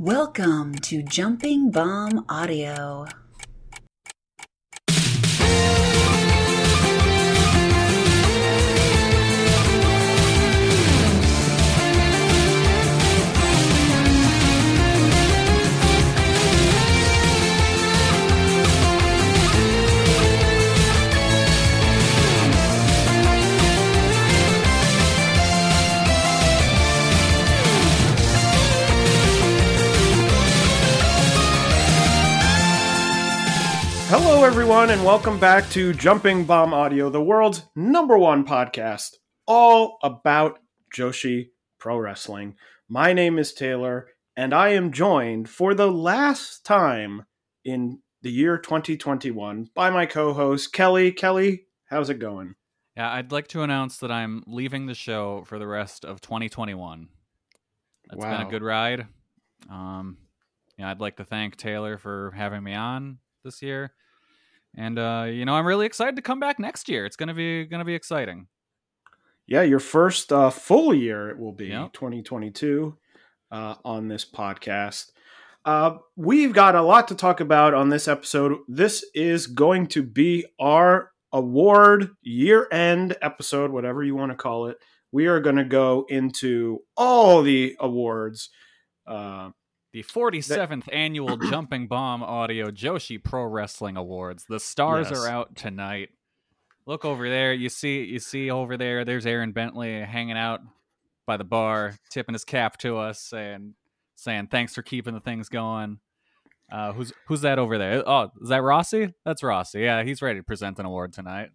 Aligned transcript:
Welcome 0.00 0.76
to 0.82 1.02
Jumping 1.02 1.72
Bomb 1.72 2.24
Audio. 2.28 3.06
Hello, 34.10 34.42
everyone, 34.42 34.88
and 34.88 35.04
welcome 35.04 35.38
back 35.38 35.68
to 35.68 35.92
Jumping 35.92 36.46
Bomb 36.46 36.72
Audio, 36.72 37.10
the 37.10 37.22
world's 37.22 37.64
number 37.76 38.16
one 38.16 38.42
podcast, 38.46 39.16
all 39.46 39.98
about 40.02 40.60
Joshi 40.96 41.50
Pro 41.78 41.98
Wrestling. 41.98 42.54
My 42.88 43.12
name 43.12 43.38
is 43.38 43.52
Taylor, 43.52 44.08
and 44.34 44.54
I 44.54 44.70
am 44.70 44.92
joined 44.92 45.50
for 45.50 45.74
the 45.74 45.92
last 45.92 46.64
time 46.64 47.26
in 47.66 47.98
the 48.22 48.30
year 48.30 48.56
2021 48.56 49.68
by 49.74 49.90
my 49.90 50.06
co 50.06 50.32
host, 50.32 50.72
Kelly. 50.72 51.12
Kelly, 51.12 51.66
how's 51.90 52.08
it 52.08 52.18
going? 52.18 52.54
Yeah, 52.96 53.12
I'd 53.12 53.30
like 53.30 53.48
to 53.48 53.60
announce 53.60 53.98
that 53.98 54.10
I'm 54.10 54.42
leaving 54.46 54.86
the 54.86 54.94
show 54.94 55.44
for 55.46 55.58
the 55.58 55.68
rest 55.68 56.06
of 56.06 56.22
2021. 56.22 57.08
That's 58.08 58.24
been 58.24 58.46
a 58.46 58.50
good 58.50 58.62
ride. 58.62 59.06
Um, 59.68 60.16
yeah, 60.78 60.90
I'd 60.90 61.00
like 61.00 61.16
to 61.18 61.24
thank 61.24 61.56
Taylor 61.56 61.98
for 61.98 62.30
having 62.34 62.62
me 62.62 62.72
on 62.72 63.18
this 63.44 63.62
year, 63.62 63.92
and 64.76 64.98
uh, 64.98 65.26
you 65.28 65.44
know, 65.44 65.54
I'm 65.54 65.66
really 65.66 65.86
excited 65.86 66.16
to 66.16 66.22
come 66.22 66.40
back 66.40 66.58
next 66.58 66.88
year. 66.88 67.06
It's 67.06 67.16
gonna 67.16 67.34
be 67.34 67.64
gonna 67.66 67.84
be 67.84 67.94
exciting. 67.94 68.48
Yeah, 69.46 69.62
your 69.62 69.80
first 69.80 70.30
uh, 70.32 70.50
full 70.50 70.92
year 70.94 71.30
it 71.30 71.38
will 71.38 71.52
be 71.52 71.68
Yep. 71.68 71.94
2022 71.94 72.96
uh, 73.50 73.74
on 73.84 74.08
this 74.08 74.24
podcast. 74.24 75.10
Uh, 75.64 75.98
we've 76.16 76.52
got 76.52 76.74
a 76.74 76.82
lot 76.82 77.08
to 77.08 77.14
talk 77.14 77.40
about 77.40 77.74
on 77.74 77.88
this 77.88 78.08
episode. 78.08 78.58
This 78.68 79.04
is 79.14 79.46
going 79.46 79.86
to 79.88 80.02
be 80.02 80.44
our 80.60 81.12
award 81.32 82.10
year 82.22 82.68
end 82.70 83.16
episode, 83.22 83.70
whatever 83.70 84.02
you 84.02 84.14
want 84.14 84.32
to 84.32 84.36
call 84.36 84.66
it. 84.66 84.78
We 85.12 85.26
are 85.26 85.40
going 85.40 85.56
to 85.56 85.64
go 85.64 86.04
into 86.08 86.80
all 86.96 87.42
the 87.42 87.74
awards. 87.80 88.50
Uh, 89.06 89.50
The 89.92 90.02
47th 90.02 90.88
annual 90.92 91.36
Jumping 91.36 91.86
Bomb 91.88 92.22
Audio 92.22 92.70
Joshi 92.70 93.22
Pro 93.22 93.44
Wrestling 93.44 93.96
Awards. 93.96 94.44
The 94.48 94.60
stars 94.60 95.08
Yes. 95.10 95.18
are 95.18 95.28
out 95.28 95.56
tonight. 95.56 96.10
Look 96.86 97.04
over 97.04 97.28
there. 97.28 97.52
You 97.52 97.68
see 97.68 98.04
you 98.04 98.18
see 98.18 98.50
over 98.50 98.76
there 98.76 99.04
there's 99.04 99.26
Aaron 99.26 99.52
Bentley 99.52 100.00
hanging 100.02 100.38
out 100.38 100.60
by 101.26 101.36
the 101.36 101.44
bar, 101.44 101.96
tipping 102.10 102.32
his 102.34 102.44
cap 102.44 102.78
to 102.78 102.96
us 102.96 103.20
saying 103.20 103.74
saying 104.14 104.48
thanks 104.48 104.74
for 104.74 104.82
keeping 104.82 105.14
the 105.14 105.20
things 105.20 105.48
going. 105.48 105.98
Uh, 106.72 106.92
who's 106.92 107.12
who's 107.26 107.40
that 107.42 107.58
over 107.58 107.78
there? 107.78 108.02
Oh, 108.06 108.30
is 108.42 108.48
that 108.50 108.62
Rossi? 108.62 109.12
That's 109.24 109.42
Rossi. 109.42 109.80
Yeah, 109.80 110.02
he's 110.02 110.20
ready 110.22 110.38
to 110.40 110.42
present 110.44 110.78
an 110.78 110.86
award 110.86 111.12
tonight. 111.12 111.50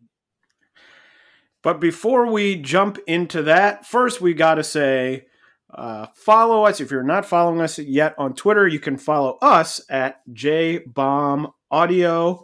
But 1.62 1.80
before 1.80 2.28
we 2.32 2.56
jump 2.56 2.98
into 3.08 3.42
that, 3.44 3.86
first 3.86 4.20
we 4.22 4.34
got 4.34 4.56
to 4.56 4.64
say 4.64 5.26
uh, 5.74 6.08
follow 6.16 6.66
us. 6.66 6.80
If 6.80 6.90
you're 6.92 7.04
not 7.04 7.26
following 7.26 7.60
us 7.62 7.78
yet 7.80 8.16
on 8.18 8.34
Twitter, 8.34 8.68
you 8.68 8.80
can 8.80 8.98
follow 8.98 9.38
us 9.42 9.82
at 9.90 10.22
JBombAudio. 10.32 12.44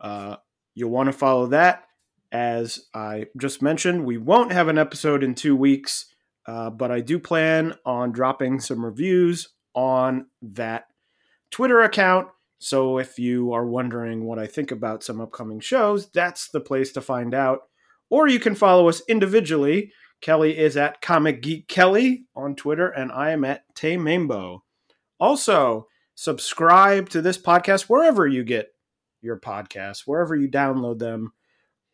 Uh, 0.00 0.36
you'll 0.74 0.90
want 0.90 1.08
to 1.08 1.12
follow 1.12 1.46
that. 1.48 1.82
As 2.32 2.86
I 2.92 3.26
just 3.38 3.62
mentioned, 3.62 4.04
we 4.04 4.18
won't 4.18 4.52
have 4.52 4.68
an 4.68 4.78
episode 4.78 5.24
in 5.24 5.34
two 5.34 5.56
weeks, 5.56 6.06
uh, 6.46 6.70
but 6.70 6.90
I 6.90 7.00
do 7.00 7.18
plan 7.18 7.74
on 7.84 8.12
dropping 8.12 8.60
some 8.60 8.84
reviews 8.84 9.48
on 9.74 10.26
that 10.42 10.86
Twitter 11.50 11.80
account. 11.80 12.28
So 12.58 12.98
if 12.98 13.18
you 13.18 13.52
are 13.52 13.66
wondering 13.66 14.24
what 14.24 14.38
I 14.38 14.46
think 14.46 14.70
about 14.70 15.02
some 15.02 15.20
upcoming 15.20 15.60
shows, 15.60 16.10
that's 16.10 16.48
the 16.48 16.60
place 16.60 16.92
to 16.92 17.00
find 17.00 17.34
out 17.34 17.62
or 18.10 18.28
you 18.28 18.38
can 18.38 18.54
follow 18.54 18.88
us 18.88 19.02
individually. 19.08 19.92
Kelly 20.20 20.56
is 20.56 20.76
at 20.76 21.00
Comic 21.00 21.42
Geek 21.42 21.68
Kelly 21.68 22.24
on 22.34 22.56
Twitter, 22.56 22.88
and 22.88 23.12
I 23.12 23.30
am 23.30 23.44
at 23.44 23.62
Tay 23.74 23.96
Mambo. 23.96 24.64
Also, 25.18 25.88
subscribe 26.14 27.08
to 27.10 27.22
this 27.22 27.38
podcast 27.38 27.82
wherever 27.82 28.26
you 28.26 28.44
get 28.44 28.74
your 29.22 29.38
podcasts, 29.38 30.02
wherever 30.06 30.34
you 30.34 30.48
download 30.48 30.98
them. 30.98 31.32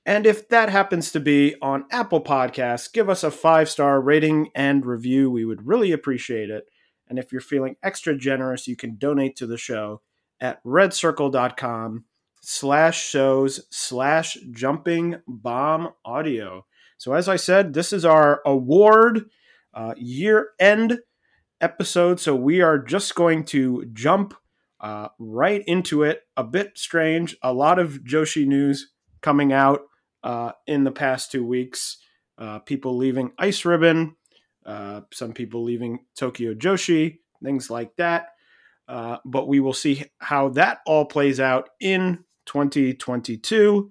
And 0.05 0.27
if 0.27 0.49
that 0.49 0.69
happens 0.69 1.12
to 1.12 1.21
be 1.21 1.55
on 1.62 1.84
Apple 1.91 2.21
Podcasts, 2.21 2.93
give 2.93 3.09
us 3.09 3.22
a 3.22 3.31
five 3.31 3.69
star 3.69 4.00
rating 4.00 4.50
and 4.54 4.84
review. 4.84 5.31
We 5.31 5.44
would 5.44 5.66
really 5.66 5.93
appreciate 5.93 6.50
it. 6.50 6.66
And 7.09 7.19
if 7.19 7.31
you're 7.31 7.41
feeling 7.41 7.77
extra 7.83 8.16
generous, 8.16 8.66
you 8.66 8.75
can 8.75 8.97
donate 8.97 9.37
to 9.37 9.47
the 9.47 9.59
show 9.59 10.03
at 10.41 10.62
redcircle.com 10.65 12.04
slash 12.41 13.04
shows 13.04 13.66
slash 13.71 14.37
jumping 14.50 15.16
bomb 15.27 15.91
audio. 16.04 16.66
So, 17.03 17.15
as 17.15 17.29
I 17.29 17.35
said, 17.35 17.75
this 17.75 17.93
is 17.93 18.05
our 18.05 18.41
award 18.47 19.29
uh, 19.75 19.93
year 19.97 20.51
end 20.61 21.01
episode. 21.61 22.21
So, 22.21 22.37
we 22.37 22.61
are 22.61 22.79
just 22.79 23.17
going 23.17 23.43
to 23.47 23.87
jump 23.93 24.35
uh, 24.81 25.09
right 25.19 25.65
into 25.67 26.05
it. 26.05 26.21
A 26.37 26.45
bit 26.45 26.79
strange. 26.79 27.37
A 27.43 27.53
lot 27.53 27.81
of 27.81 28.05
Joshi 28.05 28.47
news 28.47 28.93
coming 29.21 29.53
out 29.53 29.81
uh, 30.23 30.53
in 30.69 30.85
the 30.85 30.93
past 30.93 31.33
two 31.33 31.45
weeks. 31.45 31.99
Uh, 32.39 32.61
people 32.61 32.97
leaving 32.97 33.33
Ice 33.37 33.65
Ribbon, 33.65 34.15
uh, 34.65 35.01
some 35.13 35.33
people 35.33 35.65
leaving 35.65 36.05
Tokyo 36.15 36.55
Joshi, 36.55 37.19
things 37.43 37.69
like 37.69 37.97
that. 37.97 38.29
Uh, 38.87 39.17
but 39.25 39.49
we 39.49 39.59
will 39.59 39.73
see 39.73 40.05
how 40.19 40.51
that 40.51 40.79
all 40.87 41.07
plays 41.07 41.41
out 41.41 41.71
in 41.81 42.23
2022. 42.47 43.91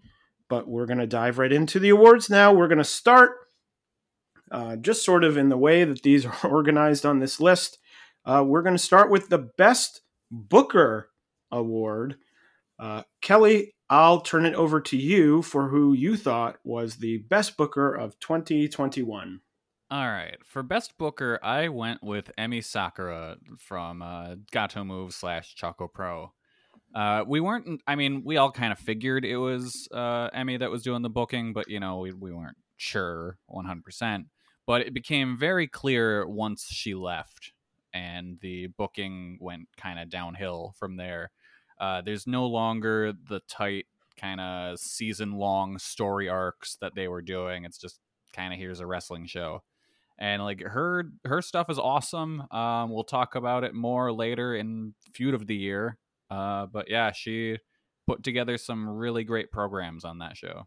But 0.51 0.67
we're 0.67 0.85
going 0.85 0.97
to 1.00 1.07
dive 1.07 1.39
right 1.39 1.51
into 1.51 1.79
the 1.79 1.91
awards 1.91 2.29
now. 2.29 2.51
We're 2.51 2.67
going 2.67 2.78
to 2.78 2.84
start 2.84 3.38
uh, 4.51 4.75
just 4.75 5.06
sort 5.06 5.23
of 5.23 5.38
in 5.38 5.47
the 5.47 5.57
way 5.57 5.85
that 5.85 6.03
these 6.03 6.25
are 6.44 6.44
organized 6.44 7.06
on 7.06 7.19
this 7.19 7.39
list. 7.39 7.78
Uh, 8.25 8.44
we're 8.45 8.62
going 8.62 8.75
to 8.75 8.84
start 8.84 9.09
with 9.09 9.29
the 9.29 9.38
Best 9.38 10.01
Booker 10.29 11.09
Award. 11.53 12.17
Uh, 12.78 13.03
Kelly, 13.22 13.75
I'll 13.89 14.19
turn 14.19 14.45
it 14.45 14.53
over 14.56 14.81
to 14.81 14.97
you 14.97 15.41
for 15.41 15.69
who 15.69 15.94
you 15.94 16.17
thought 16.17 16.57
was 16.66 16.97
the 16.97 17.19
best 17.19 17.56
booker 17.56 17.94
of 17.94 18.19
2021. 18.19 19.39
All 19.89 20.07
right. 20.07 20.38
For 20.44 20.63
Best 20.63 20.97
Booker, 20.97 21.39
I 21.42 21.69
went 21.69 22.04
with 22.04 22.30
Emi 22.38 22.62
Sakura 22.62 23.38
from 23.57 24.01
uh, 24.01 24.36
Gatoh 24.51 24.86
Move 24.86 25.13
slash 25.13 25.56
Choco 25.56 25.88
Pro. 25.88 26.33
Uh, 26.94 27.24
we 27.26 27.40
weren't, 27.40 27.82
I 27.88 27.96
mean, 27.96 28.24
we 28.26 28.38
all 28.38 28.52
kind 28.52 28.72
of 28.72 28.80
figured 28.80 29.24
it 29.24 29.38
was 29.38 29.88
uh, 29.94 30.30
Emi 30.32 30.60
that 30.60 30.72
was 30.72 30.84
doing 30.84 31.02
the 31.02 31.10
booking, 31.10 31.54
but, 31.54 31.70
you 31.70 31.80
know, 31.80 32.00
we, 32.00 32.12
we 32.12 32.32
weren't 32.34 32.58
sure 32.78 33.38
100%. 33.50 34.26
But 34.68 34.82
it 34.82 34.94
became 34.94 35.38
very 35.38 35.68
clear 35.68 36.28
once 36.28 36.68
she 36.70 36.94
left, 36.94 37.54
and 37.94 38.40
the 38.42 38.68
booking 38.68 39.38
went 39.42 39.68
kind 39.78 40.00
of 40.00 40.10
downhill 40.10 40.74
from 40.78 40.98
there. 40.98 41.32
Uh, 41.80 42.02
there's 42.02 42.28
no 42.28 42.46
longer 42.46 43.12
the 43.12 43.42
tight 43.48 43.86
kind 44.18 44.40
of 44.40 44.80
season 44.80 45.34
long 45.34 45.80
story 45.80 46.30
arcs 46.30 46.78
that 46.82 46.94
they 46.96 47.08
were 47.08 47.22
doing. 47.22 47.66
It's 47.66 47.78
just 47.78 48.00
kind 48.34 48.54
of 48.54 48.60
here's 48.60 48.80
a 48.80 48.86
wrestling 48.86 49.26
show 49.26 49.64
and 50.22 50.44
like 50.44 50.62
her 50.62 51.06
her 51.26 51.42
stuff 51.42 51.70
is 51.70 51.80
awesome 51.80 52.44
um 52.52 52.90
we'll 52.92 53.04
talk 53.04 53.36
about 53.36 53.64
it 53.64 53.74
more 53.74 54.14
later 54.14 54.56
in 54.56 54.94
feud 55.14 55.34
of 55.34 55.48
the 55.48 55.56
year 55.56 55.98
uh 56.31 56.66
but 56.66 56.89
yeah 56.89 57.12
she 57.12 57.57
put 58.07 58.24
together 58.24 58.57
some 58.57 58.89
really 58.89 59.24
great 59.24 59.51
programs 59.51 60.04
on 60.04 60.18
that 60.19 60.36
show 60.36 60.66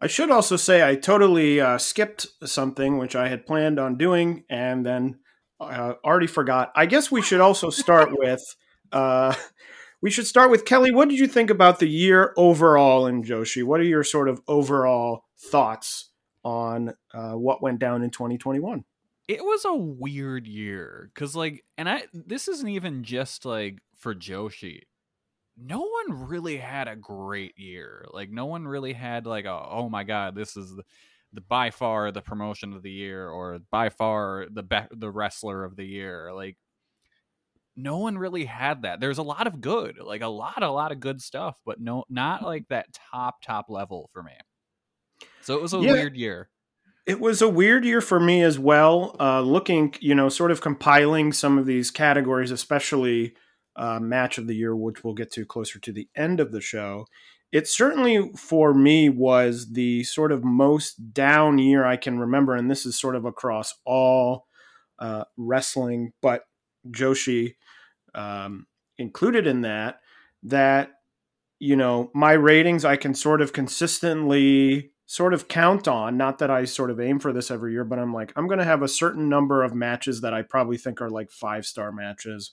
I 0.00 0.06
should 0.06 0.30
also 0.30 0.56
say 0.56 0.88
I 0.88 0.94
totally 0.94 1.60
uh, 1.60 1.76
skipped 1.76 2.28
something 2.44 2.98
which 2.98 3.16
I 3.16 3.28
had 3.28 3.46
planned 3.46 3.80
on 3.80 3.98
doing 3.98 4.44
and 4.48 4.86
then 4.86 5.18
uh, 5.60 5.94
already 6.04 6.28
forgot. 6.28 6.70
I 6.76 6.86
guess 6.86 7.10
we 7.10 7.22
should 7.22 7.40
also 7.40 7.70
start 7.70 8.10
with. 8.12 8.42
Uh, 8.90 9.34
we 10.00 10.10
should 10.10 10.26
start 10.26 10.50
with 10.50 10.64
Kelly. 10.64 10.90
What 10.90 11.10
did 11.10 11.18
you 11.18 11.26
think 11.26 11.50
about 11.50 11.78
the 11.78 11.86
year 11.86 12.32
overall 12.38 13.06
in 13.06 13.22
Joshi? 13.22 13.62
What 13.62 13.80
are 13.80 13.84
your 13.84 14.02
sort 14.02 14.30
of 14.30 14.40
overall 14.48 15.24
thoughts 15.38 16.10
on 16.42 16.94
uh, 17.12 17.32
what 17.32 17.60
went 17.60 17.80
down 17.80 18.02
in 18.02 18.08
2021? 18.08 18.82
It 19.28 19.44
was 19.44 19.66
a 19.66 19.74
weird 19.74 20.46
year 20.46 21.10
because, 21.12 21.36
like, 21.36 21.66
and 21.76 21.86
I 21.86 22.04
this 22.14 22.48
isn't 22.48 22.70
even 22.70 23.04
just 23.04 23.44
like 23.44 23.80
for 23.98 24.14
Joshi 24.14 24.82
no 25.60 25.80
one 25.80 26.28
really 26.28 26.56
had 26.56 26.88
a 26.88 26.96
great 26.96 27.58
year. 27.58 28.06
Like 28.12 28.30
no 28.30 28.46
one 28.46 28.66
really 28.66 28.92
had 28.92 29.26
like 29.26 29.44
a 29.44 29.66
oh 29.70 29.88
my 29.88 30.04
god, 30.04 30.34
this 30.34 30.56
is 30.56 30.74
the, 30.74 30.84
the 31.32 31.40
by 31.40 31.70
far 31.70 32.12
the 32.12 32.22
promotion 32.22 32.72
of 32.72 32.82
the 32.82 32.90
year 32.90 33.28
or 33.28 33.58
by 33.70 33.88
far 33.88 34.46
the 34.50 34.62
be- 34.62 34.88
the 34.92 35.10
wrestler 35.10 35.64
of 35.64 35.76
the 35.76 35.84
year. 35.84 36.32
Like 36.32 36.56
no 37.76 37.98
one 37.98 38.18
really 38.18 38.44
had 38.44 38.82
that. 38.82 39.00
There's 39.00 39.18
a 39.18 39.22
lot 39.22 39.46
of 39.46 39.60
good, 39.60 39.98
like 39.98 40.22
a 40.22 40.28
lot 40.28 40.62
a 40.62 40.70
lot 40.70 40.92
of 40.92 41.00
good 41.00 41.20
stuff, 41.20 41.56
but 41.66 41.80
no 41.80 42.04
not 42.08 42.42
like 42.42 42.68
that 42.68 42.86
top 43.10 43.42
top 43.42 43.66
level 43.68 44.10
for 44.12 44.22
me. 44.22 44.32
So 45.42 45.56
it 45.56 45.62
was 45.62 45.74
a 45.74 45.78
yeah. 45.78 45.92
weird 45.92 46.16
year. 46.16 46.50
It 47.04 47.20
was 47.20 47.40
a 47.40 47.48
weird 47.48 47.86
year 47.86 48.02
for 48.02 48.20
me 48.20 48.42
as 48.42 48.58
well. 48.58 49.16
Uh, 49.18 49.40
looking, 49.40 49.94
you 49.98 50.14
know, 50.14 50.28
sort 50.28 50.50
of 50.50 50.60
compiling 50.60 51.32
some 51.32 51.56
of 51.56 51.64
these 51.64 51.90
categories, 51.90 52.50
especially 52.50 53.34
uh, 53.78 54.00
match 54.00 54.38
of 54.38 54.46
the 54.48 54.56
year, 54.56 54.76
which 54.76 55.04
we'll 55.04 55.14
get 55.14 55.30
to 55.32 55.46
closer 55.46 55.78
to 55.78 55.92
the 55.92 56.08
end 56.16 56.40
of 56.40 56.50
the 56.50 56.60
show. 56.60 57.06
It 57.52 57.66
certainly, 57.66 58.30
for 58.36 58.74
me, 58.74 59.08
was 59.08 59.72
the 59.72 60.02
sort 60.04 60.32
of 60.32 60.44
most 60.44 61.14
down 61.14 61.58
year 61.58 61.86
I 61.86 61.96
can 61.96 62.18
remember. 62.18 62.54
And 62.54 62.70
this 62.70 62.84
is 62.84 62.98
sort 62.98 63.14
of 63.14 63.24
across 63.24 63.74
all 63.86 64.46
uh, 64.98 65.24
wrestling, 65.36 66.12
but 66.20 66.42
Joshi 66.90 67.54
um, 68.14 68.66
included 68.98 69.46
in 69.46 69.62
that. 69.62 70.00
That, 70.42 70.90
you 71.58 71.76
know, 71.76 72.10
my 72.14 72.32
ratings 72.32 72.84
I 72.84 72.96
can 72.96 73.14
sort 73.14 73.40
of 73.40 73.52
consistently 73.52 74.90
sort 75.06 75.32
of 75.32 75.48
count 75.48 75.88
on. 75.88 76.16
Not 76.16 76.38
that 76.38 76.50
I 76.50 76.64
sort 76.64 76.90
of 76.90 77.00
aim 77.00 77.18
for 77.18 77.32
this 77.32 77.50
every 77.50 77.72
year, 77.72 77.84
but 77.84 77.98
I'm 77.98 78.12
like, 78.12 78.32
I'm 78.36 78.46
going 78.46 78.58
to 78.58 78.64
have 78.64 78.82
a 78.82 78.88
certain 78.88 79.28
number 79.28 79.62
of 79.62 79.74
matches 79.74 80.20
that 80.20 80.34
I 80.34 80.42
probably 80.42 80.76
think 80.76 81.00
are 81.00 81.10
like 81.10 81.30
five 81.30 81.64
star 81.64 81.92
matches 81.92 82.52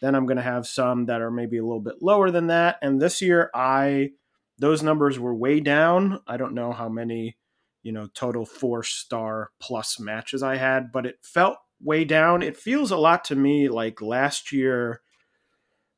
then 0.00 0.14
I'm 0.14 0.26
going 0.26 0.36
to 0.36 0.42
have 0.42 0.66
some 0.66 1.06
that 1.06 1.20
are 1.20 1.30
maybe 1.30 1.58
a 1.58 1.64
little 1.64 1.80
bit 1.80 2.02
lower 2.02 2.30
than 2.30 2.48
that. 2.48 2.78
And 2.82 3.00
this 3.00 3.22
year, 3.22 3.50
I 3.54 4.10
those 4.58 4.82
numbers 4.82 5.18
were 5.18 5.34
way 5.34 5.60
down. 5.60 6.20
I 6.26 6.36
don't 6.36 6.54
know 6.54 6.72
how 6.72 6.88
many, 6.88 7.36
you 7.82 7.92
know, 7.92 8.08
total 8.14 8.46
four 8.46 8.82
star 8.82 9.50
plus 9.60 9.98
matches 9.98 10.42
I 10.42 10.56
had, 10.56 10.92
but 10.92 11.06
it 11.06 11.18
felt 11.22 11.58
way 11.82 12.04
down. 12.04 12.42
It 12.42 12.56
feels 12.56 12.90
a 12.90 12.96
lot 12.96 13.24
to 13.24 13.36
me 13.36 13.68
like 13.68 14.00
last 14.00 14.52
year 14.52 15.00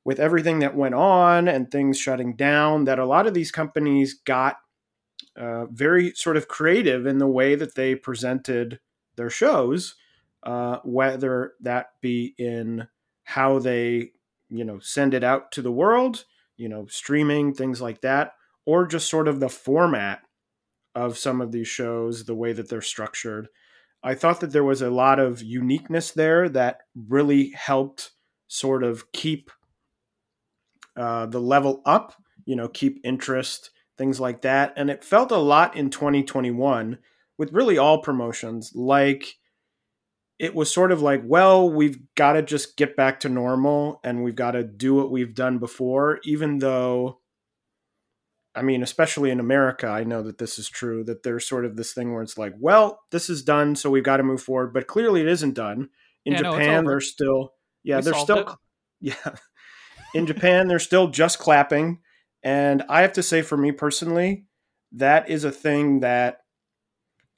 with 0.05 0.21
everything 0.21 0.61
that 0.61 0.77
went 0.77 0.95
on 0.95 1.49
and 1.49 1.71
things 1.71 1.99
shutting 1.99 2.37
down 2.37 2.85
that 2.85 2.99
a 2.99 3.05
lot 3.05 3.27
of 3.27 3.35
these 3.35 3.51
companies 3.51 4.15
got 4.15 4.57
uh, 5.37 5.67
very 5.67 6.13
sort 6.15 6.37
of 6.37 6.49
creative 6.49 7.07
in 7.07 7.19
the 7.19 7.27
way 7.27 7.55
that 7.55 7.75
they 7.75 7.95
presented 7.95 8.81
their 9.17 9.31
shows, 9.31 9.97
uh, 10.45 10.79
whether 10.85 11.55
that 11.61 11.89
be 12.01 12.35
in 12.39 12.87
how 13.27 13.59
they 13.59 14.11
you 14.49 14.65
know 14.65 14.79
send 14.79 15.13
it 15.13 15.25
out 15.25 15.53
to 15.53 15.61
the 15.61 15.73
world 15.73 16.25
you 16.57 16.69
know 16.69 16.87
streaming 16.87 17.53
things 17.53 17.83
like 17.83 18.01
that 18.01 18.33
or 18.65 18.87
just 18.87 19.11
sort 19.11 19.29
of 19.29 19.41
the 19.41 19.49
format 19.49 20.21
of 20.95 21.19
some 21.19 21.41
of 21.41 21.53
these 21.53 21.69
shows 21.69 22.25
the 22.25 22.35
way 22.35 22.53
that 22.53 22.69
they're 22.69 22.81
structured. 22.81 23.49
I 24.03 24.15
thought 24.15 24.41
that 24.41 24.53
there 24.53 24.65
was 24.65 24.83
a 24.83 24.91
lot 24.91 25.21
of 25.21 25.43
uniqueness 25.43 26.11
there 26.11 26.49
that 26.49 26.79
really 26.95 27.51
helped 27.51 28.13
sort 28.49 28.83
of 28.83 29.13
keep 29.13 29.51
uh, 30.97 31.27
the 31.27 31.41
level 31.41 31.83
up 31.85 32.15
you 32.47 32.57
know 32.57 32.69
keep 32.69 33.01
interest 33.05 33.71
things 33.99 34.21
like 34.21 34.43
that. 34.43 34.73
And 34.77 34.91
it 34.91 35.05
felt 35.05 35.31
a 35.31 35.37
lot 35.37 35.77
in 35.77 35.91
2021 35.91 36.99
with 37.39 37.53
really 37.53 37.79
all 37.79 38.03
promotions 38.03 38.73
like 38.75 39.37
it 40.39 40.55
was 40.55 40.73
sort 40.73 40.93
of 40.93 41.01
like, 41.01 41.23
well, 41.25 41.69
we've 41.71 41.99
got 42.15 42.35
to 42.35 42.43
just 42.43 42.77
get 42.77 42.97
back 42.97 43.21
to 43.21 43.29
normal 43.29 44.01
and 44.05 44.23
we've 44.23 44.37
got 44.37 44.53
to 44.53 44.63
do 44.63 44.95
what 44.95 45.11
we've 45.11 45.35
done 45.35 45.59
before, 45.59 46.21
even 46.25 46.59
though, 46.59 47.21
I 48.55 48.63
mean, 48.63 48.83
especially 48.83 49.31
in 49.31 49.41
America, 49.41 49.87
I 49.87 50.05
know 50.05 50.23
that 50.23 50.39
this 50.39 50.59
is 50.59 50.69
true, 50.69 51.05
that 51.05 51.23
there's 51.23 51.49
sort 51.49 51.65
of 51.65 51.77
this 51.77 51.95
thing 51.95 52.13
where 52.13 52.23
it's 52.23 52.37
like, 52.37 52.55
well, 52.59 53.01
this 53.11 53.31
is 53.31 53.43
done, 53.43 53.77
so 53.77 53.89
we've 53.89 54.05
got 54.05 54.19
to 54.19 54.23
move 54.23 54.43
forward. 54.43 54.75
But 54.75 54.87
clearly 54.87 55.23
it 55.23 55.29
isn't 55.29 55.55
done. 55.55 55.89
In 56.27 56.35
yeah, 56.35 56.43
Japan, 56.43 56.85
no, 56.85 56.91
they're 56.91 57.01
still, 57.01 57.53
yeah, 57.83 57.97
we 57.97 58.03
they're 58.03 58.15
still, 58.15 58.39
it. 58.39 58.49
yeah. 59.01 59.35
In 60.15 60.27
Japan, 60.27 60.69
they're 60.69 60.79
still 60.79 61.09
just 61.09 61.39
clapping. 61.39 62.01
And 62.43 62.83
I 62.89 63.03
have 63.03 63.13
to 63.15 63.23
say, 63.23 63.43
for 63.43 63.57
me 63.57 63.73
personally, 63.73 64.45
that 64.93 65.31
is 65.31 65.45
a 65.45 65.53
thing 65.53 66.01
that 66.01 66.41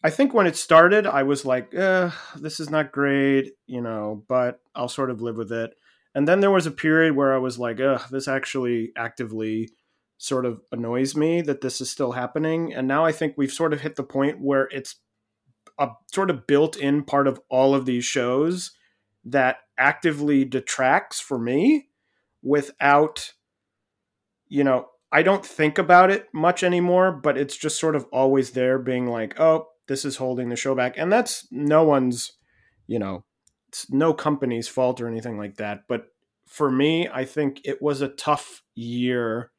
I 0.03 0.11
think 0.11 0.33
when 0.33 0.47
it 0.47 0.56
started, 0.56 1.06
I 1.06 1.25
was 1.25 1.45
like, 1.45 1.75
eh, 1.75 2.11
this 2.37 2.61
is 2.61 2.71
not 2.71 2.93
great, 2.93 3.53
you 3.67 3.81
know, 3.81 4.25
but 4.29 4.61
I'll 4.75 4.89
sort 4.89 5.11
of 5.11 5.21
live 5.21 5.37
with 5.37 5.53
it. 5.53 5.75
And 6.15 6.27
then 6.27 6.41
there 6.41 6.50
was 6.50 6.67
a 6.67 6.73
period 6.73 7.17
where 7.17 7.35
I 7.35 7.39
was 7.39 7.59
like, 7.59 7.81
ugh, 7.81 8.03
this 8.11 8.29
actually 8.29 8.93
actively 8.97 9.71
sort 10.19 10.47
of 10.47 10.61
annoys 10.73 11.17
me 11.17 11.41
that 11.43 11.61
this 11.61 11.81
is 11.81 11.91
still 11.91 12.12
happening. 12.12 12.73
And 12.73 12.87
now 12.87 13.05
I 13.05 13.12
think 13.12 13.35
we've 13.37 13.53
sort 13.53 13.73
of 13.73 13.81
hit 13.81 13.97
the 13.97 14.03
point 14.03 14.41
where 14.41 14.69
it's 14.71 14.97
a 15.79 15.91
sort 16.12 16.31
of 16.31 16.47
built 16.47 16.77
in 16.77 17.05
part 17.05 17.29
of 17.29 17.41
all 17.49 17.75
of 17.75 17.87
these 17.87 18.05
shows 18.05 18.73
that 19.25 19.59
actively 19.79 20.44
detracts 20.44 21.21
for 21.21 21.39
me 21.39 21.89
without, 22.43 23.33
you 24.49 24.65
know, 24.65 24.89
I 25.11 25.23
don't 25.23 25.47
think 25.47 25.79
about 25.79 26.11
it 26.11 26.29
much 26.33 26.62
anymore, 26.62 27.12
but 27.12 27.39
it's 27.39 27.56
just 27.56 27.81
sort 27.81 27.97
of 27.97 28.06
always 28.12 28.51
there 28.51 28.79
being 28.79 29.06
like, 29.06 29.39
oh, 29.41 29.69
this 29.88 30.05
is 30.05 30.17
holding 30.17 30.49
the 30.49 30.56
show 30.56 30.75
back. 30.75 30.96
And 30.96 31.11
that's 31.11 31.49
no 31.50 31.82
one's, 31.82 32.32
you 32.87 32.99
know, 32.99 33.25
it's 33.69 33.90
no 33.90 34.14
company's 34.14 34.69
fault 34.69 35.00
or 35.00 35.08
anything 35.08 35.37
like 35.37 35.56
that. 35.56 35.85
But 35.88 36.06
for 36.46 36.70
me, 36.70 37.08
I 37.08 37.25
think 37.25 37.61
it 37.64 37.82
was 37.82 38.00
a 38.00 38.08
tough 38.08 38.62
year. 38.75 39.50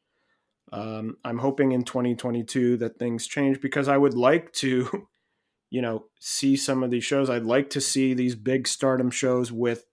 Um, 0.71 1.17
I'm 1.25 1.39
hoping 1.39 1.71
in 1.71 1.83
2022 1.83 2.77
that 2.77 2.97
things 2.97 3.27
change 3.27 3.59
because 3.59 3.87
I 3.87 3.97
would 3.97 4.13
like 4.13 4.53
to, 4.53 5.07
you 5.69 5.81
know, 5.81 6.05
see 6.19 6.55
some 6.55 6.83
of 6.83 6.91
these 6.91 7.03
shows. 7.03 7.29
I'd 7.29 7.43
like 7.43 7.69
to 7.71 7.81
see 7.81 8.13
these 8.13 8.35
big 8.35 8.67
stardom 8.67 9.11
shows 9.11 9.51
with, 9.51 9.85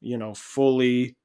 you 0.00 0.18
know, 0.18 0.34
fully 0.34 1.16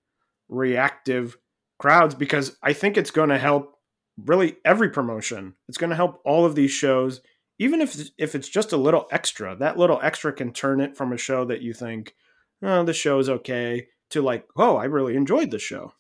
reactive 0.50 1.38
crowds 1.80 2.16
because 2.16 2.58
I 2.62 2.74
think 2.74 2.98
it's 2.98 3.12
going 3.12 3.30
to 3.30 3.38
help 3.38 3.76
really 4.18 4.58
every 4.64 4.90
promotion. 4.90 5.56
It's 5.68 5.78
going 5.78 5.90
to 5.90 5.96
help 5.96 6.22
all 6.26 6.46
of 6.46 6.56
these 6.56 6.72
shows 6.72 7.22
even 7.62 7.80
if 7.80 8.10
if 8.18 8.34
it's 8.34 8.50
just 8.50 8.72
a 8.72 8.78
little 8.78 9.08
extra, 9.12 9.56
that 9.56 9.78
little 9.78 10.00
extra 10.02 10.34
can 10.34 10.52
turn 10.52 10.82
it 10.82 10.98
from 10.98 11.14
a 11.14 11.18
show 11.18 11.46
that 11.46 11.62
you 11.62 11.74
think, 11.74 12.16
oh, 12.64 12.84
the 12.84 12.92
show's 12.92 13.30
okay, 13.30 13.88
to 14.10 14.20
like, 14.20 14.48
oh, 14.58 14.78
I 14.78 14.86
really 14.86 15.16
enjoyed 15.16 15.52
the 15.52 15.60
show. 15.60 15.94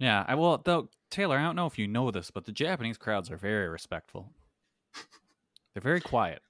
Yeah, 0.00 0.24
I 0.26 0.34
will. 0.34 0.60
Though 0.64 0.88
Taylor, 1.08 1.38
I 1.38 1.44
don't 1.44 1.54
know 1.54 1.66
if 1.66 1.78
you 1.78 1.86
know 1.86 2.10
this, 2.10 2.32
but 2.32 2.44
the 2.44 2.50
Japanese 2.50 2.98
crowds 2.98 3.30
are 3.30 3.36
very 3.36 3.68
respectful. 3.68 4.32
They're 5.72 5.80
very 5.80 6.00
quiet. 6.00 6.42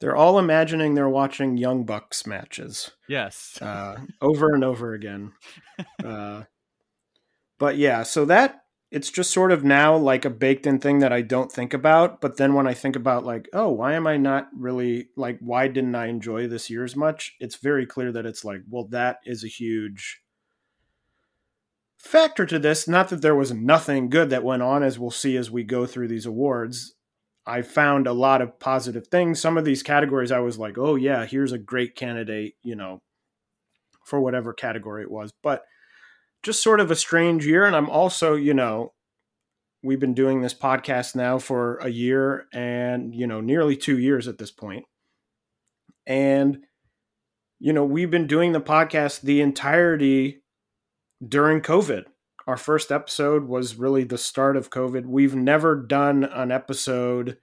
They're 0.00 0.16
all 0.16 0.38
imagining 0.38 0.94
they're 0.94 1.08
watching 1.08 1.56
Young 1.56 1.84
Bucks 1.84 2.26
matches. 2.26 2.90
Yes, 3.08 3.58
uh, 3.62 3.96
over 4.20 4.52
and 4.52 4.64
over 4.64 4.92
again. 4.92 5.32
Uh, 6.04 6.44
but 7.58 7.76
yeah, 7.76 8.02
so 8.02 8.24
that 8.24 8.61
it's 8.92 9.10
just 9.10 9.30
sort 9.30 9.52
of 9.52 9.64
now 9.64 9.96
like 9.96 10.26
a 10.26 10.30
baked 10.30 10.66
in 10.66 10.78
thing 10.78 10.98
that 10.98 11.14
I 11.14 11.22
don't 11.22 11.50
think 11.50 11.72
about. 11.72 12.20
But 12.20 12.36
then 12.36 12.52
when 12.52 12.66
I 12.66 12.74
think 12.74 12.94
about 12.94 13.24
like, 13.24 13.48
oh, 13.54 13.70
why 13.70 13.94
am 13.94 14.06
I 14.06 14.18
not 14.18 14.48
really 14.54 15.08
like, 15.16 15.38
why 15.40 15.66
didn't 15.68 15.94
I 15.94 16.08
enjoy 16.08 16.46
this 16.46 16.68
year 16.68 16.84
as 16.84 16.94
much? 16.94 17.34
It's 17.40 17.56
very 17.56 17.86
clear 17.86 18.12
that 18.12 18.26
it's 18.26 18.44
like, 18.44 18.60
well, 18.68 18.86
that 18.90 19.20
is 19.24 19.42
a 19.42 19.48
huge 19.48 20.20
factor 21.96 22.44
to 22.44 22.58
this. 22.58 22.86
Not 22.86 23.08
that 23.08 23.22
there 23.22 23.34
was 23.34 23.50
nothing 23.50 24.10
good 24.10 24.28
that 24.28 24.44
went 24.44 24.62
on, 24.62 24.82
as 24.82 24.98
we'll 24.98 25.10
see 25.10 25.38
as 25.38 25.50
we 25.50 25.64
go 25.64 25.86
through 25.86 26.08
these 26.08 26.26
awards. 26.26 26.94
I 27.46 27.62
found 27.62 28.06
a 28.06 28.12
lot 28.12 28.42
of 28.42 28.60
positive 28.60 29.06
things. 29.06 29.40
Some 29.40 29.56
of 29.56 29.64
these 29.64 29.82
categories 29.82 30.30
I 30.30 30.40
was 30.40 30.58
like, 30.58 30.76
oh, 30.76 30.96
yeah, 30.96 31.24
here's 31.24 31.52
a 31.52 31.58
great 31.58 31.96
candidate, 31.96 32.56
you 32.62 32.76
know, 32.76 33.00
for 34.04 34.20
whatever 34.20 34.52
category 34.52 35.02
it 35.02 35.10
was. 35.10 35.32
But 35.42 35.62
just 36.42 36.62
sort 36.62 36.80
of 36.80 36.90
a 36.90 36.96
strange 36.96 37.46
year. 37.46 37.64
And 37.64 37.76
I'm 37.76 37.90
also, 37.90 38.34
you 38.34 38.54
know, 38.54 38.92
we've 39.82 40.00
been 40.00 40.14
doing 40.14 40.42
this 40.42 40.54
podcast 40.54 41.14
now 41.14 41.38
for 41.38 41.76
a 41.78 41.88
year 41.88 42.46
and, 42.52 43.14
you 43.14 43.26
know, 43.26 43.40
nearly 43.40 43.76
two 43.76 43.98
years 43.98 44.28
at 44.28 44.38
this 44.38 44.50
point. 44.50 44.84
And, 46.06 46.58
you 47.58 47.72
know, 47.72 47.84
we've 47.84 48.10
been 48.10 48.26
doing 48.26 48.52
the 48.52 48.60
podcast 48.60 49.22
the 49.22 49.40
entirety 49.40 50.42
during 51.26 51.60
COVID. 51.60 52.04
Our 52.46 52.56
first 52.56 52.90
episode 52.90 53.44
was 53.44 53.76
really 53.76 54.02
the 54.02 54.18
start 54.18 54.56
of 54.56 54.70
COVID. 54.70 55.06
We've 55.06 55.36
never 55.36 55.76
done 55.76 56.24
an 56.24 56.50
episode 56.50 57.38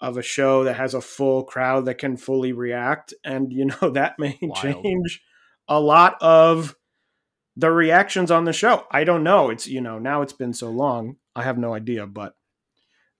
of 0.00 0.16
a 0.16 0.22
show 0.22 0.64
that 0.64 0.74
has 0.74 0.94
a 0.94 1.00
full 1.00 1.44
crowd 1.44 1.84
that 1.84 1.98
can 1.98 2.16
fully 2.16 2.52
react. 2.52 3.14
And, 3.24 3.52
you 3.52 3.66
know, 3.66 3.90
that 3.94 4.18
may 4.18 4.36
Wild. 4.42 4.60
change 4.60 5.22
a 5.68 5.78
lot 5.78 6.16
of 6.20 6.74
the 7.56 7.70
reactions 7.70 8.30
on 8.30 8.44
the 8.44 8.52
show. 8.52 8.86
I 8.90 9.04
don't 9.04 9.22
know. 9.22 9.50
It's, 9.50 9.66
you 9.66 9.80
know, 9.80 9.98
now 9.98 10.22
it's 10.22 10.32
been 10.32 10.54
so 10.54 10.70
long. 10.70 11.16
I 11.34 11.42
have 11.42 11.58
no 11.58 11.74
idea, 11.74 12.06
but 12.06 12.34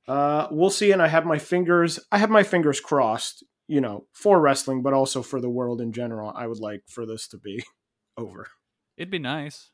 uh, 0.09 0.49
we'll 0.51 0.71
see. 0.71 0.93
And 0.93 1.03
I 1.03 1.09
have 1.09 1.25
my 1.25 1.39
fingers, 1.39 1.99
I 2.11 2.19
have 2.19 2.31
my 2.31 2.43
fingers 2.43 2.81
crossed, 2.81 3.45
you 3.69 3.81
know, 3.81 4.07
for 4.13 4.41
wrestling, 4.41 4.83
but 4.83 4.93
also 4.93 5.23
for 5.23 5.41
the 5.41 5.51
world 5.51 5.81
in 5.81 5.93
general. 5.93 6.33
I 6.35 6.47
would 6.47 6.61
like 6.61 6.83
for 6.89 7.07
this 7.07 7.29
to 7.29 7.39
be 7.39 7.65
over. 8.17 8.49
It'd 8.97 9.11
be 9.11 9.19
nice. 9.19 9.71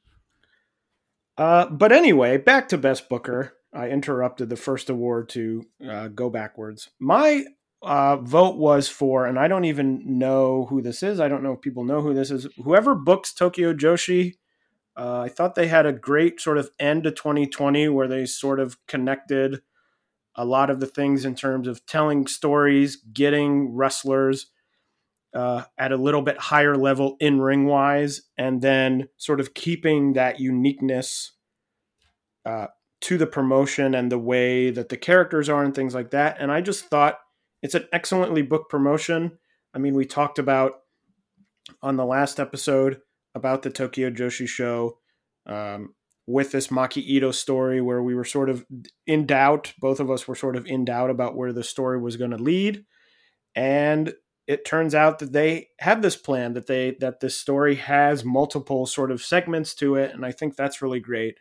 Uh, 1.37 1.67
but 1.67 1.93
anyway, 1.93 2.37
back 2.37 2.69
to 2.69 2.79
Best 2.79 3.09
Booker. 3.09 3.55
I 3.73 3.91
interrupted 3.91 4.49
the 4.49 4.57
first 4.57 4.91
award 4.91 5.29
to 5.31 5.63
uh, 5.89 6.09
go 6.09 6.31
backwards. 6.31 6.89
My 6.99 7.45
uh, 7.83 8.17
vote 8.17 8.57
was 8.57 8.89
for, 8.89 9.27
and 9.27 9.39
I 9.39 9.47
don't 9.47 9.65
even 9.65 10.19
know 10.19 10.67
who 10.67 10.83
this 10.83 11.03
is. 11.03 11.21
I 11.21 11.29
don't 11.29 11.43
know 11.43 11.53
if 11.53 11.61
people 11.61 11.85
know 11.85 12.01
who 12.01 12.15
this 12.15 12.31
is. 12.31 12.49
Whoever 12.63 12.95
books 12.95 13.33
Tokyo 13.33 13.73
Joshi, 13.73 14.35
uh, 14.99 15.21
I 15.21 15.29
thought 15.29 15.55
they 15.55 15.69
had 15.69 15.87
a 15.87 15.93
great 15.93 16.41
sort 16.41 16.59
of 16.59 16.71
end 16.81 17.05
to 17.05 17.13
2020 17.13 17.89
where 17.89 18.09
they 18.09 18.27
sort 18.27 18.59
of 18.59 18.85
connected 18.89 19.63
a 20.35 20.45
lot 20.45 20.71
of 20.71 20.81
the 20.81 20.87
things 20.87 21.25
in 21.25 21.37
terms 21.37 21.69
of 21.69 21.87
telling 21.87 22.27
stories, 22.27 22.97
getting 22.97 23.75
wrestlers 23.75 24.47
uh, 25.35 25.65
at 25.79 25.93
a 25.93 25.97
little 25.97 26.23
bit 26.23 26.37
higher 26.39 26.77
level 26.77 27.17
in 27.21 27.41
ring 27.41 27.67
wise, 27.67 28.23
and 28.37 28.61
then 28.61 29.09
sort 29.17 29.39
of 29.39 29.55
keeping 29.55 30.15
that 30.15 30.41
uniqueness 30.41 31.33
uh, 32.45 32.67
to 33.01 33.19
the 33.19 33.27
promotion 33.27 33.95
and 33.95 34.11
the 34.11 34.19
way 34.19 34.71
that 34.71 34.89
the 34.89 34.97
characters 34.97 35.49
are 35.49 35.63
and 35.63 35.77
things 35.77 35.95
like 35.95 36.11
that. 36.11 36.39
And 36.41 36.51
I 36.51 36.61
just 36.61 36.87
thought 36.87 37.21
it's 37.63 37.77
an 37.77 37.87
excellently 37.93 38.43
booked 38.43 38.71
promotion. 38.71 39.39
I 39.73 39.79
mean, 39.79 39.95
we 39.95 40.07
talked 40.07 40.41
about 40.41 40.81
on 41.83 41.97
the 41.97 42.07
last 42.07 42.41
episode 42.41 43.01
about 43.39 43.63
the 43.63 43.71
Tokyo 43.71 44.11
Joshi 44.11 44.47
show 44.47 44.99
um, 45.47 45.95
with 46.27 46.53
this 46.53 46.69
Maki 46.69 47.03
Ito 47.03 47.31
story 47.31 47.81
where 47.81 48.03
we 48.03 48.15
were 48.15 48.25
sort 48.25 48.51
of 48.51 48.67
in 49.07 49.27
doubt. 49.27 49.73
Both 49.79 50.01
of 50.01 50.11
us 50.11 50.29
were 50.29 50.35
sort 50.35 50.57
of 50.57 50.67
in 50.67 50.85
doubt 50.85 51.11
about 51.11 51.37
where 51.37 51.53
the 51.53 51.65
story 51.65 51.99
was 51.99 52.17
going 52.17 52.33
to 52.33 52.37
lead. 52.37 52.85
And 53.55 54.13
it 54.49 54.65
turns 54.65 54.95
out 54.95 55.19
that 55.19 55.33
they 55.33 55.69
have 55.79 56.01
this 56.01 56.17
plan 56.17 56.55
that 56.55 56.67
they 56.67 56.97
that 57.01 57.21
this 57.21 57.39
story 57.39 57.77
has 57.77 58.25
multiple 58.25 58.87
sort 58.87 59.13
of 59.13 59.23
segments 59.23 59.75
to 59.75 59.95
it 59.95 60.13
and 60.13 60.25
i 60.25 60.33
think 60.33 60.57
that's 60.57 60.83
really 60.83 60.99
great 60.99 61.37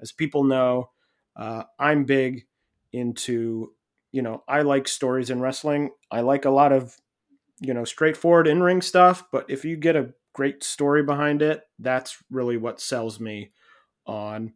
as 0.00 0.12
people 0.12 0.44
know 0.44 0.88
uh, 1.36 1.64
i'm 1.78 2.04
big 2.04 2.46
into 2.92 3.72
you 4.12 4.22
know 4.22 4.42
i 4.48 4.62
like 4.62 4.88
stories 4.88 5.28
in 5.28 5.40
wrestling 5.40 5.90
i 6.10 6.20
like 6.20 6.44
a 6.44 6.50
lot 6.50 6.72
of 6.72 6.96
you 7.60 7.74
know 7.74 7.84
straightforward 7.84 8.46
in-ring 8.46 8.80
stuff 8.80 9.24
but 9.32 9.44
if 9.50 9.64
you 9.64 9.76
get 9.76 9.96
a 9.96 10.14
great 10.32 10.64
story 10.64 11.02
behind 11.02 11.42
it 11.42 11.62
that's 11.78 12.18
really 12.30 12.56
what 12.56 12.80
sells 12.80 13.20
me 13.20 13.52
on 14.06 14.52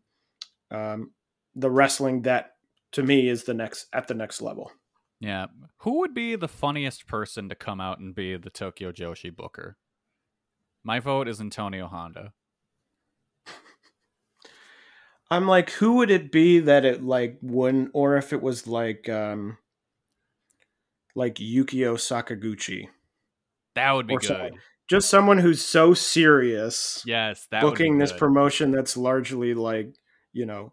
um, 0.71 1.13
the 1.55 1.71
wrestling 1.71 2.23
that 2.23 2.53
to 2.93 3.03
me 3.03 3.29
is 3.29 3.45
the 3.45 3.55
next 3.55 3.87
at 3.93 4.09
the 4.09 4.15
next 4.15 4.41
level 4.41 4.71
Yeah. 5.21 5.47
Who 5.79 6.01
would 6.01 6.13
be 6.15 6.37
the 6.37 6.49
funniest 6.49 7.07
person 7.07 7.49
to 7.49 7.55
come 7.55 7.81
out 7.81 7.99
and 7.99 8.15
be 8.15 8.37
the 8.37 8.51
Tokyo 8.51 8.93
Joshi 8.93 9.35
booker? 9.35 9.77
My 10.85 11.01
vote 11.01 11.27
is 11.29 11.41
Antonio 11.41 11.87
Honda. 11.89 12.33
I'm 15.31 15.47
like, 15.49 15.71
who 15.71 15.95
would 15.95 16.11
it 16.11 16.31
be 16.31 16.61
that 16.61 16.85
it 16.85 17.03
like 17.03 17.39
wouldn't, 17.43 17.91
or 17.95 18.17
if 18.17 18.33
it 18.33 18.43
was 18.43 18.67
like, 18.67 19.09
um, 19.09 19.59
like 21.15 21.37
Yukio 21.37 21.97
Sakaguchi, 21.97 22.89
That 23.75 23.93
would 23.93 24.07
be 24.07 24.17
Or 24.17 24.19
good. 24.21 24.55
Just 24.89 25.09
someone 25.09 25.39
who's 25.39 25.63
so 25.65 25.95
serious, 25.95 27.03
Yes, 27.05 27.47
that 27.51 27.63
booking 27.63 27.99
this 27.99 28.13
promotion 28.13 28.71
that's 28.71 28.97
largely 28.97 29.53
like, 29.53 29.95
you 30.33 30.47
know, 30.47 30.73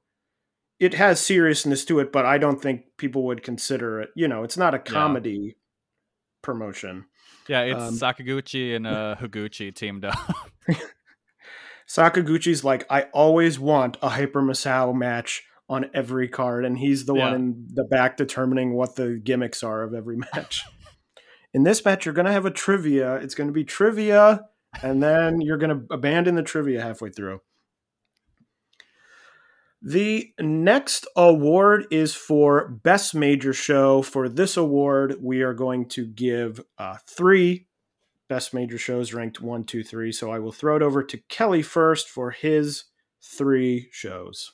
it 0.79 0.93
has 0.93 1.19
seriousness 1.19 1.83
to 1.85 1.99
it, 1.99 2.11
but 2.11 2.25
I 2.25 2.37
don't 2.37 2.61
think 2.61 2.83
people 2.97 3.25
would 3.25 3.41
consider 3.41 4.01
it. 4.01 4.09
You 4.15 4.27
know, 4.27 4.43
it's 4.43 4.57
not 4.57 4.73
a 4.73 4.79
comedy 4.79 5.57
promotion. 6.41 7.05
yeah, 7.47 7.61
it's 7.61 7.81
um, 7.81 7.93
Sakaguchi 7.95 8.75
and 8.75 8.85
uh, 8.87 9.15
Higuchi 9.19 9.73
teamed 9.73 10.05
up. 10.05 10.17
Sakaguchi's 11.87 12.63
like, 12.63 12.85
I 12.89 13.03
always 13.13 13.59
want 13.59 13.97
a 14.01 14.09
Hyper 14.09 14.41
Misao 14.41 14.95
match 14.95 15.43
on 15.69 15.89
every 15.93 16.27
card, 16.27 16.65
and 16.65 16.77
he's 16.77 17.05
the 17.05 17.13
one 17.13 17.33
in 17.33 17.67
the 17.73 17.83
back 17.83 18.17
determining 18.17 18.73
what 18.73 18.95
the 18.95 19.19
gimmicks 19.23 19.63
are 19.63 19.83
of 19.83 19.93
every 19.93 20.17
match. 20.33 20.65
In 21.53 21.63
this 21.63 21.83
match, 21.85 22.05
you're 22.05 22.13
going 22.13 22.25
to 22.25 22.31
have 22.31 22.45
a 22.45 22.51
trivia. 22.51 23.15
It's 23.15 23.35
going 23.35 23.47
to 23.47 23.53
be 23.53 23.63
trivia, 23.63 24.45
and 24.81 25.01
then 25.01 25.41
you're 25.41 25.57
going 25.57 25.87
to 25.87 25.93
abandon 25.93 26.35
the 26.35 26.43
trivia 26.43 26.81
halfway 26.81 27.09
through. 27.09 27.41
The 29.85 30.33
next 30.39 31.05
award 31.15 31.87
is 31.91 32.15
for 32.15 32.69
Best 32.69 33.13
Major 33.13 33.51
Show. 33.51 34.01
For 34.01 34.29
this 34.29 34.55
award, 34.55 35.17
we 35.21 35.41
are 35.41 35.53
going 35.53 35.89
to 35.89 36.05
give 36.05 36.61
uh, 36.77 36.97
three 37.05 37.67
Best 38.29 38.53
Major 38.53 38.77
Shows 38.77 39.13
ranked 39.13 39.41
one, 39.41 39.65
two, 39.65 39.83
three. 39.83 40.13
So 40.13 40.31
I 40.31 40.39
will 40.39 40.53
throw 40.53 40.77
it 40.77 40.81
over 40.81 41.03
to 41.03 41.17
Kelly 41.27 41.61
first 41.61 42.07
for 42.07 42.31
his 42.31 42.85
three 43.21 43.89
shows. 43.91 44.53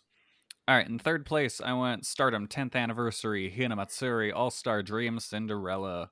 All 0.68 0.76
right, 0.76 0.88
in 0.88 1.00
third 1.00 1.26
place, 1.26 1.62
I 1.64 1.74
went 1.74 2.06
Stardom 2.06 2.48
10th 2.48 2.76
Anniversary, 2.76 3.54
Hinamatsuri, 3.56 4.32
All 4.34 4.52
Star 4.52 4.84
Dream, 4.84 5.20
Cinderella. 5.20 6.10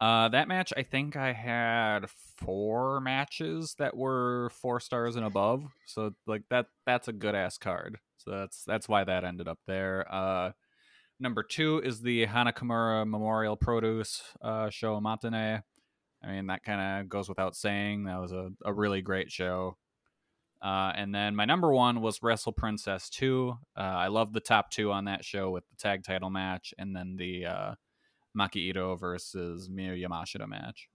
Uh, 0.00 0.28
that 0.28 0.46
match, 0.46 0.72
I 0.76 0.84
think 0.84 1.16
I 1.16 1.32
had 1.32 2.08
four 2.36 3.00
matches 3.00 3.74
that 3.78 3.96
were 3.96 4.50
four 4.50 4.78
stars 4.78 5.16
and 5.16 5.24
above. 5.24 5.64
So 5.86 6.14
like 6.26 6.42
that, 6.50 6.66
that's 6.86 7.08
a 7.08 7.12
good 7.12 7.34
ass 7.34 7.58
card. 7.58 7.98
So 8.18 8.30
that's 8.30 8.62
that's 8.64 8.88
why 8.88 9.04
that 9.04 9.24
ended 9.24 9.48
up 9.48 9.58
there. 9.66 10.06
Uh, 10.12 10.52
number 11.18 11.42
two 11.42 11.80
is 11.84 12.00
the 12.00 12.26
Hana 12.26 12.52
Kimura 12.52 13.08
Memorial 13.08 13.56
Produce 13.56 14.22
uh, 14.40 14.70
show 14.70 15.00
Matane. 15.00 15.62
I 16.22 16.26
mean, 16.26 16.46
that 16.46 16.64
kind 16.64 17.00
of 17.00 17.08
goes 17.08 17.28
without 17.28 17.56
saying. 17.56 18.04
That 18.04 18.20
was 18.20 18.32
a, 18.32 18.50
a 18.64 18.72
really 18.72 19.02
great 19.02 19.30
show. 19.30 19.76
Uh, 20.60 20.92
and 20.96 21.14
then 21.14 21.36
my 21.36 21.44
number 21.44 21.72
one 21.72 22.00
was 22.00 22.20
Wrestle 22.22 22.52
Princess 22.52 23.08
2. 23.10 23.54
Uh, 23.76 23.80
I 23.80 24.08
love 24.08 24.32
the 24.32 24.40
top 24.40 24.70
two 24.70 24.90
on 24.90 25.04
that 25.04 25.24
show 25.24 25.50
with 25.50 25.64
the 25.70 25.76
tag 25.76 26.02
title 26.02 26.30
match 26.30 26.74
and 26.78 26.96
then 26.96 27.16
the 27.16 27.46
uh, 27.46 27.74
Maki 28.38 28.68
Ito 28.68 28.96
versus 28.96 29.68
Miyu 29.68 30.06
Yamashita 30.06 30.48
match. 30.48 30.88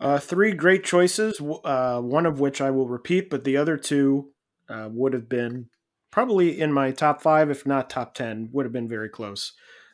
Uh, 0.00 0.18
three 0.18 0.52
great 0.52 0.84
choices, 0.84 1.40
uh, 1.64 2.00
one 2.00 2.26
of 2.26 2.40
which 2.40 2.60
I 2.60 2.70
will 2.70 2.88
repeat, 2.88 3.30
but 3.30 3.44
the 3.44 3.56
other 3.56 3.76
two 3.76 4.32
uh, 4.68 4.88
would 4.92 5.12
have 5.12 5.28
been 5.28 5.70
probably 6.10 6.60
in 6.60 6.72
my 6.72 6.90
top 6.90 7.22
five, 7.22 7.50
if 7.50 7.66
not 7.66 7.90
top 7.90 8.14
10, 8.14 8.50
would 8.52 8.66
have 8.66 8.72
been 8.72 8.88
very 8.88 9.08
close. 9.08 9.52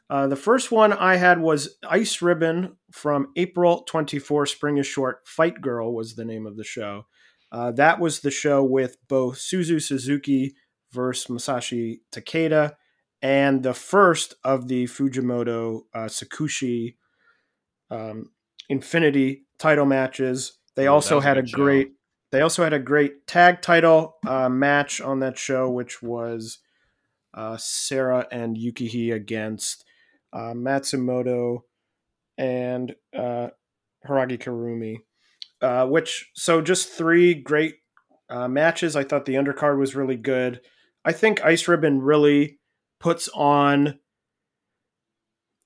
Uh, 0.08 0.26
the 0.26 0.36
first 0.36 0.72
one 0.72 0.92
I 0.92 1.16
had 1.16 1.40
was 1.40 1.76
Ice 1.88 2.20
Ribbon 2.20 2.76
from 2.90 3.28
April 3.36 3.84
24, 3.84 4.46
Spring 4.46 4.78
is 4.78 4.86
Short. 4.86 5.20
Fight 5.26 5.60
Girl 5.60 5.94
was 5.94 6.14
the 6.14 6.24
name 6.24 6.46
of 6.46 6.56
the 6.56 6.64
show. 6.64 7.06
Uh, 7.52 7.70
that 7.72 8.00
was 8.00 8.20
the 8.20 8.30
show 8.30 8.62
with 8.64 8.96
both 9.08 9.36
Suzu 9.36 9.80
Suzuki 9.80 10.54
versus 10.92 11.26
Masashi 11.28 12.00
Takeda 12.12 12.74
and 13.22 13.62
the 13.62 13.74
first 13.74 14.34
of 14.44 14.68
the 14.68 14.84
Fujimoto 14.84 15.82
uh, 15.94 16.06
Tsukushi 16.06 16.96
um, 17.90 18.30
Infinity 18.68 19.44
title 19.58 19.86
matches. 19.86 20.58
They 20.76 20.84
that 20.84 20.90
also 20.90 21.20
had 21.20 21.36
a 21.36 21.46
show. 21.46 21.56
great. 21.56 21.92
They 22.32 22.40
also 22.40 22.62
had 22.62 22.72
a 22.72 22.78
great 22.78 23.26
tag 23.26 23.60
title 23.60 24.16
uh, 24.26 24.48
match 24.48 25.00
on 25.00 25.18
that 25.20 25.36
show, 25.36 25.68
which 25.68 26.00
was 26.00 26.58
uh, 27.34 27.56
Sera 27.58 28.26
and 28.30 28.56
Yukihi 28.56 29.12
against 29.12 29.84
uh, 30.32 30.54
Matsumoto 30.54 31.62
and 32.38 32.94
uh, 33.16 33.48
Hiragi 34.06 34.38
Kurumi. 34.38 34.98
Uh, 35.60 35.86
which 35.86 36.30
so 36.34 36.62
just 36.62 36.88
three 36.88 37.34
great 37.34 37.74
uh, 38.30 38.48
matches. 38.48 38.96
I 38.96 39.04
thought 39.04 39.26
the 39.26 39.34
undercard 39.34 39.78
was 39.78 39.96
really 39.96 40.16
good. 40.16 40.60
I 41.04 41.12
think 41.12 41.44
Ice 41.44 41.66
Ribbon 41.68 42.00
really 42.00 42.59
puts 43.00 43.28
on 43.34 43.98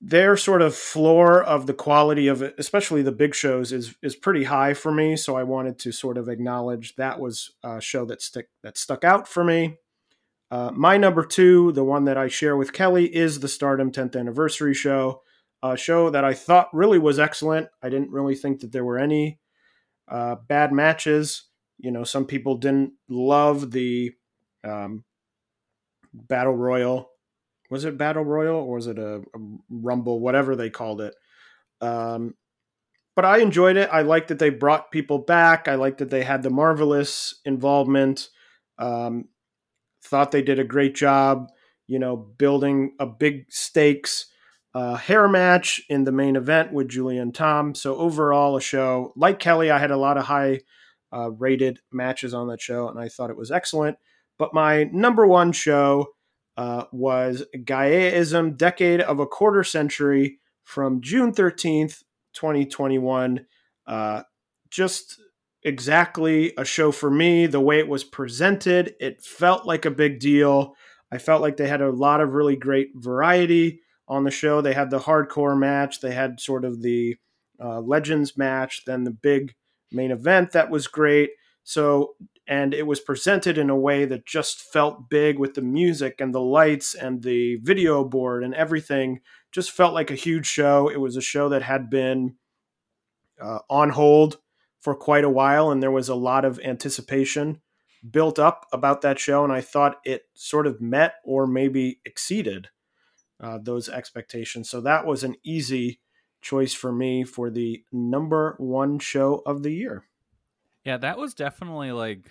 their 0.01 0.37
sort 0.37 0.61
of 0.61 0.75
floor 0.75 1.43
of 1.43 1.67
the 1.67 1.73
quality 1.73 2.27
of 2.27 2.41
it, 2.41 2.55
especially 2.57 3.01
the 3.01 3.11
big 3.11 3.33
shows, 3.33 3.71
is 3.71 3.95
is 4.01 4.15
pretty 4.15 4.45
high 4.45 4.73
for 4.73 4.91
me. 4.91 5.15
So 5.15 5.35
I 5.35 5.43
wanted 5.43 5.79
to 5.79 5.91
sort 5.91 6.17
of 6.17 6.29
acknowledge 6.29 6.95
that 6.95 7.19
was 7.19 7.51
a 7.63 7.81
show 7.81 8.05
that 8.05 8.21
stick 8.21 8.49
that 8.63 8.77
stuck 8.77 9.03
out 9.03 9.27
for 9.27 9.43
me. 9.43 9.77
Uh, 10.51 10.71
my 10.73 10.95
number 10.97 11.25
two, 11.25 11.71
the 11.71 11.83
one 11.83 12.05
that 12.05 12.17
I 12.17 12.27
share 12.27 12.55
with 12.55 12.71
Kelly, 12.71 13.13
is 13.13 13.39
the 13.39 13.47
Stardom 13.47 13.91
10th 13.91 14.15
Anniversary 14.15 14.75
show, 14.75 15.21
a 15.63 15.75
show 15.75 16.11
that 16.11 16.23
I 16.23 16.35
thought 16.35 16.69
really 16.71 16.99
was 16.99 17.19
excellent. 17.19 17.69
I 17.81 17.89
didn't 17.89 18.11
really 18.11 18.35
think 18.35 18.59
that 18.59 18.71
there 18.71 18.85
were 18.85 18.99
any 18.99 19.39
uh, 20.07 20.35
bad 20.47 20.71
matches. 20.71 21.47
You 21.79 21.89
know, 21.89 22.03
some 22.03 22.25
people 22.25 22.57
didn't 22.57 22.93
love 23.09 23.71
the 23.71 24.13
um, 24.63 25.03
battle 26.13 26.55
royal 26.55 27.09
was 27.75 27.83
it 27.83 27.97
battle 27.97 28.23
royal 28.23 28.55
or 28.55 28.75
was 28.75 28.87
it 28.87 28.97
a, 28.97 29.15
a 29.15 29.39
rumble, 29.69 30.21
whatever 30.21 30.55
they 30.55 30.69
called 30.69 31.01
it. 31.01 31.13
Um, 31.81 32.35
but 33.17 33.25
I 33.25 33.39
enjoyed 33.39 33.75
it. 33.75 33.89
I 33.91 34.01
liked 34.01 34.29
that 34.29 34.39
they 34.39 34.49
brought 34.49 34.91
people 34.91 35.17
back. 35.17 35.67
I 35.67 35.75
liked 35.75 35.97
that 35.97 36.09
they 36.09 36.23
had 36.23 36.41
the 36.41 36.49
marvelous 36.49 37.41
involvement. 37.43 38.29
Um, 38.77 39.25
thought 40.05 40.31
they 40.31 40.41
did 40.41 40.57
a 40.57 40.63
great 40.63 40.95
job, 40.95 41.49
you 41.85 41.99
know, 41.99 42.15
building 42.15 42.95
a 42.97 43.05
big 43.05 43.51
stakes 43.51 44.27
uh, 44.73 44.95
hair 44.95 45.27
match 45.27 45.81
in 45.89 46.05
the 46.05 46.13
main 46.13 46.37
event 46.37 46.71
with 46.71 46.87
Julian 46.87 47.33
Tom. 47.33 47.75
So 47.75 47.97
overall, 47.97 48.55
a 48.55 48.61
show 48.61 49.11
like 49.17 49.39
Kelly, 49.39 49.69
I 49.69 49.79
had 49.79 49.91
a 49.91 49.97
lot 49.97 50.17
of 50.17 50.23
high 50.23 50.61
uh, 51.13 51.31
rated 51.31 51.81
matches 51.91 52.33
on 52.33 52.47
that 52.47 52.61
show, 52.61 52.87
and 52.87 52.97
I 52.97 53.09
thought 53.09 53.31
it 53.31 53.37
was 53.37 53.51
excellent. 53.51 53.97
But 54.39 54.53
my 54.53 54.85
number 54.93 55.27
one 55.27 55.51
show 55.51 56.14
uh, 56.57 56.85
was 56.91 57.43
Gaeaism 57.55 58.57
Decade 58.57 59.01
of 59.01 59.19
a 59.19 59.25
Quarter 59.25 59.63
Century 59.63 60.39
from 60.63 61.01
June 61.01 61.33
13th, 61.33 62.03
2021. 62.33 63.45
Uh, 63.85 64.23
just 64.69 65.19
exactly 65.63 66.53
a 66.57 66.65
show 66.65 66.91
for 66.91 67.09
me. 67.09 67.45
The 67.47 67.59
way 67.59 67.79
it 67.79 67.87
was 67.87 68.03
presented, 68.03 68.95
it 68.99 69.21
felt 69.21 69.65
like 69.65 69.85
a 69.85 69.91
big 69.91 70.19
deal. 70.19 70.75
I 71.11 71.17
felt 71.17 71.41
like 71.41 71.57
they 71.57 71.67
had 71.67 71.81
a 71.81 71.91
lot 71.91 72.21
of 72.21 72.33
really 72.33 72.55
great 72.55 72.89
variety 72.95 73.81
on 74.07 74.23
the 74.23 74.31
show. 74.31 74.61
They 74.61 74.73
had 74.73 74.91
the 74.91 74.99
hardcore 74.99 75.57
match, 75.57 76.01
they 76.01 76.13
had 76.13 76.39
sort 76.39 76.65
of 76.65 76.81
the 76.81 77.17
uh, 77.59 77.79
Legends 77.79 78.37
match, 78.37 78.83
then 78.85 79.03
the 79.03 79.11
big 79.11 79.53
main 79.91 80.11
event 80.11 80.51
that 80.51 80.69
was 80.69 80.87
great. 80.87 81.31
So, 81.65 82.13
and 82.47 82.75
it 82.75 82.85
was 82.85 82.99
presented 82.99 83.57
in 83.57 83.71
a 83.71 83.75
way 83.75 84.05
that 84.05 84.27
just 84.27 84.61
felt 84.61 85.09
big 85.09 85.39
with 85.39 85.55
the 85.55 85.63
music 85.63 86.21
and 86.21 86.33
the 86.33 86.39
lights 86.39 86.93
and 86.93 87.23
the 87.23 87.55
video 87.63 88.03
board 88.03 88.43
and 88.43 88.53
everything. 88.53 89.21
Just 89.51 89.71
felt 89.71 89.95
like 89.95 90.11
a 90.11 90.15
huge 90.15 90.45
show. 90.45 90.87
It 90.87 91.01
was 91.01 91.17
a 91.17 91.21
show 91.21 91.49
that 91.49 91.63
had 91.63 91.89
been 91.89 92.35
uh, 93.41 93.59
on 93.67 93.89
hold 93.89 94.37
for 94.79 94.93
quite 94.93 95.23
a 95.23 95.29
while, 95.29 95.71
and 95.71 95.81
there 95.81 95.89
was 95.89 96.07
a 96.07 96.15
lot 96.15 96.45
of 96.45 96.59
anticipation 96.59 97.61
built 98.11 98.37
up 98.37 98.67
about 98.71 99.01
that 99.01 99.17
show. 99.17 99.43
And 99.43 99.51
I 99.51 99.61
thought 99.61 100.01
it 100.05 100.25
sort 100.35 100.67
of 100.67 100.79
met 100.79 101.15
or 101.23 101.47
maybe 101.47 101.99
exceeded 102.05 102.69
uh, 103.41 103.57
those 103.59 103.89
expectations. 103.89 104.69
So 104.69 104.81
that 104.81 105.07
was 105.07 105.23
an 105.23 105.35
easy 105.43 105.99
choice 106.41 106.75
for 106.75 106.91
me 106.91 107.23
for 107.23 107.49
the 107.49 107.83
number 107.91 108.55
one 108.59 108.99
show 108.99 109.41
of 109.47 109.63
the 109.63 109.71
year. 109.71 110.05
Yeah, 110.85 110.97
that 110.97 111.17
was 111.17 111.33
definitely 111.33 111.91
like 111.91 112.29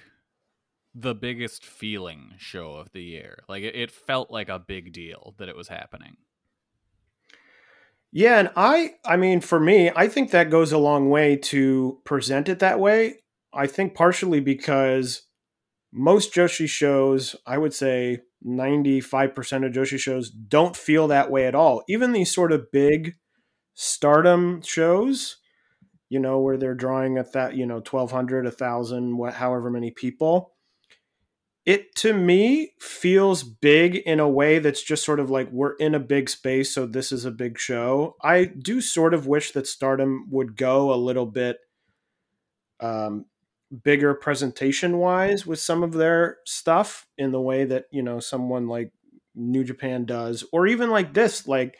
the 0.94 1.14
biggest 1.14 1.64
feeling 1.64 2.34
show 2.38 2.75
of 2.75 2.92
the 2.92 3.02
year. 3.02 3.40
Like 3.49 3.64
it, 3.64 3.75
it 3.75 3.90
felt 3.90 4.30
like 4.30 4.49
a 4.49 4.61
big 4.61 4.92
deal 4.92 5.34
that 5.38 5.49
it 5.49 5.56
was 5.56 5.68
happening. 5.68 6.16
Yeah, 8.12 8.38
and 8.38 8.50
I 8.54 8.94
I 9.04 9.16
mean 9.16 9.40
for 9.40 9.58
me, 9.58 9.90
I 9.94 10.06
think 10.06 10.30
that 10.30 10.50
goes 10.50 10.70
a 10.70 10.78
long 10.78 11.11
way 11.11 11.37
to 11.37 12.00
present 12.04 12.49
it 12.49 12.61
that 12.61 12.78
way. 12.78 13.16
I 13.52 13.66
think 13.66 13.94
partially 13.96 14.40
because 14.40 15.23
most 15.92 16.32
Joshi 16.32 16.68
shows, 16.68 17.34
I 17.46 17.58
would 17.58 17.75
say 17.75 18.20
95% 18.46 19.66
of 19.66 19.73
Joshi 19.73 19.99
shows 19.99 20.30
don't 20.30 20.76
feel 20.76 21.08
that 21.08 21.30
way 21.30 21.46
at 21.46 21.54
all. 21.54 21.82
Even 21.88 22.12
these 22.12 22.32
sort 22.32 22.52
of 22.52 22.70
big 22.70 23.16
stardom 23.75 24.62
shows, 24.62 25.38
you 26.08 26.18
know, 26.18 26.38
where 26.40 26.56
they're 26.56 26.75
drawing 26.75 27.18
at 27.18 27.32
that, 27.32 27.56
you 27.56 27.66
know, 27.66 27.76
1200, 27.76 28.44
1000, 28.44 29.16
what 29.16 29.34
however 29.34 29.70
many 29.70 29.90
people. 29.90 30.52
It 31.66 31.94
to 31.96 32.12
me 32.12 32.73
feels 32.78 33.42
big 33.42 33.96
in 33.96 34.20
a 34.20 34.28
way 34.28 34.58
that's 34.58 34.82
just 34.82 35.02
sort 35.02 35.18
of 35.18 35.30
like 35.30 35.50
we're 35.50 35.76
in 35.76 35.94
a 35.94 36.00
big 36.00 36.28
space, 36.28 36.75
so 36.75 36.84
this 36.84 37.11
is 37.11 37.25
a 37.25 37.30
big 37.30 37.58
show. 37.58 38.16
I 38.23 38.44
do 38.44 38.82
sort 38.82 39.14
of 39.14 39.26
wish 39.26 39.52
that 39.52 39.66
Stardom 39.66 40.26
would 40.30 40.56
go 40.56 40.92
a 40.92 40.96
little 40.96 41.25
bit 41.25 41.58
um, 42.80 43.25
bigger 43.82 44.12
presentation 44.14 44.99
wise 44.99 45.47
with 45.47 45.58
some 45.58 45.82
of 45.82 45.93
their 45.93 46.38
stuff 46.45 47.06
in 47.17 47.32
the 47.32 47.40
way 47.40 47.64
that 47.64 47.86
you 47.90 48.02
know 48.02 48.21
someone 48.21 48.69
like 48.69 48.93
New 49.34 49.64
Japan 49.64 50.04
does, 50.04 50.45
or 50.52 50.67
even 50.67 50.90
like 50.90 51.14
this, 51.14 51.49
like 51.49 51.78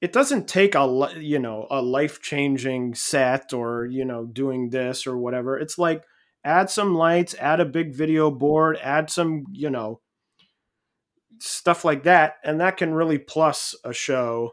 it 0.00 0.12
doesn't 0.12 0.46
take 0.46 0.74
a 0.74 1.10
you 1.18 1.38
know 1.38 1.66
a 1.70 1.82
life 1.82 2.20
changing 2.20 2.94
set 2.94 3.52
or 3.52 3.86
you 3.86 4.04
know 4.04 4.26
doing 4.26 4.70
this 4.70 5.06
or 5.06 5.18
whatever. 5.18 5.58
It's 5.58 5.78
like 5.78 6.04
add 6.44 6.70
some 6.70 6.94
lights, 6.94 7.34
add 7.38 7.60
a 7.60 7.64
big 7.64 7.94
video 7.94 8.30
board, 8.30 8.78
add 8.82 9.10
some 9.10 9.44
you 9.52 9.70
know 9.70 10.00
stuff 11.38 11.84
like 11.84 12.04
that, 12.04 12.36
and 12.44 12.60
that 12.60 12.76
can 12.76 12.94
really 12.94 13.18
plus 13.18 13.74
a 13.84 13.92
show 13.92 14.52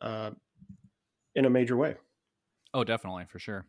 uh, 0.00 0.30
in 1.34 1.44
a 1.44 1.50
major 1.50 1.76
way. 1.76 1.96
Oh, 2.72 2.84
definitely 2.84 3.24
for 3.26 3.38
sure. 3.38 3.66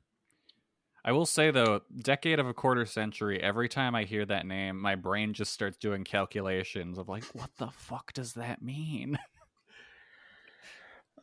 I 1.06 1.12
will 1.12 1.28
say 1.28 1.52
though, 1.52 1.82
decade 1.96 2.40
of 2.40 2.48
a 2.48 2.54
quarter 2.54 2.86
century. 2.86 3.42
Every 3.42 3.70
time 3.70 3.94
I 3.94 4.06
hear 4.06 4.26
that 4.26 4.48
name, 4.48 4.82
my 4.82 4.96
brain 4.96 5.34
just 5.34 5.54
starts 5.54 5.78
doing 5.78 6.04
calculations 6.04 6.98
of 6.98 7.08
like, 7.08 7.24
what 7.34 7.52
the 7.58 7.70
fuck 7.70 8.12
does 8.14 8.34
that 8.34 8.62
mean? 8.62 9.18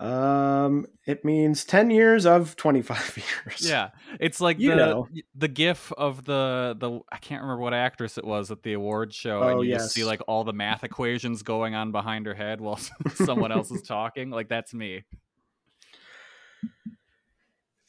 Um, 0.02 0.86
it 1.06 1.24
means 1.24 1.64
ten 1.64 1.88
years 1.90 2.26
of 2.26 2.56
twenty-five 2.56 3.16
years. 3.46 3.68
Yeah, 3.68 3.90
it's 4.18 4.40
like 4.40 4.58
you 4.58 4.70
the 4.70 4.76
know. 4.76 5.08
the 5.36 5.46
gif 5.48 5.92
of 5.92 6.24
the 6.24 6.76
the 6.78 7.00
I 7.12 7.18
can't 7.18 7.42
remember 7.42 7.62
what 7.62 7.72
actress 7.72 8.18
it 8.18 8.24
was 8.24 8.50
at 8.50 8.64
the 8.64 8.72
awards 8.72 9.14
show, 9.14 9.40
Oh, 9.42 9.48
and 9.48 9.60
you 9.64 9.70
yes. 9.70 9.82
just 9.82 9.94
see 9.94 10.02
like 10.04 10.20
all 10.26 10.42
the 10.42 10.52
math 10.52 10.82
equations 10.82 11.42
going 11.44 11.76
on 11.76 11.92
behind 11.92 12.26
her 12.26 12.34
head 12.34 12.60
while 12.60 12.80
someone 13.14 13.52
else 13.52 13.70
is 13.70 13.82
talking. 13.82 14.30
Like 14.30 14.48
that's 14.48 14.74
me. 14.74 15.04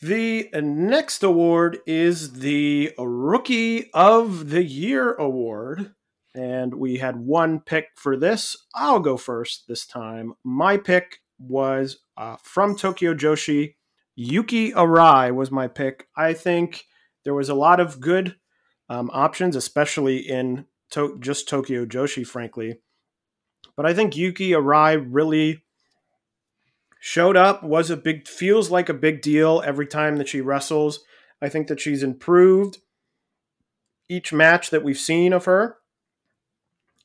The 0.01 0.49
next 0.53 1.23
award 1.23 1.79
is 1.87 2.33
the 2.33 2.91
Rookie 2.97 3.89
of 3.93 4.49
the 4.49 4.63
Year 4.63 5.13
award. 5.13 5.93
And 6.35 6.73
we 6.75 6.97
had 6.97 7.15
one 7.15 7.59
pick 7.59 7.87
for 7.95 8.17
this. 8.17 8.55
I'll 8.75 8.99
go 8.99 9.17
first 9.17 9.67
this 9.67 9.85
time. 9.85 10.33
My 10.43 10.77
pick 10.77 11.19
was 11.39 11.99
uh, 12.17 12.37
from 12.43 12.75
Tokyo 12.75 13.13
Joshi. 13.13 13.75
Yuki 14.15 14.71
Arai 14.71 15.33
was 15.33 15.49
my 15.49 15.67
pick. 15.67 16.07
I 16.15 16.33
think 16.33 16.85
there 17.25 17.33
was 17.33 17.49
a 17.49 17.55
lot 17.55 17.79
of 17.79 17.99
good 17.99 18.35
um, 18.89 19.09
options, 19.13 19.55
especially 19.55 20.17
in 20.17 20.65
to- 20.91 21.17
just 21.19 21.49
Tokyo 21.49 21.85
Joshi, 21.85 22.25
frankly. 22.25 22.79
But 23.75 23.85
I 23.87 23.93
think 23.93 24.15
Yuki 24.15 24.51
Arai 24.51 25.03
really 25.09 25.63
showed 27.05 27.35
up 27.35 27.61
was 27.63 27.89
a 27.89 27.97
big 27.97 28.25
feels 28.29 28.71
like 28.71 28.87
a 28.87 28.93
big 28.93 29.21
deal 29.21 29.61
every 29.65 29.85
time 29.85 30.15
that 30.15 30.29
she 30.29 30.39
wrestles 30.39 31.01
i 31.41 31.49
think 31.49 31.67
that 31.67 31.81
she's 31.81 32.01
improved 32.01 32.77
each 34.07 34.31
match 34.31 34.69
that 34.69 34.85
we've 34.85 34.97
seen 34.97 35.33
of 35.33 35.43
her 35.43 35.75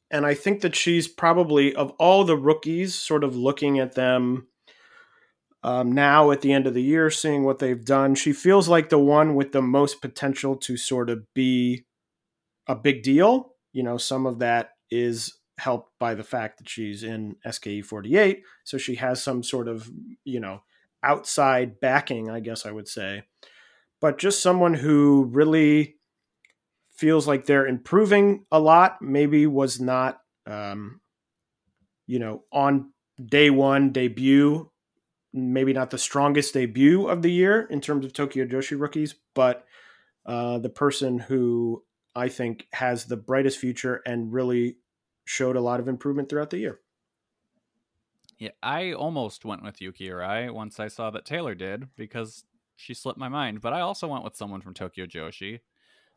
and 0.08 0.24
i 0.24 0.34
think 0.34 0.60
that 0.60 0.76
she's 0.76 1.08
probably 1.08 1.74
of 1.74 1.90
all 1.98 2.22
the 2.22 2.36
rookies 2.36 2.94
sort 2.94 3.24
of 3.24 3.34
looking 3.34 3.80
at 3.80 3.96
them 3.96 4.46
um, 5.62 5.92
now 5.92 6.30
at 6.30 6.40
the 6.40 6.52
end 6.52 6.66
of 6.66 6.74
the 6.74 6.82
year 6.82 7.10
seeing 7.10 7.44
what 7.44 7.58
they've 7.58 7.84
done 7.84 8.14
she 8.14 8.32
feels 8.32 8.68
like 8.68 8.88
the 8.88 8.98
one 8.98 9.34
with 9.34 9.52
the 9.52 9.62
most 9.62 10.00
potential 10.00 10.56
to 10.56 10.76
sort 10.76 11.10
of 11.10 11.22
be 11.34 11.84
a 12.66 12.76
big 12.76 13.02
deal. 13.02 13.54
You 13.72 13.82
know 13.82 13.96
some 13.96 14.26
of 14.26 14.38
that 14.38 14.70
is 14.90 15.38
helped 15.58 15.90
by 15.98 16.14
the 16.14 16.24
fact 16.24 16.58
that 16.58 16.68
she's 16.68 17.02
in 17.02 17.34
SKE 17.50 17.82
48 17.84 18.42
so 18.62 18.78
she 18.78 18.94
has 18.94 19.20
some 19.22 19.42
sort 19.42 19.66
of 19.66 19.90
you 20.24 20.38
know 20.38 20.62
outside 21.02 21.80
backing 21.80 22.30
I 22.30 22.40
guess 22.40 22.64
I 22.64 22.70
would 22.70 22.88
say. 22.88 23.24
But 24.00 24.18
just 24.18 24.40
someone 24.40 24.74
who 24.74 25.28
really 25.32 25.96
feels 26.94 27.26
like 27.26 27.46
they're 27.46 27.66
improving 27.66 28.44
a 28.52 28.60
lot 28.60 29.02
maybe 29.02 29.46
was 29.46 29.80
not 29.80 30.20
um, 30.46 31.00
you 32.06 32.18
know 32.18 32.44
on 32.52 32.92
day 33.24 33.50
one 33.50 33.90
debut 33.90 34.70
maybe 35.32 35.72
not 35.72 35.90
the 35.90 35.98
strongest 35.98 36.54
debut 36.54 37.06
of 37.06 37.22
the 37.22 37.30
year 37.30 37.62
in 37.70 37.80
terms 37.80 38.04
of 38.04 38.12
Tokyo 38.12 38.44
Joshi 38.46 38.78
rookies 38.78 39.14
but 39.34 39.66
uh, 40.26 40.58
the 40.58 40.68
person 40.68 41.18
who 41.18 41.82
I 42.14 42.28
think 42.28 42.66
has 42.72 43.04
the 43.04 43.16
brightest 43.16 43.58
future 43.58 44.02
and 44.04 44.32
really 44.32 44.76
showed 45.24 45.56
a 45.56 45.60
lot 45.60 45.80
of 45.80 45.88
improvement 45.88 46.28
throughout 46.28 46.50
the 46.50 46.58
year. 46.58 46.80
Yeah, 48.38 48.50
I 48.62 48.92
almost 48.92 49.44
went 49.44 49.62
with 49.62 49.80
Yuki 49.80 50.08
Arai 50.08 50.52
once 50.52 50.78
I 50.78 50.88
saw 50.88 51.10
that 51.10 51.24
Taylor 51.24 51.54
did 51.54 51.88
because 51.96 52.44
she 52.76 52.94
slipped 52.94 53.18
my 53.18 53.28
mind. 53.28 53.60
But 53.60 53.72
I 53.72 53.80
also 53.80 54.06
went 54.06 54.24
with 54.24 54.36
someone 54.36 54.60
from 54.60 54.74
Tokyo 54.74 55.06
Joshi. 55.06 55.60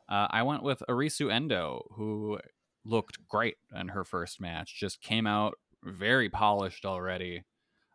Uh, 0.07 0.27
I 0.29 0.43
went 0.43 0.61
with 0.61 0.83
Arisu 0.87 1.31
Endo, 1.31 1.83
who 1.95 2.39
looked 2.85 3.27
great 3.27 3.57
in 3.75 3.89
her 3.89 4.03
first 4.03 4.39
match. 4.39 4.79
Just 4.79 5.01
came 5.01 5.25
out 5.25 5.55
very 5.83 6.29
polished 6.29 6.85
already. 6.85 7.43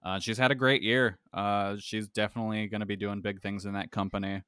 Uh, 0.06 0.20
she's 0.20 0.38
had 0.38 0.52
a 0.52 0.54
great 0.54 0.82
year. 0.82 1.18
Uh, 1.34 1.74
she's 1.80 2.08
definitely 2.08 2.68
going 2.68 2.80
to 2.80 2.86
be 2.86 2.94
doing 2.94 3.20
big 3.20 3.42
things 3.42 3.64
in 3.66 3.72
that 3.72 3.90
company. 3.90 4.40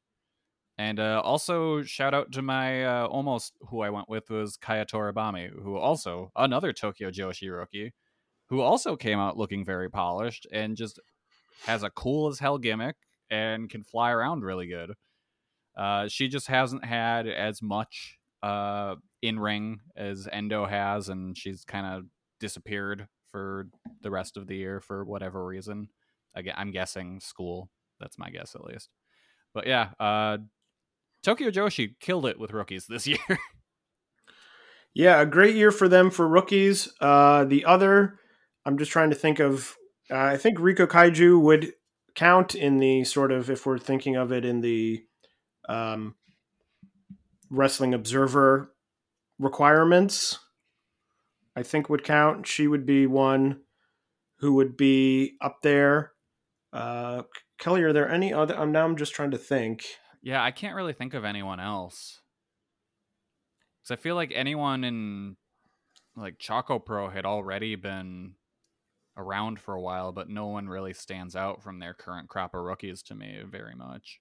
And 0.78 1.00
uh, 1.00 1.20
also, 1.24 1.82
shout 1.82 2.14
out 2.14 2.30
to 2.32 2.42
my 2.42 2.84
uh, 2.84 3.06
almost 3.06 3.54
who 3.68 3.80
I 3.80 3.90
went 3.90 4.08
with 4.08 4.30
was 4.30 4.56
Kaya 4.56 4.86
Toribami, 4.86 5.50
who 5.50 5.76
also 5.76 6.30
another 6.36 6.72
Tokyo 6.72 7.10
Joshi 7.10 7.50
rookie, 7.50 7.92
who 8.50 8.60
also 8.60 8.94
came 8.94 9.18
out 9.18 9.36
looking 9.36 9.64
very 9.64 9.90
polished 9.90 10.46
and 10.52 10.76
just 10.76 11.00
has 11.66 11.82
a 11.82 11.90
cool 11.90 12.28
as 12.28 12.38
hell 12.38 12.58
gimmick 12.58 12.94
and 13.28 13.68
can 13.68 13.82
fly 13.82 14.12
around 14.12 14.44
really 14.44 14.68
good. 14.68 14.92
Uh, 15.76 16.06
she 16.06 16.28
just 16.28 16.46
hasn't 16.46 16.84
had 16.84 17.26
as 17.26 17.60
much 17.60 18.16
uh, 18.44 18.94
in 19.22 19.40
ring 19.40 19.80
as 19.96 20.28
Endo 20.30 20.66
has, 20.66 21.08
and 21.08 21.36
she's 21.36 21.64
kind 21.64 21.84
of 21.84 22.04
disappeared 22.38 23.08
for 23.30 23.68
the 24.02 24.10
rest 24.10 24.36
of 24.36 24.46
the 24.46 24.56
year 24.56 24.80
for 24.80 25.04
whatever 25.04 25.44
reason. 25.44 25.88
Again, 26.34 26.54
I'm 26.56 26.70
guessing 26.70 27.20
school. 27.20 27.70
That's 28.00 28.18
my 28.18 28.30
guess 28.30 28.54
at 28.54 28.64
least. 28.64 28.90
But 29.54 29.66
yeah, 29.66 29.90
uh, 29.98 30.38
Tokyo 31.22 31.50
Joshi 31.50 31.94
killed 32.00 32.26
it 32.26 32.38
with 32.38 32.52
rookies 32.52 32.86
this 32.86 33.06
year. 33.06 33.18
yeah, 34.94 35.20
a 35.20 35.26
great 35.26 35.56
year 35.56 35.70
for 35.70 35.88
them 35.88 36.10
for 36.10 36.28
rookies. 36.28 36.92
Uh, 37.00 37.44
the 37.44 37.64
other, 37.64 38.18
I'm 38.64 38.78
just 38.78 38.90
trying 38.90 39.10
to 39.10 39.16
think 39.16 39.40
of. 39.40 39.74
Uh, 40.10 40.16
I 40.16 40.36
think 40.36 40.58
Riko 40.58 40.86
Kaiju 40.86 41.40
would 41.40 41.72
count 42.14 42.54
in 42.54 42.78
the 42.78 43.04
sort 43.04 43.30
of 43.30 43.50
if 43.50 43.66
we're 43.66 43.78
thinking 43.78 44.16
of 44.16 44.32
it 44.32 44.44
in 44.44 44.60
the 44.60 45.02
um, 45.68 46.14
wrestling 47.50 47.94
observer 47.94 48.72
requirements. 49.38 50.38
I 51.58 51.64
think 51.64 51.88
would 51.88 52.04
count. 52.04 52.46
She 52.46 52.68
would 52.68 52.86
be 52.86 53.08
one 53.08 53.62
who 54.36 54.54
would 54.54 54.76
be 54.76 55.36
up 55.40 55.56
there. 55.62 56.12
Uh, 56.72 57.22
Kelly, 57.58 57.82
are 57.82 57.92
there 57.92 58.08
any 58.08 58.32
other? 58.32 58.56
I'm 58.56 58.70
now. 58.70 58.84
I'm 58.84 58.96
just 58.96 59.12
trying 59.12 59.32
to 59.32 59.38
think. 59.38 59.84
Yeah, 60.22 60.40
I 60.40 60.52
can't 60.52 60.76
really 60.76 60.92
think 60.92 61.14
of 61.14 61.24
anyone 61.24 61.58
else. 61.58 62.20
Because 63.82 63.98
I 63.98 64.00
feel 64.00 64.14
like 64.14 64.30
anyone 64.32 64.84
in 64.84 65.36
like 66.14 66.38
Choco 66.38 66.78
Pro 66.78 67.08
had 67.08 67.26
already 67.26 67.74
been 67.74 68.34
around 69.16 69.58
for 69.58 69.74
a 69.74 69.80
while, 69.80 70.12
but 70.12 70.28
no 70.28 70.46
one 70.46 70.68
really 70.68 70.92
stands 70.92 71.34
out 71.34 71.60
from 71.60 71.80
their 71.80 71.92
current 71.92 72.28
crop 72.28 72.54
of 72.54 72.62
rookies 72.62 73.02
to 73.02 73.16
me 73.16 73.40
very 73.50 73.74
much. 73.74 74.20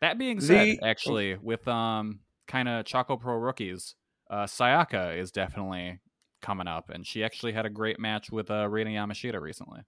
That 0.00 0.16
being 0.16 0.40
said, 0.40 0.78
the... 0.78 0.82
actually, 0.82 1.36
with 1.36 1.68
um 1.68 2.20
kind 2.48 2.66
of 2.66 2.86
Choco 2.86 3.18
Pro 3.18 3.34
rookies, 3.34 3.94
uh, 4.32 4.46
Sayaka 4.46 5.16
is 5.18 5.30
definitely 5.30 6.00
coming 6.40 6.66
up, 6.66 6.88
and 6.88 7.06
she 7.06 7.22
actually 7.22 7.52
had 7.52 7.66
a 7.66 7.70
great 7.70 8.00
match 8.00 8.32
with 8.32 8.50
uh, 8.50 8.66
Rina 8.68 8.90
Yamashita 8.90 9.40
recently. 9.40 9.82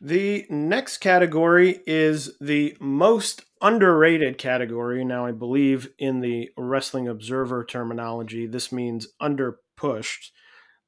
The 0.00 0.46
next 0.50 0.98
category 0.98 1.80
is 1.86 2.36
the 2.40 2.76
most 2.80 3.44
underrated 3.60 4.38
category. 4.38 5.04
Now, 5.04 5.26
I 5.26 5.32
believe 5.32 5.90
in 5.98 6.20
the 6.20 6.48
Wrestling 6.56 7.06
Observer 7.06 7.64
terminology, 7.64 8.46
this 8.46 8.72
means 8.72 9.06
underpushed. 9.20 10.30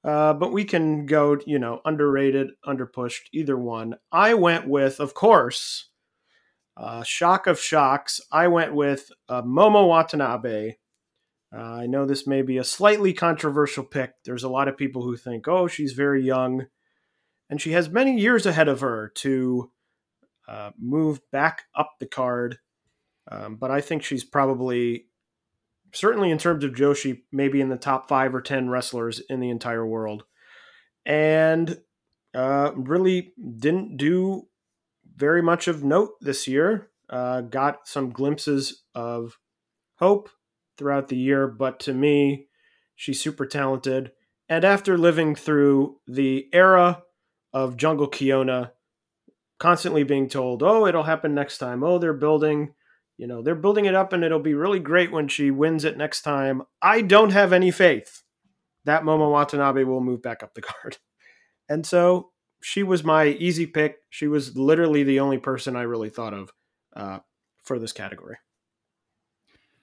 Uh, 0.03 0.33
but 0.33 0.51
we 0.51 0.65
can 0.65 1.07
go, 1.07 1.39
you 1.47 1.59
know, 1.59 1.81
underrated, 1.85 2.51
underpushed, 2.67 3.29
either 3.33 3.57
one. 3.57 3.95
I 4.11 4.35
went 4.35 4.67
with, 4.67 4.99
of 4.99 5.15
course, 5.15 5.91
uh, 6.77 7.03
shock 7.03 7.47
of 7.47 7.61
shocks. 7.61 8.21
I 8.33 8.49
went 8.49 8.75
with 8.75 9.11
uh, 9.29 9.43
Momo 9.43 9.89
Watanabe. 9.89 10.73
Uh, 11.55 11.61
I 11.61 11.87
know 11.87 12.05
this 12.05 12.27
may 12.27 12.43
be 12.43 12.59
a 12.59 12.65
slightly 12.65 13.13
controversial 13.13 13.85
pick. 13.85 14.13
There's 14.25 14.43
a 14.43 14.49
lot 14.49 14.69
of 14.69 14.77
people 14.77 15.03
who 15.03 15.17
think, 15.17 15.47
oh, 15.47 15.69
she's 15.69 15.93
very 15.93 16.23
young 16.23 16.67
and 17.51 17.61
she 17.61 17.73
has 17.73 17.89
many 17.89 18.19
years 18.19 18.47
ahead 18.47 18.69
of 18.69 18.81
her 18.81 19.13
to 19.17 19.71
uh, 20.49 20.71
move 20.79 21.21
back 21.31 21.65
up 21.75 21.93
the 22.01 22.07
card. 22.07 22.59
Um, 23.31 23.57
but 23.57 23.71
I 23.71 23.81
think 23.81 24.03
she's 24.03 24.25
probably, 24.25 25.07
certainly 25.93 26.31
in 26.31 26.39
terms 26.39 26.65
of 26.65 26.73
Joshi, 26.73 27.23
maybe 27.33 27.61
in 27.61 27.69
the 27.69 27.77
top 27.77 28.09
five 28.09 28.35
or 28.35 28.41
ten 28.41 28.69
wrestlers 28.69 29.21
in 29.31 29.41
the 29.41 29.51
entire 29.51 29.87
world, 29.87 30.25
and 31.07 31.81
uh, 32.35 32.73
really 32.75 33.33
didn't 33.59 33.97
do 33.97 34.49
very 35.17 35.43
much 35.43 35.69
of 35.69 35.85
note 35.85 36.13
this 36.21 36.47
year. 36.49 36.91
Uh, 37.09 37.43
got 37.43 37.87
some 37.87 38.11
glimpses 38.11 38.83
of 38.95 39.39
hope 39.97 40.31
throughout 40.77 41.09
the 41.09 41.17
year, 41.17 41.47
but 41.47 41.79
to 41.81 41.93
me, 41.93 42.49
she's 42.97 43.21
super 43.21 43.47
talented. 43.47 44.13
And 44.49 44.65
after 44.65 44.99
living 44.99 45.35
through 45.35 46.01
the 46.07 46.49
era 46.53 47.03
of 47.53 47.77
Jungle 47.77 48.09
Kyona 48.09 48.73
constantly 49.59 50.03
being 50.03 50.29
told, 50.29 50.63
"Oh, 50.63 50.87
it'll 50.87 51.05
happen 51.05 51.35
next 51.35 51.59
time. 51.59 51.83
Oh, 51.83 51.99
they're 51.99 52.13
building, 52.13 52.75
you 53.17 53.27
know, 53.27 53.43
they're 53.43 53.55
building 53.55 53.85
it 53.85 53.95
up 53.95 54.13
and 54.13 54.25
it'll 54.25 54.41
be 54.41 54.55
really 54.55 54.81
great 54.81 55.13
when 55.13 55.29
she 55.29 55.51
wins 55.51 55.85
it 55.85 55.97
next 55.97 56.23
time." 56.23 56.63
I 56.83 57.01
don't 57.01 57.31
have 57.31 57.53
any 57.53 57.71
faith 57.71 58.23
that 58.85 59.03
Momo 59.03 59.31
Watanabe 59.31 59.85
will 59.85 60.01
move 60.01 60.23
back 60.23 60.43
up 60.43 60.55
the 60.55 60.63
card. 60.73 60.99
And 61.69 61.87
so 61.87 62.33
she 62.65 62.83
was 62.83 63.05
my 63.05 63.27
easy 63.27 63.67
pick. 63.67 63.99
She 64.09 64.27
was 64.27 64.57
literally 64.57 65.03
the 65.03 65.21
only 65.21 65.37
person 65.37 65.77
I 65.77 65.83
really 65.83 66.09
thought 66.09 66.33
of 66.33 66.51
uh, 66.97 67.19
for 67.63 67.79
this 67.79 67.93
category. 67.93 68.39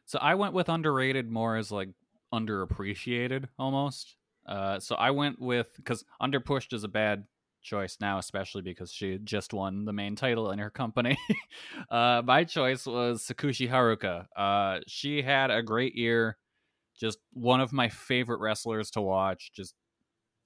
So 0.07 0.17
I 0.19 0.33
went 0.33 0.55
with 0.55 0.67
underrated 0.67 1.29
more 1.29 1.57
as 1.57 1.71
like 1.71 1.89
underappreciated 2.33 3.49
almost. 3.59 4.15
Uh, 4.47 4.79
so 4.79 4.95
I 4.95 5.11
went 5.11 5.39
with 5.39 5.71
because 5.75 6.03
underpushed 6.19 6.73
is 6.73 6.83
a 6.83 6.87
bad 6.87 7.25
choice 7.61 7.97
now, 8.01 8.17
especially 8.17 8.63
because 8.63 8.91
she 8.91 9.19
just 9.19 9.53
won 9.53 9.85
the 9.85 9.93
main 9.93 10.15
title 10.15 10.49
in 10.49 10.57
her 10.57 10.71
company. 10.71 11.19
uh, 11.91 12.23
my 12.25 12.43
choice 12.43 12.87
was 12.87 13.21
Tsukushi 13.21 13.69
Haruka. 13.69 14.25
Uh, 14.35 14.79
she 14.87 15.21
had 15.21 15.51
a 15.51 15.61
great 15.61 15.93
year. 15.93 16.35
Just 16.99 17.19
one 17.31 17.61
of 17.61 17.71
my 17.71 17.89
favorite 17.89 18.39
wrestlers 18.39 18.89
to 18.91 19.01
watch. 19.01 19.51
Just 19.53 19.75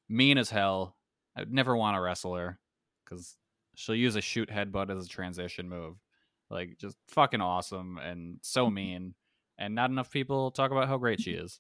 mean 0.10 0.38
as 0.38 0.50
hell. 0.50 0.98
I'd 1.36 1.52
never 1.52 1.76
want 1.76 1.96
to 1.96 2.02
wrestle 2.02 2.36
her 2.36 2.60
because 3.04 3.36
she'll 3.76 3.96
use 3.96 4.16
a 4.16 4.22
shoot 4.22 4.50
headbutt 4.50 4.96
as 4.96 5.06
a 5.06 5.10
transition 5.10 5.70
move. 5.70 5.96
Like, 6.50 6.78
just 6.78 6.98
fucking 7.10 7.42
awesome 7.42 7.98
and 7.98 8.38
so 8.42 8.70
mean. 8.70 9.16
And 9.58 9.74
not 9.76 9.90
enough 9.90 10.12
people 10.12 10.52
talk 10.52 10.72
about 10.72 10.88
how 10.88 10.98
great 10.98 11.22
she 11.22 11.32
is. 11.32 11.60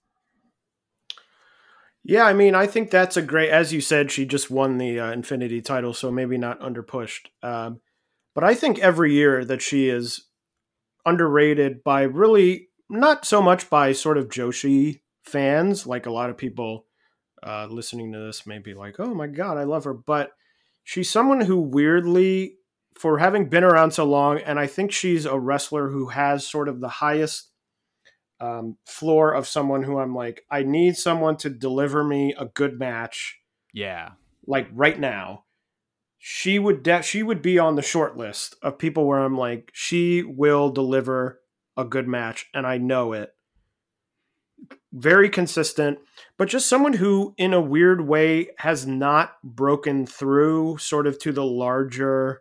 Yeah, 2.04 2.26
I 2.26 2.34
mean, 2.34 2.54
I 2.54 2.68
think 2.68 2.92
that's 2.92 3.18
a 3.18 3.22
great. 3.22 3.50
As 3.50 3.74
you 3.74 3.82
said, 3.82 4.12
she 4.12 4.26
just 4.26 4.52
won 4.52 4.78
the 4.78 5.00
uh, 5.00 5.12
Infinity 5.12 5.62
title, 5.62 5.94
so 5.94 6.12
maybe 6.12 6.38
not 6.38 6.60
underpushed. 6.60 7.28
Um, 7.42 7.80
but 8.36 8.44
I 8.44 8.54
think 8.54 8.78
every 8.78 9.14
year 9.14 9.44
that 9.44 9.62
she 9.62 9.90
is 9.90 10.26
underrated 11.04 11.84
by 11.84 12.04
really 12.04 12.68
not 12.90 13.26
so 13.26 13.42
much 13.42 13.70
by 13.72 13.92
sort 13.92 14.20
of 14.20 14.30
Joshi 14.30 15.02
fans, 15.24 15.88
like 15.88 16.06
a 16.06 16.12
lot 16.12 16.30
of 16.30 16.38
people 16.38 16.85
uh, 17.46 17.68
listening 17.70 18.12
to 18.14 18.20
this 18.20 18.48
may 18.48 18.60
be 18.60 18.74
like, 18.74 18.96
"Oh 19.00 19.14
my 19.14 19.28
god, 19.28 19.58
I 19.58 19.64
love 19.64 19.84
her," 19.84 19.94
but 19.94 20.32
she's 20.84 21.10
someone 21.10 21.42
who 21.42 21.60
weirdly, 21.60 22.58
for 22.98 23.20
having 23.20 23.50
been 23.50 23.64
around 23.64 23.92
so 23.92 24.06
long, 24.06 24.40
and 24.40 24.60
I 24.60 24.68
think 24.68 24.92
she's 24.92 25.26
a 25.26 25.40
wrestler 25.40 25.90
who 25.90 26.08
has 26.08 26.48
sort 26.48 26.68
of 26.68 26.80
the 26.80 26.90
highest 26.90 27.52
um, 28.40 28.78
floor 28.86 29.34
of 29.34 29.48
someone 29.48 29.84
who 29.84 30.00
I'm 30.00 30.16
like, 30.16 30.44
I 30.50 30.64
need 30.64 30.98
someone 30.98 31.38
to 31.38 31.50
deliver 31.50 32.04
me 32.04 32.34
a 32.38 32.46
good 32.46 32.80
match. 32.80 33.40
Yeah. 33.74 34.12
Like 34.46 34.68
right 34.74 35.00
now. 35.00 35.44
She 36.18 36.58
would 36.58 36.82
de- 36.82 37.04
she 37.04 37.22
would 37.22 37.44
be 37.44 37.60
on 37.60 37.76
the 37.76 37.84
short 37.84 38.18
list 38.18 38.56
of 38.64 38.80
people 38.80 39.06
where 39.06 39.20
I'm 39.20 39.38
like, 39.38 39.70
she 39.74 40.24
will 40.24 40.72
deliver 40.72 41.40
a 41.78 41.86
good 41.86 42.08
match, 42.08 42.48
and 42.52 42.66
I 42.66 42.80
know 42.80 43.14
it. 43.14 43.35
Very 44.92 45.30
consistent, 45.30 46.00
but 46.38 46.48
just 46.48 46.68
someone 46.68 46.94
who, 46.94 47.34
in 47.38 47.54
a 47.54 47.62
weird 47.62 48.08
way, 48.08 48.50
has 48.60 48.88
not 48.88 49.36
broken 49.44 50.06
through 50.06 50.78
sort 50.78 51.06
of 51.06 51.20
to 51.20 51.32
the 51.32 51.46
larger 51.46 52.40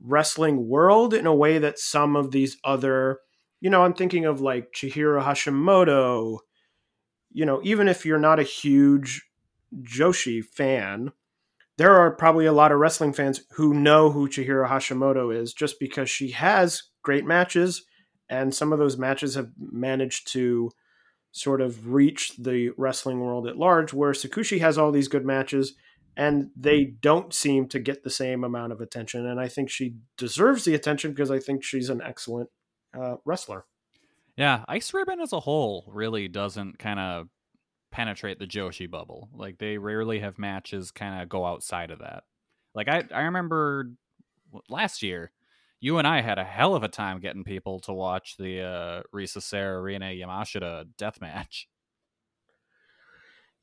wrestling 0.00 0.68
world 0.68 1.14
in 1.14 1.26
a 1.26 1.34
way 1.34 1.58
that 1.58 1.78
some 1.78 2.16
of 2.16 2.30
these 2.32 2.56
other 2.64 3.20
you 3.60 3.70
know, 3.70 3.82
I'm 3.84 3.94
thinking 3.94 4.24
of 4.24 4.40
like 4.40 4.72
Chihiro 4.72 5.22
Hashimoto. 5.22 6.38
You 7.32 7.46
know, 7.46 7.60
even 7.62 7.88
if 7.88 8.06
you're 8.06 8.18
not 8.18 8.38
a 8.38 8.44
huge 8.44 9.28
Joshi 9.82 10.44
fan, 10.44 11.12
there 11.76 11.94
are 11.94 12.10
probably 12.10 12.46
a 12.46 12.52
lot 12.52 12.72
of 12.72 12.78
wrestling 12.78 13.12
fans 13.12 13.42
who 13.52 13.74
know 13.74 14.10
who 14.10 14.28
Chihiro 14.28 14.68
Hashimoto 14.68 15.34
is 15.34 15.52
just 15.52 15.78
because 15.78 16.08
she 16.08 16.30
has 16.30 16.84
great 17.02 17.24
matches, 17.24 17.84
and 18.28 18.54
some 18.54 18.72
of 18.72 18.78
those 18.78 18.96
matches 18.96 19.34
have 19.34 19.50
managed 19.58 20.32
to 20.32 20.70
sort 21.32 21.60
of 21.60 21.88
reach 21.88 22.36
the 22.36 22.70
wrestling 22.76 23.20
world 23.20 23.46
at 23.46 23.58
large, 23.58 23.92
where 23.92 24.12
Tsukushi 24.12 24.60
has 24.60 24.78
all 24.78 24.90
these 24.90 25.08
good 25.08 25.24
matches 25.24 25.74
and 26.16 26.50
they 26.56 26.84
don't 26.84 27.32
seem 27.32 27.68
to 27.68 27.78
get 27.78 28.02
the 28.02 28.10
same 28.10 28.42
amount 28.42 28.72
of 28.72 28.80
attention. 28.80 29.24
And 29.26 29.38
I 29.38 29.46
think 29.46 29.70
she 29.70 29.94
deserves 30.16 30.64
the 30.64 30.74
attention 30.74 31.12
because 31.12 31.30
I 31.30 31.38
think 31.38 31.62
she's 31.62 31.90
an 31.90 32.02
excellent 32.02 32.50
uh, 32.98 33.16
wrestler. 33.24 33.66
Yeah, 34.36 34.64
Ice 34.68 34.92
Ribbon 34.92 35.20
as 35.20 35.32
a 35.32 35.40
whole 35.40 35.84
really 35.88 36.26
doesn't 36.26 36.78
kind 36.78 36.98
of 36.98 37.28
penetrate 37.90 38.38
the 38.38 38.46
Joshi 38.46 38.90
bubble. 38.90 39.28
Like 39.32 39.58
they 39.58 39.78
rarely 39.78 40.18
have 40.18 40.38
matches 40.38 40.90
kind 40.90 41.22
of 41.22 41.28
go 41.28 41.44
outside 41.44 41.90
of 41.90 42.00
that. 42.00 42.24
Like 42.74 42.88
I 42.88 43.04
I 43.14 43.22
remember 43.22 43.90
last 44.68 45.02
year, 45.02 45.30
you 45.80 45.98
and 45.98 46.06
I 46.06 46.20
had 46.20 46.38
a 46.38 46.44
hell 46.44 46.74
of 46.74 46.82
a 46.82 46.88
time 46.88 47.20
getting 47.20 47.44
people 47.44 47.80
to 47.80 47.92
watch 47.92 48.36
the 48.36 48.62
uh, 48.62 49.02
Risa 49.14 49.42
Sera 49.42 49.80
Rina 49.80 50.06
Yamashita 50.06 50.86
death 50.96 51.20
match. 51.20 51.68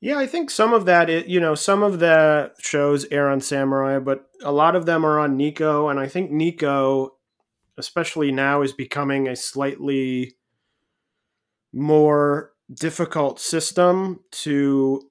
Yeah, 0.02 0.18
I 0.18 0.28
think 0.28 0.52
some 0.52 0.74
of 0.74 0.86
that, 0.86 1.28
you 1.28 1.40
know, 1.40 1.56
some 1.56 1.82
of 1.82 2.00
the 2.00 2.52
shows 2.60 3.06
air 3.06 3.30
on 3.30 3.42
Samurai, 3.42 4.00
but 4.00 4.28
a 4.44 4.52
lot 4.52 4.76
of 4.76 4.86
them 4.86 5.06
are 5.06 5.20
on 5.20 5.38
Nico, 5.38 5.90
and 5.90 6.00
I 6.00 6.08
think 6.08 6.32
Nico, 6.32 7.16
especially 7.78 8.32
now, 8.32 8.62
is 8.62 8.74
becoming 8.74 9.28
a 9.28 9.36
slightly 9.36 10.36
more 11.74 12.52
difficult 12.74 13.40
system 13.40 14.20
to 14.32 15.10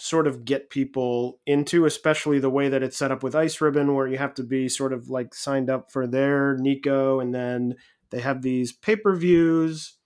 sort 0.00 0.26
of 0.26 0.44
get 0.44 0.70
people 0.70 1.40
into, 1.46 1.84
especially 1.84 2.38
the 2.38 2.50
way 2.50 2.68
that 2.68 2.82
it's 2.82 2.96
set 2.96 3.10
up 3.10 3.22
with 3.22 3.34
Ice 3.34 3.60
Ribbon, 3.60 3.94
where 3.94 4.06
you 4.06 4.18
have 4.18 4.34
to 4.34 4.42
be 4.42 4.68
sort 4.68 4.92
of 4.92 5.08
like 5.08 5.34
signed 5.34 5.70
up 5.70 5.92
for 5.92 6.06
their 6.06 6.56
Nico, 6.56 7.20
and 7.20 7.34
then 7.34 7.76
they 8.10 8.20
have 8.20 8.42
these 8.42 8.72
pay 8.72 8.96
per 8.96 9.14
views. 9.14 9.96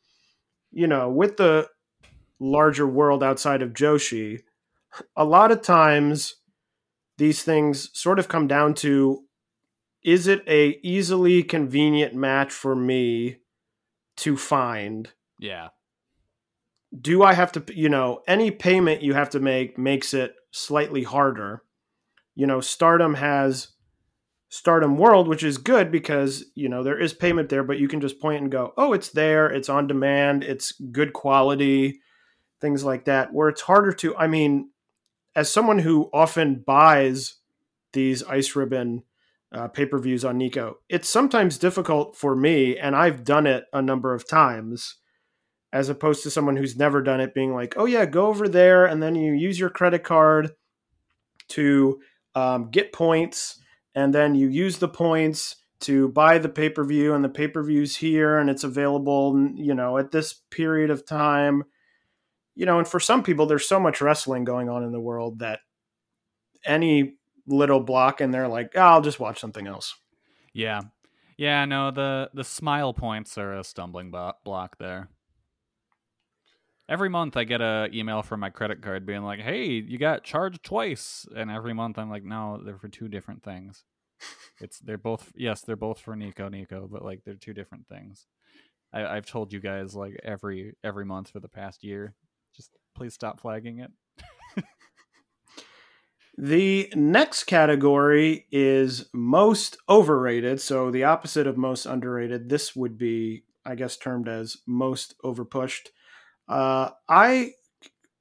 You 0.71 0.87
know, 0.87 1.09
with 1.09 1.37
the 1.37 1.69
larger 2.41 2.87
world 2.87 3.23
outside 3.23 3.63
of 3.63 3.73
Joshi, 3.73 4.41
a 5.17 5.25
lot 5.25 5.53
of 5.53 5.63
times 5.63 6.37
these 7.19 7.43
things 7.43 7.91
sort 7.93 8.19
of 8.19 8.29
come 8.29 8.47
down 8.47 8.75
to 8.75 9.25
is 10.03 10.27
it 10.27 10.45
a 10.47 10.79
easily 10.83 11.43
convenient 11.43 12.15
match 12.15 12.53
for 12.53 12.77
me 12.77 13.39
to 14.17 14.37
find? 14.37 15.11
Yeah. 15.39 15.69
Do 16.99 17.23
I 17.23 17.35
have 17.35 17.53
to, 17.53 17.65
you 17.75 17.89
know, 17.89 18.23
any 18.27 18.51
payment 18.51 19.03
you 19.03 19.15
have 19.15 19.31
to 19.31 19.41
make 19.41 19.79
makes 19.79 20.15
it 20.15 20.35
slightly 20.51 21.03
harder. 21.03 21.63
You 22.35 22.47
know, 22.47 22.61
Stardom 22.61 23.15
has 23.15 23.69
Stardom 24.49 24.97
World, 24.97 25.27
which 25.27 25.43
is 25.43 25.59
good 25.59 25.91
because, 25.91 26.45
you 26.55 26.69
know, 26.69 26.85
there 26.85 26.99
is 26.99 27.13
payment 27.13 27.49
there, 27.49 27.65
but 27.65 27.79
you 27.79 27.89
can 27.89 28.01
just 28.01 28.21
point 28.21 28.43
and 28.43 28.53
go, 28.53 28.73
oh, 28.77 28.93
it's 28.93 29.11
there, 29.11 29.47
it's 29.47 29.69
on 29.69 29.89
demand, 29.89 30.45
it's 30.45 30.73
good 30.93 31.13
quality 31.13 32.01
things 32.61 32.83
like 32.83 33.05
that, 33.05 33.33
where 33.33 33.51
it's 33.51 33.61
harder 33.61 33.93
to. 33.93 34.17
I 34.17 34.27
mean, 34.27 34.71
as 35.37 35.53
someone 35.53 35.81
who 35.81 36.09
often 36.15 36.63
buys 36.67 37.35
these 37.93 38.23
ice 38.25 38.57
ribbon 38.57 39.03
uh, 39.53 39.69
pay 39.69 39.85
per 39.85 39.99
views 39.99 40.25
on 40.25 40.39
Nico, 40.39 40.79
it's 40.89 41.09
sometimes 41.09 41.59
difficult 41.59 42.17
for 42.17 42.35
me, 42.35 42.79
and 42.79 42.97
I've 42.97 43.23
done 43.23 43.47
it 43.47 43.65
a 43.73 43.83
number 43.83 44.15
of 44.15 44.27
times, 44.27 44.97
as 45.75 45.91
opposed 45.91 46.23
to 46.23 46.31
someone 46.31 46.57
who's 46.57 46.77
never 46.77 47.03
done 47.03 47.21
it, 47.21 47.35
being 47.35 47.53
like, 47.53 47.75
oh, 47.77 47.85
yeah, 47.85 48.07
go 48.07 48.29
over 48.29 48.49
there, 48.49 48.87
and 48.87 49.03
then 49.03 49.15
you 49.15 49.33
use 49.33 49.59
your 49.59 49.69
credit 49.69 50.05
card 50.05 50.53
to 51.49 52.01
um, 52.35 52.71
get 52.71 52.95
points, 52.95 53.59
and 53.95 54.15
then 54.15 54.35
you 54.35 54.49
use 54.49 54.79
the 54.79 54.89
points 54.89 55.57
to 55.81 56.09
buy 56.09 56.39
the 56.39 56.49
pay 56.49 56.71
per 56.71 56.85
view, 56.85 57.13
and 57.13 57.23
the 57.23 57.29
pay 57.29 57.49
per 57.49 57.63
view's 57.63 57.97
here, 57.97 58.39
and 58.39 58.49
it's 58.49 58.65
available, 58.65 59.51
you 59.55 59.75
know, 59.75 59.99
at 59.99 60.13
this 60.13 60.33
period 60.51 60.89
of 60.89 61.05
time 61.05 61.65
you 62.55 62.67
know, 62.67 62.79
and 62.79 62.89
for 62.89 63.01
some 63.01 63.23
people, 63.23 63.47
there's 63.47 63.69
so 63.69 63.81
much 63.81 64.01
wrestling 64.01 64.45
going 64.45 64.69
on 64.69 64.85
in 64.85 64.93
the 64.93 65.01
world 65.01 65.41
that 65.41 65.61
any 66.65 67.15
little 67.47 67.81
block 67.81 68.21
and 68.21 68.33
they're 68.33 68.49
like, 68.49 68.73
oh, 68.77 68.81
I'll 68.81 69.03
just 69.03 69.21
watch 69.21 69.41
something 69.41 69.67
else. 69.67 69.95
Yeah. 70.53 70.81
Yeah, 71.37 71.65
no, 71.65 71.91
the 71.91 72.31
the 72.33 72.45
smile 72.45 72.95
points 72.95 73.37
are 73.39 73.59
a 73.59 73.65
stumbling 73.65 74.13
block 74.13 74.79
there. 74.79 75.09
Every 76.89 77.09
month 77.09 77.37
I 77.37 77.45
get 77.45 77.61
a 77.61 77.89
email 77.93 78.23
from 78.23 78.41
my 78.41 78.51
credit 78.51 78.83
card 78.83 79.07
being 79.07 79.23
like, 79.23 79.41
"Hey, 79.41 79.67
you 79.67 79.99
got 79.99 80.25
charged 80.25 80.63
twice." 80.63 81.27
And 81.35 81.51
every 81.51 81.73
month 81.73 81.99
I'm 81.99 82.11
like, 82.11 82.25
"No, 82.25 82.61
they're 82.63 82.79
for 82.79 82.89
two 82.89 83.09
different 83.09 83.43
things." 83.43 83.85
it's 84.61 84.79
they're 84.81 84.99
both 84.99 85.33
yes, 85.35 85.63
they're 85.63 85.77
both 85.77 86.01
for 86.01 86.15
Nico 86.17 86.49
Nico, 86.49 86.89
but 86.91 87.05
like 87.05 87.25
they're 87.25 87.35
two 87.35 87.55
different 87.55 87.87
things. 87.89 88.27
I, 88.93 89.05
I've 89.07 89.27
told 89.27 89.53
you 89.53 89.61
guys 89.61 89.95
like 89.95 90.21
every 90.23 90.75
every 90.85 91.05
month 91.05 91.31
for 91.31 91.41
the 91.41 91.49
past 91.49 91.83
year 91.83 92.15
just 92.55 92.71
please 92.95 93.15
stop 93.15 93.41
flagging 93.41 93.79
it. 93.79 93.91
the 96.39 96.93
next 96.95 97.45
category 97.45 98.47
is 98.53 99.09
most 99.13 99.77
overrated. 99.89 100.61
So 100.61 100.91
the 100.91 101.05
opposite 101.05 101.47
of 101.47 101.57
most 101.57 101.87
underrated. 101.87 102.49
This 102.49 102.77
would 102.77 102.97
be, 102.97 103.45
I 103.65 103.75
guess, 103.75 103.97
termed 103.97 104.29
as 104.29 104.59
most 104.67 105.15
overpushed. 105.25 105.89
Uh, 106.49 106.91
I, 107.09 107.53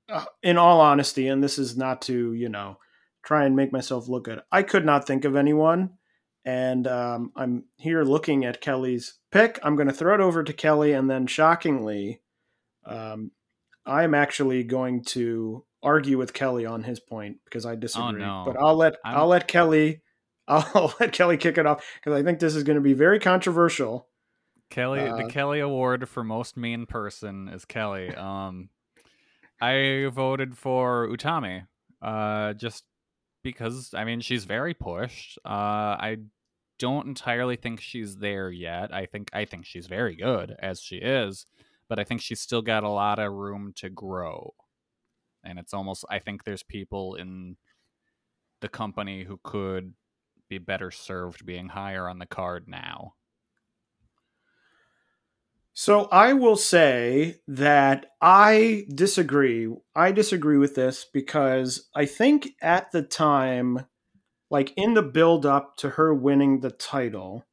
uh, 0.10 0.26
in 0.42 0.58
all 0.58 0.82
honesty, 0.82 1.28
and 1.28 1.44
this 1.44 1.58
is 1.58 1.78
not 1.78 2.02
to, 2.04 2.34
you 2.34 2.50
know, 2.50 2.78
try 3.24 3.46
and 3.46 3.56
make 3.56 3.72
myself 3.72 4.08
look 4.08 4.26
good, 4.26 4.42
I 4.52 4.64
could 4.64 4.86
not 4.86 5.08
think 5.08 5.26
of 5.26 5.36
anyone. 5.36 5.92
And 6.46 6.88
um, 6.88 7.32
I'm 7.36 7.66
here 7.78 8.04
looking 8.04 8.44
at 8.44 8.60
Kelly's 8.60 9.20
pick. 9.32 9.60
I'm 9.64 9.78
going 9.78 9.88
to 9.88 9.94
throw 9.94 10.14
it 10.14 10.20
over 10.20 10.44
to 10.44 10.52
Kelly, 10.52 10.92
and 10.92 11.10
then 11.10 11.26
shockingly, 11.26 12.22
um, 12.86 13.32
I'm 13.86 14.14
actually 14.14 14.64
going 14.64 15.04
to 15.06 15.64
argue 15.82 16.18
with 16.18 16.34
Kelly 16.34 16.66
on 16.66 16.84
his 16.84 17.00
point 17.00 17.38
because 17.46 17.66
I 17.66 17.76
disagree. 17.76 18.24
Oh, 18.24 18.44
no. 18.44 18.44
But 18.46 18.58
I'll 18.58 18.76
let 18.76 18.96
i 19.06 19.22
will 19.22 19.28
let 19.28 19.48
Kelly 19.48 20.02
I'll 20.48 20.94
let 21.00 21.14
Kelly 21.14 21.38
kick 21.38 21.58
it 21.58 21.66
off 21.66 21.86
because 21.96 22.20
I 22.20 22.24
think 22.24 22.40
this 22.40 22.56
is 22.56 22.64
going 22.64 22.76
to 22.76 22.82
be 22.82 22.94
very 22.94 23.20
controversial. 23.20 24.08
Kelly, 24.74 25.02
uh, 25.02 25.18
the 25.18 25.30
Kelly 25.30 25.60
Award 25.60 26.08
for 26.10 26.24
most 26.24 26.58
mean 26.58 26.86
person 26.86 27.48
is 27.50 27.66
Kelly. 27.66 28.14
Um, 28.14 28.70
I 29.62 30.10
voted 30.12 30.58
for 30.58 31.08
Utami, 31.08 31.68
uh, 32.02 32.54
just 32.54 32.84
because 33.44 33.94
I 33.94 34.04
mean 34.04 34.20
she's 34.20 34.46
very 34.46 34.74
pushed. 34.74 35.38
Uh, 35.46 35.96
I 36.00 36.18
don't 36.80 37.08
entirely 37.08 37.56
think 37.56 37.80
she's 37.80 38.18
there 38.18 38.50
yet. 38.50 38.94
I 38.94 39.06
think 39.06 39.30
I 39.32 39.46
think 39.46 39.66
she's 39.66 39.88
very 39.88 40.16
good 40.16 40.56
as 40.60 40.82
she 40.82 40.98
is 40.98 41.46
but 41.94 42.00
I 42.00 42.04
think 42.04 42.22
she's 42.22 42.40
still 42.40 42.62
got 42.62 42.84
a 42.84 42.90
lot 42.90 43.20
of 43.20 43.32
room 43.32 43.72
to 43.76 43.88
grow. 43.88 44.56
And 45.44 45.60
it's 45.60 45.76
almost 45.76 46.06
I 46.10 46.20
think 46.20 46.44
there's 46.44 46.64
people 46.64 47.14
in 47.14 47.58
the 48.62 48.68
company 48.68 49.26
who 49.26 49.40
could 49.44 49.94
be 50.50 50.58
better 50.58 50.90
served 50.90 51.46
being 51.46 51.70
higher 51.70 52.08
on 52.08 52.20
the 52.20 52.26
card 52.26 52.68
now. 52.68 53.14
So 55.74 56.06
I 56.12 56.34
will 56.34 56.56
say 56.56 57.38
that 57.48 58.06
I 58.22 58.86
disagree. 58.94 59.74
I 59.96 60.12
disagree 60.12 60.58
with 60.58 60.76
this 60.76 61.06
because 61.12 61.90
I 61.96 62.06
think 62.06 62.50
at 62.62 62.92
the 62.92 63.02
time, 63.02 63.88
like 64.52 64.72
in 64.78 64.94
the 64.94 65.02
build 65.02 65.48
up 65.48 65.78
to 65.78 65.92
her 65.92 66.14
winning 66.14 66.60
the 66.60 66.70
title, 66.70 67.46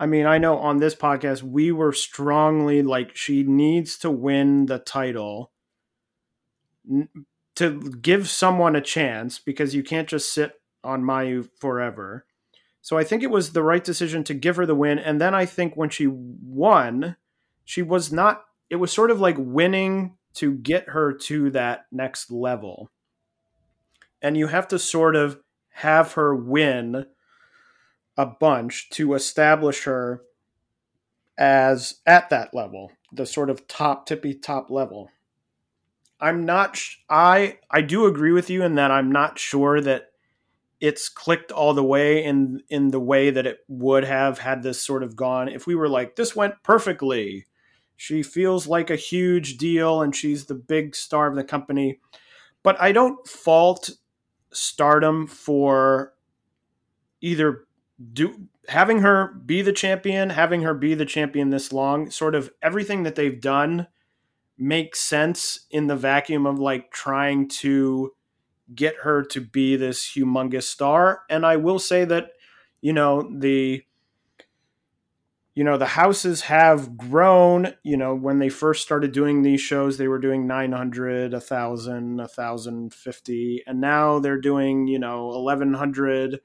I 0.00 0.06
mean, 0.06 0.26
I 0.26 0.38
know 0.38 0.58
on 0.58 0.78
this 0.78 0.94
podcast 0.96 1.42
we 1.42 1.70
were 1.70 1.92
strongly 1.92 2.82
like 2.82 3.14
she 3.14 3.44
needs 3.44 3.96
to 3.98 4.10
win 4.10 4.66
the 4.66 4.78
title 4.78 5.52
to 7.54 7.80
give 8.00 8.28
someone 8.28 8.74
a 8.74 8.80
chance 8.80 9.38
because 9.38 9.74
you 9.74 9.84
can't 9.84 10.08
just 10.08 10.32
sit 10.32 10.54
on 10.82 11.02
Mayu 11.02 11.48
forever. 11.60 12.24
So 12.82 12.96
I 12.96 13.04
think 13.04 13.22
it 13.22 13.30
was 13.30 13.52
the 13.52 13.62
right 13.62 13.84
decision 13.84 14.24
to 14.24 14.34
give 14.34 14.56
her 14.56 14.66
the 14.66 14.74
win. 14.74 14.98
And 14.98 15.20
then 15.20 15.34
I 15.34 15.44
think 15.44 15.76
when 15.76 15.90
she 15.90 16.06
won, 16.06 17.16
she 17.64 17.82
was 17.82 18.10
not, 18.12 18.44
it 18.70 18.76
was 18.76 18.92
sort 18.92 19.10
of 19.10 19.20
like 19.20 19.36
winning 19.38 20.16
to 20.34 20.54
get 20.54 20.90
her 20.90 21.12
to 21.12 21.50
that 21.50 21.86
next 21.92 22.30
level. 22.30 22.90
And 24.22 24.36
you 24.36 24.48
have 24.48 24.68
to 24.68 24.78
sort 24.78 25.16
of 25.16 25.40
have 25.70 26.12
her 26.12 26.34
win 26.34 27.06
a 28.16 28.26
bunch 28.26 28.90
to 28.90 29.14
establish 29.14 29.84
her 29.84 30.22
as 31.38 32.00
at 32.06 32.28
that 32.30 32.54
level, 32.54 32.92
the 33.12 33.24
sort 33.24 33.50
of 33.50 33.66
top 33.66 34.06
tippy 34.06 34.34
top 34.34 34.70
level. 34.70 35.10
I'm 36.20 36.44
not 36.44 36.78
I 37.08 37.58
I 37.70 37.80
do 37.80 38.04
agree 38.04 38.32
with 38.32 38.50
you 38.50 38.62
in 38.62 38.74
that 38.74 38.90
I'm 38.90 39.10
not 39.10 39.38
sure 39.38 39.80
that 39.80 40.09
it's 40.80 41.08
clicked 41.08 41.52
all 41.52 41.74
the 41.74 41.84
way 41.84 42.24
in 42.24 42.62
in 42.68 42.88
the 42.88 43.00
way 43.00 43.30
that 43.30 43.46
it 43.46 43.58
would 43.68 44.04
have 44.04 44.38
had 44.38 44.62
this 44.62 44.82
sort 44.82 45.02
of 45.02 45.14
gone 45.14 45.48
if 45.48 45.66
we 45.66 45.74
were 45.74 45.88
like 45.88 46.16
this 46.16 46.34
went 46.34 46.54
perfectly. 46.62 47.46
She 47.96 48.22
feels 48.22 48.66
like 48.66 48.88
a 48.88 48.96
huge 48.96 49.58
deal 49.58 50.00
and 50.00 50.16
she's 50.16 50.46
the 50.46 50.54
big 50.54 50.96
star 50.96 51.26
of 51.26 51.36
the 51.36 51.44
company. 51.44 52.00
But 52.62 52.80
I 52.80 52.92
don't 52.92 53.26
fault 53.28 53.90
Stardom 54.52 55.26
for 55.26 56.14
either 57.20 57.66
do 58.12 58.48
having 58.68 59.00
her 59.00 59.34
be 59.44 59.62
the 59.62 59.72
champion, 59.72 60.30
having 60.30 60.62
her 60.62 60.74
be 60.74 60.94
the 60.94 61.04
champion 61.04 61.50
this 61.50 61.72
long, 61.72 62.10
sort 62.10 62.34
of 62.34 62.50
everything 62.62 63.02
that 63.02 63.16
they've 63.16 63.40
done 63.40 63.86
makes 64.56 65.00
sense 65.00 65.66
in 65.70 65.86
the 65.86 65.96
vacuum 65.96 66.46
of 66.46 66.58
like 66.58 66.90
trying 66.90 67.48
to 67.48 68.12
get 68.74 68.96
her 69.02 69.22
to 69.22 69.40
be 69.40 69.76
this 69.76 70.04
humongous 70.14 70.64
star. 70.64 71.22
And 71.28 71.44
I 71.44 71.56
will 71.56 71.78
say 71.78 72.04
that, 72.04 72.32
you 72.80 72.92
know, 72.92 73.30
the 73.32 73.84
you 75.56 75.64
know 75.64 75.76
the 75.76 75.84
houses 75.84 76.42
have 76.42 76.96
grown 76.96 77.74
you 77.82 77.96
know 77.96 78.14
when 78.14 78.38
they 78.38 78.48
first 78.48 78.82
started 78.82 79.10
doing 79.10 79.42
these 79.42 79.60
shows 79.60 79.98
they 79.98 80.06
were 80.06 80.20
doing 80.20 80.46
900 80.46 81.32
1000 81.32 82.16
1050 82.16 83.62
and 83.66 83.80
now 83.80 84.20
they're 84.20 84.40
doing 84.40 84.86
you 84.86 84.98
know 84.98 85.26
1100 85.26 86.40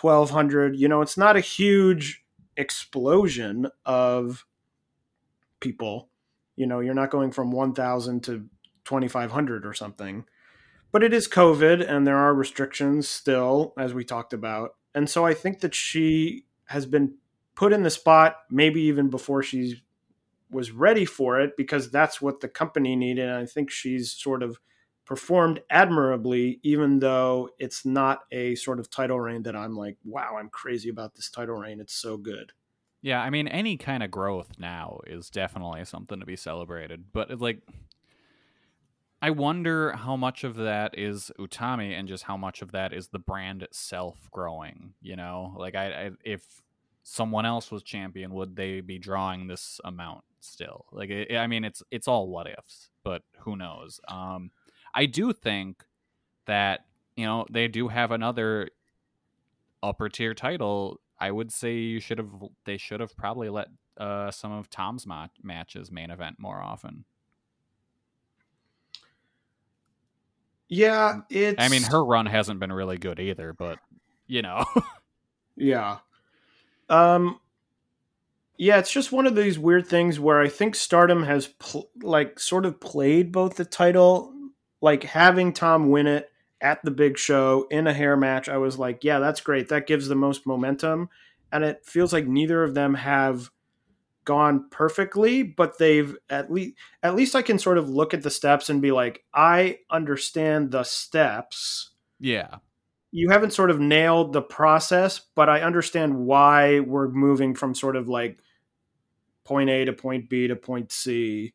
1200 0.00 0.76
you 0.76 0.86
know 0.88 1.02
it's 1.02 1.18
not 1.18 1.36
a 1.36 1.40
huge 1.40 2.24
explosion 2.56 3.66
of 3.84 4.46
people 5.58 6.08
you 6.54 6.66
know 6.66 6.78
you're 6.78 6.94
not 6.94 7.10
going 7.10 7.32
from 7.32 7.50
1000 7.50 8.22
to 8.22 8.48
2500 8.90 9.64
or 9.64 9.72
something. 9.72 10.24
But 10.92 11.02
it 11.02 11.12
is 11.12 11.28
COVID 11.28 11.88
and 11.88 12.06
there 12.06 12.16
are 12.16 12.34
restrictions 12.34 13.08
still, 13.08 13.74
as 13.78 13.94
we 13.94 14.04
talked 14.04 14.32
about. 14.32 14.76
And 14.94 15.08
so 15.08 15.24
I 15.24 15.34
think 15.34 15.60
that 15.60 15.74
she 15.74 16.46
has 16.66 16.86
been 16.86 17.14
put 17.54 17.72
in 17.72 17.82
the 17.82 17.90
spot 17.90 18.36
maybe 18.50 18.80
even 18.82 19.08
before 19.08 19.42
she 19.42 19.82
was 20.50 20.72
ready 20.72 21.04
for 21.04 21.40
it 21.40 21.56
because 21.56 21.90
that's 21.90 22.20
what 22.20 22.40
the 22.40 22.48
company 22.48 22.96
needed. 22.96 23.28
And 23.28 23.38
I 23.38 23.46
think 23.46 23.70
she's 23.70 24.12
sort 24.12 24.42
of 24.42 24.58
performed 25.04 25.60
admirably, 25.70 26.60
even 26.62 27.00
though 27.00 27.50
it's 27.58 27.84
not 27.84 28.20
a 28.30 28.54
sort 28.54 28.80
of 28.80 28.90
title 28.90 29.20
reign 29.20 29.42
that 29.42 29.56
I'm 29.56 29.74
like, 29.76 29.96
wow, 30.04 30.36
I'm 30.38 30.48
crazy 30.48 30.88
about 30.88 31.14
this 31.14 31.30
title 31.30 31.56
reign. 31.56 31.80
It's 31.80 31.94
so 31.94 32.16
good. 32.16 32.52
Yeah, 33.02 33.20
I 33.20 33.30
mean, 33.30 33.48
any 33.48 33.76
kind 33.76 34.02
of 34.02 34.10
growth 34.10 34.52
now 34.58 35.00
is 35.06 35.30
definitely 35.30 35.84
something 35.84 36.20
to 36.20 36.26
be 36.26 36.36
celebrated. 36.36 37.04
But 37.12 37.40
like, 37.40 37.60
I 39.22 39.30
wonder 39.30 39.92
how 39.92 40.16
much 40.16 40.44
of 40.44 40.56
that 40.56 40.98
is 40.98 41.30
Utami 41.38 41.92
and 41.98 42.08
just 42.08 42.24
how 42.24 42.36
much 42.36 42.62
of 42.62 42.72
that 42.72 42.92
is 42.92 43.08
the 43.08 43.18
brand 43.18 43.62
itself 43.62 44.28
growing. 44.30 44.94
You 45.02 45.16
know, 45.16 45.54
like 45.56 45.74
I, 45.74 45.86
I 45.86 46.10
if 46.24 46.62
someone 47.02 47.44
else 47.44 47.70
was 47.70 47.82
champion, 47.82 48.32
would 48.32 48.56
they 48.56 48.80
be 48.80 48.98
drawing 48.98 49.46
this 49.46 49.80
amount 49.84 50.24
still? 50.40 50.86
Like, 50.90 51.10
it, 51.10 51.36
I 51.36 51.46
mean, 51.46 51.64
it's 51.64 51.82
it's 51.90 52.08
all 52.08 52.28
what 52.28 52.46
ifs, 52.46 52.90
but 53.04 53.22
who 53.40 53.56
knows? 53.56 54.00
Um, 54.08 54.50
I 54.94 55.06
do 55.06 55.32
think 55.32 55.84
that 56.46 56.86
you 57.16 57.26
know 57.26 57.46
they 57.50 57.68
do 57.68 57.88
have 57.88 58.10
another 58.10 58.70
upper 59.82 60.08
tier 60.08 60.34
title 60.34 61.00
I 61.20 61.30
would 61.30 61.52
say 61.52 61.74
you 61.76 62.00
should 62.00 62.18
have. 62.18 62.30
They 62.64 62.78
should 62.78 63.00
have 63.00 63.14
probably 63.16 63.50
let 63.50 63.68
uh, 63.98 64.30
some 64.30 64.52
of 64.52 64.70
Tam's 64.70 65.06
ma- 65.06 65.28
matches 65.42 65.92
main 65.92 66.10
event 66.10 66.36
more 66.38 66.62
often. 66.62 67.04
Yeah, 70.70 71.20
it's. 71.28 71.62
I 71.62 71.68
mean, 71.68 71.82
her 71.82 72.02
run 72.02 72.24
hasn't 72.24 72.60
been 72.60 72.72
really 72.72 72.96
good 72.96 73.20
either, 73.20 73.52
but 73.52 73.78
you 74.26 74.40
know. 74.40 74.64
yeah. 75.56 75.98
Um. 76.88 77.38
Yeah, 78.56 78.78
it's 78.78 78.92
just 78.92 79.10
one 79.10 79.26
of 79.26 79.34
these 79.34 79.58
weird 79.58 79.86
things 79.86 80.20
where 80.20 80.40
I 80.40 80.48
think 80.48 80.74
Stardom 80.74 81.24
has 81.24 81.48
pl- 81.48 81.90
like 82.02 82.38
sort 82.38 82.66
of 82.66 82.80
played 82.80 83.32
both 83.32 83.56
the 83.56 83.64
title, 83.64 84.32
like 84.80 85.02
having 85.02 85.52
Tam 85.52 85.90
win 85.90 86.06
it 86.06 86.30
at 86.60 86.84
the 86.84 86.90
big 86.90 87.16
show 87.16 87.66
in 87.70 87.86
a 87.86 87.92
hair 87.92 88.16
match, 88.16 88.48
I 88.48 88.58
was 88.58 88.78
like, 88.78 89.02
yeah, 89.02 89.18
that's 89.18 89.40
great. 89.40 89.68
That 89.68 89.86
gives 89.86 90.08
the 90.08 90.14
most 90.14 90.46
momentum. 90.46 91.08
And 91.52 91.64
it 91.64 91.84
feels 91.84 92.12
like 92.12 92.26
neither 92.26 92.62
of 92.62 92.74
them 92.74 92.94
have 92.94 93.50
gone 94.30 94.64
perfectly, 94.70 95.42
but 95.42 95.76
they've 95.76 96.16
at 96.30 96.52
least 96.52 96.76
at 97.02 97.16
least 97.16 97.34
I 97.34 97.42
can 97.42 97.58
sort 97.58 97.78
of 97.78 97.88
look 97.88 98.14
at 98.14 98.22
the 98.22 98.30
steps 98.30 98.70
and 98.70 98.80
be 98.80 98.92
like, 98.92 99.24
I 99.34 99.78
understand 99.90 100.70
the 100.70 100.84
steps. 100.84 101.90
Yeah. 102.20 102.58
You 103.10 103.30
haven't 103.30 103.52
sort 103.52 103.72
of 103.72 103.80
nailed 103.80 104.32
the 104.32 104.40
process, 104.40 105.20
but 105.34 105.48
I 105.48 105.62
understand 105.62 106.16
why 106.16 106.78
we're 106.78 107.08
moving 107.08 107.56
from 107.56 107.74
sort 107.74 107.96
of 107.96 108.06
like 108.06 108.38
point 109.44 109.68
A 109.68 109.84
to 109.86 109.92
point 109.92 110.30
B 110.30 110.46
to 110.46 110.54
point 110.54 110.92
C. 110.92 111.52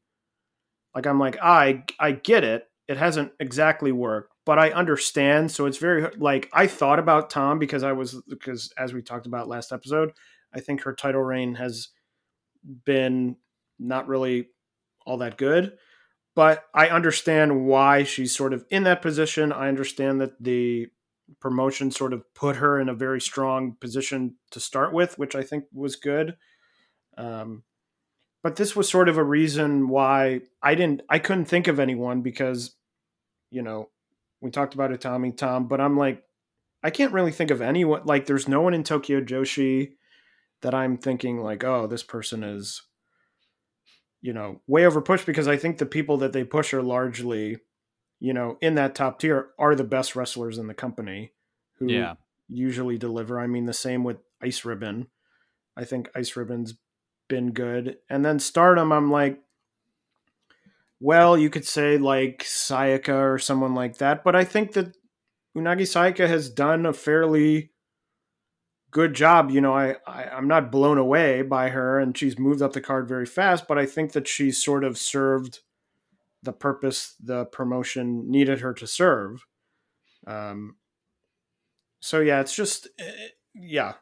Like 0.94 1.08
I'm 1.08 1.18
like, 1.18 1.38
I 1.42 1.86
I 1.98 2.12
get 2.12 2.44
it. 2.44 2.68
It 2.90 2.98
hasn't 2.98 3.32
exactly 3.40 3.94
worked, 3.94 4.34
but 4.46 4.60
I 4.60 4.72
understand. 4.72 5.50
So 5.50 5.66
it's 5.66 5.78
very 5.78 6.14
like 6.18 6.50
I 6.52 6.68
thought 6.68 7.00
about 7.00 7.30
Tam 7.30 7.58
because 7.58 7.84
I 7.84 7.94
was 7.94 8.22
because 8.28 8.74
as 8.78 8.94
we 8.94 9.02
talked 9.02 9.28
about 9.28 9.48
last 9.48 9.72
episode, 9.72 10.12
I 10.54 10.60
think 10.60 10.82
her 10.82 10.94
title 10.94 11.22
reign 11.22 11.56
has 11.56 11.88
been 12.86 13.38
not 13.80 14.08
really 14.08 14.48
all 15.06 15.18
that 15.18 15.38
good. 15.38 15.78
But 16.36 16.66
I 16.74 16.90
understand 16.90 17.66
why 17.66 18.04
she's 18.04 18.36
sort 18.36 18.54
of 18.54 18.66
in 18.70 18.84
that 18.84 19.02
position. 19.02 19.54
I 19.54 19.70
understand 19.70 20.20
that 20.20 20.42
the 20.44 20.88
promotion 21.40 21.92
sort 21.92 22.14
of 22.14 22.24
put 22.34 22.58
her 22.58 22.80
in 22.80 22.90
a 22.90 22.94
very 22.94 23.22
strong 23.22 23.78
position 23.80 24.36
to 24.52 24.60
start 24.60 24.94
with, 24.94 25.18
which 25.18 25.36
I 25.36 25.44
think 25.44 25.66
was 25.74 25.96
good. 25.96 26.36
Um, 27.18 27.64
but 28.44 28.58
this 28.58 28.76
was 28.76 28.90
sort 28.90 29.10
of 29.10 29.18
a 29.18 29.24
reason 29.24 29.88
why 29.88 30.42
I 30.62 30.76
didn't, 30.76 31.02
I 31.10 31.20
couldn't 31.20 31.46
think 31.46 31.68
of 31.68 31.80
anyone 31.80 32.22
because, 32.22 32.76
you 33.50 33.62
know, 33.62 33.90
we 34.42 34.52
talked 34.52 34.74
about 34.74 34.92
it, 34.92 35.02
Tommy 35.02 35.32
Tam, 35.32 35.68
but 35.68 35.82
I'm 35.82 35.98
like, 35.98 36.22
I 36.84 36.90
can't 36.92 37.14
really 37.14 37.32
think 37.32 37.50
of 37.50 37.62
anyone. 37.62 38.02
Like, 38.06 38.26
there's 38.26 38.48
no 38.48 38.62
one 38.62 38.74
in 38.76 38.84
Tokyo 38.84 39.22
Joshi 39.22 39.94
that 40.62 40.74
I'm 40.74 40.98
thinking 40.98 41.40
like, 41.40 41.64
oh, 41.64 41.88
this 41.88 42.04
person 42.04 42.44
is, 42.44 42.82
you 44.22 44.34
know, 44.34 44.62
way 44.68 44.86
over 44.86 45.02
pushed 45.02 45.26
because 45.26 45.48
I 45.48 45.58
think 45.58 45.78
the 45.78 45.86
people 45.86 46.18
that 46.18 46.34
they 46.34 46.44
push 46.44 46.74
are 46.74 46.82
largely, 46.82 47.58
you 48.20 48.34
know, 48.34 48.58
in 48.62 48.76
that 48.76 48.96
top 48.96 49.20
tier 49.20 49.50
are 49.60 49.76
the 49.76 49.84
best 49.84 50.16
wrestlers 50.16 50.58
in 50.58 50.68
the 50.68 50.74
company 50.74 51.34
who 51.78 51.92
yeah. 51.92 52.16
usually 52.48 52.98
deliver. 52.98 53.40
I 53.40 53.48
mean, 53.48 53.66
the 53.66 53.74
same 53.74 54.04
with 54.04 54.18
Ice 54.42 54.66
Ribbon. 54.66 55.08
I 55.78 55.84
think 55.84 56.10
Ice 56.16 56.36
Ribbon's 56.36 56.76
been 57.28 57.52
good. 57.52 57.98
And 58.10 58.24
then 58.24 58.40
Stardom, 58.40 58.92
I'm 58.92 59.12
like, 59.12 59.42
well, 61.00 61.38
you 61.38 61.50
could 61.50 61.66
say 61.66 61.98
like 61.98 62.44
Sayaka 62.44 63.34
or 63.34 63.38
someone 63.38 63.76
like 63.76 63.98
that, 63.98 64.24
but 64.24 64.36
I 64.36 64.44
think 64.44 64.74
that 64.74 64.96
Unagi 65.56 65.82
Sayaka 65.82 66.28
has 66.28 66.50
done 66.50 66.86
a 66.86 66.94
fairly 66.94 67.72
good 68.96 69.14
job. 69.14 69.52
You 69.52 69.60
know, 69.60 69.74
I, 69.74 69.98
I 70.08 70.24
I'm 70.24 70.48
not 70.48 70.72
blown 70.72 70.98
away 70.98 71.42
by 71.42 71.68
her, 71.68 72.00
and 72.00 72.18
she's 72.18 72.40
moved 72.40 72.62
up 72.62 72.72
the 72.72 72.80
card 72.80 73.10
very 73.10 73.26
fast, 73.26 73.68
but 73.68 73.78
I 73.78 73.86
think 73.86 74.14
that 74.14 74.26
she's 74.26 74.64
sort 74.64 74.86
of 74.86 74.98
served 74.98 75.60
the 76.42 76.54
purpose 76.54 77.16
the 77.22 77.44
promotion 77.44 78.32
needed 78.32 78.62
her 78.62 78.74
to 78.74 78.88
serve. 78.88 79.46
Um. 80.26 80.78
So 82.00 82.22
yeah, 82.22 82.40
it's 82.40 82.56
just 82.56 82.88
eh, 82.98 83.12
yeah, 83.54 83.96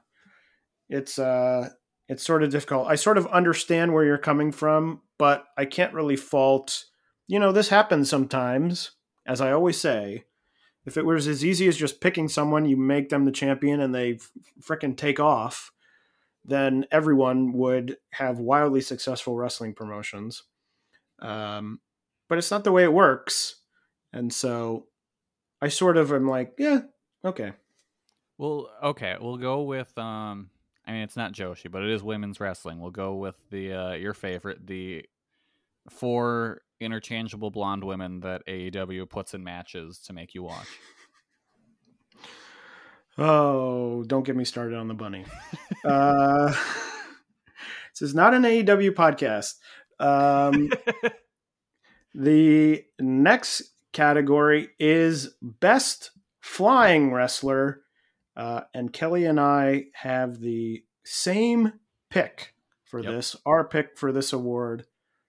it's 0.89 1.17
uh 1.17 1.69
it's 2.07 2.23
sort 2.23 2.43
of 2.43 2.51
difficult. 2.51 2.87
I 2.87 2.93
sort 2.93 3.17
of 3.17 3.25
understand 3.27 3.93
where 3.93 4.05
you're 4.05 4.19
coming 4.19 4.51
from, 4.51 5.01
but 5.17 5.45
I 5.57 5.65
can't 5.65 5.95
really 5.95 6.17
fault. 6.17 6.85
You 7.27 7.39
know, 7.39 7.51
this 7.51 7.69
happens 7.69 8.11
sometimes, 8.11 8.91
as 9.25 9.41
I 9.41 9.53
always 9.53 9.81
say. 9.81 10.25
If 10.85 10.97
it 10.97 11.05
was 11.05 11.27
as 11.27 11.45
easy 11.45 11.67
as 11.67 11.77
just 11.77 12.01
picking 12.01 12.27
someone, 12.27 12.65
you 12.65 12.75
make 12.75 13.09
them 13.09 13.25
the 13.25 13.31
champion 13.31 13.79
and 13.79 13.95
they 13.95 14.19
fricking 14.61 14.97
take 14.97 15.19
off, 15.19 15.71
then 16.43 16.85
everyone 16.91 17.53
would 17.53 17.97
have 18.11 18.39
wildly 18.39 18.81
successful 18.81 19.35
wrestling 19.35 19.73
promotions. 19.73 20.43
Um, 21.19 21.79
but 22.27 22.37
it's 22.37 22.51
not 22.51 22.63
the 22.65 22.71
way 22.71 22.83
it 22.83 22.91
works. 22.91 23.55
And 24.11 24.31
so 24.33 24.87
I 25.61 25.69
sort 25.69 25.95
of 25.97 26.11
am 26.11 26.27
like, 26.27 26.53
yeah, 26.57 26.81
okay. 27.23 27.53
Well, 28.37 28.69
okay, 28.83 29.15
we'll 29.19 29.37
go 29.37 29.61
with 29.63 29.97
um 29.97 30.49
I 30.85 30.91
mean, 30.91 31.01
it's 31.01 31.15
not 31.15 31.33
Joshi, 31.33 31.71
but 31.71 31.83
it 31.83 31.89
is 31.89 32.03
women's 32.03 32.39
wrestling. 32.39 32.79
We'll 32.79 32.91
go 32.91 33.15
with 33.15 33.35
the 33.49 33.73
uh, 33.73 33.93
your 33.93 34.13
favorite, 34.13 34.67
the 34.67 35.05
four 35.89 36.61
interchangeable 36.83 37.51
blonde 37.51 37.83
women 37.83 38.19
that 38.21 38.45
AEW 38.47 39.09
puts 39.09 39.33
in 39.33 39.43
matches 39.43 39.99
to 39.99 40.13
make 40.13 40.33
you 40.35 40.43
watch. 40.43 40.67
Oh, 43.17 44.03
don't 44.05 44.25
get 44.25 44.35
me 44.35 44.43
started 44.43 44.75
on 44.75 44.87
the 44.87 44.93
bunny. 44.93 45.25
uh, 45.85 46.47
this 47.93 48.01
is 48.01 48.15
not 48.15 48.33
an 48.33 48.43
AEW 48.43 48.91
podcast. 48.91 49.53
Um, 49.99 50.71
the 52.15 52.83
next 52.99 53.63
category 53.91 54.69
is 54.79 55.35
best 55.41 56.11
flying 56.41 57.13
wrestler 57.13 57.83
uh, 58.35 58.61
and 58.73 58.91
Kelly 58.91 59.25
and 59.25 59.39
I 59.39 59.85
have 59.93 60.39
the 60.39 60.83
same 61.05 61.73
pick 62.09 62.53
for 62.85 62.99
yep. 62.99 63.13
this. 63.13 63.35
Our 63.45 63.67
pick 63.67 63.97
for 63.97 64.11
this 64.11 64.33
award, 64.33 64.85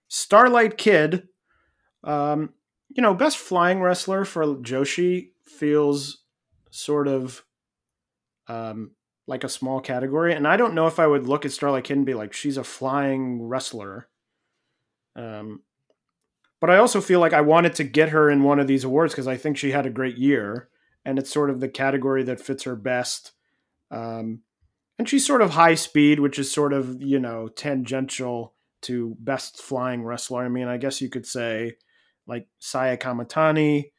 Starlight 0.07 0.77
Kid. 0.77 1.27
Um, 2.05 2.53
you 2.89 3.01
know, 3.01 3.13
best 3.13 3.37
flying 3.37 3.81
wrestler 3.81 4.23
for 4.23 4.45
Joshi 4.45 5.31
feels 5.45 6.23
sort 6.71 7.07
of 7.07 7.43
um, 8.47 8.91
like 9.27 9.43
a 9.43 9.49
small 9.49 9.81
category, 9.81 10.33
and 10.33 10.47
I 10.47 10.55
don't 10.55 10.75
know 10.75 10.87
if 10.87 10.99
I 10.99 11.07
would 11.07 11.27
look 11.27 11.45
at 11.45 11.51
Starlight 11.51 11.83
Kid 11.83 11.97
and 11.97 12.05
be 12.05 12.13
like, 12.13 12.31
she's 12.31 12.57
a 12.57 12.63
flying 12.63 13.41
wrestler. 13.41 14.07
Um, 15.15 15.63
but 16.61 16.69
I 16.69 16.77
also 16.77 17.01
feel 17.01 17.19
like 17.19 17.33
I 17.33 17.41
wanted 17.41 17.75
to 17.75 17.83
get 17.83 18.09
her 18.09 18.29
in 18.29 18.43
one 18.43 18.59
of 18.59 18.67
these 18.67 18.83
awards 18.83 19.13
because 19.13 19.27
I 19.27 19.37
think 19.37 19.57
she 19.57 19.71
had 19.71 19.85
a 19.85 19.91
great 19.91 20.17
year 20.17 20.69
and 21.05 21.19
it's 21.19 21.31
sort 21.31 21.49
of 21.49 21.59
the 21.59 21.69
category 21.69 22.23
that 22.23 22.41
fits 22.41 22.63
her 22.63 22.75
best. 22.75 23.31
Um, 23.91 24.41
and 24.97 25.07
she's 25.07 25.25
sort 25.25 25.41
of 25.41 25.51
high 25.51 25.75
speed, 25.75 26.19
which 26.19 26.39
is 26.39 26.51
sort 26.51 26.73
of 26.73 27.01
you 27.01 27.19
know 27.19 27.47
tangential 27.49 28.53
to 28.81 29.15
best 29.19 29.61
flying 29.61 30.03
wrestler. 30.03 30.43
I 30.43 30.49
mean, 30.49 30.67
I 30.67 30.77
guess 30.77 31.01
you 31.01 31.09
could 31.09 31.25
say 31.25 31.75
like 32.27 32.47
Saya 32.59 32.97
Kamatani. 32.97 33.91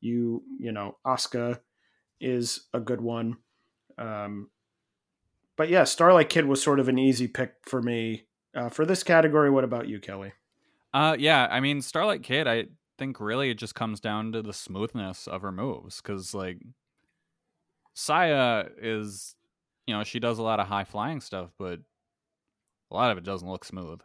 You 0.00 0.42
you 0.58 0.72
know 0.72 0.96
Asuka 1.06 1.60
is 2.20 2.68
a 2.72 2.80
good 2.80 3.00
one. 3.00 3.36
Um, 3.98 4.50
but 5.56 5.68
yeah, 5.68 5.84
Starlight 5.84 6.28
Kid 6.28 6.46
was 6.46 6.62
sort 6.62 6.80
of 6.80 6.88
an 6.88 6.98
easy 6.98 7.28
pick 7.28 7.54
for 7.64 7.82
me 7.82 8.26
uh, 8.56 8.68
for 8.68 8.84
this 8.84 9.02
category. 9.02 9.50
What 9.50 9.64
about 9.64 9.88
you, 9.88 10.00
Kelly? 10.00 10.32
Uh, 10.94 11.16
yeah, 11.18 11.46
I 11.50 11.60
mean 11.60 11.82
Starlight 11.82 12.22
Kid. 12.22 12.46
I 12.46 12.66
think 12.98 13.20
really 13.20 13.50
it 13.50 13.58
just 13.58 13.74
comes 13.74 14.00
down 14.00 14.32
to 14.32 14.42
the 14.42 14.52
smoothness 14.52 15.26
of 15.26 15.42
her 15.42 15.52
moves 15.52 16.00
because 16.00 16.34
like 16.34 16.58
Saya 17.94 18.66
is, 18.80 19.34
you 19.86 19.94
know, 19.94 20.04
she 20.04 20.20
does 20.20 20.38
a 20.38 20.42
lot 20.42 20.60
of 20.60 20.66
high 20.66 20.84
flying 20.84 21.20
stuff, 21.20 21.50
but 21.58 21.80
a 22.90 22.94
lot 22.94 23.10
of 23.10 23.18
it 23.18 23.24
doesn't 23.24 23.48
look 23.48 23.64
smooth. 23.64 24.00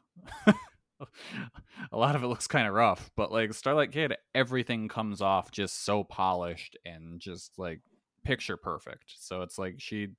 a 1.92 1.98
lot 1.98 2.16
of 2.16 2.24
it 2.24 2.28
looks 2.28 2.48
kind 2.48 2.68
of 2.68 2.74
rough, 2.74 3.12
but 3.16 3.32
like 3.32 3.54
Starlight 3.54 3.92
Kid, 3.92 4.16
everything 4.34 4.88
comes 4.88 5.22
off 5.22 5.52
just 5.52 5.84
so 5.86 6.04
polished 6.04 6.78
and 6.86 7.20
just 7.20 7.58
like 7.58 7.82
picture 8.24 8.58
perfect. 8.58 9.14
So 9.18 9.42
it's 9.42 9.58
like 9.58 9.76
she 9.78 10.10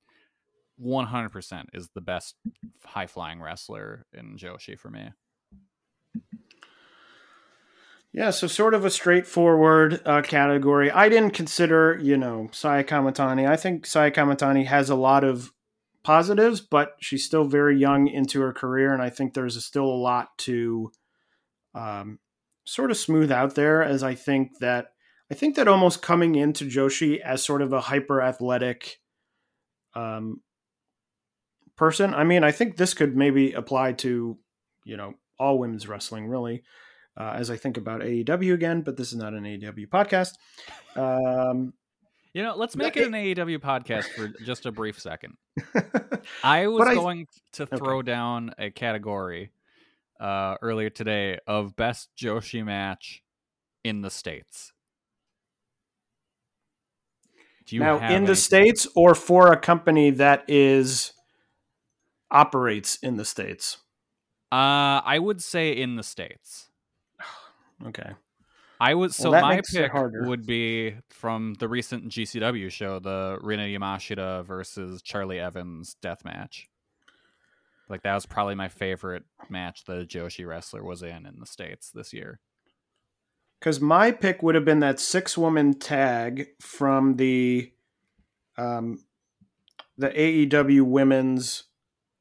100% 0.83 1.65
is 1.75 1.89
the 1.95 2.01
best 2.01 2.37
high 2.85 3.07
flying 3.07 3.41
wrestler 3.41 4.07
in 4.13 4.37
Joshi 4.37 4.79
for 4.79 4.91
me. 4.91 5.11
Yeah, 8.13 8.31
so 8.31 8.47
sort 8.47 8.75
of 8.75 8.85
a 8.85 8.91
straightforward 8.91 10.01
uh, 10.07 10.23
category. 10.23 10.91
I 10.91 11.09
didn't 11.09 11.33
consider, 11.33 11.99
you 12.03 12.17
know, 12.17 12.49
Saya 12.53 12.83
Kamatani. 12.83 13.47
I 13.47 13.57
think 13.57 13.85
Saya 13.85 14.11
Kamatani 14.11 14.65
has 14.67 14.89
a 14.89 14.95
lot 14.95 15.25
of 15.25 15.53
positives, 16.09 16.63
but 16.63 16.97
she's 17.01 17.23
still 17.23 17.45
very 17.45 17.79
young 17.79 18.09
into 18.09 18.41
her 18.41 18.55
career, 18.55 18.95
and 18.95 19.03
I 19.03 19.11
think 19.11 19.35
there's 19.35 19.63
still 19.63 19.85
a 19.85 20.03
lot 20.11 20.29
to 20.39 20.91
um, 21.75 22.19
sort 22.65 22.91
of 22.91 22.97
smooth 22.97 23.31
out 23.31 23.57
there. 23.57 23.83
As 23.83 24.03
I 24.03 24.15
think 24.15 24.59
that 24.61 24.93
I 25.31 25.35
think 25.35 25.57
that 25.57 25.69
almost 25.69 26.01
coming 26.01 26.35
into 26.35 26.65
Joshi 26.65 27.21
as 27.21 27.45
sort 27.45 27.61
of 27.61 27.75
a 27.75 27.83
hyper 27.83 28.23
athletic 28.23 29.01
um, 29.95 30.41
person. 31.77 32.15
I 32.15 32.25
mean, 32.25 32.43
I 32.43 32.53
think 32.53 32.79
this 32.79 32.95
could 32.95 33.15
maybe 33.15 33.53
apply 33.53 33.93
to 34.05 34.39
you 34.85 34.97
know 34.97 35.13
all 35.39 35.59
women's 35.59 35.87
wrestling 35.89 36.27
really 36.27 36.63
uh, 37.19 37.35
as 37.37 37.51
I 37.51 37.59
think 37.59 37.77
about 37.77 38.01
AEW 38.01 38.55
again, 38.55 38.81
but 38.81 38.97
this 38.97 39.13
is 39.13 39.19
not 39.19 39.35
an 39.35 39.45
AEW 39.45 39.91
podcast. 39.91 40.39
Um, 40.97 41.75
you 42.39 42.45
know, 42.45 42.55
let's 42.55 42.77
make 42.77 42.97
it 42.97 43.05
an 43.05 43.15
AEW 43.15 43.59
podcast 43.59 44.05
for 44.15 44.29
just 44.45 44.65
a 44.65 44.71
brief 44.71 45.01
second. 45.01 45.35
I 46.45 46.69
was 46.69 46.87
I, 46.87 46.95
going 46.95 47.27
to 47.55 47.67
throw 47.67 47.99
okay. 47.99 48.07
down 48.07 48.55
a 48.57 48.71
category 48.71 49.51
uh, 50.21 50.55
earlier 50.63 50.89
today 50.89 51.41
of 51.49 51.75
best 51.75 52.11
Joshi 52.17 52.65
match 52.65 53.25
in 53.83 54.03
the 54.03 54.11
states. 54.11 54.73
now, 57.73 58.09
in 58.09 58.25
the 58.25 58.37
states, 58.37 58.87
or 58.95 59.17
for 59.17 59.53
a 59.53 59.57
company 59.57 60.11
that 60.11 60.45
is 60.47 61.15
operates 62.31 62.99
in 63.03 63.17
the 63.17 63.25
states? 63.25 63.79
Uh, 64.53 65.03
I 65.05 65.19
would 65.19 65.43
say 65.43 65.73
in 65.73 65.97
the 65.97 66.05
states. 66.05 66.69
Okay. 67.87 68.11
I 68.81 68.95
was 68.95 69.17
so 69.17 69.33
well, 69.33 69.43
my 69.43 69.61
pick 69.61 69.93
would 69.93 70.47
be 70.47 70.95
from 71.11 71.55
the 71.59 71.69
recent 71.69 72.09
GCW 72.09 72.71
show, 72.71 73.01
the 73.01 73.39
Rina 73.41 73.65
Yamashita 73.65 74.45
versus 74.45 75.03
Charli 75.03 75.41
Evans 75.41 75.97
death 76.01 76.25
match. 76.25 76.69
Like 77.89 78.03
that 78.03 78.15
was 78.15 78.27
probably 78.27 78.55
my 78.55 78.69
favorite 78.69 79.25
match 79.49 79.85
that 79.87 79.99
a 79.99 80.05
Joshi 80.05 80.47
wrestler 80.47 80.85
was 80.85 81.03
in 81.03 81.27
in 81.27 81.41
the 81.41 81.47
states 81.47 81.91
this 81.91 82.13
year. 82.13 82.41
Because 83.59 83.81
my 83.81 84.13
pick 84.13 84.43
would 84.43 84.55
have 84.55 84.65
been 84.65 84.81
that 84.81 85.01
six 85.01 85.37
woman 85.37 85.75
tag 85.75 86.49
from 86.61 87.17
the 87.17 87.73
um, 88.57 89.05
the 89.97 90.11
AEW 90.11 90.83
women's 90.83 91.65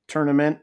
tournament 0.08 0.60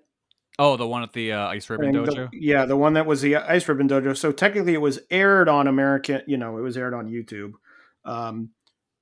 Oh, 0.58 0.76
the 0.76 0.86
one 0.86 1.02
at 1.02 1.12
the 1.12 1.32
uh, 1.32 1.48
Ice 1.48 1.68
Ribbon 1.68 1.92
Dojo. 1.92 2.30
The, 2.30 2.38
yeah, 2.38 2.64
the 2.64 2.76
one 2.76 2.92
that 2.92 3.06
was 3.06 3.20
the 3.20 3.36
Ice 3.36 3.68
Ribbon 3.68 3.88
Dojo. 3.88 4.16
So 4.16 4.30
technically, 4.30 4.74
it 4.74 4.80
was 4.80 5.00
aired 5.10 5.48
on 5.48 5.66
American. 5.66 6.22
You 6.26 6.36
know, 6.36 6.58
it 6.58 6.60
was 6.60 6.76
aired 6.76 6.94
on 6.94 7.08
YouTube, 7.08 7.54
um, 8.04 8.50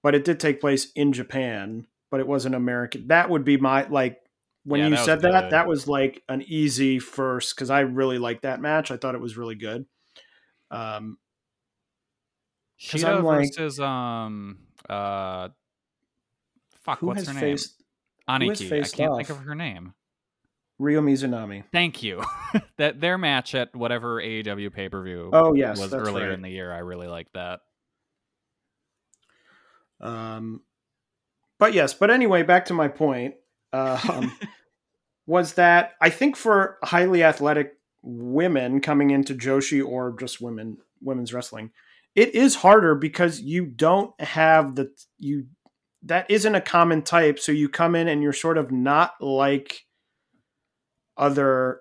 but 0.02 0.14
it 0.14 0.24
did 0.24 0.40
take 0.40 0.60
place 0.60 0.90
in 0.92 1.12
Japan. 1.12 1.86
But 2.10 2.20
it 2.20 2.26
wasn't 2.26 2.54
American. 2.54 3.08
That 3.08 3.28
would 3.28 3.44
be 3.44 3.58
my 3.58 3.86
like 3.86 4.18
when 4.64 4.80
yeah, 4.80 4.88
you 4.88 4.96
that 4.96 5.04
said 5.04 5.20
that. 5.22 5.50
That 5.50 5.66
was 5.66 5.86
like 5.86 6.22
an 6.28 6.42
easy 6.42 6.98
first 6.98 7.54
because 7.54 7.68
I 7.68 7.80
really 7.80 8.18
liked 8.18 8.42
that 8.42 8.60
match. 8.60 8.90
I 8.90 8.96
thought 8.96 9.14
it 9.14 9.20
was 9.20 9.36
really 9.36 9.54
good. 9.54 9.84
Um, 10.70 11.18
Shida 12.80 13.22
like, 13.22 13.54
versus 13.54 13.78
um 13.78 14.58
uh, 14.88 15.48
fuck, 16.80 17.02
what's 17.02 17.26
her 17.26 17.34
name? 17.34 17.56
Aniki. 18.28 18.72
I 18.72 18.88
can't 18.88 19.10
off? 19.10 19.18
think 19.18 19.30
of 19.30 19.38
her 19.38 19.54
name. 19.54 19.94
Ryo 20.82 21.00
Mizunami. 21.00 21.64
Thank 21.72 22.02
you. 22.02 22.22
that 22.76 23.00
their 23.00 23.16
match 23.16 23.54
at 23.54 23.74
whatever 23.74 24.20
AEW 24.20 24.72
pay 24.72 24.88
per 24.88 25.02
view. 25.02 25.30
Oh 25.32 25.54
yes, 25.54 25.78
was 25.78 25.94
earlier 25.94 26.28
right. 26.28 26.34
in 26.34 26.42
the 26.42 26.50
year. 26.50 26.72
I 26.72 26.78
really 26.78 27.06
liked 27.06 27.34
that. 27.34 27.60
Um, 30.00 30.62
but 31.58 31.72
yes, 31.72 31.94
but 31.94 32.10
anyway, 32.10 32.42
back 32.42 32.66
to 32.66 32.74
my 32.74 32.88
point. 32.88 33.34
Um, 33.72 34.36
was 35.26 35.54
that 35.54 35.92
I 36.00 36.10
think 36.10 36.36
for 36.36 36.78
highly 36.82 37.22
athletic 37.22 37.74
women 38.02 38.80
coming 38.80 39.10
into 39.10 39.34
Joshi 39.34 39.86
or 39.86 40.16
just 40.18 40.40
women 40.40 40.78
women's 41.00 41.32
wrestling, 41.32 41.70
it 42.16 42.34
is 42.34 42.56
harder 42.56 42.96
because 42.96 43.40
you 43.40 43.66
don't 43.66 44.20
have 44.20 44.74
the 44.74 44.90
you 45.18 45.46
that 46.02 46.28
isn't 46.28 46.56
a 46.56 46.60
common 46.60 47.02
type. 47.02 47.38
So 47.38 47.52
you 47.52 47.68
come 47.68 47.94
in 47.94 48.08
and 48.08 48.20
you're 48.20 48.32
sort 48.32 48.58
of 48.58 48.72
not 48.72 49.14
like 49.20 49.84
other 51.16 51.80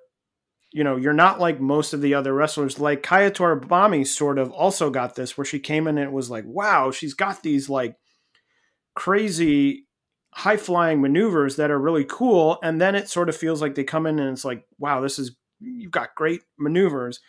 you 0.72 0.86
know, 0.86 0.96
you're 0.96 1.14
not 1.14 1.40
like 1.40 1.60
most 1.60 1.94
of 1.94 2.02
the 2.02 2.14
other 2.14 2.34
wrestlers. 2.34 2.80
Like 2.80 3.04
Kaya 3.04 3.30
Toribami 3.30 4.08
sort 4.08 4.40
of 4.40 4.52
also 4.52 4.90
got 4.90 5.16
this, 5.16 5.38
where 5.38 5.46
she 5.46 5.60
came 5.60 5.88
in 5.88 5.98
and 5.98 6.08
it 6.08 6.14
was 6.14 6.30
like, 6.30 6.46
wow, 6.48 6.92
she's 6.92 7.14
got 7.14 7.44
these 7.44 7.70
like 7.70 7.98
crazy 8.96 9.88
high 10.34 10.58
flying 10.58 11.02
maneuvers 11.02 11.58
that 11.58 11.72
are 11.72 11.80
really 11.80 12.06
cool. 12.06 12.58
And 12.64 12.80
then 12.80 12.96
it 12.96 13.10
sort 13.10 13.28
of 13.28 13.36
feels 13.36 13.62
like 13.62 13.76
they 13.76 13.84
come 13.84 14.06
in 14.06 14.18
and 14.18 14.30
it's 14.30 14.46
like, 14.46 14.66
wow, 14.80 15.02
this 15.02 15.20
is, 15.20 15.36
you've 15.60 15.92
got 15.92 16.16
great 16.16 16.42
maneuvers. 16.58 17.20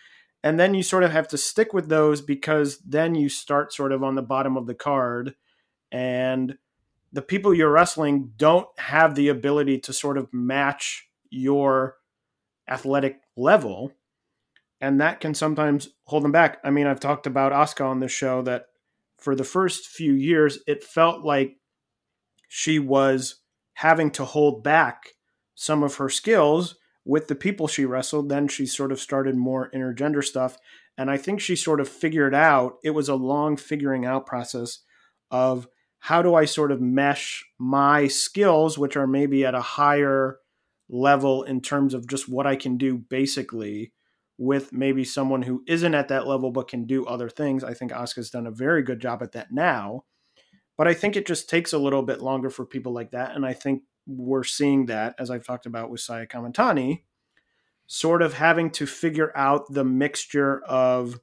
And 0.45 0.59
then 0.59 0.73
you 0.73 0.85
sort 0.85 1.03
of 1.03 1.11
have 1.11 1.27
to 1.29 1.39
stick 1.39 1.73
with 1.73 1.89
those 1.89 2.21
because 2.21 2.79
then 2.79 3.17
you 3.17 3.29
start 3.29 3.73
sort 3.73 3.91
of 3.91 4.05
on 4.05 4.15
the 4.15 4.23
bottom 4.23 4.57
of 4.57 4.67
the 4.67 4.75
card. 4.75 5.35
And 5.91 6.59
the 7.13 7.23
people 7.23 7.53
you're 7.53 7.71
wrestling 7.71 8.33
don't 8.37 8.69
have 8.79 9.17
the 9.17 9.29
ability 9.29 9.81
to 9.81 9.93
sort 9.93 10.17
of 10.17 10.33
match 10.33 11.09
your 11.33 11.97
athletic 12.69 13.21
level. 13.37 13.93
And 14.81 15.01
that 15.01 15.21
can 15.21 15.35
sometimes 15.35 15.89
hold 16.05 16.25
them 16.25 16.33
back. 16.33 16.59
I 16.65 16.71
mean, 16.71 16.87
I've 16.87 17.01
talked 17.01 17.27
about 17.27 17.53
Asuka 17.53 17.85
on 17.85 18.01
this 18.01 18.13
show 18.13 18.43
that 18.43 18.67
for 19.19 19.35
the 19.35 19.45
first 19.45 19.87
few 19.87 20.13
years, 20.13 20.59
it 20.67 20.83
felt 20.83 21.25
like 21.25 21.57
she 22.49 22.79
was 22.79 23.37
having 23.75 24.11
to 24.13 24.25
hold 24.25 24.63
back 24.63 25.11
some 25.55 25.83
of 25.83 25.97
her 25.97 26.09
skills 26.09 26.77
with 27.05 27.29
the 27.29 27.35
people 27.35 27.67
she 27.67 27.85
wrestled. 27.85 28.29
Then 28.29 28.49
she 28.49 28.67
sort 28.67 28.93
of 28.93 29.01
started 29.01 29.37
more 29.37 29.71
intergender 29.71 30.25
stuff. 30.25 30.59
And 30.99 31.11
I 31.11 31.17
think 31.17 31.41
she 31.41 31.57
sort 31.57 31.81
of 31.81 31.89
figured 31.89 32.35
out 32.35 32.75
it 32.85 32.91
was 32.91 33.09
a 33.09 33.15
long 33.15 33.57
figuring 33.57 34.05
out 34.05 34.27
process 34.27 34.81
of 35.31 35.67
how 36.01 36.21
do 36.21 36.35
I 36.35 36.45
sort 36.45 36.73
of 36.73 36.81
mesh 36.81 37.45
my 37.59 38.09
skills, 38.09 38.77
which 38.77 38.97
are 38.97 39.07
maybe 39.07 39.47
at 39.47 39.55
a 39.55 39.61
higher 39.61 40.39
level 40.93 41.43
in 41.43 41.61
terms 41.61 41.95
of 41.95 42.07
just 42.07 42.29
what 42.29 42.47
I 42.47 42.55
can 42.55 42.77
do 42.77 42.97
basically 42.99 43.93
with 44.39 44.73
maybe 44.73 45.05
someone 45.05 45.43
who 45.43 45.65
isn't 45.67 45.95
at 45.95 46.09
that 46.09 46.27
level 46.27 46.51
but 46.51 46.69
can 46.69 46.85
do 46.85 47.07
other 47.07 47.29
things. 47.29 47.65
I 47.65 47.75
think 47.75 47.91
Asuka's 47.93 48.31
done 48.31 48.47
a 48.47 48.53
very 48.53 48.83
good 48.83 49.01
job 49.01 49.23
at 49.23 49.33
that 49.33 49.51
now. 49.51 50.05
But 50.77 50.89
I 50.89 50.95
think 50.95 51.17
it 51.17 51.27
just 51.27 51.49
takes 51.49 51.73
a 51.73 51.79
little 51.79 52.03
bit 52.03 52.21
longer 52.21 52.51
for 52.51 52.65
people 52.65 52.93
like 52.93 53.11
that. 53.13 53.35
And 53.35 53.45
I 53.45 53.53
think 53.53 53.83
we're 54.07 54.45
seeing 54.45 54.87
that, 54.87 55.15
as 55.19 55.31
I've 55.31 55.47
talked 55.47 55.67
about 55.67 55.91
with 55.91 56.01
Saya 56.01 56.27
Kamatani, 56.27 57.03
sort 57.87 58.23
of 58.23 58.35
having 58.35 58.71
to 58.71 58.87
figure 58.87 59.37
out 59.37 59.73
the 59.73 59.85
mixture 59.85 60.63
of 60.65 61.21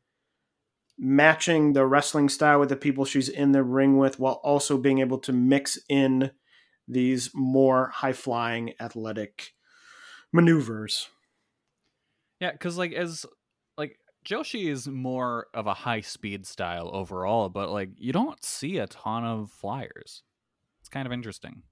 matching 0.97 1.74
the 1.74 1.86
wrestling 1.86 2.30
style 2.30 2.59
with 2.59 2.70
the 2.70 2.76
people 2.76 3.05
she's 3.05 3.30
in 3.30 3.51
the 3.53 3.63
ring 3.63 3.97
with 3.97 4.20
while 4.20 4.39
also 4.43 4.78
being 4.78 4.99
able 4.99 5.17
to 5.17 5.34
mix 5.34 5.80
in 5.89 6.32
these 6.88 7.32
more 7.34 7.89
high 7.93 8.13
flying 8.13 8.74
athletic 8.80 9.53
maneuvers. 10.32 11.09
Yeah, 12.39 12.51
because 12.51 12.77
like 12.77 12.93
as 12.93 13.25
like 13.77 13.97
Joshi 14.25 14.69
is 14.69 14.88
more 14.88 15.47
of 15.53 15.67
a 15.67 15.73
high 15.73 16.01
speed 16.01 16.45
style 16.45 16.89
overall, 16.93 17.49
but 17.49 17.69
like 17.69 17.89
you 17.97 18.13
don't 18.13 18.43
see 18.43 18.77
a 18.77 18.88
ton 18.88 19.25
of 19.25 19.51
flyers. 19.51 20.23
It's 20.82 20.89
kind 20.89 21.05
of 21.05 21.11
interesting. 21.11 21.63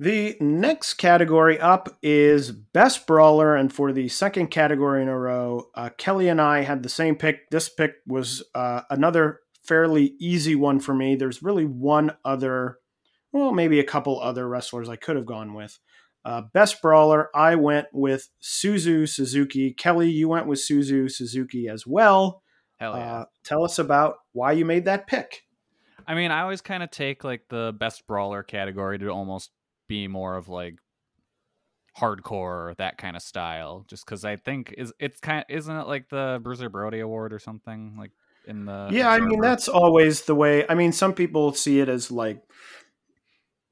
The 0.00 0.36
next 0.40 0.94
category 0.94 1.58
up 1.58 1.88
is 2.04 2.52
Best 2.52 3.04
Brawler, 3.04 3.56
and 3.56 3.72
for 3.72 3.92
the 3.92 4.06
second 4.08 4.46
category 4.46 5.02
in 5.02 5.08
a 5.08 5.18
row, 5.18 5.70
uh, 5.74 5.90
Kelly 5.98 6.28
and 6.28 6.40
I 6.40 6.60
had 6.60 6.84
the 6.84 6.88
same 6.88 7.16
pick. 7.16 7.50
This 7.50 7.68
pick 7.68 7.94
was 8.06 8.44
uh, 8.54 8.82
another 8.90 9.40
fairly 9.64 10.14
easy 10.20 10.54
one 10.54 10.78
for 10.78 10.94
me. 10.94 11.16
There's 11.16 11.42
really 11.42 11.64
one 11.64 12.16
other, 12.24 12.78
well, 13.32 13.52
maybe 13.52 13.80
a 13.80 13.84
couple 13.84 14.20
other 14.20 14.48
wrestlers 14.48 14.88
I 14.88 14.96
could 14.96 15.16
have 15.16 15.26
gone 15.26 15.54
with. 15.54 15.78
Uh, 16.24 16.42
best 16.52 16.82
brawler, 16.82 17.30
I 17.34 17.54
went 17.54 17.86
with 17.92 18.28
Suzu 18.42 19.08
Suzuki. 19.08 19.72
Kelly, 19.72 20.10
you 20.10 20.28
went 20.28 20.46
with 20.46 20.58
Suzu 20.58 21.10
Suzuki 21.10 21.68
as 21.68 21.86
well. 21.86 22.42
Hell 22.78 22.96
yeah. 22.96 23.12
Uh, 23.12 23.24
tell 23.44 23.64
us 23.64 23.78
about 23.78 24.16
why 24.32 24.52
you 24.52 24.64
made 24.64 24.84
that 24.84 25.06
pick. 25.06 25.42
I 26.06 26.14
mean, 26.14 26.30
I 26.30 26.42
always 26.42 26.60
kind 26.60 26.82
of 26.82 26.90
take 26.90 27.24
like 27.24 27.42
the 27.48 27.74
best 27.78 28.06
brawler 28.06 28.42
category 28.42 28.98
to 28.98 29.08
almost 29.08 29.50
be 29.88 30.06
more 30.06 30.36
of 30.36 30.48
like 30.48 30.76
hardcore 31.98 32.76
that 32.76 32.96
kind 32.96 33.16
of 33.16 33.22
style 33.22 33.84
just 33.88 34.04
because 34.04 34.24
i 34.24 34.36
think 34.36 34.72
is 34.78 34.92
it's 35.00 35.18
kind 35.18 35.40
of 35.40 35.44
isn't 35.48 35.76
it 35.76 35.86
like 35.88 36.08
the 36.10 36.38
bruiser 36.42 36.68
brody 36.68 37.00
award 37.00 37.32
or 37.32 37.38
something 37.38 37.96
like 37.98 38.12
in 38.46 38.66
the 38.66 38.88
yeah 38.92 39.10
i 39.10 39.18
mean 39.18 39.40
that's 39.40 39.68
always 39.68 40.22
the 40.22 40.34
way 40.34 40.64
i 40.68 40.74
mean 40.74 40.92
some 40.92 41.12
people 41.12 41.52
see 41.52 41.80
it 41.80 41.88
as 41.88 42.10
like 42.10 42.40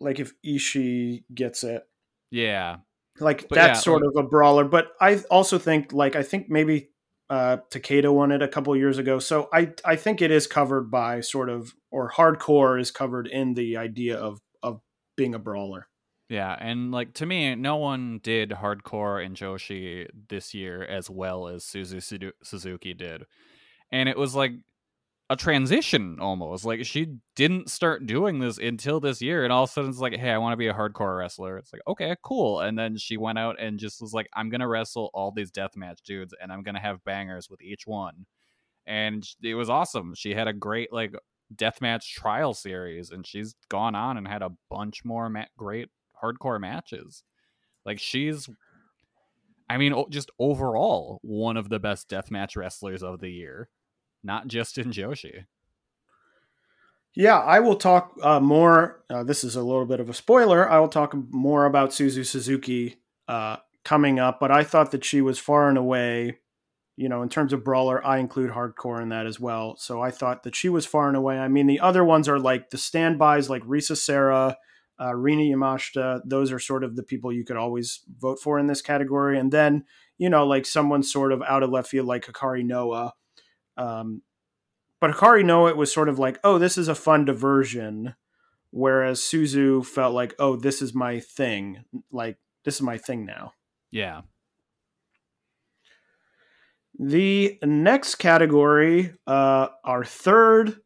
like 0.01 0.21
if 0.21 0.33
Ishii 0.45 1.25
gets 1.35 1.65
it. 1.65 1.83
Yeah. 2.31 2.79
Like 3.21 3.49
But 3.49 3.57
that's 3.57 3.79
yeah, 3.79 3.83
sort 3.83 4.03
of 4.05 4.13
a 4.17 4.23
brawler 4.23 4.65
but 4.65 4.89
i 5.01 5.17
also 5.31 5.59
think 5.59 5.93
like 5.93 6.17
i 6.17 6.23
think 6.23 6.51
maybe 6.51 6.91
uh 7.31 7.57
takeda 7.71 8.13
won 8.13 8.31
it 8.31 8.43
a 8.43 8.49
couple 8.49 8.75
of 8.75 8.79
years 8.79 8.99
ago. 8.99 9.19
So 9.19 9.49
i 9.53 9.73
i 9.85 9.97
think 9.97 10.21
it 10.21 10.31
is 10.31 10.47
covered 10.47 10.91
by 10.91 11.21
sort 11.23 11.49
of 11.49 11.75
or 11.91 12.11
hardcore 12.11 12.79
is 12.81 12.91
covered 12.91 13.27
in 13.27 13.55
the 13.55 13.79
idea 13.79 14.19
of 14.19 14.41
of 14.63 14.81
being 15.17 15.35
a 15.35 15.39
brawler. 15.39 15.89
Yeah 16.29 16.55
and 16.61 16.93
like 16.93 17.15
to 17.15 17.27
me 17.27 17.55
no 17.55 17.77
one 17.77 18.21
did 18.23 18.51
hardcore 18.51 19.25
and 19.25 19.35
joshi 19.35 20.09
this 20.29 20.53
year 20.53 20.85
as 20.85 21.09
well 21.09 21.49
as 21.49 21.65
suzu 21.65 22.33
suzuki 22.43 22.93
did. 22.93 23.25
And 23.91 24.09
it 24.11 24.19
was 24.19 24.35
like 24.35 24.53
a 25.29 25.37
transition 25.37 26.18
almost 26.20 26.64
like 26.64 26.85
she 26.85 27.16
didn't 27.35 27.68
start 27.68 28.07
doing 28.07 28.39
this 28.39 28.59
until 28.59 29.01
this 29.01 29.20
year 29.20 29.43
and 29.43 29.53
all 29.53 29.64
of 29.64 29.70
a 29.70 29.72
sudden 29.72 29.91
it's 29.91 29.99
like 29.99 30.14
hey 30.14 30.31
i 30.31 30.39
want 30.39 30.53
to 30.53 30.57
be 30.57 30.68
a 30.68 30.74
hardcore 30.74 31.18
wrestler. 31.18 31.59
It's 31.59 31.72
like 31.72 31.83
okay 31.89 32.14
cool. 32.22 32.61
And 32.61 32.79
then 32.79 32.97
she 32.97 33.16
went 33.16 33.39
out 33.39 33.57
and 33.61 33.79
just 33.79 34.01
was 34.01 34.14
like 34.14 34.29
i'm 34.35 34.51
gonna 34.51 34.68
wrestle 34.68 35.11
all 35.14 35.33
these 35.33 35.51
deathmatch 35.51 36.03
dudes 36.05 36.35
and 36.41 36.53
i'm 36.53 36.62
gonna 36.62 36.81
have 36.81 37.05
bangers 37.05 37.51
with 37.51 37.61
each 37.61 37.87
one. 37.87 38.27
And 38.87 39.27
it 39.43 39.55
was 39.55 39.68
awesome. 39.68 40.14
She 40.14 40.33
had 40.33 40.47
a 40.47 40.53
great 40.53 40.93
like 40.93 41.12
deathmatch 41.55 42.12
trial 42.12 42.55
series 42.55 43.11
and 43.11 43.27
she's 43.27 43.57
gone 43.68 43.97
on 43.97 44.16
and 44.16 44.29
had 44.29 44.43
a 44.43 44.53
bunch 44.70 45.05
more 45.05 45.29
ma- 45.29 45.45
great 45.57 45.89
hardcore 46.22 46.61
matches. 46.61 47.24
Like 47.85 47.99
she's 47.99 48.49
i 49.68 49.77
mean 49.77 49.93
just 50.11 50.31
overall 50.39 51.18
one 51.22 51.57
of 51.57 51.68
the 51.68 51.81
best 51.81 52.09
deathmatch 52.09 52.57
wrestlers 52.57 53.03
of 53.03 53.18
the 53.18 53.31
year 53.31 53.68
not 54.23 54.49
just 54.49 54.79
in 54.79 54.91
joshi 54.91 55.45
Yeah, 57.14 57.39
I 57.39 57.61
will 57.61 57.77
talk 57.77 58.12
uh, 58.23 58.41
more. 58.41 59.03
Uh, 59.09 59.25
this 59.25 59.43
is 59.43 59.57
a 59.57 59.62
little 59.62 59.87
bit 59.87 60.01
of 60.01 60.11
a 60.11 60.14
spoiler. 60.14 60.69
I 60.69 60.79
will 60.79 60.89
talk 60.89 61.14
more 61.31 61.64
about 61.64 61.91
Suzu 61.91 62.27
Suzuki 62.27 63.01
uh, 63.27 63.57
coming 63.85 64.19
up, 64.19 64.39
but 64.41 64.51
I 64.51 64.64
thought 64.64 64.91
that 64.91 65.05
she 65.05 65.21
was 65.21 65.39
far 65.39 65.69
and 65.69 65.79
away, 65.79 66.39
you 66.97 67.09
know, 67.09 67.23
in 67.23 67.29
terms 67.29 67.53
of 67.53 67.62
brawler, 67.62 68.05
I 68.05 68.19
include 68.19 68.51
hardcore 68.51 69.01
in 69.01 69.11
that 69.11 69.27
as 69.27 69.39
well. 69.39 69.77
So 69.79 70.03
I 70.03 70.11
thought 70.11 70.43
that 70.43 70.57
she 70.57 70.69
was 70.69 70.87
far 70.87 71.09
and 71.09 71.17
away. 71.17 71.39
I 71.39 71.49
mean, 71.49 71.67
the 71.67 71.81
other 71.81 72.05
ones 72.05 72.29
are 72.29 72.39
like 72.39 72.71
the 72.71 72.79
standbys, 72.79 73.49
like 73.49 73.62
Risa 73.62 73.97
Sera, 73.97 74.57
uh, 75.01 75.14
Rina 75.14 75.43
Yamashita. 75.43 76.23
Those 76.25 76.51
are 76.53 76.59
sort 76.59 76.85
of 76.85 76.97
the 76.97 77.03
people 77.03 77.33
you 77.33 77.45
could 77.45 77.57
always 77.57 78.01
vote 78.19 78.41
for 78.41 78.59
in 78.59 78.67
this 78.67 78.83
category. 78.83 79.39
And 79.39 79.53
then, 79.53 79.85
you 80.19 80.29
know, 80.31 80.47
like 80.47 80.67
someone 80.67 81.03
sort 81.03 81.33
of 81.33 81.43
out 81.43 81.62
of 81.62 81.71
left 81.71 81.89
field, 81.89 82.07
like 82.07 82.27
Hikari 82.27 82.64
Noa. 82.64 83.12
Um, 83.77 84.22
but 85.01 85.11
Hikari 85.11 85.45
Noa 85.45 85.70
it 85.70 85.77
was 85.77 85.93
sort 85.93 86.09
of 86.09 86.18
like, 86.18 86.39
oh, 86.43 86.59
this 86.59 86.79
is 86.79 86.89
a 86.89 86.95
fun 86.95 87.24
diversion, 87.24 88.14
whereas 88.70 89.20
Suzu 89.20 89.85
felt 89.85 90.14
like, 90.14 90.35
oh, 90.39 90.57
this 90.57 90.81
is 90.81 90.95
my 90.95 91.20
thing. 91.20 91.85
Like 92.11 92.39
this 92.64 92.77
is 92.77 92.83
my 92.83 92.99
thing 92.99 93.24
now. 93.24 93.53
yeah 93.91 94.22
The 96.99 97.59
next 97.62 98.16
category, 98.16 99.14
uh, 99.27 99.68
our 99.85 100.05
third 100.05 100.81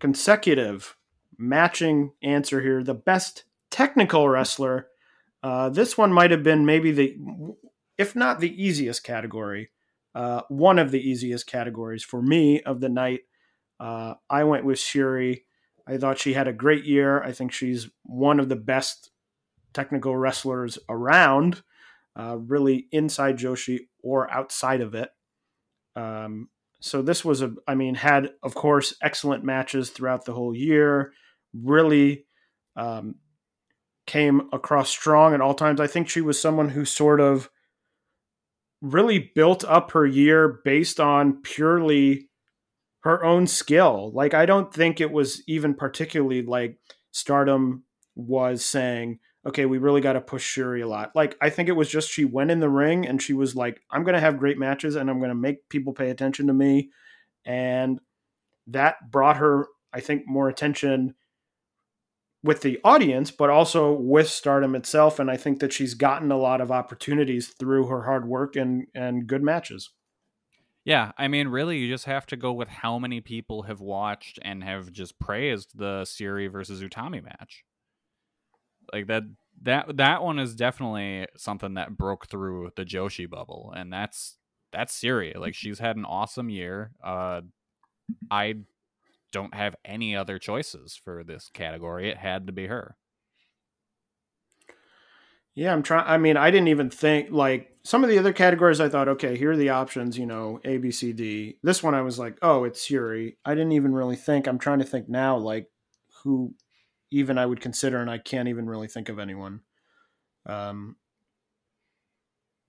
consecutive 0.00 0.96
matching 1.38 2.12
answer 2.22 2.60
here, 2.60 2.82
the 2.82 2.94
best 2.94 3.44
technical 3.70 4.28
wrestler. 4.28 4.88
Uh, 5.42 5.68
this 5.70 5.96
one 5.96 6.12
might 6.12 6.30
have 6.30 6.42
been 6.42 6.66
maybe 6.66 6.92
the, 6.92 7.16
if 7.98 8.14
not 8.14 8.40
the 8.40 8.62
easiest 8.62 9.02
category, 9.02 9.70
uh, 10.14 10.42
one 10.48 10.78
of 10.78 10.90
the 10.90 11.00
easiest 11.00 11.46
categories 11.46 12.04
for 12.04 12.22
me 12.22 12.60
of 12.62 12.80
the 12.80 12.88
night. 12.88 13.20
Uh, 13.80 14.14
I 14.28 14.44
went 14.44 14.64
with 14.64 14.78
Syuri. 14.78 15.42
I 15.86 15.96
thought 15.96 16.18
she 16.18 16.34
had 16.34 16.48
a 16.48 16.52
great 16.52 16.84
year. 16.84 17.22
I 17.22 17.32
think 17.32 17.52
she's 17.52 17.88
one 18.04 18.38
of 18.38 18.48
the 18.48 18.56
best 18.56 19.10
technical 19.72 20.16
wrestlers 20.16 20.78
around, 20.88 21.62
uh, 22.14 22.36
really 22.38 22.86
inside 22.92 23.38
Joshi 23.38 23.80
or 24.02 24.30
outside 24.30 24.80
of 24.80 24.94
it. 24.94 25.10
Um, 25.96 26.48
so 26.80 27.00
this 27.00 27.24
was 27.24 27.42
a, 27.42 27.54
I 27.66 27.74
mean, 27.74 27.94
had 27.94 28.30
of 28.42 28.54
course 28.54 28.94
excellent 29.02 29.44
matches 29.44 29.90
throughout 29.90 30.24
the 30.24 30.34
whole 30.34 30.54
year. 30.54 31.12
Really 31.54 32.26
um, 32.76 33.16
came 34.06 34.48
across 34.52 34.90
strong 34.90 35.34
at 35.34 35.40
all 35.40 35.54
times. 35.54 35.80
I 35.80 35.86
think 35.86 36.08
she 36.08 36.20
was 36.20 36.40
someone 36.40 36.70
who 36.70 36.84
sort 36.84 37.20
of 37.20 37.50
really 38.82 39.30
built 39.34 39.64
up 39.64 39.92
her 39.92 40.04
year 40.04 40.60
based 40.64 41.00
on 41.00 41.40
purely 41.40 42.28
her 43.00 43.24
own 43.24 43.46
skill. 43.46 44.10
Like 44.12 44.34
I 44.34 44.44
don't 44.44 44.74
think 44.74 45.00
it 45.00 45.10
was 45.10 45.42
even 45.46 45.74
particularly 45.74 46.42
like 46.42 46.78
Stardom 47.12 47.84
was 48.16 48.64
saying, 48.64 49.20
okay, 49.46 49.66
we 49.66 49.78
really 49.78 50.00
got 50.00 50.12
to 50.14 50.20
push 50.20 50.56
Syuri 50.56 50.82
a 50.82 50.86
lot. 50.88 51.12
Like 51.14 51.36
I 51.40 51.48
think 51.48 51.68
it 51.68 51.76
was 51.76 51.88
just 51.88 52.10
she 52.10 52.24
went 52.24 52.50
in 52.50 52.60
the 52.60 52.68
ring 52.68 53.06
and 53.06 53.22
she 53.22 53.32
was 53.32 53.56
like, 53.56 53.80
I'm 53.90 54.02
going 54.02 54.14
to 54.14 54.20
have 54.20 54.38
great 54.38 54.58
matches 54.58 54.96
and 54.96 55.08
I'm 55.08 55.18
going 55.18 55.30
to 55.30 55.34
make 55.34 55.68
people 55.68 55.92
pay 55.92 56.10
attention 56.10 56.48
to 56.48 56.52
me. 56.52 56.90
And 57.44 58.00
that 58.68 58.96
brought 59.10 59.38
her, 59.38 59.66
I 59.92 60.00
think, 60.00 60.22
more 60.26 60.48
attention 60.48 61.14
with 62.44 62.62
the 62.62 62.80
audience, 62.82 63.30
but 63.30 63.50
also 63.50 63.92
with 63.92 64.28
Stardom 64.28 64.74
itself. 64.74 65.18
And 65.18 65.30
I 65.30 65.36
think 65.36 65.60
that 65.60 65.72
she's 65.72 65.94
gotten 65.94 66.32
a 66.32 66.38
lot 66.38 66.60
of 66.60 66.70
opportunities 66.70 67.48
through 67.48 67.86
her 67.86 68.02
hard 68.02 68.26
work 68.26 68.56
and 68.56 68.86
and 68.94 69.26
good 69.26 69.42
matches. 69.42 69.90
Yeah, 70.84 71.12
I 71.16 71.28
mean, 71.28 71.48
really, 71.48 71.78
you 71.78 71.88
just 71.88 72.06
have 72.06 72.26
to 72.26 72.36
go 72.36 72.52
with 72.52 72.68
how 72.68 72.98
many 72.98 73.20
people 73.20 73.62
have 73.62 73.80
watched 73.80 74.40
and 74.42 74.64
have 74.64 74.90
just 74.90 75.18
praised 75.20 75.78
the 75.78 76.02
Syuri 76.02 76.50
versus 76.50 76.82
Utami 76.82 77.22
match. 77.22 77.64
Like 78.92 79.06
that, 79.06 79.22
that 79.62 79.96
that 79.96 80.24
one 80.24 80.40
is 80.40 80.56
definitely 80.56 81.28
something 81.36 81.74
that 81.74 81.96
broke 81.96 82.26
through 82.26 82.72
the 82.74 82.84
Joshi 82.84 83.30
bubble, 83.30 83.72
and 83.76 83.92
that's 83.92 84.38
that's 84.72 85.00
Syuri. 85.00 85.36
Like 85.38 85.54
she's 85.54 85.78
had 85.78 85.96
an 85.96 86.04
awesome 86.04 86.50
year. 86.50 86.90
Uh, 87.02 87.42
I 88.28 88.56
don't 89.32 89.54
have 89.54 89.74
any 89.84 90.14
other 90.14 90.38
choices 90.38 90.94
for 91.02 91.24
this 91.24 91.50
category. 91.52 92.08
It 92.08 92.18
had 92.18 92.46
to 92.46 92.52
be 92.52 92.66
her. 92.66 92.96
Yeah, 95.54 95.72
I'm 95.72 95.82
trying. 95.82 96.06
I 96.06 96.16
mean, 96.16 96.36
I 96.36 96.50
didn't 96.50 96.68
even 96.68 96.88
think 96.88 97.30
like 97.30 97.76
some 97.82 98.04
of 98.04 98.10
the 98.10 98.18
other 98.18 98.32
categories. 98.32 98.80
I 98.80 98.88
thought, 98.88 99.08
okay, 99.08 99.36
here 99.36 99.52
are 99.52 99.56
the 99.56 99.68
options. 99.68 100.16
You 100.16 100.26
know, 100.26 100.60
A, 100.64 100.78
B, 100.78 100.90
C, 100.90 101.12
D. 101.12 101.58
This 101.62 101.82
one, 101.82 101.94
I 101.94 102.02
was 102.02 102.18
like, 102.18 102.38
oh, 102.40 102.64
it's 102.64 102.88
Syuri. 102.88 103.36
I 103.44 103.54
didn't 103.54 103.72
even 103.72 103.92
really 103.92 104.16
think. 104.16 104.46
I'm 104.46 104.58
trying 104.58 104.78
to 104.78 104.84
think 104.84 105.08
now, 105.08 105.36
like 105.36 105.68
who 106.22 106.54
even 107.10 107.36
I 107.36 107.44
would 107.44 107.60
consider, 107.60 108.00
and 108.00 108.10
I 108.10 108.18
can't 108.18 108.48
even 108.48 108.66
really 108.66 108.88
think 108.88 109.10
of 109.10 109.18
anyone. 109.18 109.60
Um, 110.46 110.96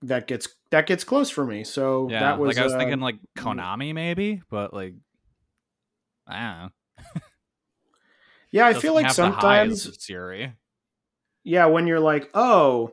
that 0.02 0.26
gets 0.26 0.48
that 0.70 0.86
gets 0.86 1.04
close 1.04 1.30
for 1.30 1.44
me. 1.44 1.64
So 1.64 2.08
Yeah, 2.10 2.20
that 2.20 2.38
was 2.38 2.48
like 2.48 2.58
I 2.58 2.64
was 2.64 2.74
uh, 2.74 2.78
thinking 2.78 3.00
like 3.00 3.16
Konami 3.36 3.94
maybe, 3.94 4.42
but 4.50 4.74
like 4.74 4.94
I 6.26 6.40
don't 6.40 6.58
know. 6.58 7.22
yeah, 8.50 8.66
I 8.66 8.74
feel 8.74 8.94
like 8.94 9.06
have 9.06 9.16
the 9.16 9.30
highs 9.30 9.82
sometimes 9.82 9.98
Syuri. 9.98 10.52
yeah, 11.42 11.66
when 11.66 11.86
you're 11.86 12.00
like, 12.00 12.30
oh, 12.34 12.92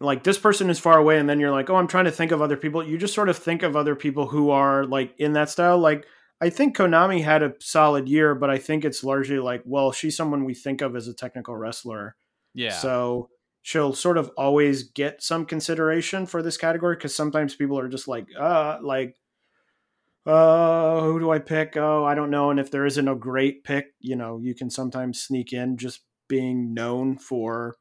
like 0.00 0.24
this 0.24 0.38
person 0.38 0.70
is 0.70 0.78
far 0.78 0.98
away, 0.98 1.18
and 1.18 1.28
then 1.28 1.40
you're 1.40 1.50
like, 1.50 1.70
oh, 1.70 1.76
I'm 1.76 1.86
trying 1.86 2.06
to 2.06 2.10
think 2.10 2.32
of 2.32 2.42
other 2.42 2.56
people. 2.56 2.86
You 2.86 2.98
just 2.98 3.14
sort 3.14 3.28
of 3.28 3.36
think 3.36 3.62
of 3.62 3.76
other 3.76 3.94
people 3.94 4.26
who 4.26 4.50
are 4.50 4.84
like 4.84 5.14
in 5.18 5.34
that 5.34 5.50
style. 5.50 5.78
Like, 5.78 6.06
I 6.40 6.50
think 6.50 6.76
Konami 6.76 7.22
had 7.22 7.42
a 7.42 7.54
solid 7.60 8.08
year, 8.08 8.34
but 8.34 8.50
I 8.50 8.58
think 8.58 8.84
it's 8.84 9.04
largely 9.04 9.38
like, 9.38 9.62
well, 9.66 9.92
she's 9.92 10.16
someone 10.16 10.44
we 10.44 10.54
think 10.54 10.80
of 10.80 10.96
as 10.96 11.06
a 11.06 11.14
technical 11.14 11.54
wrestler. 11.54 12.16
Yeah. 12.54 12.72
So 12.72 13.28
she'll 13.62 13.92
sort 13.92 14.16
of 14.16 14.30
always 14.38 14.84
get 14.84 15.22
some 15.22 15.44
consideration 15.44 16.24
for 16.24 16.42
this 16.42 16.56
category 16.56 16.96
because 16.96 17.14
sometimes 17.14 17.54
people 17.54 17.78
are 17.78 17.88
just 17.88 18.08
like, 18.08 18.26
uh, 18.38 18.78
like, 18.82 19.16
uh, 20.26 21.00
who 21.00 21.18
do 21.18 21.30
I 21.30 21.38
pick? 21.38 21.76
Oh, 21.76 22.04
I 22.04 22.14
don't 22.14 22.30
know. 22.30 22.50
And 22.50 22.60
if 22.60 22.70
there 22.70 22.86
isn't 22.86 23.08
a 23.08 23.14
great 23.14 23.64
pick, 23.64 23.86
you 24.00 24.16
know, 24.16 24.38
you 24.42 24.54
can 24.54 24.70
sometimes 24.70 25.22
sneak 25.22 25.52
in 25.52 25.76
just 25.76 26.02
being 26.28 26.74
known 26.74 27.18
for, 27.18 27.76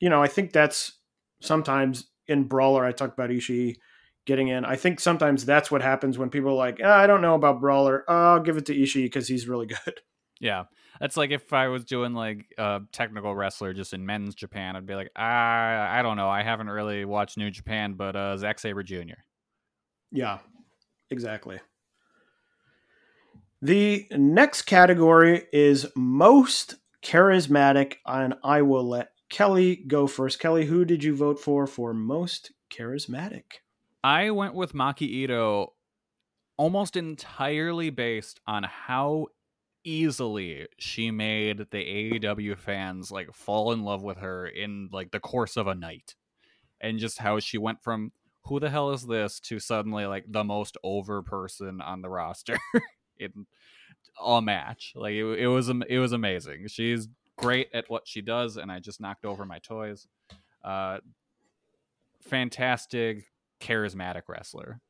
you 0.00 0.08
know, 0.10 0.22
I 0.22 0.28
think 0.28 0.52
that's 0.52 0.98
sometimes 1.40 2.08
in 2.28 2.44
Brawler, 2.44 2.84
I 2.84 2.92
talked 2.92 3.14
about 3.14 3.30
Ishii 3.30 3.76
getting 4.26 4.48
in. 4.48 4.64
I 4.64 4.76
think 4.76 5.00
sometimes 5.00 5.44
that's 5.44 5.70
what 5.70 5.82
happens 5.82 6.18
when 6.18 6.30
people 6.30 6.50
are 6.50 6.54
like, 6.54 6.80
ah, 6.84 6.96
I 6.96 7.06
don't 7.06 7.22
know 7.22 7.34
about 7.34 7.60
Brawler. 7.60 8.04
Oh, 8.06 8.34
I'll 8.34 8.40
give 8.40 8.56
it 8.56 8.66
to 8.66 8.74
Ishii 8.74 9.04
because 9.04 9.28
he's 9.28 9.48
really 9.48 9.66
good. 9.66 10.00
Yeah. 10.40 10.64
That's 10.98 11.16
like 11.16 11.30
if 11.30 11.52
I 11.52 11.68
was 11.68 11.84
doing 11.84 12.14
like 12.14 12.46
a 12.58 12.80
technical 12.90 13.32
wrestler 13.32 13.72
just 13.72 13.94
in 13.94 14.04
men's 14.04 14.34
Japan, 14.34 14.74
I'd 14.74 14.86
be 14.86 14.96
like, 14.96 15.12
I 15.14 15.86
I 15.88 16.02
don't 16.02 16.16
know. 16.16 16.28
I 16.28 16.42
haven't 16.42 16.68
really 16.68 17.04
watched 17.04 17.36
New 17.38 17.48
Japan, 17.48 17.94
but 17.94 18.16
uh, 18.16 18.36
Zack 18.36 18.58
Sabre 18.58 18.82
Jr. 18.82 19.22
Yeah, 20.10 20.38
exactly. 21.12 21.60
The 23.60 24.08
next 24.10 24.62
category 24.62 25.44
is 25.52 25.86
most 25.94 26.76
charismatic, 27.02 27.94
and 28.04 28.34
I 28.42 28.62
will 28.62 28.88
let 28.88 29.10
Kelly 29.28 29.76
go 29.86 30.06
first. 30.08 30.40
Kelly, 30.40 30.66
who 30.66 30.84
did 30.84 31.04
you 31.04 31.14
vote 31.14 31.38
for 31.38 31.66
for 31.66 31.94
most 31.94 32.52
charismatic? 32.70 33.44
I 34.02 34.30
went 34.30 34.54
with 34.54 34.72
Maki 34.72 35.02
Ito 35.02 35.74
almost 36.56 36.96
entirely 36.96 37.90
based 37.90 38.40
on 38.46 38.64
how 38.64 39.28
easily 39.84 40.66
she 40.78 41.10
made 41.10 41.58
the 41.70 42.18
AEW 42.18 42.58
fans 42.58 43.10
like 43.10 43.32
fall 43.32 43.72
in 43.72 43.84
love 43.84 44.02
with 44.02 44.18
her 44.18 44.46
in 44.46 44.88
like 44.92 45.10
the 45.10 45.20
course 45.20 45.56
of 45.56 45.66
a 45.66 45.74
night. 45.74 46.14
And 46.80 46.98
just 46.98 47.18
how 47.18 47.38
she 47.38 47.58
went 47.58 47.82
from 47.82 48.10
who 48.44 48.60
the 48.60 48.70
hell 48.70 48.90
is 48.90 49.06
this 49.06 49.40
to 49.40 49.58
suddenly 49.58 50.06
like 50.06 50.24
the 50.28 50.44
most 50.44 50.76
over 50.82 51.22
person 51.22 51.80
on 51.80 52.02
the 52.02 52.08
roster 52.08 52.58
in 53.18 53.46
a 54.22 54.42
match. 54.42 54.92
Like 54.94 55.14
it, 55.14 55.24
it 55.24 55.46
was 55.46 55.68
it 55.68 55.98
was 55.98 56.12
amazing. 56.12 56.66
She's 56.68 57.08
great 57.36 57.68
at 57.72 57.88
what 57.88 58.06
she 58.06 58.20
does 58.20 58.56
and 58.56 58.70
I 58.70 58.78
just 58.78 59.00
knocked 59.00 59.24
over 59.24 59.44
my 59.44 59.58
toys. 59.58 60.06
Uh 60.64 60.98
fantastic 62.20 63.24
charismatic 63.60 64.22
wrestler. 64.28 64.80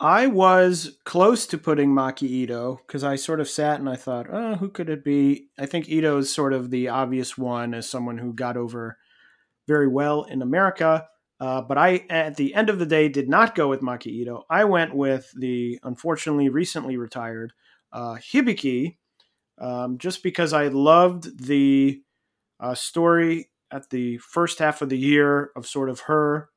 I 0.00 0.26
was 0.26 0.98
close 1.04 1.46
to 1.46 1.58
putting 1.58 1.90
Maki 1.90 2.24
Ito 2.24 2.80
because 2.86 3.04
I 3.04 3.16
sort 3.16 3.40
of 3.40 3.48
sat 3.48 3.78
and 3.78 3.88
I 3.88 3.96
thought, 3.96 4.26
oh, 4.30 4.56
who 4.56 4.68
could 4.68 4.90
it 4.90 5.04
be? 5.04 5.48
I 5.58 5.66
think 5.66 5.88
Ito 5.88 6.18
is 6.18 6.34
sort 6.34 6.52
of 6.52 6.70
the 6.70 6.88
obvious 6.88 7.38
one 7.38 7.74
as 7.74 7.88
someone 7.88 8.18
who 8.18 8.32
got 8.32 8.56
over 8.56 8.98
very 9.66 9.88
well 9.88 10.24
in 10.24 10.42
America. 10.42 11.08
Uh, 11.40 11.60
but 11.60 11.76
I, 11.76 12.04
at 12.08 12.36
the 12.36 12.54
end 12.54 12.70
of 12.70 12.78
the 12.78 12.86
day, 12.86 13.08
did 13.08 13.28
not 13.28 13.54
go 13.54 13.68
with 13.68 13.80
Maki 13.80 14.06
Ito. 14.06 14.44
I 14.48 14.64
went 14.64 14.94
with 14.94 15.30
the 15.36 15.78
unfortunately 15.82 16.48
recently 16.48 16.96
retired 16.96 17.52
uh, 17.92 18.14
Hibiki, 18.14 18.96
um, 19.60 19.98
just 19.98 20.22
because 20.22 20.52
I 20.52 20.68
loved 20.68 21.46
the 21.46 22.02
uh, 22.60 22.74
story 22.74 23.50
at 23.72 23.90
the 23.90 24.18
first 24.18 24.58
half 24.60 24.80
of 24.80 24.88
the 24.88 24.98
year 24.98 25.50
of 25.56 25.66
sort 25.66 25.90
of 25.90 26.00
her 26.00 26.50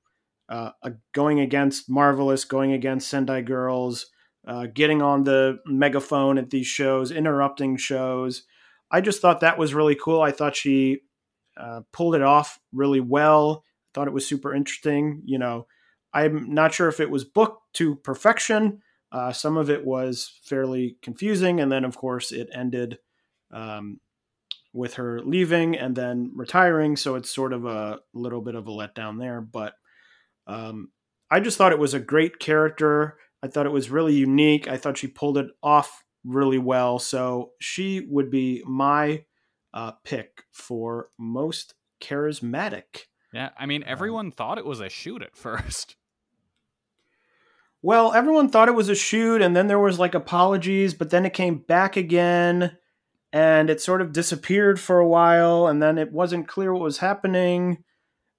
uh, 0.50 0.72
going 1.14 1.40
against 1.40 1.90
Marvelous, 1.90 2.46
going 2.46 2.72
against 2.72 3.10
Sendai 3.10 3.42
Girls, 3.42 4.06
uh, 4.48 4.68
getting 4.74 5.02
on 5.02 5.24
the 5.24 5.58
megaphone 5.66 6.38
at 6.38 6.52
these 6.52 6.68
shows, 6.68 7.12
interrupting 7.12 7.78
shows. 7.78 8.44
I 8.92 9.02
just 9.02 9.22
thought 9.22 9.42
that 9.42 9.58
was 9.58 9.74
really 9.74 9.96
cool. 9.96 10.22
I 10.22 10.32
thought 10.32 10.56
she 10.56 11.00
pulled 11.92 12.16
it 12.16 12.22
off 12.22 12.60
really 12.72 13.02
well. 13.02 13.64
Thought 13.98 14.08
it 14.08 14.14
was 14.14 14.28
super 14.28 14.54
interesting. 14.54 15.24
You 15.26 15.40
know, 15.40 15.66
I'm 16.14 16.54
not 16.54 16.72
sure 16.72 16.88
if 16.88 17.00
it 17.00 17.10
was 17.10 17.26
booked 17.26 17.74
to 17.78 17.96
perfection. 17.96 18.84
Uh, 19.12 19.34
some 19.34 19.58
of 19.58 19.72
it 19.72 19.84
was 19.84 20.40
fairly 20.44 20.98
confusing, 21.02 21.60
and 21.60 21.72
then 21.72 21.84
of 21.84 21.98
course 21.98 22.32
it 22.32 22.48
ended 22.54 23.00
um, 23.52 24.00
with 24.72 24.94
her 24.94 25.20
leaving 25.24 25.76
and 25.76 25.96
then 25.96 26.32
retiring. 26.36 26.96
So 26.96 27.16
it's 27.16 27.34
sort 27.34 27.54
of 27.54 27.66
a 27.66 27.98
little 28.14 28.42
bit 28.42 28.54
of 28.54 28.68
a 28.68 28.72
letdown 28.72 29.18
there, 29.18 29.42
but 29.42 29.74
um, 30.46 30.92
I 31.32 31.40
just 31.40 31.58
thought 31.58 31.72
it 31.72 31.80
was 31.80 31.96
a 31.96 32.00
great 32.00 32.38
character. 32.38 33.18
I 33.42 33.48
thought 33.48 33.66
it 33.66 33.72
was 33.72 33.90
really 33.90 34.14
unique. 34.14 34.68
I 34.68 34.78
thought 34.78 35.00
she 35.00 35.08
pulled 35.08 35.40
it 35.40 35.48
off 35.64 36.04
really 36.24 36.60
well. 36.60 37.00
So 37.00 37.54
she 37.60 38.06
would 38.08 38.30
be 38.30 38.62
my 38.68 39.26
uh, 39.74 39.94
pick 40.04 40.44
for 40.52 41.10
most 41.18 41.74
charismatic. 42.00 43.08
Yeah, 43.34 43.50
I 43.58 43.66
mean, 43.66 43.84
everyone 43.86 44.28
um, 44.28 44.32
thought 44.32 44.58
it 44.58 44.66
was 44.66 44.80
a 44.80 44.90
shoot 44.90 45.22
at 45.22 45.36
first. 45.36 45.96
Well, 47.82 48.14
everyone 48.14 48.50
thought 48.50 48.70
it 48.70 48.76
was 48.76 48.90
a 48.90 48.96
shoot, 48.96 49.42
and 49.42 49.56
then 49.56 49.68
there 49.68 49.80
was 49.80 50.00
like 50.00 50.16
apologies, 50.16 50.94
but 50.94 51.10
then 51.10 51.26
it 51.26 51.34
came 51.34 51.60
back 51.60 51.96
again, 51.96 52.78
and 53.32 53.70
it 53.70 53.82
sort 53.82 54.02
of 54.02 54.14
disappeared 54.14 54.80
for 54.80 55.00
a 55.00 55.08
while, 55.08 55.68
and 55.68 55.82
then 55.82 55.98
it 55.98 56.12
wasn't 56.12 56.48
clear 56.48 56.74
what 56.74 56.84
was 56.84 56.98
happening. 56.98 57.84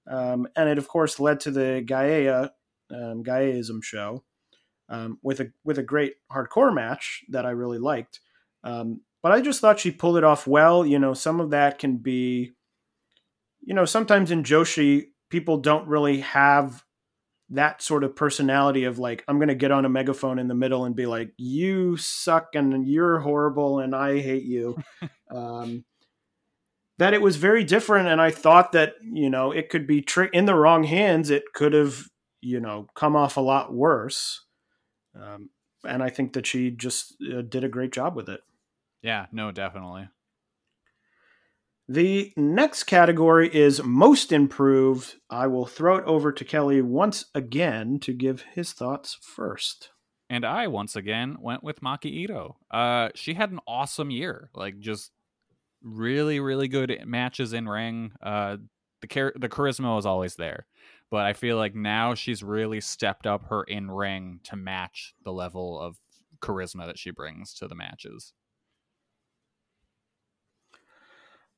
Um, 0.07 0.47
and 0.55 0.67
it, 0.67 0.77
of 0.77 0.87
course, 0.87 1.19
led 1.19 1.39
to 1.41 1.51
the 1.51 1.83
Gaea 1.85 2.49
um, 2.91 3.23
Gaeaism 3.23 3.83
show 3.83 4.23
um, 4.89 5.19
with 5.21 5.39
a 5.39 5.51
with 5.63 5.77
a 5.77 5.83
great 5.83 6.15
hardcore 6.31 6.73
match 6.73 7.23
that 7.29 7.45
I 7.45 7.51
really 7.51 7.77
liked. 7.77 8.19
Um, 8.63 9.01
but 9.21 9.31
I 9.31 9.41
just 9.41 9.61
thought 9.61 9.79
she 9.79 9.91
pulled 9.91 10.17
it 10.17 10.23
off 10.23 10.47
well. 10.47 10.85
You 10.85 10.99
know, 10.99 11.13
some 11.13 11.39
of 11.39 11.51
that 11.51 11.79
can 11.79 11.97
be, 11.97 12.53
you 13.61 13.73
know, 13.73 13.85
sometimes 13.85 14.31
in 14.31 14.43
Joshi, 14.43 15.07
people 15.29 15.57
don't 15.57 15.87
really 15.87 16.21
have 16.21 16.83
that 17.49 17.81
sort 17.81 18.03
of 18.03 18.15
personality 18.15 18.83
of 18.83 18.99
like, 18.99 19.23
I'm 19.27 19.37
going 19.37 19.49
to 19.49 19.55
get 19.55 19.71
on 19.71 19.85
a 19.85 19.89
megaphone 19.89 20.39
in 20.39 20.47
the 20.47 20.55
middle 20.55 20.85
and 20.85 20.95
be 20.95 21.05
like, 21.05 21.31
you 21.37 21.97
suck 21.97 22.49
and 22.53 22.87
you're 22.87 23.19
horrible 23.19 23.79
and 23.79 23.95
I 23.95 24.19
hate 24.19 24.43
you. 24.43 24.77
um, 25.31 25.83
that 26.99 27.13
it 27.13 27.21
was 27.21 27.37
very 27.37 27.63
different 27.63 28.09
and 28.09 28.21
i 28.21 28.29
thought 28.29 28.73
that 28.73 28.95
you 29.01 29.29
know 29.29 29.51
it 29.51 29.69
could 29.69 29.87
be 29.87 30.01
tri- 30.01 30.29
in 30.33 30.45
the 30.45 30.53
wrong 30.53 30.83
hands 30.83 31.29
it 31.29 31.43
could 31.53 31.73
have 31.73 32.03
you 32.41 32.59
know 32.59 32.87
come 32.93 33.15
off 33.15 33.37
a 33.37 33.41
lot 33.41 33.73
worse. 33.73 34.45
Um, 35.19 35.49
and 35.83 36.03
i 36.03 36.09
think 36.09 36.33
that 36.33 36.45
she 36.45 36.69
just 36.69 37.15
uh, 37.33 37.41
did 37.41 37.63
a 37.63 37.69
great 37.69 37.91
job 37.91 38.15
with 38.15 38.29
it. 38.29 38.41
Yeah 39.01 39.25
no 39.31 39.51
definitely 39.51 40.09
the 41.91 42.31
next 42.37 42.83
category 42.83 43.53
is 43.53 43.83
most 43.83 44.31
improved 44.31 45.15
i 45.29 45.47
will 45.47 45.65
throw 45.65 45.97
it 45.97 46.05
over 46.05 46.31
to 46.31 46.45
kelly 46.45 46.81
once 46.81 47.25
again 47.33 47.99
to 47.99 48.13
give 48.13 48.43
his 48.53 48.71
thoughts 48.71 49.17
first 49.21 49.89
and 50.29 50.45
i 50.45 50.67
once 50.67 50.95
again 50.95 51.35
went 51.41 51.63
with 51.63 51.81
maki 51.81 52.05
ito 52.05 52.55
uh, 52.71 53.09
she 53.15 53.33
had 53.33 53.51
an 53.51 53.59
awesome 53.67 54.11
year 54.11 54.49
like 54.53 54.79
just 54.79 55.11
really 55.81 56.39
really 56.39 56.67
good 56.67 57.01
matches 57.05 57.53
in 57.53 57.67
ring. 57.67 58.11
Uh, 58.21 58.57
the 59.01 59.07
char- 59.07 59.33
the 59.35 59.49
charisma 59.49 59.95
was 59.95 60.05
always 60.05 60.35
there, 60.35 60.65
but 61.09 61.25
I 61.25 61.33
feel 61.33 61.57
like 61.57 61.73
now 61.73 62.15
she's 62.15 62.43
really 62.43 62.81
stepped 62.81 63.25
up 63.25 63.45
her 63.45 63.63
in 63.63 63.89
ring 63.89 64.41
to 64.45 64.55
match 64.55 65.13
the 65.23 65.31
level 65.31 65.79
of 65.79 65.97
charisma 66.41 66.85
that 66.85 66.99
she 66.99 67.11
brings 67.11 67.53
to 67.55 67.67
the 67.67 67.75
matches. 67.75 68.33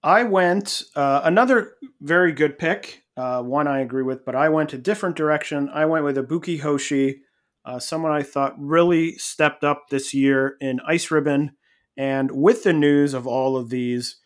I 0.04 0.24
went 0.24 0.84
uh, 0.96 1.22
another 1.24 1.74
very 2.02 2.32
good 2.32 2.58
pick, 2.58 3.04
uh, 3.16 3.44
one 3.44 3.68
I 3.68 3.82
agree 3.82 4.04
with, 4.04 4.26
but 4.26 4.36
I 4.36 4.50
went 4.50 4.74
a 4.74 4.78
different 4.78 5.16
direction. 5.16 5.70
I 5.70 5.86
went 5.86 6.06
with 6.06 6.18
Ibuki 6.18 6.60
Hoshi, 6.60 7.22
uh, 7.66 7.78
someone 7.80 8.12
I 8.12 8.24
thought 8.24 8.56
really 8.58 9.14
stepped 9.18 9.64
up 9.64 9.90
this 9.90 10.14
year 10.14 10.56
in 10.60 10.80
Ice 10.88 11.12
Ribbon. 11.12 11.52
And 11.98 12.32
with 12.32 12.64
the 12.64 12.74
news 12.74 13.14
of 13.14 13.28
all 13.28 13.58
of 13.58 13.70
these 13.70 14.18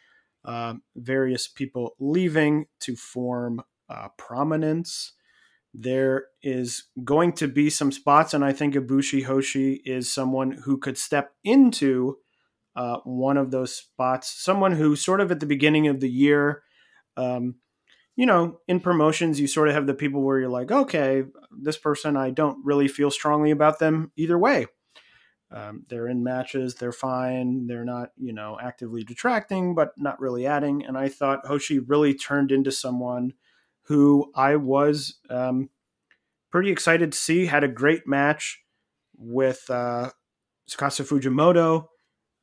uh, 0.45 0.75
various 0.95 1.47
people 1.47 1.95
leaving 1.99 2.67
to 2.81 2.95
form 2.95 3.61
uh, 3.89 4.09
prominence, 4.17 5.13
there 5.73 6.27
is 6.41 6.85
going 7.03 7.33
to 7.33 7.49
be 7.49 7.69
some 7.69 7.91
spots, 7.91 8.33
and 8.33 8.45
I 8.45 8.53
think 8.53 8.75
Ibuki 8.75 9.25
Hoshi 9.25 9.81
is 9.83 10.13
someone 10.13 10.51
who 10.51 10.77
could 10.77 10.97
step 10.97 11.33
into 11.43 12.19
uh, 12.75 12.97
one 13.03 13.37
of 13.37 13.51
those 13.51 13.75
spots. 13.75 14.29
Someone 14.29 14.73
who, 14.73 14.95
sort 14.95 15.21
of 15.21 15.31
at 15.31 15.39
the 15.39 15.45
beginning 15.45 15.87
of 15.87 15.99
the 15.99 16.09
year, 16.09 16.63
um, 17.17 17.55
you 18.15 18.25
know, 18.25 18.59
in 18.67 18.79
promotions, 18.79 19.39
you 19.39 19.47
sort 19.47 19.67
of 19.67 19.73
have 19.73 19.87
the 19.87 19.93
people 19.93 20.21
where 20.21 20.39
you're 20.39 20.49
like, 20.49 20.71
okay, 20.71 21.23
this 21.51 21.77
person, 21.77 22.15
I 22.15 22.29
don't 22.29 22.63
really 22.65 22.87
feel 22.87 23.11
strongly 23.11 23.51
about 23.51 23.79
them 23.79 24.11
either 24.15 24.37
way. 24.37 24.67
Um, 25.51 25.85
they're 25.89 26.07
in 26.07 26.23
matches, 26.23 26.75
they're 26.75 26.91
fine, 26.91 27.67
they're 27.67 27.85
not, 27.85 28.09
you 28.17 28.33
know, 28.33 28.57
actively 28.61 29.03
detracting, 29.03 29.75
but 29.75 29.91
not 29.97 30.19
really 30.19 30.47
adding. 30.47 30.85
And 30.85 30.97
I 30.97 31.07
thought 31.07 31.45
Hoshi 31.45 31.79
really 31.79 32.13
turned 32.13 32.51
into 32.51 32.71
someone 32.71 33.33
who 33.83 34.31
I 34.35 34.55
was 34.55 35.19
um, 35.29 35.69
pretty 36.51 36.71
excited 36.71 37.11
to 37.11 37.17
see. 37.17 37.45
Had 37.45 37.63
a 37.63 37.69
great 37.69 38.07
match 38.07 38.63
with 39.17 39.69
uh, 39.69 40.09
Fujimoto 40.69 41.87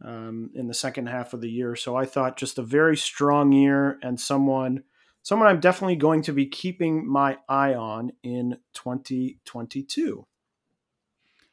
um, 0.04 0.50
in 0.54 0.66
the 0.66 0.74
second 0.74 1.06
half 1.06 1.32
of 1.32 1.40
the 1.40 1.50
year. 1.50 1.76
So 1.76 1.96
I 1.96 2.04
thought 2.04 2.36
just 2.36 2.58
a 2.58 2.62
very 2.62 2.96
strong 2.96 3.52
year 3.52 3.98
and 4.02 4.20
someone 4.20 4.84
someone 5.22 5.48
I'm 5.48 5.60
definitely 5.60 5.96
going 5.96 6.22
to 6.22 6.32
be 6.32 6.46
keeping 6.46 7.08
my 7.08 7.38
eye 7.48 7.74
on 7.74 8.10
in 8.24 8.58
2022. 8.74 10.26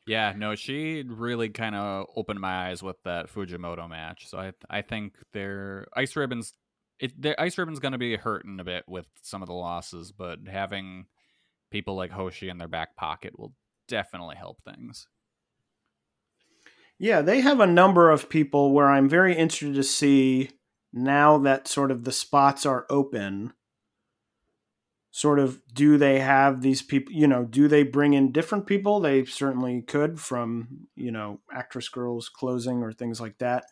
Yeah, 0.07 0.33
no, 0.35 0.55
she 0.55 1.03
really 1.07 1.49
kind 1.49 1.75
of 1.75 2.07
opened 2.15 2.39
my 2.39 2.69
eyes 2.69 2.81
with 2.81 2.95
that 3.03 3.31
Fujimoto 3.31 3.87
match. 3.87 4.27
So 4.27 4.39
I 4.39 4.53
I 4.69 4.81
think 4.81 5.13
their 5.33 5.85
ice 5.95 6.15
ribbons 6.15 6.53
it 6.99 7.19
their 7.21 7.39
ice 7.39 7.57
ribbon's 7.57 7.79
going 7.79 7.91
to 7.91 7.97
be 7.97 8.15
hurting 8.15 8.59
a 8.59 8.63
bit 8.63 8.85
with 8.87 9.05
some 9.21 9.41
of 9.43 9.47
the 9.47 9.53
losses, 9.53 10.11
but 10.11 10.39
having 10.47 11.05
people 11.71 11.95
like 11.95 12.11
Hoshi 12.11 12.49
in 12.49 12.57
their 12.57 12.67
back 12.67 12.95
pocket 12.95 13.37
will 13.37 13.53
definitely 13.87 14.35
help 14.35 14.63
things. 14.63 15.07
Yeah, 16.99 17.21
they 17.21 17.39
have 17.39 17.61
a 17.61 17.65
number 17.65 18.11
of 18.11 18.29
people 18.29 18.73
where 18.73 18.89
I'm 18.89 19.07
very 19.07 19.35
interested 19.35 19.73
to 19.75 19.83
see 19.83 20.51
now 20.91 21.37
that 21.39 21.67
sort 21.67 21.91
of 21.91 22.03
the 22.03 22.11
spots 22.11 22.65
are 22.65 22.85
open. 22.89 23.53
Sort 25.11 25.39
of, 25.39 25.61
do 25.73 25.97
they 25.97 26.19
have 26.19 26.61
these 26.61 26.81
people? 26.81 27.13
You 27.13 27.27
know, 27.27 27.45
do 27.45 27.69
they 27.69 27.83
bring 27.83 28.13
in 28.13 28.33
different 28.33 28.67
people? 28.67 28.99
They 28.99 29.23
certainly 29.23 29.81
could 29.81 30.19
from, 30.19 30.87
you 30.95 31.11
know, 31.11 31.39
Actwres 31.55 31.89
girl'Z 31.89 32.31
closing 32.31 32.83
or 32.83 32.91
things 32.91 33.21
like 33.21 33.37
that. 33.39 33.63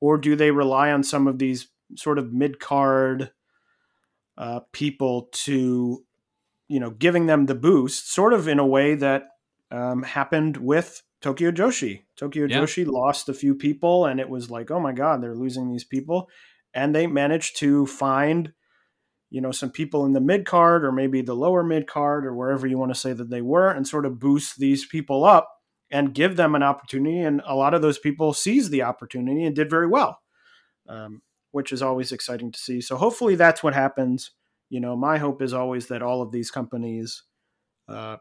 Or 0.00 0.18
do 0.18 0.36
they 0.36 0.50
rely 0.50 0.92
on 0.92 1.02
some 1.02 1.26
of 1.26 1.38
these 1.38 1.68
sort 1.96 2.18
of 2.18 2.32
mid 2.32 2.60
card 2.60 3.32
uh, 4.36 4.60
people 4.72 5.30
to, 5.32 6.04
you 6.68 6.80
know, 6.80 6.90
giving 6.90 7.26
them 7.26 7.46
the 7.46 7.54
boost, 7.54 8.12
sort 8.12 8.34
of 8.34 8.46
in 8.46 8.58
a 8.58 8.66
way 8.66 8.94
that 8.94 9.24
um, 9.70 10.02
happened 10.02 10.58
with 10.58 11.02
Tokyo 11.24 11.50
Joshi. 11.50 12.02
Tokyo 12.16 12.44
yeah. 12.44 12.60
Joshi 12.60 12.86
lost 12.86 13.30
a 13.30 13.34
few 13.34 13.54
people, 13.54 14.04
and 14.04 14.20
it 14.20 14.28
was 14.28 14.50
like, 14.50 14.70
oh 14.70 14.78
my 14.78 14.92
god, 14.92 15.22
they're 15.22 15.34
losing 15.34 15.72
these 15.72 15.82
people, 15.82 16.28
and 16.74 16.94
they 16.94 17.06
managed 17.06 17.56
to 17.60 17.86
find, 17.86 18.52
you 19.30 19.40
know, 19.40 19.50
some 19.50 19.70
people 19.70 20.04
in 20.04 20.12
the 20.12 20.20
mid 20.20 20.44
card 20.44 20.84
or 20.84 20.92
maybe 20.92 21.22
the 21.22 21.32
lower 21.32 21.64
mid 21.64 21.86
card 21.86 22.26
or 22.26 22.34
wherever 22.34 22.66
you 22.66 22.76
want 22.76 22.92
to 22.92 23.00
say 23.00 23.14
that 23.14 23.30
they 23.30 23.40
were, 23.40 23.70
and 23.70 23.88
sort 23.88 24.04
of 24.04 24.20
boost 24.20 24.58
these 24.58 24.84
people 24.84 25.24
up 25.24 25.48
and 25.90 26.12
give 26.12 26.36
them 26.36 26.54
an 26.54 26.62
opportunity. 26.62 27.20
And 27.20 27.40
a 27.46 27.54
lot 27.54 27.72
of 27.72 27.80
those 27.80 27.98
people 27.98 28.34
seized 28.34 28.70
the 28.70 28.82
opportunity 28.82 29.44
and 29.44 29.56
did 29.56 29.70
very 29.70 29.86
well, 29.86 30.18
um, 30.90 31.22
which 31.52 31.72
is 31.72 31.80
always 31.80 32.12
exciting 32.12 32.52
to 32.52 32.58
see. 32.58 32.82
So 32.82 32.98
hopefully 32.98 33.34
that's 33.34 33.62
what 33.62 33.72
happens. 33.72 34.32
You 34.68 34.80
know, 34.80 34.94
my 34.94 35.16
hope 35.16 35.40
is 35.40 35.54
always 35.54 35.86
that 35.86 36.02
all 36.02 36.20
of 36.20 36.32
these 36.32 36.50
companies 36.50 37.22
uh, 37.88 38.18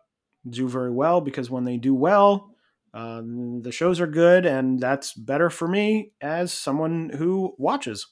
do 0.50 0.70
very 0.70 0.92
well 0.92 1.20
because 1.20 1.52
when 1.52 1.66
they 1.66 1.76
do 1.76 1.94
well 1.94 2.53
um, 2.94 3.62
the 3.64 3.72
shows 3.72 4.00
are 4.00 4.08
good, 4.08 4.46
and 4.46 4.80
that's 4.80 5.14
better 5.14 5.50
for 5.50 5.68
me 5.68 6.12
as 6.22 6.54
someone 6.54 7.12
who 7.18 7.56
watches. 7.58 8.08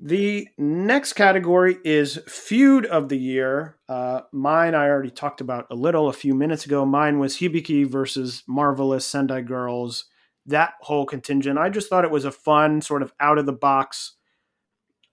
The 0.00 0.48
next 0.58 1.12
category 1.12 1.78
is 1.84 2.18
Feud 2.28 2.86
of 2.86 3.08
the 3.08 3.18
Year. 3.18 3.78
Uh, 3.88 4.22
mine, 4.32 4.74
I 4.74 4.88
already 4.88 5.10
talked 5.10 5.40
about 5.40 5.66
a 5.70 5.76
little 5.76 6.08
a 6.08 6.12
few 6.12 6.34
minutes 6.34 6.66
ago. 6.66 6.84
Mine 6.84 7.20
was 7.20 7.36
Hibiki 7.36 7.86
versus 7.86 8.42
Marvelous 8.48 9.06
Sendai 9.06 9.42
Girls. 9.42 10.06
That 10.46 10.74
whole 10.80 11.06
contingent. 11.06 11.58
I 11.58 11.70
just 11.70 11.88
thought 11.88 12.04
it 12.04 12.10
was 12.10 12.24
a 12.24 12.32
fun, 12.32 12.82
sort 12.82 13.02
of 13.02 13.12
out 13.20 13.38
of 13.38 13.46
the 13.46 13.52
box 13.52 14.16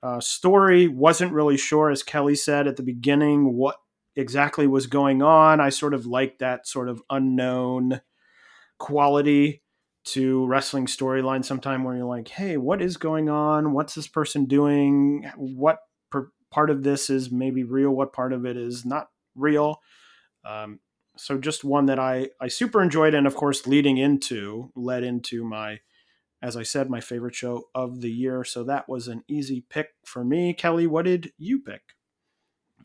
uh, 0.03 0.19
story. 0.19 0.87
Wasn't 0.87 1.31
really 1.31 1.57
sure, 1.57 1.91
as 1.91 2.03
Kelly 2.03 2.35
said 2.35 2.67
at 2.67 2.75
the 2.75 2.83
beginning, 2.83 3.53
what 3.53 3.77
exactly 4.15 4.67
was 4.67 4.87
going 4.87 5.21
on. 5.21 5.59
I 5.59 5.69
sort 5.69 5.93
of 5.93 6.05
like 6.05 6.39
that 6.39 6.67
sort 6.67 6.89
of 6.89 7.01
unknown 7.09 8.01
quality 8.77 9.61
to 10.03 10.45
wrestling 10.47 10.87
storyline 10.87 11.45
sometime 11.45 11.83
where 11.83 11.95
you're 11.95 12.05
like, 12.05 12.27
hey, 12.27 12.57
what 12.57 12.81
is 12.81 12.97
going 12.97 13.29
on? 13.29 13.73
What's 13.73 13.93
this 13.93 14.07
person 14.07 14.45
doing? 14.45 15.29
What 15.37 15.79
per- 16.09 16.31
part 16.49 16.69
of 16.69 16.83
this 16.83 17.09
is 17.09 17.31
maybe 17.31 17.63
real? 17.63 17.91
What 17.91 18.13
part 18.13 18.33
of 18.33 18.45
it 18.45 18.57
is 18.57 18.83
not 18.83 19.09
real? 19.35 19.79
Um, 20.43 20.79
so 21.17 21.37
just 21.37 21.63
one 21.63 21.85
that 21.85 21.99
I, 21.99 22.29
I 22.39 22.47
super 22.47 22.81
enjoyed. 22.81 23.13
And 23.13 23.27
of 23.27 23.35
course, 23.35 23.67
leading 23.67 23.97
into, 23.97 24.71
led 24.75 25.03
into 25.03 25.43
my, 25.43 25.81
as 26.41 26.57
I 26.57 26.63
said, 26.63 26.89
my 26.89 26.99
favorite 26.99 27.35
show 27.35 27.65
of 27.75 28.01
the 28.01 28.11
year. 28.11 28.43
So 28.43 28.63
that 28.63 28.89
was 28.89 29.07
an 29.07 29.23
easy 29.27 29.63
pick 29.69 29.89
for 30.03 30.25
me. 30.25 30.55
Kelly, 30.55 30.87
what 30.87 31.05
did 31.05 31.31
you 31.37 31.59
pick? 31.59 31.81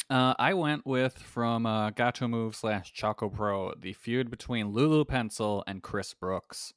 Uh, 0.08 0.34
I 0.38 0.54
went 0.54 0.86
with 0.86 1.18
from 1.18 1.66
uh, 1.66 1.90
Gatoh 1.90 2.30
Move 2.30 2.54
slash 2.54 2.92
Choco 2.92 3.28
Pro 3.28 3.74
the 3.74 3.92
feud 3.92 4.30
between 4.30 4.68
Lulu 4.68 5.04
Pencil 5.04 5.64
and 5.66 5.82
Chris 5.82 6.14
Brooks. 6.14 6.72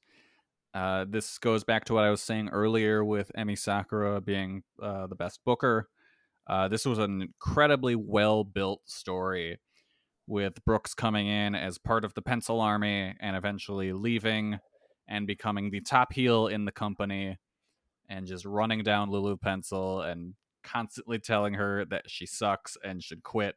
Uh, 0.74 1.06
this 1.08 1.38
goes 1.38 1.64
back 1.64 1.86
to 1.86 1.94
what 1.94 2.04
I 2.04 2.10
was 2.10 2.22
saying 2.22 2.50
earlier 2.50 3.06
with 3.06 3.32
Emi 3.38 3.58
Sakura 3.58 4.20
being 4.20 4.64
uh, 4.82 5.06
the 5.06 5.16
best 5.16 5.42
booker. 5.46 5.90
Uh, 6.48 6.68
this 6.68 6.86
was 6.86 6.98
an 6.98 7.22
incredibly 7.22 7.96
well 7.96 8.44
built 8.44 8.82
story 8.86 9.60
with 10.26 10.64
Brooks 10.66 10.96
coming 10.96 11.28
in 11.28 11.54
as 11.54 11.78
part 11.78 12.04
of 12.04 12.16
the 12.16 12.24
Pencil 12.24 12.60
Army 12.60 13.16
and 13.20 13.36
eventually 13.36 13.94
leaving 13.94 14.60
and 15.08 15.28
becoming 15.28 15.70
the 15.70 15.82
top 15.82 16.14
heel 16.14 16.48
in 16.48 16.66
the 16.66 16.72
company 16.72 17.38
and 18.10 18.26
just 18.26 18.46
running 18.46 18.82
down 18.82 19.12
Lulu 19.12 19.38
Pencil 19.38 20.02
and 20.02 20.34
constantly 20.64 21.20
telling 21.20 21.56
her 21.56 21.86
that 21.86 22.10
she 22.10 22.26
sucks 22.26 22.78
and 22.84 23.04
should 23.04 23.24
quit, 23.24 23.56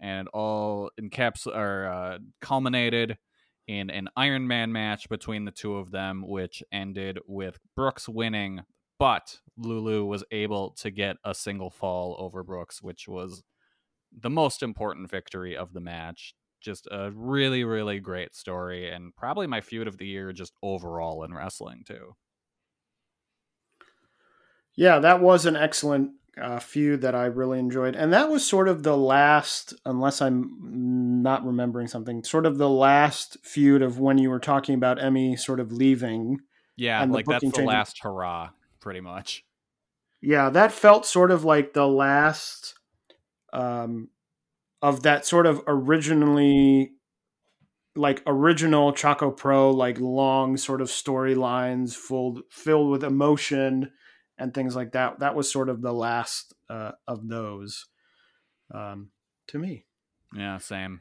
and 0.00 0.28
all 0.28 0.90
encaps 1.00 1.46
or 1.46 1.86
uh, 1.86 2.18
culminated 2.40 3.18
in 3.66 3.90
an 3.90 4.08
Iron 4.16 4.46
Man 4.48 4.72
match 4.72 5.08
between 5.08 5.44
the 5.44 5.50
two 5.50 5.76
of 5.76 5.90
them, 5.90 6.24
which 6.26 6.62
ended 6.72 7.18
with 7.26 7.58
Brooks 7.76 8.08
winning, 8.08 8.62
but 8.98 9.38
Lulu 9.56 10.04
was 10.04 10.24
able 10.30 10.70
to 10.78 10.90
get 10.90 11.16
a 11.24 11.34
single 11.34 11.70
fall 11.70 12.16
over 12.18 12.42
Brooks, 12.42 12.80
which 12.82 13.06
was 13.06 13.42
the 14.10 14.30
most 14.30 14.62
important 14.62 15.10
victory 15.10 15.56
of 15.56 15.72
the 15.72 15.80
match. 15.80 16.34
Just 16.60 16.88
a 16.90 17.12
really, 17.12 17.62
really 17.62 18.00
great 18.00 18.34
story, 18.34 18.90
and 18.90 19.14
probably 19.14 19.46
my 19.46 19.60
feud 19.60 19.86
of 19.86 19.98
the 19.98 20.06
year, 20.06 20.32
just 20.32 20.52
overall 20.62 21.22
in 21.22 21.32
wrestling, 21.32 21.84
too. 21.86 22.16
Yeah, 24.74 24.98
that 24.98 25.20
was 25.20 25.44
an 25.44 25.56
excellent 25.56 26.12
a 26.40 26.60
feud 26.60 27.02
that 27.02 27.14
I 27.14 27.26
really 27.26 27.58
enjoyed, 27.58 27.94
and 27.94 28.12
that 28.12 28.30
was 28.30 28.44
sort 28.44 28.68
of 28.68 28.82
the 28.82 28.96
last, 28.96 29.74
unless 29.84 30.22
I'm 30.22 31.22
not 31.22 31.44
remembering 31.44 31.88
something, 31.88 32.24
sort 32.24 32.46
of 32.46 32.58
the 32.58 32.68
last 32.68 33.38
feud 33.42 33.82
of 33.82 33.98
when 33.98 34.18
you 34.18 34.30
were 34.30 34.38
talking 34.38 34.74
about 34.74 34.98
Emi 34.98 35.38
sort 35.38 35.60
of 35.60 35.72
leaving. 35.72 36.40
Yeah, 36.76 37.04
like 37.04 37.26
that's 37.26 37.50
the 37.50 37.64
last 37.64 37.98
hurrah, 38.02 38.50
pretty 38.80 39.00
much. 39.00 39.44
Yeah, 40.20 40.50
that 40.50 40.72
felt 40.72 41.06
sort 41.06 41.30
of 41.30 41.44
like 41.44 41.72
the 41.72 41.86
last 41.86 42.74
um, 43.52 44.08
of 44.82 45.02
that 45.02 45.26
sort 45.26 45.46
of 45.46 45.62
originally 45.66 46.92
like 47.96 48.22
original 48.26 48.92
Choco 48.92 49.30
Pro, 49.30 49.70
like 49.70 49.98
long 49.98 50.56
sort 50.56 50.80
of 50.80 50.88
storylines 50.88 51.94
full 51.94 52.42
filled 52.50 52.90
with 52.90 53.04
emotion 53.04 53.90
and 54.38 54.54
things 54.54 54.76
like 54.76 54.92
that. 54.92 55.20
That 55.20 55.34
was 55.34 55.50
sort 55.50 55.68
of 55.68 55.82
the 55.82 55.92
last 55.92 56.54
uh, 56.70 56.92
of 57.06 57.28
those 57.28 57.86
um, 58.72 59.10
to 59.48 59.58
me. 59.58 59.84
Yeah, 60.34 60.58
same. 60.58 61.00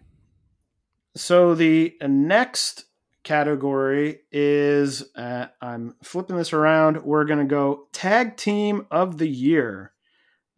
So 1.16 1.56
the 1.56 1.96
next 2.02 2.86
category 3.24 4.22
is 4.32 5.04
uh, 5.16 5.48
I'm 5.62 5.96
flipping 6.04 6.38
this 6.38 6.54
around. 6.54 7.04
We're 7.04 7.26
going 7.26 7.40
to 7.40 7.46
go 7.46 7.88
tag 7.92 8.38
team 8.38 8.88
of 8.90 9.18
the 9.18 9.28
year. 9.28 9.92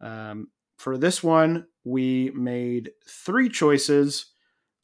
Um, 0.00 0.48
for 0.78 0.96
this 0.96 1.22
one, 1.22 1.66
we 1.84 2.30
made 2.30 2.92
three 3.06 3.48
choices. 3.48 4.26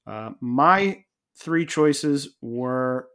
Uh, 0.06 0.30
my 0.40 1.04
three 1.36 1.66
choices 1.66 2.36
were 2.40 3.08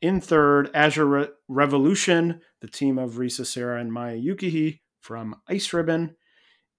in 0.00 0.20
third, 0.20 0.70
Azure 0.74 1.06
Re- 1.06 1.28
Revolution, 1.48 2.40
the 2.60 2.68
team 2.68 2.98
of 2.98 3.14
Risa 3.14 3.46
Sera 3.46 3.80
and 3.80 3.92
Maya 3.92 4.16
Yukihi 4.16 4.80
from 5.00 5.36
Ice 5.48 5.72
Ribbon. 5.72 6.16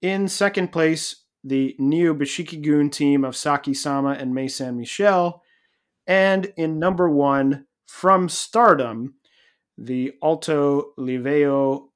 In 0.01 0.28
second 0.28 0.72
place, 0.72 1.24
the 1.43 1.76
Neo 1.80 2.13
Bishikigun 2.13 2.91
team 2.91 3.24
of 3.24 3.34
Sakisama 3.34 4.20
and 4.20 4.34
Mei 4.34 4.47
Saint-Michel. 4.47 5.41
And 6.05 6.53
in 6.57 6.80
number 6.80 7.09
one, 7.09 7.65
from 7.88 8.30
Stardom, 8.30 9.15
the 9.78 10.13
Alto 10.24 10.93
Livello 10.97 11.88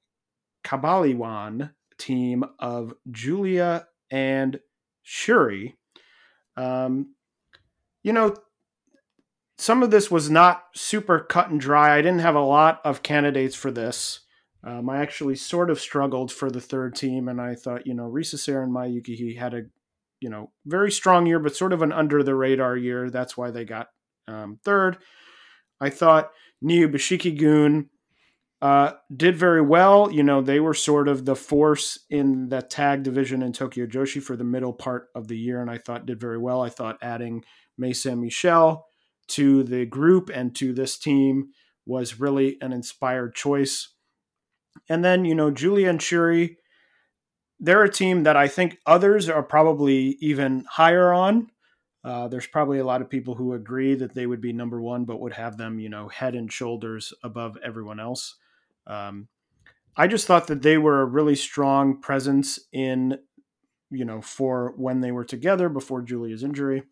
Kabaliwan 0.63 1.71
team 1.97 2.43
of 2.59 2.93
Giulia 3.09 3.87
and 4.09 4.59
Syuri. 5.05 5.73
Um, 6.55 7.15
you 8.03 8.13
know, 8.13 8.35
some 9.61 9.83
of 9.83 9.91
this 9.91 10.09
was 10.09 10.27
not 10.27 10.63
super 10.73 11.19
cut 11.19 11.51
and 11.51 11.61
dry. 11.61 11.95
I 11.95 12.01
didn't 12.01 12.21
have 12.21 12.33
a 12.33 12.41
lot 12.41 12.81
of 12.83 13.03
candidates 13.03 13.55
for 13.55 13.69
this. 13.69 14.21
Um, 14.63 14.89
I 14.89 14.97
actually 14.97 15.35
sort 15.35 15.69
of 15.69 15.79
struggled 15.79 16.31
for 16.31 16.49
the 16.49 16.59
third 16.59 16.95
team, 16.95 17.27
and 17.27 17.39
I 17.39 17.53
thought, 17.53 17.85
you 17.85 17.93
know, 17.93 18.09
Risa 18.09 18.39
Sera 18.39 18.63
and 18.63 18.73
Mayuki 18.73 19.15
he 19.15 19.35
had 19.35 19.53
a, 19.53 19.61
you 20.19 20.31
know, 20.31 20.49
very 20.65 20.91
strong 20.91 21.27
year, 21.27 21.37
but 21.37 21.55
sort 21.55 21.73
of 21.73 21.83
an 21.83 21.91
under 21.91 22.23
the 22.23 22.33
radar 22.33 22.75
year. 22.75 23.11
That's 23.11 23.37
why 23.37 23.51
they 23.51 23.63
got 23.63 23.89
um, 24.27 24.57
third. 24.65 24.97
I 25.79 25.91
thought 25.91 26.31
Neo 26.59 26.87
Bishiki 26.87 27.85
uh, 28.63 28.93
did 29.15 29.37
very 29.37 29.61
well. 29.61 30.11
You 30.11 30.23
know, 30.23 30.41
they 30.41 30.59
were 30.59 30.73
sort 30.73 31.07
of 31.07 31.25
the 31.25 31.35
force 31.35 31.99
in 32.09 32.49
the 32.49 32.63
tag 32.63 33.03
division 33.03 33.43
in 33.43 33.53
Tokyo 33.53 33.85
Joshi 33.85 34.23
for 34.23 34.35
the 34.35 34.43
middle 34.43 34.73
part 34.73 35.09
of 35.13 35.27
the 35.27 35.37
year, 35.37 35.61
and 35.61 35.69
I 35.69 35.77
thought 35.77 36.07
did 36.07 36.19
very 36.19 36.39
well. 36.39 36.63
I 36.63 36.69
thought 36.69 36.97
adding 37.03 37.43
Mei 37.77 37.93
Saint-Michel 37.93 38.87
to 39.31 39.63
the 39.63 39.85
group 39.85 40.29
and 40.33 40.55
to 40.55 40.73
this 40.73 40.97
team 40.97 41.49
was 41.85 42.19
really 42.19 42.57
an 42.61 42.71
inspired 42.73 43.35
choice. 43.35 43.89
And 44.87 45.03
then, 45.03 45.25
you 45.25 45.35
know, 45.35 45.51
Giulia 45.51 45.89
and 45.89 45.99
Syuri, 45.99 46.57
they're 47.59 47.83
a 47.83 47.91
team 47.91 48.23
that 48.23 48.37
I 48.37 48.47
think 48.47 48.77
others 48.85 49.29
are 49.29 49.43
probably 49.43 50.17
even 50.19 50.65
higher 50.69 51.13
on. 51.13 51.49
Uh, 52.03 52.27
there's 52.27 52.47
probably 52.47 52.79
a 52.79 52.85
lot 52.85 53.01
of 53.01 53.09
people 53.09 53.35
who 53.35 53.53
agree 53.53 53.93
that 53.95 54.15
they 54.15 54.25
would 54.25 54.41
be 54.41 54.53
number 54.53 54.81
one, 54.81 55.05
but 55.05 55.19
would 55.19 55.33
have 55.33 55.57
them, 55.57 55.79
you 55.79 55.89
know, 55.89 56.07
head 56.07 56.33
and 56.33 56.51
shoulders 56.51 57.13
above 57.23 57.57
everyone 57.63 57.99
else. 57.99 58.35
Um, 58.87 59.27
I 59.95 60.07
just 60.07 60.25
thought 60.25 60.47
that 60.47 60.63
they 60.63 60.77
were 60.77 61.01
a 61.01 61.05
really 61.05 61.35
strong 61.35 62.01
presence 62.01 62.59
in, 62.71 63.19
you 63.91 64.05
know, 64.05 64.21
for 64.21 64.73
when 64.77 65.01
they 65.01 65.11
were 65.11 65.25
together 65.25 65.69
before 65.69 66.01
Giulia's 66.01 66.43
injury. 66.43 66.83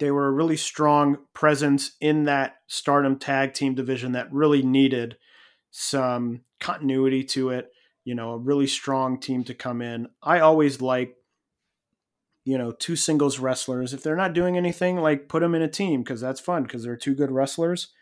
They 0.00 0.10
were 0.10 0.26
a 0.26 0.32
really 0.32 0.56
strong 0.56 1.18
presence 1.34 1.92
in 2.00 2.24
that 2.24 2.56
stardom 2.66 3.18
tag 3.18 3.54
team 3.54 3.74
division 3.74 4.12
that 4.12 4.32
really 4.32 4.62
needed 4.62 5.16
some 5.70 6.40
continuity 6.58 7.22
to 7.22 7.50
it, 7.50 7.68
you 8.04 8.14
know, 8.14 8.32
a 8.32 8.38
really 8.38 8.66
strong 8.66 9.20
team 9.20 9.44
to 9.44 9.54
come 9.54 9.80
in. 9.80 10.08
I 10.22 10.40
always 10.40 10.80
like 10.80 11.14
you 12.44 12.56
know, 12.56 12.72
two 12.72 12.96
singles 12.96 13.38
wrestlers. 13.38 13.92
If 13.92 14.02
they're 14.02 14.16
not 14.16 14.32
doing 14.32 14.56
anything, 14.56 14.96
like 14.96 15.28
put 15.28 15.40
them 15.40 15.54
in 15.54 15.62
a 15.62 15.68
team 15.68 16.02
because 16.02 16.20
that's 16.20 16.40
fun 16.40 16.62
because 16.62 16.82
they're 16.82 16.96
two 16.96 17.14
good 17.14 17.30
wrestlers 17.30 17.92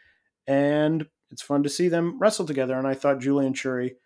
and 0.46 1.06
it's 1.30 1.42
fun 1.42 1.62
to 1.64 1.68
see 1.68 1.88
them 1.88 2.18
wrestle 2.18 2.46
together. 2.46 2.78
And 2.78 2.86
I 2.86 2.94
thought 2.94 3.20
Julian 3.20 3.52
Shuri 3.52 3.96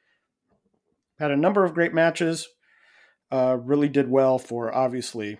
had 1.18 1.30
a 1.30 1.36
number 1.36 1.64
of 1.64 1.74
great 1.74 1.92
matches, 1.92 2.48
uh, 3.30 3.58
really 3.60 3.88
did 3.88 4.10
well 4.10 4.38
for 4.38 4.74
obviously 4.74 5.38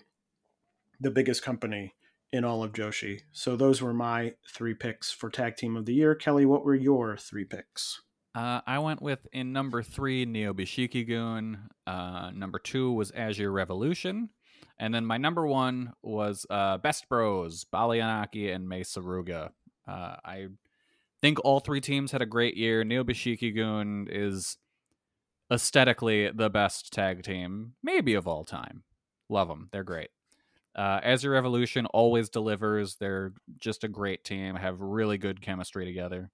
the 1.00 1.10
biggest 1.10 1.42
company 1.42 1.94
in 2.32 2.44
all 2.44 2.64
of 2.64 2.72
Joshi. 2.72 3.20
So 3.32 3.56
those 3.56 3.82
were 3.82 3.92
my 3.92 4.34
three 4.48 4.74
picks 4.74 5.10
for 5.12 5.30
tag 5.30 5.56
team 5.56 5.76
of 5.76 5.84
the 5.84 5.94
year. 5.94 6.14
Kelly, 6.14 6.46
what 6.46 6.64
were 6.64 6.74
your 6.74 7.16
three 7.16 7.44
picks? 7.44 8.00
Uh, 8.34 8.62
I 8.66 8.78
went 8.78 9.02
with 9.02 9.26
in 9.32 9.52
number 9.52 9.82
three 9.82 10.24
Neo 10.24 10.54
Bishikigun. 10.54 11.58
Uh, 11.86 12.30
number 12.34 12.58
two 12.58 12.92
was 12.92 13.12
Azure 13.12 13.52
Revolution. 13.52 14.30
And 14.78 14.94
then 14.94 15.04
my 15.04 15.18
number 15.18 15.46
one 15.46 15.92
was 16.02 16.46
uh, 16.48 16.78
Best 16.78 17.08
Bros, 17.08 17.66
Baliyan 17.72 18.26
Akki 18.26 18.54
and 18.54 18.68
Mei 18.68 18.80
Suruga. 18.80 19.50
Uh, 19.86 20.16
I 20.24 20.46
think 21.20 21.38
all 21.44 21.60
three 21.60 21.80
teams 21.80 22.12
had 22.12 22.22
a 22.22 22.26
great 22.26 22.56
year. 22.56 22.82
Neo 22.82 23.04
Bishikigun 23.04 24.08
is 24.10 24.56
aesthetically 25.52 26.30
the 26.30 26.48
best 26.48 26.92
tag 26.92 27.22
team, 27.22 27.74
maybe 27.82 28.14
of 28.14 28.26
all 28.26 28.44
time. 28.44 28.82
Love 29.28 29.48
them. 29.48 29.68
They're 29.72 29.84
great. 29.84 30.08
Uh, 30.74 31.00
Azure 31.02 31.30
Revolution 31.30 31.86
always 31.86 32.28
delivers. 32.28 32.96
They're 32.96 33.32
just 33.58 33.84
a 33.84 33.88
great 33.88 34.24
team, 34.24 34.56
have 34.56 34.80
really 34.80 35.18
good 35.18 35.40
chemistry 35.40 35.84
together. 35.84 36.30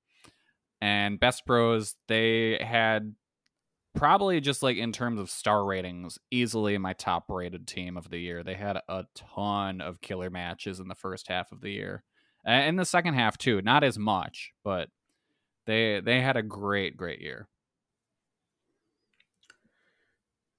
And 0.81 1.19
Best 1.19 1.45
Bros, 1.45 1.97
they 2.07 2.59
had 2.63 3.15
probably 3.95 4.41
just 4.41 4.63
like 4.63 4.77
in 4.77 4.93
terms 4.93 5.19
of 5.19 5.31
star 5.31 5.65
ratings, 5.65 6.19
easily 6.31 6.79
my 6.79 6.93
top 6.93 7.25
rated 7.29 7.67
team 7.67 7.97
of 7.97 8.11
the 8.11 8.19
year. 8.19 8.45
They 8.45 8.55
had 8.55 8.79
a 8.89 9.07
ton 9.15 9.81
of 9.81 10.01
killer 10.01 10.31
matches 10.31 10.79
in 10.79 10.89
the 10.89 10.95
first 10.95 11.29
half 11.29 11.51
of 11.51 11.61
the 11.61 11.71
year. 11.71 12.05
In 12.47 12.77
the 12.77 12.85
second 12.85 13.15
half 13.15 13.37
too, 13.37 13.61
not 13.61 13.83
as 13.83 13.99
much, 13.99 14.53
but 14.65 14.89
they 15.67 16.01
they 16.01 16.21
had 16.21 16.37
a 16.37 16.43
great 16.43 16.97
great 16.97 17.21
year. 17.21 17.49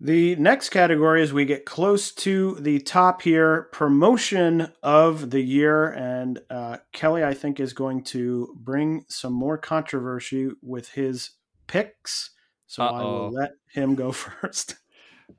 The 0.02 0.38
next 0.38 0.70
category, 0.70 1.22
as 1.22 1.34
we 1.34 1.44
get 1.44 1.66
close 1.66 2.14
to 2.14 2.56
the 2.56 2.80
top 2.80 3.22
here, 3.22 3.64
promotion 3.74 4.72
of 4.82 5.30
the 5.30 5.42
year. 5.42 5.92
And 5.92 6.40
uh, 6.50 6.78
Kelly, 6.94 7.24
I 7.24 7.34
think, 7.34 7.60
is 7.60 7.74
going 7.74 8.04
to 8.06 8.56
bring 8.58 9.04
some 9.10 9.34
more 9.34 9.58
controversy 9.58 10.52
with 10.62 10.90
his 10.90 11.32
picks. 11.68 12.32
So 12.66 12.84
Uh-oh. 12.84 12.96
I 12.96 13.04
will 13.04 13.32
let 13.32 13.52
him 13.74 13.96
go 13.96 14.12
first. 14.14 14.76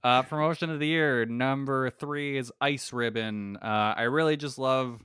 Uh, 0.05 0.23
promotion 0.23 0.69
of 0.69 0.79
the 0.79 0.87
year 0.87 1.25
number 1.25 1.89
three 1.91 2.37
is 2.37 2.53
Ice 2.61 2.93
Ribbon. 2.93 3.57
Uh, 3.57 3.95
I 3.97 4.03
really 4.03 4.37
just 4.37 4.59
love 4.59 5.01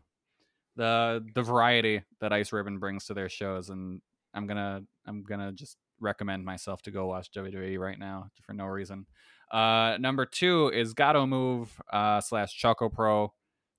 the 0.75 1.25
the 1.33 1.41
variety 1.41 2.03
that 2.19 2.33
Ice 2.33 2.51
Ribbon 2.51 2.79
brings 2.79 3.05
to 3.05 3.13
their 3.13 3.29
shows, 3.29 3.69
and 3.69 4.01
I'm 4.33 4.45
gonna 4.45 4.83
I'm 5.05 5.23
gonna 5.23 5.53
just 5.53 5.77
recommend 5.99 6.45
myself 6.45 6.81
to 6.83 6.91
go 6.91 7.07
watch 7.07 7.31
WWE 7.31 7.79
right 7.79 7.97
now 7.97 8.29
for 8.45 8.53
no 8.53 8.65
reason. 8.65 9.05
Uh, 9.51 9.97
number 9.99 10.25
two 10.25 10.71
is 10.73 10.93
Gatoh 10.93 11.27
Move 11.27 11.81
uh, 11.91 12.21
slash 12.21 12.55
Choco 12.55 12.89
Pro. 12.89 13.33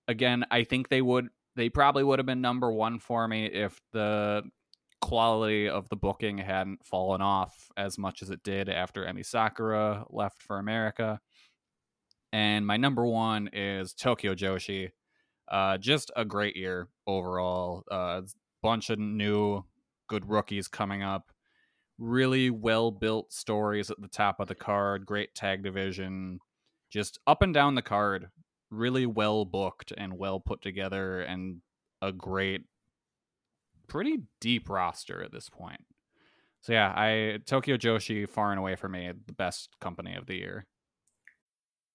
Again, 0.08 0.44
I 0.50 0.64
think 0.64 0.88
they 0.88 1.02
would 1.02 1.28
they 1.56 1.68
probably 1.70 2.04
would 2.04 2.18
have 2.18 2.26
been 2.26 2.42
number 2.42 2.70
one 2.70 2.98
for 2.98 3.26
me 3.26 3.46
if 3.46 3.80
the 3.92 4.42
quality 5.00 5.68
of 5.68 5.88
the 5.88 5.96
booking 5.96 6.38
hadn't 6.38 6.84
fallen 6.84 7.22
off 7.22 7.70
as 7.76 7.98
much 7.98 8.22
as 8.22 8.30
it 8.30 8.42
did 8.42 8.68
after 8.68 9.04
Emi 9.04 9.24
Sakura 9.24 10.04
left 10.10 10.42
for 10.42 10.58
America. 10.58 11.20
And 12.32 12.66
my 12.66 12.76
number 12.76 13.06
one 13.06 13.48
is 13.52 13.94
Tokyo 13.94 14.34
Joshi. 14.34 14.90
Uh, 15.48 15.78
just 15.78 16.10
a 16.16 16.24
great 16.24 16.56
year 16.56 16.88
overall. 17.06 17.84
A 17.90 17.94
uh, 17.94 18.22
bunch 18.62 18.90
of 18.90 18.98
new 18.98 19.64
good 20.08 20.28
rookies 20.28 20.68
coming 20.68 21.02
up. 21.02 21.32
Really 21.98 22.50
well 22.50 22.90
built 22.90 23.32
stories 23.32 23.90
at 23.90 24.00
the 24.00 24.08
top 24.08 24.40
of 24.40 24.48
the 24.48 24.54
card. 24.54 25.06
Great 25.06 25.34
tag 25.34 25.62
division. 25.62 26.40
Just 26.90 27.18
up 27.26 27.42
and 27.42 27.54
down 27.54 27.74
the 27.74 27.82
card. 27.82 28.28
Really 28.70 29.06
well 29.06 29.44
booked 29.44 29.92
and 29.96 30.18
well 30.18 30.40
put 30.40 30.60
together, 30.60 31.20
and 31.20 31.60
a 32.02 32.12
great 32.12 32.62
pretty 33.86 34.18
deep 34.40 34.68
roster 34.68 35.22
at 35.22 35.32
this 35.32 35.48
point. 35.48 35.80
So 36.60 36.72
yeah, 36.72 36.92
I 36.96 37.38
Tokyo 37.46 37.76
Joshi 37.76 38.28
far 38.28 38.50
and 38.50 38.58
away 38.58 38.74
for 38.74 38.88
me 38.88 39.12
the 39.26 39.32
best 39.32 39.76
company 39.80 40.16
of 40.16 40.26
the 40.26 40.34
year. 40.34 40.66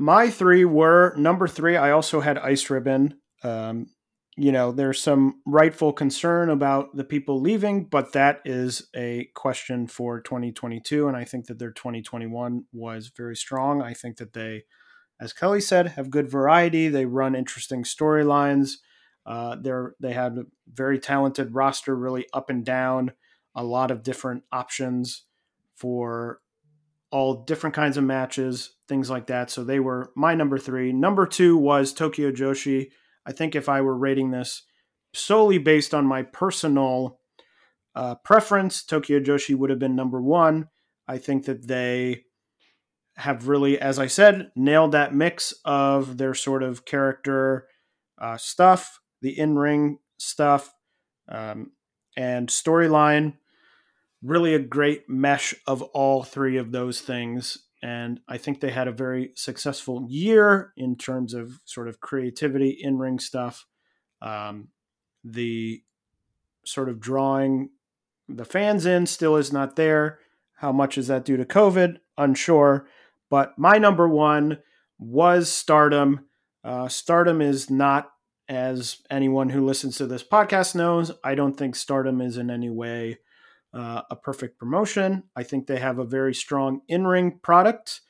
My 0.00 0.30
three 0.30 0.64
were 0.64 1.12
number 1.16 1.48
three. 1.48 1.76
I 1.76 1.90
also 1.90 2.20
had 2.20 2.38
Ice 2.38 2.70
Ribbon. 2.70 3.18
Um, 3.42 3.88
you 4.36 4.52
know, 4.52 4.70
there's 4.70 5.00
some 5.00 5.42
rightful 5.44 5.92
concern 5.92 6.50
about 6.50 6.94
the 6.94 7.02
people 7.02 7.40
leaving, 7.40 7.86
but 7.86 8.12
that 8.12 8.40
is 8.44 8.86
a 8.94 9.28
question 9.34 9.88
for 9.88 10.20
2022. 10.20 11.08
And 11.08 11.16
I 11.16 11.24
think 11.24 11.46
that 11.46 11.58
their 11.58 11.72
2021 11.72 12.66
was 12.72 13.10
very 13.16 13.34
strong. 13.34 13.82
I 13.82 13.92
think 13.92 14.18
that 14.18 14.34
they, 14.34 14.62
as 15.20 15.32
Kelly 15.32 15.60
said, 15.60 15.88
have 15.88 16.10
good 16.10 16.30
variety. 16.30 16.86
They 16.86 17.04
run 17.04 17.34
interesting 17.34 17.82
storylines. 17.82 18.74
Uh, 19.26 19.56
they're 19.60 19.96
they 19.98 20.12
had 20.12 20.38
a 20.38 20.44
very 20.72 21.00
talented 21.00 21.56
roster, 21.56 21.96
really 21.96 22.24
up 22.32 22.50
and 22.50 22.64
down, 22.64 23.14
a 23.52 23.64
lot 23.64 23.90
of 23.90 24.04
different 24.04 24.44
options 24.52 25.24
for 25.74 26.40
all 27.10 27.44
different 27.44 27.74
kinds 27.74 27.96
of 27.96 28.04
matches, 28.04 28.74
things 28.88 29.08
like 29.08 29.26
that. 29.28 29.50
So 29.50 29.64
they 29.64 29.80
were 29.80 30.10
my 30.14 30.34
number 30.34 30.58
three. 30.58 30.92
Number 30.92 31.26
two 31.26 31.56
was 31.56 31.92
Tokyo 31.92 32.30
Joshi. 32.30 32.90
I 33.24 33.32
think 33.32 33.54
if 33.54 33.68
I 33.68 33.80
were 33.80 33.96
rating 33.96 34.30
this 34.30 34.62
solely 35.14 35.58
based 35.58 35.94
on 35.94 36.06
my 36.06 36.22
personal 36.22 37.20
uh, 37.94 38.14
preference, 38.16 38.84
Tokyo 38.84 39.20
Joshi 39.20 39.54
would 39.54 39.70
have 39.70 39.78
been 39.78 39.96
number 39.96 40.20
one. 40.20 40.68
I 41.06 41.18
think 41.18 41.46
that 41.46 41.66
they 41.66 42.24
have 43.16 43.48
really, 43.48 43.80
as 43.80 43.98
I 43.98 44.06
said, 44.06 44.50
nailed 44.54 44.92
that 44.92 45.14
mix 45.14 45.52
of 45.64 46.18
their 46.18 46.34
sort 46.34 46.62
of 46.62 46.84
character 46.84 47.66
uh, 48.20 48.36
stuff, 48.36 49.00
the 49.22 49.36
in 49.36 49.58
ring 49.58 49.98
stuff, 50.18 50.72
um, 51.28 51.72
and 52.16 52.48
storyline 52.48 53.34
really 54.22 54.54
a 54.54 54.58
great 54.58 55.08
mesh 55.08 55.54
of 55.66 55.82
all 55.82 56.22
three 56.22 56.56
of 56.56 56.72
those 56.72 57.00
things. 57.00 57.58
and 57.82 58.20
I 58.28 58.38
think 58.38 58.60
they 58.60 58.70
had 58.70 58.88
a 58.88 58.92
very 58.92 59.30
successful 59.36 60.04
year 60.08 60.72
in 60.76 60.96
terms 60.96 61.34
of 61.34 61.60
sort 61.64 61.88
of 61.88 62.00
creativity, 62.00 62.70
in 62.70 62.98
ring 62.98 63.18
stuff. 63.18 63.66
Um, 64.20 64.68
the 65.22 65.82
sort 66.64 66.88
of 66.88 67.00
drawing 67.00 67.70
the 68.28 68.44
fans 68.44 68.84
in 68.84 69.06
still 69.06 69.36
is 69.36 69.52
not 69.52 69.76
there. 69.76 70.18
How 70.56 70.72
much 70.72 70.98
is 70.98 71.06
that 71.06 71.24
due 71.24 71.36
to 71.36 71.44
COVID? 71.44 71.98
Unsure. 72.16 72.88
But 73.30 73.56
my 73.56 73.78
number 73.78 74.08
one 74.08 74.58
was 74.98 75.50
Stardom. 75.50 76.26
Uh, 76.64 76.88
Stardom 76.88 77.40
is 77.40 77.70
not, 77.70 78.10
as 78.48 78.96
anyone 79.08 79.50
who 79.50 79.64
listens 79.64 79.96
to 79.98 80.06
this 80.06 80.24
podcast 80.24 80.74
knows, 80.74 81.12
I 81.22 81.36
don't 81.36 81.56
think 81.56 81.76
Stardom 81.76 82.20
is 82.20 82.36
in 82.36 82.50
any 82.50 82.70
way 82.70 83.18
uh, 83.74 84.02
a 84.10 84.16
perfect 84.16 84.58
promotion. 84.58 85.24
I 85.36 85.42
think 85.42 85.66
they 85.66 85.78
have 85.78 85.98
a 85.98 86.04
very 86.04 86.34
strong 86.34 86.80
in 86.88 87.06
ring 87.06 87.38
product. 87.42 88.00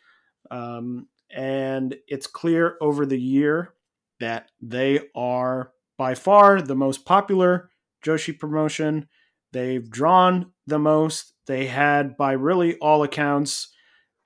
Um, 0.50 1.08
and 1.30 1.96
it's 2.06 2.26
clear 2.26 2.76
over 2.80 3.04
the 3.04 3.20
year 3.20 3.74
that 4.20 4.50
they 4.60 5.00
are 5.14 5.72
by 5.96 6.14
far 6.14 6.62
the 6.62 6.76
most 6.76 7.04
popular 7.04 7.70
Joshi 8.04 8.38
promotion. 8.38 9.08
They've 9.52 9.88
drawn 9.88 10.52
the 10.66 10.78
most. 10.78 11.34
They 11.46 11.66
had, 11.66 12.16
by 12.16 12.32
really 12.32 12.76
all 12.76 13.02
accounts, 13.02 13.68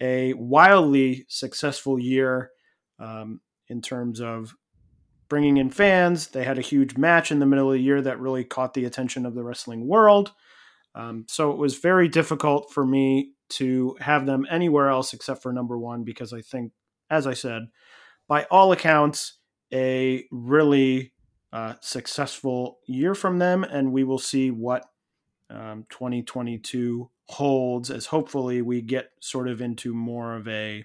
a 0.01 0.35
wildly 0.35 1.25
successful 1.29 1.99
year 1.99 2.51
um, 2.99 3.41
in 3.69 3.81
terms 3.81 4.21
of 4.21 4.55
bringing 5.29 5.57
in 5.57 5.71
fans. 5.71 6.29
They 6.29 6.45
had 6.45 6.59
a 6.59 6.63
huge 6.63 6.97
match 6.97 7.31
in 7.31 7.39
the 7.39 7.47
middle 7.47 7.69
of 7.69 7.75
the 7.75 7.83
year 7.83 8.03
that 8.03 8.21
really 8.21 8.45
caught 8.45 8.75
the 8.75 8.85
attention 8.85 9.25
of 9.25 9.35
the 9.35 9.45
wrestling 9.45 9.87
world. 9.87 10.33
Um, 10.95 11.25
so 11.29 11.51
it 11.51 11.59
was 11.59 11.79
very 11.79 12.09
difficult 12.09 12.73
for 12.73 12.87
me 12.87 13.33
to 13.51 13.97
have 14.01 14.27
them 14.27 14.47
anywhere 14.51 14.89
else 14.89 15.13
except 15.13 15.43
for 15.43 15.53
number 15.53 15.79
one 15.79 16.05
because 16.05 16.33
I 16.33 16.41
think, 16.41 16.73
as 17.11 17.27
I 17.27 17.35
said, 17.35 17.69
by 18.29 18.45
all 18.45 18.73
accounts, 18.73 19.39
a 19.73 20.27
really 20.31 21.13
uh, 21.53 21.75
successful 21.81 22.79
year 22.87 23.15
from 23.15 23.39
them, 23.39 23.65
and 23.65 23.93
we 23.93 24.05
will 24.05 24.19
see 24.19 24.51
what 24.51 24.85
um, 25.51 25.87
2022 25.91 27.11
holds 27.29 27.91
as 27.91 28.07
hopefully 28.07 28.63
we 28.63 28.83
get 28.83 29.11
sort 29.21 29.49
of 29.49 29.61
into 29.61 29.95
more 29.95 30.35
of 30.37 30.49
a 30.49 30.85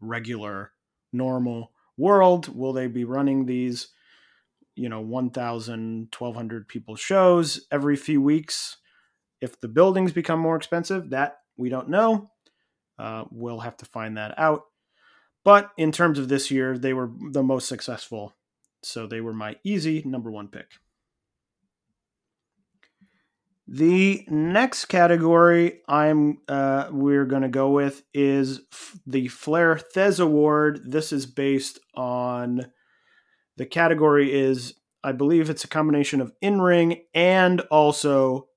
regular, 0.00 0.72
normal 1.12 1.72
world. 1.96 2.54
Will 2.54 2.72
they 2.72 2.86
be 2.86 3.04
running 3.04 3.46
these? 3.46 3.88
You 4.76 4.88
know 4.88 5.00
1000 5.00 6.08
1200 6.16 6.68
people 6.68 6.96
shows 6.96 7.66
every 7.70 7.96
few 7.96 8.20
weeks. 8.20 8.76
If 9.40 9.60
the 9.60 9.68
buildings 9.68 10.12
become 10.12 10.40
more 10.40 10.56
expensive 10.56 11.10
that 11.10 11.38
we 11.56 11.68
don't 11.68 11.88
know. 11.88 12.30
Uh, 12.98 13.24
we'll 13.30 13.60
have 13.60 13.76
to 13.78 13.84
find 13.84 14.16
that 14.16 14.38
out. 14.38 14.62
But 15.44 15.70
in 15.76 15.92
terms 15.92 16.18
of 16.18 16.28
this 16.28 16.50
year 16.50 16.78
they 16.78 16.92
were 16.92 17.10
the 17.32 17.42
most 17.42 17.68
successful. 17.68 18.34
So 18.82 19.06
they 19.06 19.20
were 19.20 19.32
my 19.32 19.56
easy 19.64 20.02
number 20.04 20.30
one 20.30 20.48
pick. 20.48 20.66
The 23.66 24.26
next 24.28 24.86
category 24.86 25.80
I'm 25.88 26.38
uh, 26.48 26.88
we're 26.90 27.24
going 27.24 27.42
to 27.42 27.48
go 27.48 27.70
with 27.70 28.02
is 28.12 28.60
f- 28.70 28.98
the 29.06 29.28
Flair 29.28 29.76
Thesz 29.76 30.20
Award. 30.20 30.82
This 30.84 31.12
is 31.12 31.24
based 31.24 31.78
on 31.94 32.66
the 33.56 33.66
category 33.66 34.32
is, 34.32 34.74
I 35.02 35.12
believe 35.12 35.50
it's 35.50 35.64
a 35.64 35.68
combination 35.68 36.20
of 36.20 36.32
in 36.40 36.60
ring 36.60 37.04
and 37.14 37.60
also 37.62 38.48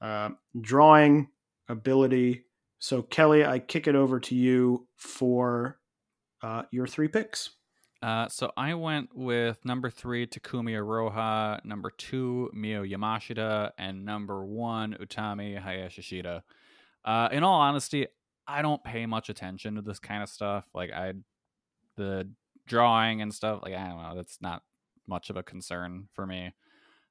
uh, 0.00 0.30
drawing 0.60 1.28
ability. 1.68 2.44
So, 2.78 3.02
Kelly, 3.02 3.44
I 3.44 3.58
kick 3.58 3.86
it 3.86 3.94
over 3.94 4.20
to 4.20 4.34
you 4.34 4.86
for 4.96 5.78
uh, 6.42 6.62
your 6.70 6.86
three 6.86 7.08
picks. 7.08 7.50
Uh, 8.00 8.28
so 8.28 8.52
I 8.56 8.74
went 8.74 9.10
with 9.12 9.64
number 9.64 9.90
three 9.90 10.26
Takumi 10.26 10.72
Iroha, 10.72 11.64
number 11.64 11.90
two 11.90 12.48
Miyu 12.54 12.88
Yamashita, 12.88 13.72
and 13.76 14.04
number 14.04 14.44
one 14.44 14.96
Utami 15.00 15.60
Hayashishita. 15.60 16.42
Uh, 17.04 17.28
in 17.32 17.42
all 17.42 17.60
honesty, 17.60 18.06
I 18.46 18.62
don't 18.62 18.82
pay 18.84 19.06
much 19.06 19.28
attention 19.28 19.74
to 19.74 19.82
this 19.82 19.98
kind 19.98 20.22
of 20.22 20.28
stuff. 20.28 20.64
Like 20.74 20.92
I, 20.92 21.14
the 21.96 22.30
drawing 22.68 23.22
and 23.22 23.34
stuff. 23.34 23.60
Like 23.62 23.74
I 23.74 23.88
don't 23.88 24.02
know, 24.02 24.14
that's 24.16 24.38
not 24.40 24.62
much 25.06 25.30
of 25.30 25.36
a 25.36 25.42
concern 25.42 26.08
for 26.14 26.26
me. 26.26 26.54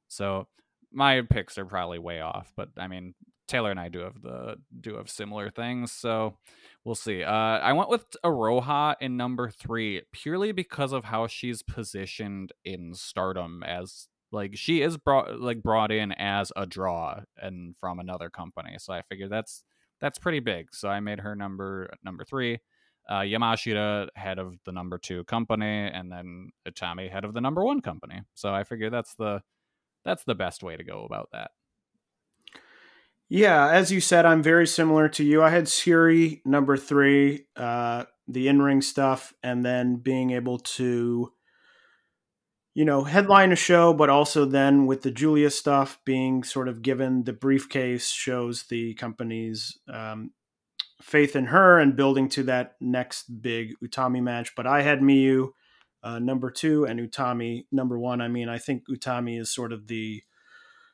So 0.08 0.48
my 0.92 1.22
picks 1.22 1.58
are 1.58 1.66
probably 1.66 2.00
way 2.00 2.22
off, 2.22 2.52
but 2.56 2.70
I 2.78 2.88
mean 2.88 3.14
Taylor 3.48 3.72
and 3.72 3.80
I 3.80 3.90
do 3.90 4.00
have 4.00 4.22
the 4.22 4.58
do 4.82 4.96
have 4.96 5.10
similar 5.10 5.50
things, 5.50 5.92
so 5.92 6.38
we'll 6.84 6.96
see. 6.96 7.24
Uh, 7.24 7.32
I 7.32 7.74
went 7.74 7.90
with 7.90 8.06
Iroha 8.24 8.96
in 9.00 9.16
number 9.18 9.50
three 9.50 10.02
purely 10.12 10.52
because 10.52 10.92
of 10.92 11.06
how 11.06 11.28
she's 11.28 11.64
positioned 11.64 12.52
in 12.66 12.94
Stardom 12.94 13.64
as 13.64 14.10
like 14.32 14.58
she 14.58 14.82
is 14.82 14.98
brought 14.98 15.40
like 15.40 15.64
brought 15.64 15.92
in 15.92 16.12
as 16.14 16.52
a 16.58 16.66
draw 16.66 17.22
and 17.38 17.76
from 17.80 18.00
another 18.00 18.30
company, 18.30 18.76
so 18.80 18.94
I 18.94 19.02
figured 19.04 19.30
that's 19.32 19.64
that's 20.02 20.20
pretty 20.20 20.42
big. 20.42 20.68
So 20.74 20.90
I 20.90 21.00
made 21.00 21.22
her 21.22 21.36
number 21.36 21.90
number 22.04 22.26
three 22.26 22.60
uh, 23.08 23.22
Yamashita 23.22 24.10
head 24.16 24.40
of 24.40 24.56
the 24.66 24.72
number 24.72 24.98
two 24.98 25.24
company, 25.26 25.88
and 25.88 26.12
then 26.12 26.52
Utami 26.68 27.12
head 27.12 27.24
of 27.24 27.34
the 27.34 27.42
number 27.42 27.64
one 27.64 27.82
company. 27.82 28.22
So 28.34 28.54
I 28.54 28.64
figure 28.64 28.90
that's 28.90 29.16
the 29.16 29.42
that's 30.04 30.24
the 30.24 30.36
best 30.36 30.64
way 30.64 30.78
to 30.78 30.84
go 30.84 31.04
about 31.04 31.30
that. 31.34 31.52
Yeah, 33.30 33.70
as 33.70 33.92
you 33.92 34.00
said, 34.00 34.26
I'm 34.26 34.42
very 34.42 34.66
similar 34.66 35.10
to 35.10 35.24
you. 35.24 35.44
I 35.44 35.50
had 35.50 35.66
Syuri 35.66 36.42
number 36.46 36.78
three, 36.78 37.46
uh, 37.58 38.06
the 38.28 38.48
in 38.48 38.62
ring 38.62 38.82
stuff, 38.82 39.34
and 39.44 39.66
then 39.66 39.98
being 39.98 40.32
able 40.32 40.60
to, 40.60 41.34
you 42.74 42.86
know, 42.86 43.04
headline 43.04 43.52
a 43.52 43.58
show, 43.58 43.94
but 43.94 44.10
also 44.10 44.46
then 44.46 44.86
with 44.86 45.02
the 45.02 45.12
Giulia 45.12 45.50
stuff 45.50 46.00
being 46.06 46.44
sort 46.44 46.70
of 46.70 46.82
given 46.82 47.26
the 47.26 47.34
briefcase 47.34 48.10
shows 48.12 48.64
the 48.70 48.94
company's 48.94 49.78
um, 49.94 50.32
faith 51.02 51.36
in 51.36 51.46
her 51.48 51.80
and 51.80 51.96
building 51.96 52.30
to 52.30 52.44
that 52.44 52.76
next 52.82 53.42
big 53.42 53.74
Utami 53.84 54.22
match. 54.22 54.56
But 54.56 54.68
I 54.68 54.82
had 54.82 55.02
Miyu 55.02 55.50
uh, 56.04 56.20
number 56.20 56.50
two 56.50 56.86
and 56.86 57.00
Utami 57.00 57.66
number 57.72 58.00
one. 58.00 58.22
I 58.22 58.28
mean, 58.28 58.50
I 58.50 58.58
think 58.58 58.84
Utami 58.90 59.40
is 59.40 59.54
sort 59.54 59.74
of 59.74 59.88
the 59.88 60.24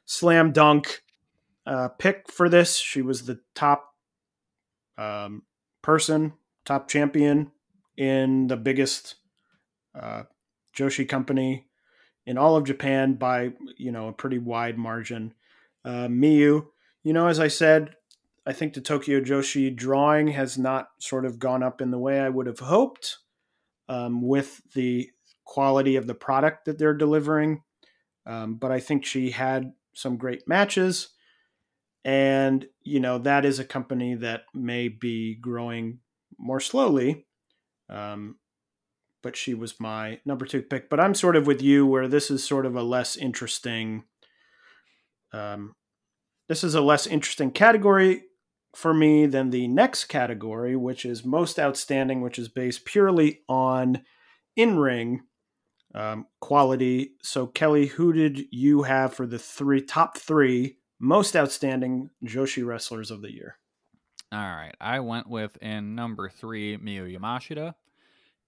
slam 0.05 0.51
dunk 0.51 1.03
uh, 1.65 1.89
pick 1.89 2.31
for 2.31 2.49
this. 2.49 2.77
She 2.77 3.01
was 3.01 3.25
the 3.25 3.39
top 3.55 3.93
um, 4.97 5.43
person, 5.81 6.33
top 6.65 6.87
champion 6.89 7.51
in 7.97 8.47
the 8.47 8.57
biggest 8.57 9.15
uh, 9.99 10.23
Joshi 10.75 11.07
company 11.07 11.67
in 12.25 12.37
all 12.37 12.55
of 12.55 12.65
Japan 12.65 13.13
by 13.13 13.51
you 13.77 13.91
know 13.91 14.07
a 14.07 14.13
pretty 14.13 14.39
wide 14.39 14.77
margin. 14.77 15.33
Uh, 15.85 16.07
Miyu, 16.07 16.67
you 17.03 17.13
know, 17.13 17.27
as 17.27 17.39
I 17.39 17.49
said, 17.49 17.95
I 18.45 18.53
think 18.53 18.73
the 18.73 18.81
Tokyo 18.81 19.21
Joshi 19.21 19.73
drawing 19.73 20.27
has 20.29 20.57
not 20.57 20.89
sort 20.99 21.25
of 21.25 21.39
gone 21.39 21.63
up 21.63 21.81
in 21.81 21.91
the 21.91 21.99
way 21.99 22.19
I 22.19 22.29
would 22.29 22.47
have 22.47 22.59
hoped 22.59 23.19
um, 23.87 24.21
with 24.21 24.61
the 24.73 25.09
quality 25.45 25.95
of 25.95 26.07
the 26.07 26.13
product 26.15 26.65
that 26.65 26.77
they're 26.77 26.93
delivering. 26.93 27.61
Um, 28.25 28.55
but 28.55 28.71
I 28.71 28.79
think 28.79 29.05
she 29.05 29.31
had 29.31 29.71
some 29.95 30.17
great 30.17 30.47
matches. 30.47 31.09
And, 32.03 32.67
you 32.81 32.99
know, 32.99 33.17
that 33.19 33.45
is 33.45 33.59
a 33.59 33.65
company 33.65 34.15
that 34.15 34.41
may 34.53 34.89
be 34.89 35.35
growing 35.35 35.99
more 36.37 36.59
slowly. 36.59 37.25
Um, 37.89 38.37
but 39.21 39.37
she 39.37 39.53
was 39.53 39.79
my 39.79 40.19
number 40.25 40.45
two 40.45 40.61
pick. 40.61 40.89
But 40.89 40.99
I'm 40.99 41.15
sort 41.15 41.37
of 41.37 41.47
with 41.47 41.61
you 41.61 41.85
where 41.85 42.09
this 42.09 42.29
is 42.29 42.43
sort 42.43 42.65
of 42.65 42.75
a 42.75 42.83
less 42.83 43.15
interesting. 43.15 44.03
Um, 45.31 45.75
this 46.49 46.61
is 46.61 46.75
a 46.75 46.81
less 46.81 47.07
interesting 47.07 47.51
category 47.51 48.23
for 48.75 48.93
me 48.93 49.25
than 49.25 49.49
the 49.49 49.67
next 49.67 50.05
category, 50.05 50.75
which 50.75 51.05
is 51.05 51.23
most 51.23 51.59
outstanding, 51.59 52.21
which 52.21 52.39
is 52.39 52.49
based 52.49 52.85
purely 52.85 53.41
on 53.47 54.03
in 54.55 54.77
ring 54.77 55.21
um, 55.95 56.25
quality. 56.41 57.11
So, 57.21 57.47
Kelly, 57.47 57.87
who 57.87 58.13
did 58.13 58.45
you 58.51 58.83
have 58.83 59.13
for 59.13 59.27
the 59.27 59.39
three 59.39 59.81
top 59.81 60.17
three 60.17 60.77
most 60.99 61.35
outstanding 61.35 62.09
Joshi 62.25 62.65
wrestlers 62.65 63.11
of 63.11 63.21
the 63.21 63.31
year? 63.31 63.57
All 64.31 64.39
right, 64.39 64.73
I 64.81 64.99
went 65.01 65.29
with 65.29 65.55
in 65.57 65.93
number 65.93 66.27
three 66.29 66.77
Miyu 66.77 67.15
Yamashita, 67.15 67.75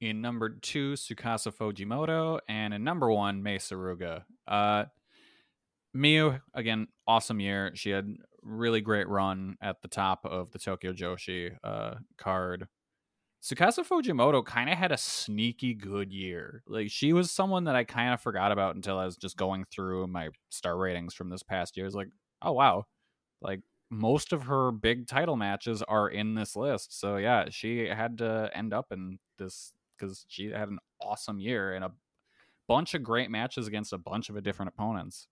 in 0.01 0.21
number 0.21 0.49
two 0.49 0.93
Tsukasa 0.93 1.53
Fujimoto, 1.53 2.39
and 2.49 2.73
in 2.73 2.83
number 2.83 3.11
one 3.11 3.43
Mei 3.43 3.57
Suruga. 3.57 4.23
Uh, 4.47 4.85
Miyu 5.95 6.41
again, 6.55 6.87
awesome 7.07 7.39
year. 7.39 7.71
She 7.75 7.91
had 7.91 8.15
really 8.45 8.81
great 8.81 9.09
run 9.09 9.57
at 9.61 9.81
the 9.81 9.87
top 9.87 10.25
of 10.25 10.51
the 10.51 10.59
Tokyo 10.59 10.93
Joshi 10.93 11.57
uh, 11.63 11.95
card. 12.17 12.67
Tsukasa 13.43 13.85
Fujimoto 13.85 14.43
kind 14.43 14.69
of 14.69 14.77
had 14.77 14.91
a 14.91 14.97
sneaky 14.97 15.73
good 15.73 16.11
year. 16.11 16.63
Like 16.67 16.89
she 16.89 17.13
was 17.13 17.29
someone 17.29 17.65
that 17.65 17.75
I 17.75 17.83
kind 17.83 18.13
of 18.13 18.21
forgot 18.21 18.51
about 18.51 18.75
until 18.75 18.97
I 18.97 19.05
was 19.05 19.17
just 19.17 19.37
going 19.37 19.65
through 19.71 20.07
my 20.07 20.29
star 20.49 20.77
ratings 20.77 21.13
from 21.13 21.29
this 21.29 21.43
past 21.43 21.77
year. 21.77 21.85
I 21.85 21.87
was 21.87 21.95
like, 21.95 22.09
oh 22.41 22.53
wow, 22.53 22.85
like 23.41 23.61
most 23.91 24.33
of 24.33 24.43
her 24.43 24.71
big 24.71 25.07
title 25.07 25.35
matches 25.35 25.83
are 25.83 26.09
in 26.09 26.33
this 26.33 26.55
list. 26.55 26.99
So 26.99 27.17
yeah, 27.17 27.45
she 27.49 27.87
had 27.87 28.17
to 28.19 28.49
end 28.53 28.73
up 28.73 28.91
in 28.91 29.19
this 29.37 29.73
because 29.97 30.25
she 30.27 30.49
had 30.49 30.69
an 30.69 30.79
awesome 31.01 31.39
year 31.39 31.73
and 31.73 31.85
a 31.85 31.91
bunch 32.67 32.93
of 32.95 33.03
great 33.03 33.29
matches 33.29 33.67
against 33.67 33.93
a 33.93 33.97
bunch 33.97 34.29
of 34.29 34.41
different 34.43 34.69
opponents. 34.69 35.27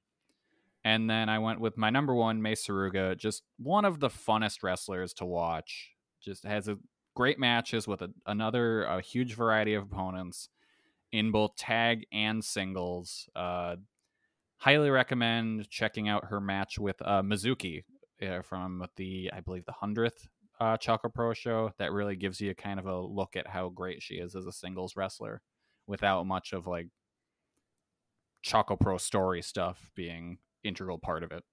And 0.85 1.09
then 1.09 1.29
I 1.29 1.39
went 1.39 1.61
with 1.61 1.77
my 1.77 1.89
number 1.89 2.13
one, 2.13 2.41
Mei 2.41 2.53
Suruga, 2.53 3.17
just 3.17 3.43
one 3.57 3.85
of 3.85 3.99
the 3.99 4.09
funnest 4.09 4.63
wrestlers 4.63 5.13
to 5.13 5.25
watch. 5.25 5.91
Just 6.21 6.43
has 6.45 6.67
a 6.67 6.77
great 7.15 7.39
matches 7.39 7.87
with 7.87 8.01
a, 8.01 8.09
another 8.25 8.83
a 8.83 9.01
huge 9.01 9.35
variety 9.35 9.73
of 9.75 9.83
opponents 9.83 10.49
in 11.11 11.31
both 11.31 11.55
tag 11.55 12.05
and 12.11 12.43
singles. 12.43 13.29
Uh, 13.35 13.77
highly 14.57 14.89
recommend 14.89 15.69
checking 15.69 16.09
out 16.09 16.25
her 16.25 16.41
match 16.41 16.79
with 16.79 17.01
uh, 17.01 17.21
Mizuki 17.21 17.83
uh, 18.21 18.41
from 18.41 18.85
the, 18.95 19.29
I 19.33 19.39
believe, 19.39 19.65
the 19.65 19.73
hundredth 19.73 20.27
uh, 20.59 20.77
Choco 20.77 21.09
Pro 21.09 21.33
show. 21.33 21.71
That 21.77 21.91
really 21.91 22.15
gives 22.15 22.41
you 22.41 22.53
kind 22.55 22.79
of 22.79 22.87
a 22.87 22.99
look 22.99 23.35
at 23.35 23.47
how 23.47 23.69
great 23.69 24.01
she 24.01 24.15
is 24.15 24.35
as 24.35 24.45
a 24.45 24.51
singles 24.51 24.95
wrestler, 24.95 25.41
without 25.87 26.25
much 26.25 26.53
of 26.53 26.67
like 26.67 26.87
Choco 28.41 28.75
Pro 28.75 28.97
story 28.97 29.41
stuff 29.41 29.91
being 29.95 30.39
integral 30.63 30.97
part 30.97 31.23
of 31.23 31.31
it. 31.31 31.43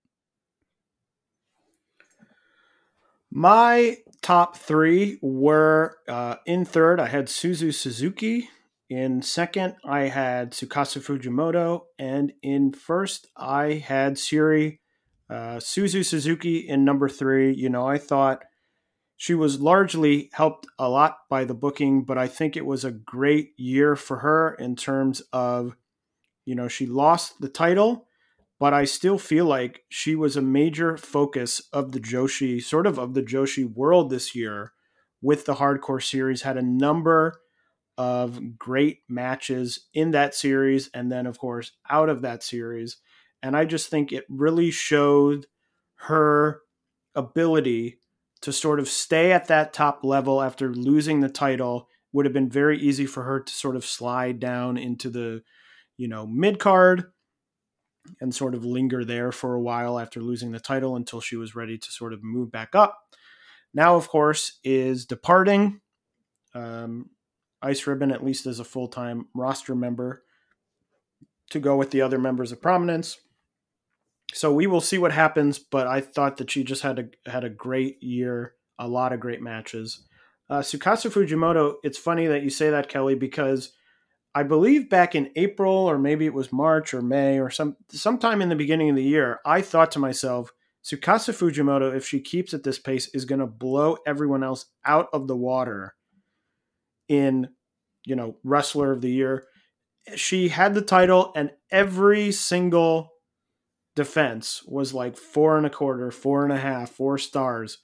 My 3.31 3.99
top 4.23 4.57
three 4.57 5.19
were 5.23 5.99
uh, 6.09 6.37
in 6.47 6.65
third, 6.65 6.99
I 6.99 7.07
had 7.07 7.27
Suzu 7.27 7.73
Suzuki. 7.73 8.49
In 8.89 9.23
second, 9.23 9.77
I 9.85 10.09
had 10.09 10.51
Tsukasa 10.51 11.01
Fujimoto. 11.01 11.83
And 11.97 12.33
in 12.43 12.73
first, 12.73 13.29
I 13.37 13.75
had 13.75 14.15
Syuri 14.15 14.81
uh, 15.31 15.59
Suzu 15.59 16.05
Suzuki 16.05 16.59
in 16.59 16.85
number 16.85 17.09
three. 17.09 17.55
You 17.55 17.71
know, 17.71 17.87
I 17.87 17.99
thought 17.99 18.43
she 19.17 19.35
was 19.35 19.61
largely 19.61 20.29
helped 20.33 20.67
a 20.77 20.89
lot 20.89 21.19
by 21.29 21.45
the 21.45 21.55
booking, 21.55 22.03
but 22.03 22.19
I 22.19 22.27
think 22.27 22.57
it 22.57 22.67
was 22.67 22.85
a 22.85 22.91
great 22.91 23.53
year 23.57 23.95
for 23.95 24.19
her 24.19 24.55
in 24.55 24.75
terms 24.75 25.23
of, 25.33 25.77
you 26.45 26.57
know, 26.57 26.67
she 26.67 26.87
lost 26.87 27.41
the 27.41 27.49
title 27.49 28.09
but 28.61 28.75
I 28.75 28.85
still 28.85 29.19
feel 29.19 29.47
like 29.47 29.85
she 29.89 30.15
was 30.15 30.37
a 30.37 30.43
major 30.43 30.99
focus 30.99 31.63
of 31.73 31.93
the 31.93 31.99
Joshi, 31.99 32.63
sort 32.63 32.87
of 32.87 32.99
of 32.99 33.15
the 33.15 33.23
Joshi 33.23 33.65
world 33.65 34.11
this 34.11 34.35
year 34.37 34.75
with 35.23 35.47
the 35.47 35.55
hardcore 35.55 36.03
series, 36.03 36.43
had 36.43 36.59
a 36.59 36.63
number 36.63 37.41
of 37.97 38.59
great 38.59 38.99
matches 39.09 39.89
in 39.95 40.11
that 40.11 40.35
series, 40.35 40.91
and 40.93 41.11
then, 41.11 41.27
of 41.27 41.39
course, 41.39 41.73
out 41.89 42.11
of 42.11 42.21
that 42.21 42.43
series. 42.43 42.99
And 43.43 43.57
I 43.57 43.65
just 43.65 43.89
think 43.89 44.13
it 44.13 44.27
really 44.29 44.71
showed 44.71 45.47
her 45.97 46.61
ability 47.15 47.99
to 48.43 48.53
sort 48.53 48.79
of 48.79 48.89
stay 48.89 49.33
at 49.33 49.49
that 49.49 49.73
top 49.73 50.05
level 50.05 50.43
after 50.43 50.73
losing 50.75 51.21
the 51.21 51.29
title. 51.31 51.89
Would 52.13 52.27
have 52.27 52.35
been 52.35 52.51
very 52.51 52.79
easy 52.79 53.07
for 53.07 53.23
her 53.23 53.41
to 53.41 53.53
sort 53.53 53.77
of 53.77 53.85
slide 53.87 54.41
down 54.41 54.77
into 54.77 55.09
the, 55.09 55.43
you 55.97 56.09
know, 56.09 56.27
mid 56.27 56.59
card 56.59 57.13
and 58.21 58.35
sort 58.35 58.55
of 58.55 58.65
linger 58.65 59.05
there 59.05 59.33
for 59.33 59.55
a 59.55 59.61
while 59.61 59.99
after 59.99 60.21
losing 60.21 60.53
the 60.53 60.61
title 60.61 60.97
until 60.97 61.21
she 61.21 61.37
was 61.37 61.55
ready 61.55 61.79
to 61.79 61.93
sort 61.93 62.13
of 62.13 62.23
move 62.23 62.51
back 62.51 62.75
up. 62.75 62.99
Now, 63.73 63.97
of 63.97 64.09
course, 64.09 64.59
is 64.65 65.07
departing 65.07 65.81
um, 66.55 67.11
Ice 67.63 67.87
Ribbon, 67.87 68.11
at 68.11 68.25
least 68.25 68.47
as 68.47 68.61
a 68.61 68.65
full 68.65 68.89
time 68.89 69.27
roster 69.35 69.75
member, 69.75 70.23
to 71.51 71.61
go 71.61 71.77
with 71.77 71.91
the 71.91 72.03
other 72.03 72.19
members 72.19 72.53
of 72.53 72.63
prominence. 72.63 73.19
So 74.33 74.53
we 74.53 74.67
will 74.67 74.81
see 74.81 74.99
what 74.99 75.13
happens, 75.13 75.59
but 75.59 75.87
I 75.87 76.01
thought 76.01 76.37
that 76.37 76.51
she 76.51 76.63
just 76.65 76.83
had 76.83 76.99
a 76.99 77.31
had 77.31 77.45
a 77.45 77.51
great 77.51 78.03
year, 78.03 78.55
a 78.79 78.87
lot 78.89 79.13
of 79.13 79.21
great 79.21 79.43
matches. 79.43 80.05
Uh, 80.49 80.61
Tsukasa 80.61 81.11
Fujimoto, 81.11 81.75
it's 81.83 81.99
funny 81.99 82.27
that 82.27 82.43
you 82.43 82.51
say 82.51 82.71
that, 82.71 82.89
Kelly, 82.89 83.15
because 83.15 83.73
I 84.35 84.45
believe 84.45 84.89
back 84.89 85.15
in 85.15 85.31
April 85.35 85.75
or 85.75 85.99
maybe 85.99 86.25
it 86.25 86.35
was 86.35 86.53
March 86.53 86.95
or 86.95 87.03
May 87.03 87.41
or 87.41 87.51
some 87.51 87.77
sometime 87.91 88.41
in 88.41 88.49
the 88.49 88.57
beginning 88.57 88.91
of 88.91 88.97
the 88.97 89.03
year, 89.03 89.41
I 89.45 89.61
thought 89.61 89.91
to 89.93 89.99
myself, 89.99 90.53
Tsukasa 90.85 91.35
Fujimoto, 91.35 91.95
if 91.95 92.07
she 92.07 92.21
keeps 92.21 92.55
at 92.55 92.63
this 92.63 92.79
pace, 92.79 93.09
is 93.09 93.25
going 93.25 93.41
to 93.41 93.47
blow 93.47 93.99
everyone 94.07 94.43
else 94.43 94.67
out 94.85 95.09
of 95.13 95.27
the 95.27 95.37
water 95.37 95.95
in, 97.09 97.49
you 98.07 98.17
know, 98.17 98.37
wrestler 98.45 98.93
of 98.93 99.01
the 99.01 99.11
year. 99.11 99.45
She 100.15 100.49
had 100.49 100.75
the 100.75 100.81
title, 100.81 101.33
and 101.37 101.51
every 101.71 102.33
single 102.33 103.11
defense 103.95 104.63
was 104.67 104.95
like 104.95 105.17
four 105.17 105.59
and 105.59 105.67
a 105.67 105.71
quarter, 105.71 106.11
four 106.11 106.45
and 106.45 106.53
a 106.53 106.59
half, 106.59 106.91
four 106.91 107.19
stars. 107.19 107.79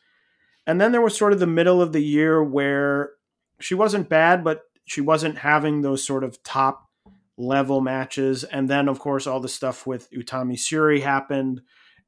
And 0.66 0.80
then 0.80 0.92
there 0.92 1.02
was 1.02 1.16
sort 1.16 1.32
of 1.32 1.38
the 1.38 1.46
middle 1.46 1.82
of 1.82 1.92
the 1.92 2.02
year 2.02 2.42
where 2.42 3.10
she 3.60 3.74
wasn't 3.74 4.08
bad, 4.08 4.42
but 4.42 4.62
she 4.86 5.00
wasn't 5.00 5.38
having 5.38 5.82
those 5.82 6.06
sort 6.06 6.24
of 6.24 6.42
top 6.42 6.88
level 7.36 7.80
matches. 7.80 8.44
And 8.44 8.70
then, 8.70 8.88
of 8.88 8.98
course, 8.98 9.26
all 9.26 9.40
the 9.40 9.48
stuff 9.48 9.86
with 9.86 10.10
Utami 10.10 10.54
Syuri 10.54 11.02
happened, 11.02 11.60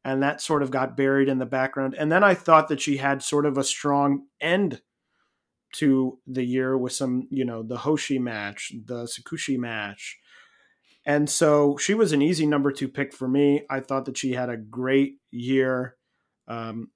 and 0.05 0.23
that 0.23 0.41
sort 0.41 0.63
of 0.63 0.71
got 0.71 0.97
buried 0.97 1.29
in 1.29 1.39
the 1.39 1.47
background. 1.47 1.95
And 1.99 2.11
then 2.11 2.25
I 2.25 2.35
thought 2.35 2.69
that 2.69 2.81
she 2.81 2.97
had 2.97 3.23
sort 3.23 3.45
of 3.45 3.59
a 3.59 3.65
strong 3.65 4.27
end 4.41 4.81
to 5.75 6.19
the 6.27 6.45
year 6.45 6.79
with 6.79 6.93
some, 6.93 7.29
you 7.31 7.45
know, 7.45 7.63
the 7.63 7.79
Hoshi 7.79 8.19
match, 8.19 8.73
the 8.87 9.05
Tsukushi 9.05 9.59
match. 9.59 10.19
And 11.05 11.29
so 11.29 11.77
she 11.77 11.95
was 11.95 12.13
an 12.13 12.23
easy 12.23 12.47
number 12.47 12.71
two 12.71 12.89
pick 12.89 13.13
for 13.13 13.29
me. 13.29 13.63
I 13.69 13.81
thought 13.81 14.07
that 14.07 14.17
she 14.17 14.33
had 14.33 14.49
a 14.49 14.57
great 14.57 15.17
year. 15.31 15.97
Um, 16.47 16.91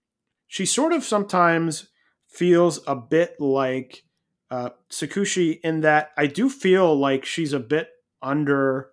she 0.49 0.64
sort 0.64 0.93
of 0.93 1.05
sometimes 1.05 1.89
feels 2.28 2.80
a 2.87 2.97
bit 2.97 3.37
like 3.41 4.05
uh, 4.53 4.68
Tsukushi 4.90 5.61
in 5.64 5.80
that 5.80 6.11
I 6.18 6.26
do 6.26 6.50
feel 6.50 6.94
like 6.94 7.24
she's 7.24 7.55
a 7.55 7.59
bit 7.59 7.88
under 8.20 8.90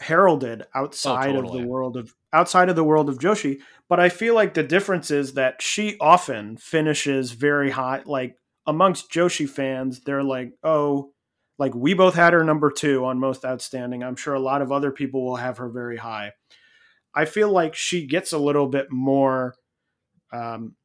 heralded 0.00 0.62
outside 0.76 1.30
oh, 1.30 1.42
totally. 1.42 1.58
of 1.58 1.62
the 1.64 1.68
world 1.68 1.96
of 1.96 2.14
outside 2.32 2.68
of 2.68 2.76
the 2.76 2.84
world 2.84 3.08
of 3.08 3.18
Joshi. 3.18 3.58
But 3.88 3.98
I 3.98 4.08
feel 4.08 4.36
like 4.36 4.54
the 4.54 4.62
difference 4.62 5.10
is 5.10 5.34
that 5.34 5.60
she 5.60 5.96
often 5.98 6.56
finishes 6.56 7.32
very 7.32 7.70
high. 7.70 8.02
Like 8.06 8.36
amongst 8.64 9.10
Joshi 9.10 9.48
fans, 9.48 10.02
they're 10.04 10.22
like, 10.22 10.52
oh, 10.62 11.10
like 11.58 11.74
we 11.74 11.92
both 11.94 12.14
had 12.14 12.32
her 12.32 12.44
number 12.44 12.70
two 12.70 13.04
on 13.04 13.18
most 13.18 13.44
outstanding. 13.44 14.04
I'm 14.04 14.14
sure 14.14 14.34
a 14.34 14.40
lot 14.40 14.62
of 14.62 14.70
other 14.70 14.92
people 14.92 15.24
will 15.24 15.36
have 15.36 15.58
her 15.58 15.68
very 15.68 15.96
high. 15.96 16.30
I 17.12 17.24
feel 17.24 17.50
like 17.50 17.74
she 17.74 18.06
gets 18.06 18.32
a 18.32 18.38
little 18.38 18.68
bit 18.68 18.86
more 18.92 19.56
um, 20.32 20.76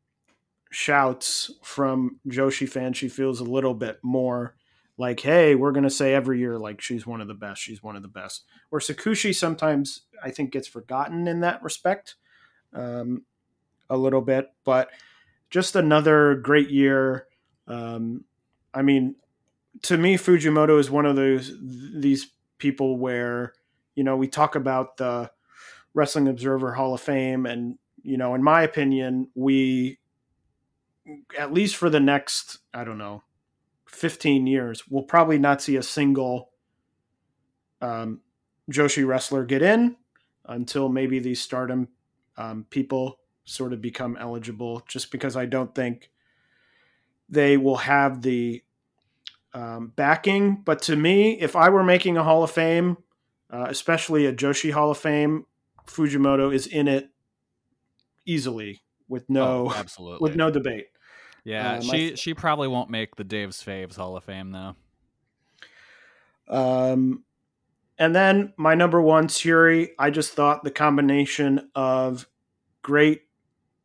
shouts 0.73 1.51
from 1.61 2.19
Joshi 2.27 2.67
fans, 2.67 2.97
she 2.97 3.07
feels 3.07 3.39
a 3.39 3.45
little 3.45 3.75
bit 3.75 3.99
more 4.01 4.55
like, 4.97 5.19
hey, 5.19 5.55
we're 5.55 5.71
going 5.71 5.83
to 5.83 5.89
say 5.89 6.13
every 6.13 6.39
year, 6.39 6.57
like, 6.57 6.81
she's 6.81 7.05
one 7.05 7.21
of 7.21 7.27
the 7.27 7.33
best. 7.33 7.61
She's 7.61 7.81
one 7.81 7.95
of 7.95 8.01
the 8.01 8.07
best. 8.07 8.43
Where 8.69 8.79
Tsukushi 8.79 9.33
sometimes, 9.35 10.01
I 10.23 10.31
think, 10.31 10.51
gets 10.51 10.67
forgotten 10.67 11.27
in 11.27 11.41
that 11.41 11.63
respect 11.63 12.15
um, 12.73 13.23
a 13.89 13.97
little 13.97 14.21
bit. 14.21 14.51
But 14.63 14.89
just 15.49 15.75
another 15.75 16.35
great 16.35 16.69
year. 16.69 17.27
Um, 17.67 18.23
I 18.73 18.81
mean, 18.81 19.15
to 19.83 19.97
me, 19.97 20.17
Fujimoto 20.17 20.79
is 20.79 20.89
one 20.89 21.05
of 21.05 21.15
those 21.15 21.55
these 21.61 22.31
people 22.57 22.97
where, 22.97 23.53
you 23.95 24.03
know, 24.03 24.17
we 24.17 24.27
talk 24.27 24.55
about 24.55 24.97
the 24.97 25.31
Wrestling 25.93 26.27
Observer 26.27 26.73
Hall 26.73 26.93
of 26.93 27.01
Fame, 27.01 27.45
and, 27.45 27.77
you 28.01 28.17
know, 28.17 28.33
in 28.33 28.43
my 28.43 28.63
opinion, 28.63 29.29
we 29.35 29.99
at 31.37 31.53
least 31.53 31.75
for 31.75 31.89
the 31.89 31.99
next, 31.99 32.59
I 32.73 32.83
don't 32.83 32.97
know, 32.97 33.23
15 33.87 34.47
years, 34.47 34.83
we'll 34.89 35.03
probably 35.03 35.37
not 35.37 35.61
see 35.61 35.75
a 35.75 35.83
single 35.83 36.51
um, 37.81 38.21
Joshi 38.71 39.05
wrestler 39.05 39.43
get 39.43 39.61
in 39.61 39.97
until 40.45 40.89
maybe 40.89 41.19
these 41.19 41.41
stardom 41.41 41.89
um, 42.37 42.65
people 42.69 43.19
sort 43.45 43.73
of 43.73 43.81
become 43.81 44.17
eligible, 44.19 44.83
just 44.87 45.11
because 45.11 45.35
I 45.35 45.45
don't 45.45 45.75
think 45.75 46.09
they 47.29 47.57
will 47.57 47.77
have 47.77 48.21
the 48.21 48.63
um, 49.53 49.91
backing. 49.95 50.61
But 50.63 50.81
to 50.83 50.95
me, 50.95 51.39
if 51.39 51.55
I 51.55 51.69
were 51.69 51.83
making 51.83 52.17
a 52.17 52.23
Hall 52.23 52.43
of 52.43 52.51
Fame, 52.51 52.97
uh, 53.51 53.65
especially 53.69 54.25
a 54.25 54.33
Joshi 54.33 54.71
Hall 54.71 54.91
of 54.91 54.97
Fame, 54.97 55.45
Fujimoto 55.85 56.53
is 56.53 56.65
in 56.65 56.87
it 56.87 57.09
easily 58.25 58.81
with 59.07 59.29
no 59.29 59.67
oh, 59.67 59.73
absolutely 59.77 60.19
with 60.21 60.35
no 60.35 60.49
debate. 60.49 60.87
Yeah, 61.43 61.73
uh, 61.73 61.81
she 61.81 62.15
she 62.15 62.33
probably 62.33 62.67
won't 62.67 62.89
make 62.89 63.15
the 63.15 63.23
Dave's 63.23 63.61
Faves 63.63 63.95
Hall 63.97 64.15
of 64.15 64.23
Fame 64.23 64.51
though. 64.51 64.75
Um, 66.47 67.23
and 67.97 68.15
then 68.15 68.53
my 68.57 68.75
number 68.75 69.01
one, 69.01 69.27
Syuri. 69.27 69.89
I 69.99 70.09
just 70.09 70.33
thought 70.33 70.63
the 70.63 70.71
combination 70.71 71.69
of 71.75 72.27
great, 72.81 73.23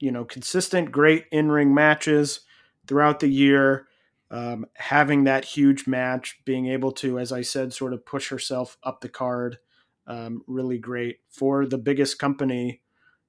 you 0.00 0.10
know, 0.12 0.24
consistent, 0.24 0.92
great 0.92 1.26
in 1.30 1.50
ring 1.50 1.74
matches 1.74 2.40
throughout 2.86 3.20
the 3.20 3.28
year, 3.28 3.86
um, 4.30 4.66
having 4.74 5.24
that 5.24 5.44
huge 5.44 5.86
match, 5.86 6.40
being 6.44 6.66
able 6.68 6.92
to, 6.92 7.18
as 7.18 7.32
I 7.32 7.42
said, 7.42 7.72
sort 7.72 7.92
of 7.92 8.06
push 8.06 8.30
herself 8.30 8.78
up 8.82 9.00
the 9.00 9.08
card, 9.08 9.58
um, 10.06 10.42
really 10.46 10.78
great 10.78 11.18
for 11.28 11.66
the 11.66 11.78
biggest 11.78 12.18
company. 12.18 12.82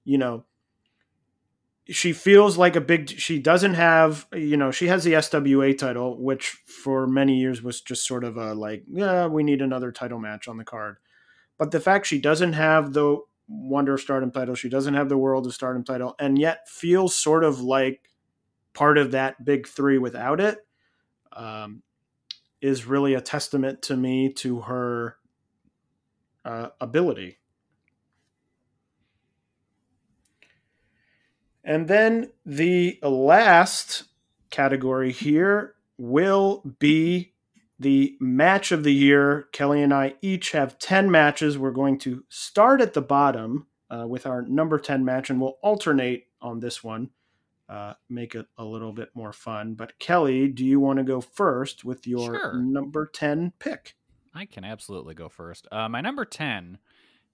You 0.05 0.17
know, 0.17 0.45
she 1.89 2.13
feels 2.13 2.57
like 2.57 2.75
a 2.75 2.81
big 2.81 3.09
she 3.09 3.39
doesn't 3.39 3.73
have 3.73 4.27
you 4.33 4.57
know 4.57 4.71
she 4.71 4.87
has 4.87 5.03
the 5.03 5.13
SWA 5.13 5.77
title 5.77 6.21
which 6.21 6.57
for 6.65 7.07
many 7.07 7.39
years 7.39 7.63
was 7.63 7.81
just 7.81 8.05
sort 8.05 8.23
of 8.23 8.37
a 8.37 8.53
like 8.53 8.83
yeah 8.91 9.25
we 9.25 9.43
need 9.43 9.61
another 9.61 9.91
title 9.91 10.19
match 10.19 10.47
on 10.47 10.57
the 10.57 10.63
card. 10.63 10.97
But 11.57 11.71
the 11.71 11.79
fact 11.79 12.05
she 12.05 12.19
doesn't 12.19 12.53
have 12.53 12.93
the 12.93 13.17
Wonder 13.47 13.95
of 13.95 14.01
Stardom 14.01 14.31
title 14.31 14.55
she 14.55 14.69
doesn't 14.69 14.93
have 14.93 15.09
the 15.09 15.17
World 15.17 15.47
of 15.47 15.53
Stardom 15.53 15.83
title 15.83 16.15
and 16.19 16.37
yet 16.37 16.69
feels 16.69 17.15
sort 17.15 17.43
of 17.43 17.59
like 17.59 18.09
part 18.73 18.97
of 18.97 19.11
that 19.11 19.43
big 19.43 19.67
3 19.67 19.97
without 19.97 20.39
it 20.39 20.59
um, 21.33 21.81
is 22.61 22.85
really 22.85 23.15
a 23.15 23.21
testament 23.21 23.81
to 23.83 23.97
me 23.97 24.31
to 24.33 24.61
her 24.61 25.17
uh, 26.45 26.69
ability 26.79 27.38
And 31.69 31.87
then 31.87 32.31
the 32.47 32.97
last 33.03 34.05
category 34.49 35.11
here 35.11 35.75
will 35.99 36.63
be 36.79 37.33
the 37.77 38.17
match 38.19 38.71
of 38.71 38.83
the 38.83 38.91
year. 38.93 39.47
Kelly 39.51 39.83
and 39.83 39.93
I 39.93 40.15
each 40.19 40.51
have 40.53 40.79
10 40.79 41.11
matches. 41.11 41.59
We're 41.59 41.69
going 41.69 41.99
to 41.99 42.23
start 42.27 42.81
at 42.81 42.95
the 42.95 43.03
bottom 43.03 43.67
uh, 43.91 44.07
with 44.07 44.25
our 44.25 44.41
number 44.41 44.79
10 44.79 45.05
match, 45.05 45.29
and 45.29 45.39
we'll 45.39 45.59
alternate 45.61 46.25
on 46.41 46.59
this 46.59 46.83
one, 46.83 47.11
uh, 47.69 47.93
make 48.09 48.33
it 48.33 48.47
a 48.57 48.65
little 48.65 48.91
bit 48.91 49.09
more 49.13 49.31
fun. 49.31 49.75
But 49.75 49.99
Kelly, 49.99 50.47
do 50.47 50.65
you 50.65 50.79
want 50.79 50.97
to 50.97 51.03
go 51.03 51.21
first 51.21 51.85
with 51.85 52.07
your 52.07 52.33
Sure. 52.33 52.53
number 52.55 53.05
10 53.05 53.53
pick? 53.59 53.95
I 54.33 54.45
can 54.45 54.63
absolutely 54.63 55.13
go 55.13 55.29
first. 55.29 55.67
Uh, 55.71 55.87
my 55.87 56.01
number 56.01 56.25
10 56.25 56.79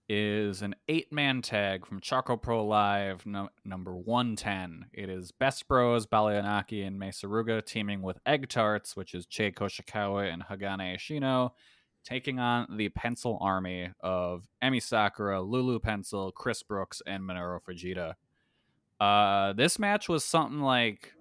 is 0.08 0.62
an 0.62 0.76
eight 0.88 1.12
man 1.12 1.42
tag 1.42 1.86
from 1.86 2.00
Choco 2.00 2.38
Pro 2.38 2.66
Live 2.66 3.26
no, 3.26 3.50
number 3.64 3.96
110. 3.96 4.88
It 4.94 5.10
is 5.10 5.32
Best 5.32 5.68
Bros, 5.68 6.06
Baliyan 6.06 6.46
Akki, 6.46 6.86
and 6.86 7.00
Mei 7.00 7.10
Suruga 7.10 7.66
teaming 7.66 8.02
with 8.02 8.20
Egg 8.26 8.50
Tarts, 8.50 8.96
which 8.96 9.14
is 9.14 9.26
Chie 9.26 9.52
Koishikawa 9.52 10.32
and 10.32 10.44
Hagane 10.44 10.96
Ishino, 10.96 11.52
taking 12.04 12.40
on 12.40 12.78
the 12.78 12.90
Pencil 12.90 13.40
Army 13.42 13.90
of 14.02 14.48
Emi 14.64 14.82
Sakura, 14.82 15.42
Lulu 15.42 15.80
Pencil, 15.80 16.32
Chris 16.32 16.62
Brooks, 16.62 17.02
and 17.08 17.24
Minoru 17.24 17.60
Fujita. 17.62 18.14
Uh, 19.00 19.54
this 19.54 19.80
match 19.80 20.08
was 20.08 20.24
something 20.24 20.62
like 20.62 21.14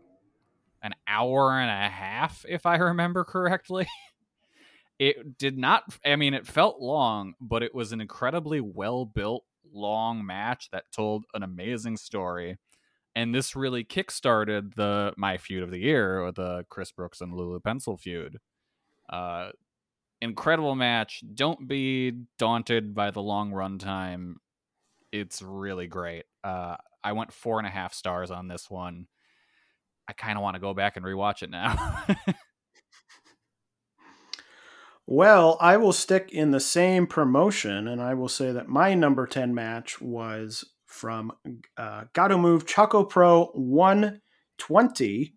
an 0.82 0.94
hour 1.08 1.58
and 1.58 1.70
a 1.70 1.88
half, 1.88 2.44
if 2.48 2.66
I 2.66 2.76
remember 2.76 3.24
correctly. 3.24 3.86
it 4.98 5.38
did 5.38 5.58
not 5.58 5.82
i 6.06 6.14
mean 6.16 6.34
it 6.34 6.46
felt 6.46 6.80
long 6.80 7.34
but 7.40 7.62
it 7.62 7.74
was 7.74 7.92
an 7.92 8.00
incredibly 8.00 8.60
well 8.60 9.04
built 9.04 9.44
long 9.74 10.24
match 10.24 10.70
that 10.70 10.84
told 10.92 11.24
an 11.34 11.42
amazing 11.42 11.96
story. 11.96 12.58
And 13.16 13.34
this 13.34 13.54
really 13.54 13.84
kickstarted 13.84 14.74
the 14.74 15.14
my 15.16 15.36
feud 15.36 15.62
of 15.62 15.70
the 15.70 15.78
year 15.78 16.20
or 16.20 16.32
the 16.32 16.64
chris 16.68 16.92
brooks 16.92 17.20
and 17.20 17.32
lulu 17.32 17.60
pencil 17.60 17.96
feud. 17.96 18.38
Uh 19.08 19.50
incredible 20.22 20.74
match. 20.74 21.22
Don't 21.34 21.68
be 21.68 22.12
daunted 22.38 22.94
by 22.94 23.10
the 23.10 23.22
long 23.22 23.52
run 23.52 23.78
time. 23.78 24.38
It's 25.12 25.42
really 25.42 25.86
great. 25.86 26.24
Uh 26.42 26.76
i 27.02 27.12
went 27.12 27.32
four 27.32 27.58
and 27.58 27.66
a 27.66 27.70
half 27.70 27.94
stars 27.94 28.30
on 28.30 28.48
this 28.48 28.70
one. 28.70 29.06
I 30.08 30.12
kind 30.12 30.36
of 30.36 30.42
want 30.42 30.54
to 30.54 30.60
go 30.60 30.74
back 30.74 30.96
and 30.96 31.04
rewatch 31.04 31.42
it 31.42 31.50
now 31.50 32.04
Well, 35.06 35.58
I 35.60 35.76
will 35.76 35.92
stick 35.92 36.30
in 36.32 36.50
the 36.50 36.60
same 36.60 37.06
promotion, 37.06 37.88
and 37.88 38.00
I 38.00 38.14
will 38.14 38.28
say 38.28 38.52
that 38.52 38.68
my 38.68 38.94
number 38.94 39.26
10 39.26 39.54
match 39.54 40.00
was 40.00 40.64
from 40.86 41.32
uh, 41.76 42.04
Gatoh 42.14 42.40
Move 42.40 42.66
Choco 42.66 43.04
Pro 43.04 43.46
120 43.52 45.34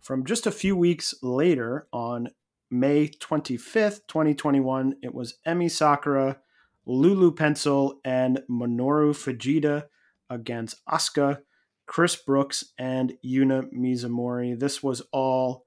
from 0.00 0.24
just 0.24 0.46
a 0.46 0.50
few 0.50 0.74
weeks 0.74 1.14
later 1.22 1.86
on 1.92 2.28
May 2.70 3.08
25th, 3.08 4.00
2021. 4.08 4.94
It 5.02 5.14
was 5.14 5.34
Emi 5.46 5.70
Sakura, 5.70 6.38
Lulu 6.86 7.34
Pencil, 7.34 8.00
and 8.02 8.40
Minoru 8.50 9.12
Fujita 9.12 9.84
against 10.30 10.82
Asuka, 10.86 11.40
Chris 11.86 12.16
Brooks, 12.16 12.72
and 12.78 13.12
Yuna 13.22 13.70
Mizumori. 13.74 14.58
This 14.58 14.82
was 14.82 15.02
all 15.12 15.66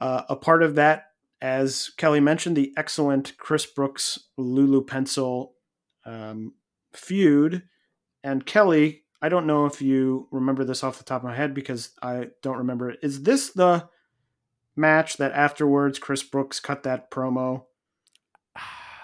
uh, 0.00 0.22
a 0.28 0.34
part 0.34 0.64
of 0.64 0.74
that 0.74 1.04
as 1.44 1.90
Kelly 1.98 2.20
mentioned, 2.20 2.56
the 2.56 2.72
excellent 2.74 3.36
Chris 3.36 3.66
Brooks 3.66 4.18
Lulu 4.38 4.82
Pencil 4.82 5.52
um, 6.06 6.54
feud. 6.94 7.64
And 8.22 8.46
Kelly, 8.46 9.02
I 9.20 9.28
don't 9.28 9.46
know 9.46 9.66
if 9.66 9.82
you 9.82 10.26
remember 10.30 10.64
this 10.64 10.82
off 10.82 10.96
the 10.96 11.04
top 11.04 11.20
of 11.20 11.28
my 11.28 11.36
head 11.36 11.52
because 11.52 11.90
I 12.00 12.28
don't 12.40 12.56
remember 12.56 12.88
it. 12.88 13.00
Is 13.02 13.24
this 13.24 13.50
the 13.50 13.90
match 14.74 15.18
that 15.18 15.32
afterwards 15.32 15.98
Chris 15.98 16.22
Brooks 16.22 16.60
cut 16.60 16.82
that 16.84 17.10
promo? 17.10 17.66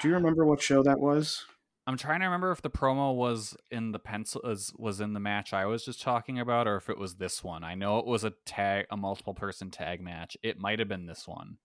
Do 0.01 0.09
you 0.09 0.15
remember 0.15 0.47
what 0.47 0.63
show 0.63 0.83
that 0.83 0.99
was? 0.99 1.45
I'm 1.87 1.99
trying 1.99 2.21
to 2.21 2.25
remember 2.25 2.53
if 2.53 2.63
the 2.63 2.71
promo 2.71 3.15
was 3.15 3.55
in 3.71 3.93
the 3.93 3.99
pencil 3.99 4.41
was, 4.43 4.73
was 4.79 5.03
in 5.03 5.13
the 5.13 5.21
match 5.21 5.53
I 5.53 5.67
was 5.67 5.85
just 5.85 6.01
talking 6.01 6.39
about, 6.39 6.67
or 6.67 6.77
if 6.77 6.89
it 6.89 6.97
was 6.97 7.17
this 7.17 7.45
one. 7.45 7.65
I 7.65 7.75
know 7.75 7.99
it 7.99 8.07
was 8.07 8.25
a 8.25 8.33
tag, 8.47 8.87
a 8.91 8.97
multiple 8.97 9.35
person 9.35 9.71
tag 9.71 10.01
match. 10.01 10.39
It 10.43 10.59
might 10.59 10.79
have 10.79 10.89
been 10.89 11.05
this 11.05 11.29
one. 11.29 11.59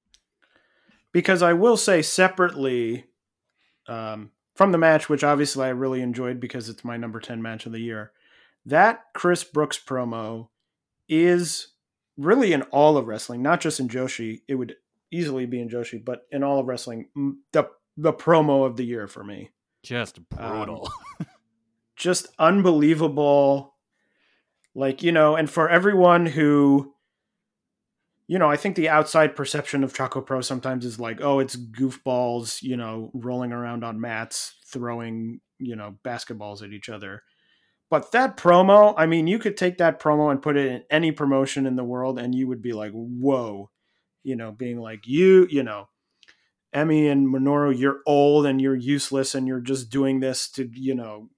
Because 1.16 1.42
I 1.42 1.54
will 1.54 1.78
say 1.78 2.02
separately 2.02 3.06
um, 3.88 4.32
from 4.54 4.74
the 4.74 4.78
match, 4.78 5.08
which 5.08 5.24
obviously 5.24 5.66
I 5.66 5.70
really 5.70 6.02
enjoyed 6.02 6.42
because 6.42 6.68
it's 6.68 6.84
my 6.84 6.98
number 6.98 7.22
10 7.22 7.42
match 7.42 7.66
of 7.66 7.72
the 7.72 7.80
year, 7.80 8.12
that 8.66 9.06
Chris 9.14 9.42
Brooks 9.42 9.80
promo 9.80 10.50
is 11.08 11.70
really 12.18 12.52
in 12.52 12.64
all 12.64 12.98
of 12.98 13.08
wrestling, 13.08 13.42
not 13.42 13.62
just 13.62 13.80
in 13.80 13.88
Joshi. 13.88 14.42
It 14.50 14.56
would 14.56 14.76
easily 15.10 15.46
be 15.46 15.62
in 15.62 15.70
Joshi, 15.70 16.04
but 16.04 16.28
in 16.34 16.44
all 16.44 16.60
of 16.60 16.66
wrestling, 16.66 17.08
the, 17.54 17.70
the 17.96 18.12
promo 18.12 18.66
of 18.66 18.76
the 18.76 18.84
year 18.84 19.08
for 19.08 19.24
me. 19.24 19.52
Just 19.84 20.20
Um, 20.38 20.58
brutal. 20.58 20.92
Just 21.96 22.28
unbelievable. 22.38 23.74
Like, 24.74 25.02
you 25.02 25.14
know, 25.14 25.38
and 25.38 25.50
for 25.50 25.70
everyone 25.70 26.26
who 26.26 26.94
you 28.28 28.40
know, 28.40 28.50
I 28.50 28.58
think 28.58 28.76
the 28.76 28.90
outside 28.90 29.36
perception 29.36 29.84
of 29.84 29.94
Choco 29.94 30.22
Pro 30.22 30.42
sometimes 30.42 30.86
is 30.86 31.00
like, 31.00 31.22
oh, 31.22 31.40
it's 31.40 31.56
goofballs, 31.56 32.62
you 32.62 32.76
know, 32.76 33.12
rolling 33.14 33.52
around 33.52 33.84
on 33.84 34.02
mats, 34.02 34.56
throwing, 34.66 35.42
you 35.60 35.76
know, 35.76 35.96
basketballs 36.04 36.64
at 36.64 36.74
each 36.74 36.90
other. 36.90 37.22
But 37.90 38.12
that 38.14 38.36
promo, 38.36 38.96
I 38.98 39.06
mean, 39.06 39.28
you 39.28 39.38
could 39.38 39.58
take 39.58 39.78
that 39.78 40.02
promo 40.02 40.32
and 40.32 40.42
put 40.42 40.58
it 40.58 40.72
in 40.72 40.84
any 40.90 41.12
promotion 41.12 41.68
in 41.68 41.76
the 41.76 41.84
world, 41.84 42.18
and 42.18 42.34
you 42.34 42.48
would 42.48 42.62
be 42.62 42.74
like, 42.74 42.92
whoa, 42.94 43.70
you 44.24 44.36
know, 44.36 44.52
being 44.52 44.80
like, 44.80 45.06
you, 45.06 45.48
you 45.52 45.62
know, 45.62 45.88
Emi 46.76 47.10
and 47.10 47.28
Minoru, 47.28 47.78
you're 47.78 48.02
old 48.08 48.48
and 48.48 48.60
you're 48.60 48.76
useless 48.76 49.36
and 49.36 49.48
you're 49.48 49.62
just 49.62 49.90
doing 49.90 50.20
this 50.20 50.50
to, 50.52 50.68
you 50.74 50.96
know, 50.96 51.30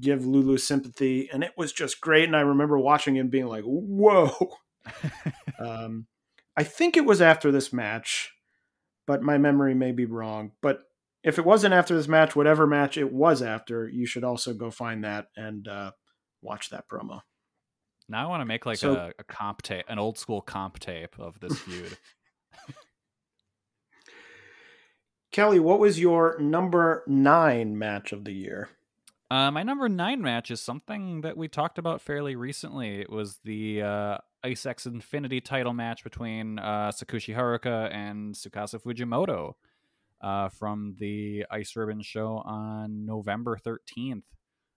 give 0.00 0.24
Lulu 0.26 0.58
sympathy. 0.58 1.28
And 1.32 1.42
it 1.42 1.52
was 1.56 1.72
just 1.72 2.00
great. 2.00 2.24
And 2.24 2.36
I 2.36 2.40
remember 2.40 2.78
watching 2.78 3.16
him 3.16 3.30
being 3.30 3.46
like, 3.46 3.64
whoa. 3.64 4.58
Um, 5.58 6.06
I 6.56 6.64
think 6.64 6.96
it 6.96 7.04
was 7.04 7.20
after 7.22 7.52
this 7.52 7.72
match, 7.72 8.32
but 9.06 9.22
my 9.22 9.38
memory 9.38 9.74
may 9.74 9.92
be 9.92 10.04
wrong. 10.04 10.50
But 10.62 10.80
if 11.22 11.38
it 11.38 11.44
wasn't 11.44 11.74
after 11.74 11.94
this 11.96 12.08
match, 12.08 12.34
whatever 12.36 12.66
match 12.66 12.98
it 12.98 13.12
was 13.12 13.40
after, 13.40 13.88
you 13.88 14.04
should 14.04 14.24
also 14.24 14.52
go 14.52 14.70
find 14.70 15.04
that 15.04 15.26
and 15.36 15.66
uh, 15.68 15.92
watch 16.42 16.70
that 16.70 16.88
promo. 16.88 17.20
now 18.08 18.24
I 18.26 18.28
want 18.28 18.40
to 18.40 18.44
make 18.46 18.66
like 18.66 18.78
So- 18.78 18.94
a, 18.96 19.12
a 19.18 19.24
comp 19.24 19.62
tape, 19.62 19.84
an 19.88 19.98
old 19.98 20.18
school 20.18 20.40
comp 20.42 20.78
tape 20.80 21.18
of 21.18 21.38
this 21.40 21.58
feud. 21.60 21.96
Kelly, 25.32 25.58
what 25.58 25.80
was 25.80 25.98
your 25.98 26.38
number 26.38 27.02
nine 27.06 27.76
match 27.78 28.12
of 28.12 28.24
the 28.24 28.32
year? 28.32 28.68
Uh, 29.30 29.50
my 29.50 29.62
number 29.64 29.88
nine 29.88 30.20
match 30.22 30.50
is 30.50 30.60
something 30.60 31.22
that 31.22 31.36
we 31.36 31.48
talked 31.48 31.78
about 31.78 32.00
fairly 32.00 32.36
recently. 32.36 33.00
It 33.00 33.10
was 33.10 33.38
the 33.44 33.82
uh, 33.82 34.18
Ice 34.44 34.66
X 34.66 34.84
Infinity 34.84 35.40
title 35.40 35.72
match 35.72 36.04
between 36.04 36.58
uh, 36.58 36.92
Tsukushi 36.94 37.34
Haruka 37.34 37.92
and 37.92 38.34
Tsukasa 38.34 38.78
Fujimoto 38.78 39.54
uh, 40.20 40.50
from 40.50 40.94
the 40.98 41.46
Ice 41.50 41.74
Ribbon 41.74 42.02
show 42.02 42.42
on 42.44 43.06
November 43.06 43.58
13th. 43.64 44.22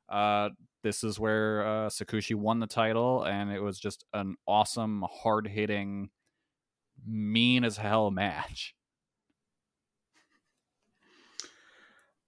Uh, 0.08 0.50
this 0.84 1.04
is 1.04 1.20
where 1.20 1.68
uh, 1.68 1.90
Tsukushi 1.90 2.34
won 2.34 2.62
the 2.62 2.68
title, 2.68 3.24
and 3.24 3.52
it 3.52 3.60
was 3.60 3.78
just 3.78 4.06
an 4.14 4.36
awesome, 4.48 5.04
hard 5.12 5.48
hitting, 5.48 6.12
mean 7.06 7.66
as 7.66 7.76
hell 7.76 8.10
match. 8.10 8.74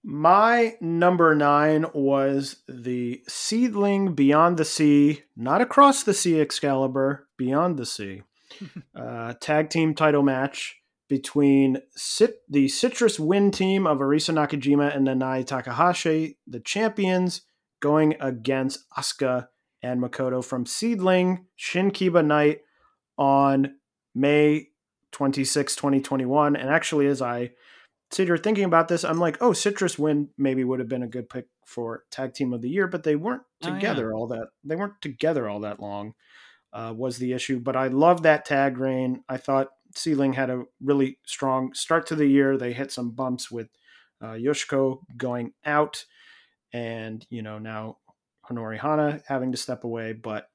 My 0.02 0.76
number 0.80 1.34
nine 1.34 1.84
was 1.92 2.56
the 2.66 3.22
Seadlinnng 3.28 4.16
Beyond 4.16 4.56
the 4.56 4.64
Sea, 4.64 5.24
not 5.36 5.60
across 5.60 6.02
the 6.02 6.14
sea 6.14 6.40
Excalibur, 6.40 7.28
Beyond 7.36 7.76
the 7.76 7.84
Sea, 7.84 8.22
uh, 8.94 9.34
tag 9.40 9.68
team 9.68 9.94
title 9.94 10.22
match 10.22 10.80
between 11.08 11.78
Cit- 11.94 12.42
the 12.48 12.68
Citrus 12.68 13.20
Wind 13.20 13.52
team 13.52 13.86
of 13.86 13.98
Arisa 13.98 14.32
Nakajima 14.32 14.96
and 14.96 15.06
Nanae 15.06 15.46
Takahashi, 15.46 16.38
the 16.46 16.60
champions, 16.60 17.42
going 17.80 18.16
against 18.20 18.88
Asuka 18.96 19.48
and 19.82 20.00
Makoto 20.00 20.44
from 20.44 20.64
Seadlinnng 20.64 21.44
Shinkiba 21.58 22.24
Night 22.24 22.60
on 23.18 23.74
May 24.14 24.68
26, 25.12 25.76
2021. 25.76 26.56
And 26.56 26.70
actually, 26.70 27.06
as 27.06 27.20
I 27.20 27.50
sit 28.10 28.26
here 28.26 28.36
thinking 28.36 28.64
about 28.64 28.88
this, 28.88 29.04
I'm 29.04 29.18
like, 29.18 29.38
oh, 29.40 29.52
Citrus 29.52 29.98
Wind 29.98 30.28
maybe 30.36 30.64
would 30.64 30.80
have 30.80 30.88
been 30.88 31.02
a 31.02 31.08
good 31.08 31.28
pick 31.28 31.46
for 31.64 32.04
tag 32.10 32.34
team 32.34 32.52
of 32.52 32.60
the 32.60 32.68
year, 32.68 32.86
but 32.86 33.04
they 33.04 33.16
weren't 33.16 33.42
together 33.62 34.08
oh, 34.08 34.10
yeah. 34.10 34.20
all 34.20 34.26
that. 34.28 34.48
They 34.64 34.76
weren't 34.76 35.00
together 35.00 35.48
all 35.48 35.60
that 35.60 35.80
long. 35.80 36.14
Uh, 36.72 36.94
was 36.96 37.18
the 37.18 37.32
issue, 37.32 37.58
but 37.58 37.74
I 37.74 37.88
love 37.88 38.22
that 38.22 38.44
tag 38.44 38.78
reign. 38.78 39.24
I 39.28 39.38
thought 39.38 39.70
Seadlinnng 39.96 40.36
had 40.36 40.50
a 40.50 40.62
really 40.80 41.18
strong 41.26 41.74
start 41.74 42.06
to 42.06 42.14
the 42.14 42.26
year. 42.26 42.56
They 42.56 42.72
hit 42.72 42.92
some 42.92 43.10
bumps 43.10 43.50
with 43.50 43.68
uh, 44.22 44.34
Yoshiko 44.34 45.00
going 45.16 45.52
out, 45.64 46.04
and 46.72 47.26
you 47.28 47.42
know 47.42 47.58
now 47.58 47.96
Honori 48.48 48.78
Hana 48.78 49.20
having 49.26 49.50
to 49.50 49.58
step 49.58 49.82
away. 49.82 50.12
But 50.12 50.48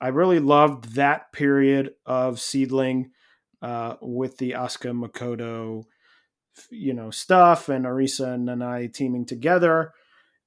I 0.00 0.08
really 0.08 0.38
loved 0.38 0.94
that 0.94 1.32
period 1.32 1.94
of 2.06 2.36
Seadlinnng 2.36 3.10
uh, 3.60 3.96
with 4.00 4.38
the 4.38 4.52
Asuka 4.52 4.92
Makoto, 4.96 5.84
you 6.70 6.94
know, 6.94 7.10
stuff 7.10 7.68
and 7.68 7.84
Arisa 7.84 8.34
and 8.34 8.48
Nanae 8.48 8.92
teaming 8.92 9.26
together. 9.26 9.92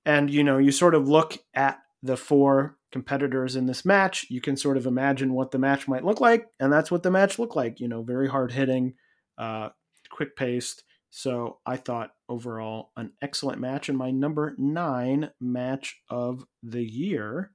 And, 0.06 0.30
you 0.30 0.44
know, 0.44 0.58
you 0.58 0.72
sort 0.72 0.96
of 0.96 1.08
look 1.08 1.38
at 1.54 1.80
the 2.02 2.18
four 2.18 2.78
competitors 2.92 3.56
in 3.56 3.68
this 3.68 3.86
match. 3.86 4.26
You 4.30 4.42
can 4.42 4.58
sort 4.58 4.78
of 4.78 4.86
imagine 4.86 5.34
what 5.34 5.52
the 5.52 5.60
match 5.60 5.88
might 5.88 6.04
look 6.04 6.20
like. 6.20 6.48
And 6.60 6.74
that's 6.74 6.92
what 6.92 7.04
the 7.04 7.12
match 7.12 7.40
looked 7.40 7.56
like, 7.56 7.80
you 7.80 7.88
know, 7.88 8.02
very 8.02 8.28
hard 8.28 8.52
hitting, 8.52 8.96
uh, 9.38 9.70
quick 10.10 10.36
paced. 10.36 10.84
So 11.10 11.60
I 11.66 11.76
thought 11.78 12.12
overall 12.30 12.92
an 12.96 13.12
excellent 13.22 13.60
match 13.60 13.90
and 13.90 13.98
my 13.98 14.12
number 14.12 14.56
nine 14.58 15.32
match 15.40 16.02
of 16.10 16.46
the 16.64 16.84
year. 16.84 17.52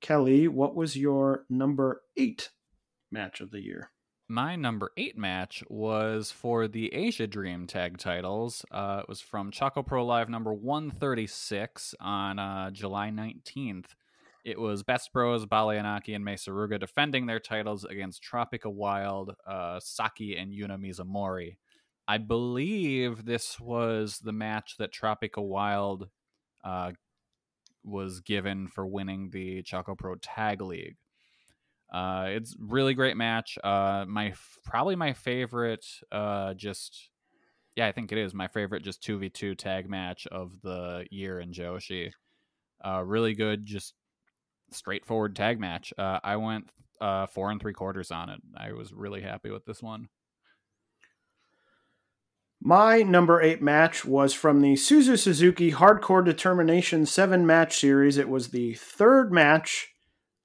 Kelly, 0.00 0.46
what 0.46 0.74
was 0.76 0.96
your 0.96 1.44
number 1.48 2.02
eight 2.16 2.50
match 3.10 3.40
of 3.40 3.50
the 3.50 3.60
year? 3.60 3.90
My 4.32 4.56
number 4.56 4.92
eight 4.96 5.18
match 5.18 5.62
was 5.68 6.30
for 6.30 6.66
the 6.66 6.94
Asia 6.94 7.26
Dream 7.26 7.66
tag 7.66 7.98
titles. 7.98 8.64
Uh, 8.70 9.00
it 9.02 9.06
was 9.06 9.20
from 9.20 9.50
Choco 9.50 9.82
Pro 9.82 10.06
Live 10.06 10.30
number 10.30 10.54
136 10.54 11.94
on 12.00 12.38
uh, 12.38 12.70
July 12.70 13.10
19th. 13.10 13.88
It 14.42 14.58
was 14.58 14.84
Best 14.84 15.12
Bros, 15.12 15.44
Bale 15.44 15.66
Yanaki, 15.66 16.14
and 16.14 16.24
Mei 16.24 16.36
Suruga 16.36 16.80
defending 16.80 17.26
their 17.26 17.40
titles 17.40 17.84
against 17.84 18.22
Tropica 18.24 18.72
Wild, 18.72 19.34
uh, 19.46 19.78
Saki, 19.80 20.34
and 20.38 20.50
Yuna 20.50 20.80
Mizumori. 20.80 21.58
I 22.08 22.16
believe 22.16 23.26
this 23.26 23.60
was 23.60 24.18
the 24.20 24.32
match 24.32 24.76
that 24.78 24.94
Tropica 24.94 25.46
Wild 25.46 26.08
uh, 26.64 26.92
was 27.84 28.20
given 28.20 28.68
for 28.68 28.86
winning 28.86 29.28
the 29.28 29.62
Choco 29.62 29.94
Pro 29.94 30.14
Tag 30.14 30.62
League. 30.62 30.96
Uh, 31.92 32.24
it's 32.28 32.56
really 32.58 32.94
great 32.94 33.16
match. 33.16 33.58
Uh, 33.62 34.06
my 34.08 34.32
probably 34.64 34.96
my 34.96 35.12
favorite. 35.12 35.84
Uh, 36.10 36.54
just 36.54 37.10
yeah, 37.76 37.86
I 37.86 37.92
think 37.92 38.12
it 38.12 38.18
is 38.18 38.32
my 38.32 38.48
favorite. 38.48 38.82
Just 38.82 39.02
two 39.02 39.18
v 39.18 39.28
two 39.28 39.54
tag 39.54 39.90
match 39.90 40.26
of 40.26 40.52
the 40.62 41.04
year 41.10 41.38
in 41.38 41.52
Joshi. 41.52 42.12
Uh, 42.84 43.02
really 43.04 43.34
good, 43.34 43.66
just 43.66 43.94
straightforward 44.70 45.36
tag 45.36 45.60
match. 45.60 45.92
Uh, 45.98 46.18
I 46.24 46.36
went 46.36 46.70
uh, 47.00 47.26
four 47.26 47.50
and 47.50 47.60
three 47.60 47.74
quarters 47.74 48.10
on 48.10 48.30
it. 48.30 48.40
I 48.56 48.72
was 48.72 48.92
really 48.92 49.20
happy 49.20 49.50
with 49.50 49.66
this 49.66 49.82
one. 49.82 50.08
My 52.64 53.02
number 53.02 53.42
eight 53.42 53.60
match 53.60 54.04
was 54.04 54.32
from 54.32 54.60
the 54.60 54.74
Suzu 54.74 55.18
Suzuki 55.18 55.72
Hardcore 55.72 56.24
Determination 56.24 57.06
7 57.06 57.44
match 57.44 57.76
series. 57.76 58.18
It 58.18 58.28
was 58.28 58.48
the 58.48 58.74
third 58.74 59.32
match 59.32 59.91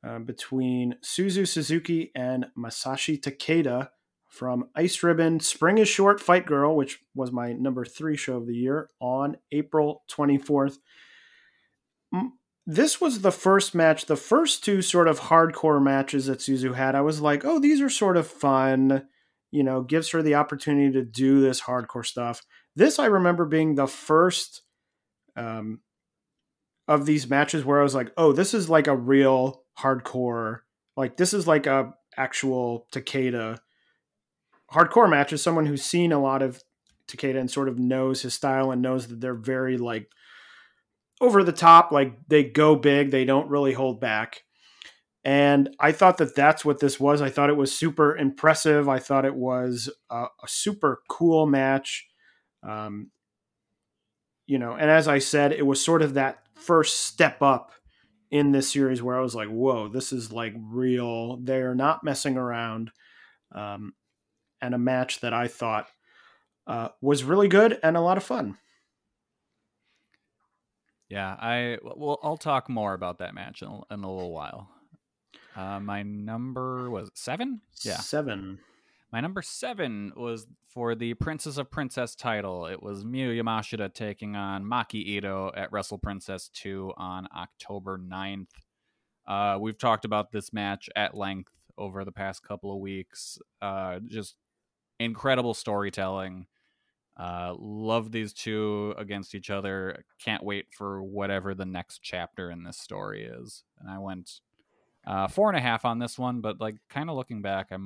uh, 0.08 0.20
between 0.20 0.96
Suzu 1.04 1.48
Suzuki 1.48 2.12
and 2.16 2.48
Masashi 2.58 3.20
Takeda 3.20 3.90
from 4.28 4.70
Ice 4.76 5.02
Ribbon 5.04 5.40
Spring 5.40 5.78
is 5.78 5.88
Short 5.88 6.20
Fight 6.20 6.46
Girl, 6.46 6.76
which 6.76 7.00
was 7.16 7.32
my 7.32 7.54
number 7.54 7.86
three 7.86 8.16
show 8.16 8.38
of 8.38 8.48
the 8.48 8.56
year, 8.56 8.90
on 9.00 9.38
April 9.52 10.04
24th. 10.10 10.78
This 12.66 13.00
was 13.00 13.22
the 13.22 13.32
first 13.32 13.74
match, 13.74 14.06
the 14.06 14.16
first 14.16 14.64
two 14.64 14.82
sort 14.82 15.08
of 15.08 15.22
hardcore 15.22 15.82
matches 15.82 16.26
that 16.26 16.40
Suzu 16.40 16.76
had. 16.76 16.96
I 16.96 17.02
was 17.02 17.22
like, 17.22 17.46
oh, 17.46 17.60
these 17.60 17.82
are 17.82 17.90
sort 17.90 18.18
of 18.18 18.28
fun 18.28 19.08
you 19.52 19.64
know, 19.64 19.82
gives 19.82 20.12
her 20.12 20.22
the 20.22 20.36
opportunity 20.36 20.92
to 20.94 21.04
do 21.04 21.42
this 21.42 21.62
hardcore 21.62 22.06
stuff. 22.06 22.44
This 22.76 23.00
I 23.00 23.06
remember 23.06 23.46
being 23.46 23.76
the 23.76 23.88
first 23.88 24.62
um, 25.36 25.82
of 26.88 27.06
these 27.06 27.30
matches 27.30 27.64
where 27.64 27.80
I 27.80 27.84
was 27.84 27.96
like, 27.96 28.12
oh, 28.18 28.34
this 28.34 28.54
is 28.54 28.70
like 28.70 28.88
a 28.88 28.96
real 28.96 29.64
hardcore, 29.80 30.60
like 30.96 31.18
this 31.18 31.34
is 31.34 31.48
like 31.48 31.66
a 31.66 31.94
actual 32.18 32.88
Takeda 32.92 33.60
hardcore 34.72 35.10
match 35.10 35.34
is 35.34 35.42
someone 35.42 35.66
who's 35.66 35.84
seen 35.84 36.12
a 36.12 36.22
lot 36.22 36.42
of 36.42 36.62
Takeda 37.08 37.40
and 37.40 37.50
sort 37.50 37.70
of 37.70 37.80
knows 37.80 38.22
his 38.22 38.34
style 38.34 38.72
and 38.72 38.82
knows 38.82 39.08
that 39.08 39.22
they're 39.22 39.34
very 39.34 39.78
like 39.78 40.12
over 41.22 41.44
the 41.44 41.54
top, 41.54 41.92
like 41.92 42.14
they 42.28 42.44
go 42.44 42.76
big, 42.76 43.12
they 43.12 43.26
don't 43.26 43.50
really 43.50 43.74
hold 43.74 44.00
back. 44.00 44.44
And 45.24 45.76
I 45.80 45.92
thought 45.92 46.18
that 46.18 46.36
that's 46.36 46.64
what 46.64 46.80
this 46.80 47.00
was. 47.00 47.22
I 47.22 47.30
thought 47.30 47.50
it 47.50 47.58
was 47.58 47.76
super 47.76 48.16
impressive. 48.16 48.88
I 48.88 49.00
thought 49.00 49.26
it 49.26 49.36
was 49.36 49.90
a, 50.10 50.26
a 50.44 50.48
super 50.48 51.02
cool 51.10 51.48
match. 51.48 52.08
Um, 52.62 53.12
you 54.46 54.60
know, 54.60 54.74
and 54.74 54.90
as 54.90 55.08
I 55.08 55.20
said, 55.20 55.52
it 55.52 55.66
was 55.66 55.84
sort 55.84 56.02
of 56.02 56.14
that 56.14 56.40
first 56.56 57.02
step 57.02 57.42
up 57.42 57.72
in 58.32 58.52
this 58.52 58.72
series 58.72 59.02
where 59.02 59.18
I 59.18 59.22
was 59.22 59.36
like, 59.36 59.50
whoa, 59.50 59.88
this 59.88 60.12
is 60.12 60.32
like 60.32 60.54
real. 60.58 61.38
They're 61.38 61.76
not 61.76 62.04
messing 62.04 62.38
around. 62.38 62.92
Um, 63.54 63.94
and 64.62 64.74
a 64.74 64.80
match 64.80 65.22
that 65.22 65.34
I 65.34 65.48
thought 65.48 65.88
uh, 66.66 66.90
was 67.02 67.24
really 67.24 67.48
good 67.48 67.80
and 67.84 67.96
a 67.96 68.02
lot 68.02 68.18
of 68.18 68.24
fun. 68.24 68.58
Yeah, 71.10 71.38
I 71.40 71.78
well, 71.82 72.20
I'll 72.22 72.38
talk 72.38 72.68
more 72.68 72.94
about 72.94 73.20
that 73.20 73.34
match 73.34 73.62
in, 73.62 73.82
in 73.90 74.04
a 74.04 74.12
little 74.12 74.34
while. 74.34 74.70
Uh, 75.56 75.80
my 75.80 76.04
number 76.04 76.90
was 76.90 77.10
seven. 77.14 77.62
Yeah, 77.82 77.98
seven. 77.98 78.60
My 79.12 79.22
number 79.22 79.42
seven 79.42 80.12
was 80.18 80.48
for 80.68 80.94
the 80.94 81.14
Princess 81.14 81.58
of 81.58 81.72
Princess 81.72 82.14
title. 82.14 82.66
It 82.66 82.84
was 82.84 83.06
Miyu 83.06 83.42
Yamashita 83.42 83.94
taking 83.94 84.36
on 84.36 84.66
Maki 84.66 84.96
Ito 84.96 85.52
at 85.56 85.72
Wrestle 85.72 85.98
Princess 85.98 86.50
2 86.54 86.92
on 86.98 87.28
October 87.36 87.98
9th. 87.98 88.50
Uh, 89.26 89.58
we've 89.62 89.78
talked 89.78 90.04
about 90.04 90.32
this 90.32 90.52
match 90.52 90.90
at 90.96 91.16
length 91.16 91.54
over 91.78 92.04
the 92.04 92.12
past 92.12 92.44
couple 92.44 92.74
of 92.74 92.80
weeks. 92.80 93.40
Uh, 93.62 94.00
just 94.06 94.36
incredible 95.00 95.54
storytelling. 95.54 96.48
Uh, 97.16 97.56
love 97.58 98.12
these 98.12 98.34
two 98.34 98.94
against 98.98 99.34
each 99.34 99.50
other. 99.50 100.04
Can't 100.20 100.44
wait 100.44 100.66
for 100.72 101.02
whatever 101.02 101.56
the 101.56 101.66
next 101.66 102.00
chapter 102.04 102.52
in 102.52 102.64
this 102.64 102.78
story 102.78 103.24
is. 103.24 103.64
And 103.80 103.90
I 103.90 104.00
went 104.00 104.42
uh, 105.06 105.30
four 105.30 105.50
and 105.50 105.58
a 105.58 105.62
half 105.62 105.86
on 105.86 106.00
this 106.00 106.20
one, 106.20 106.42
but 106.42 106.60
like 106.60 106.76
kind 106.90 107.10
of 107.10 107.16
looking 107.16 107.42
back, 107.42 107.68
I 107.72 107.78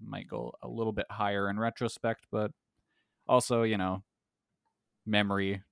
might 0.00 0.28
go 0.28 0.52
a 0.62 0.68
little 0.68 0.92
bit 0.92 1.06
higher 1.10 1.48
in 1.48 1.58
retrospect, 1.58 2.26
but 2.30 2.50
also, 3.28 3.62
you 3.62 3.76
know, 3.76 4.02
memory 5.04 5.62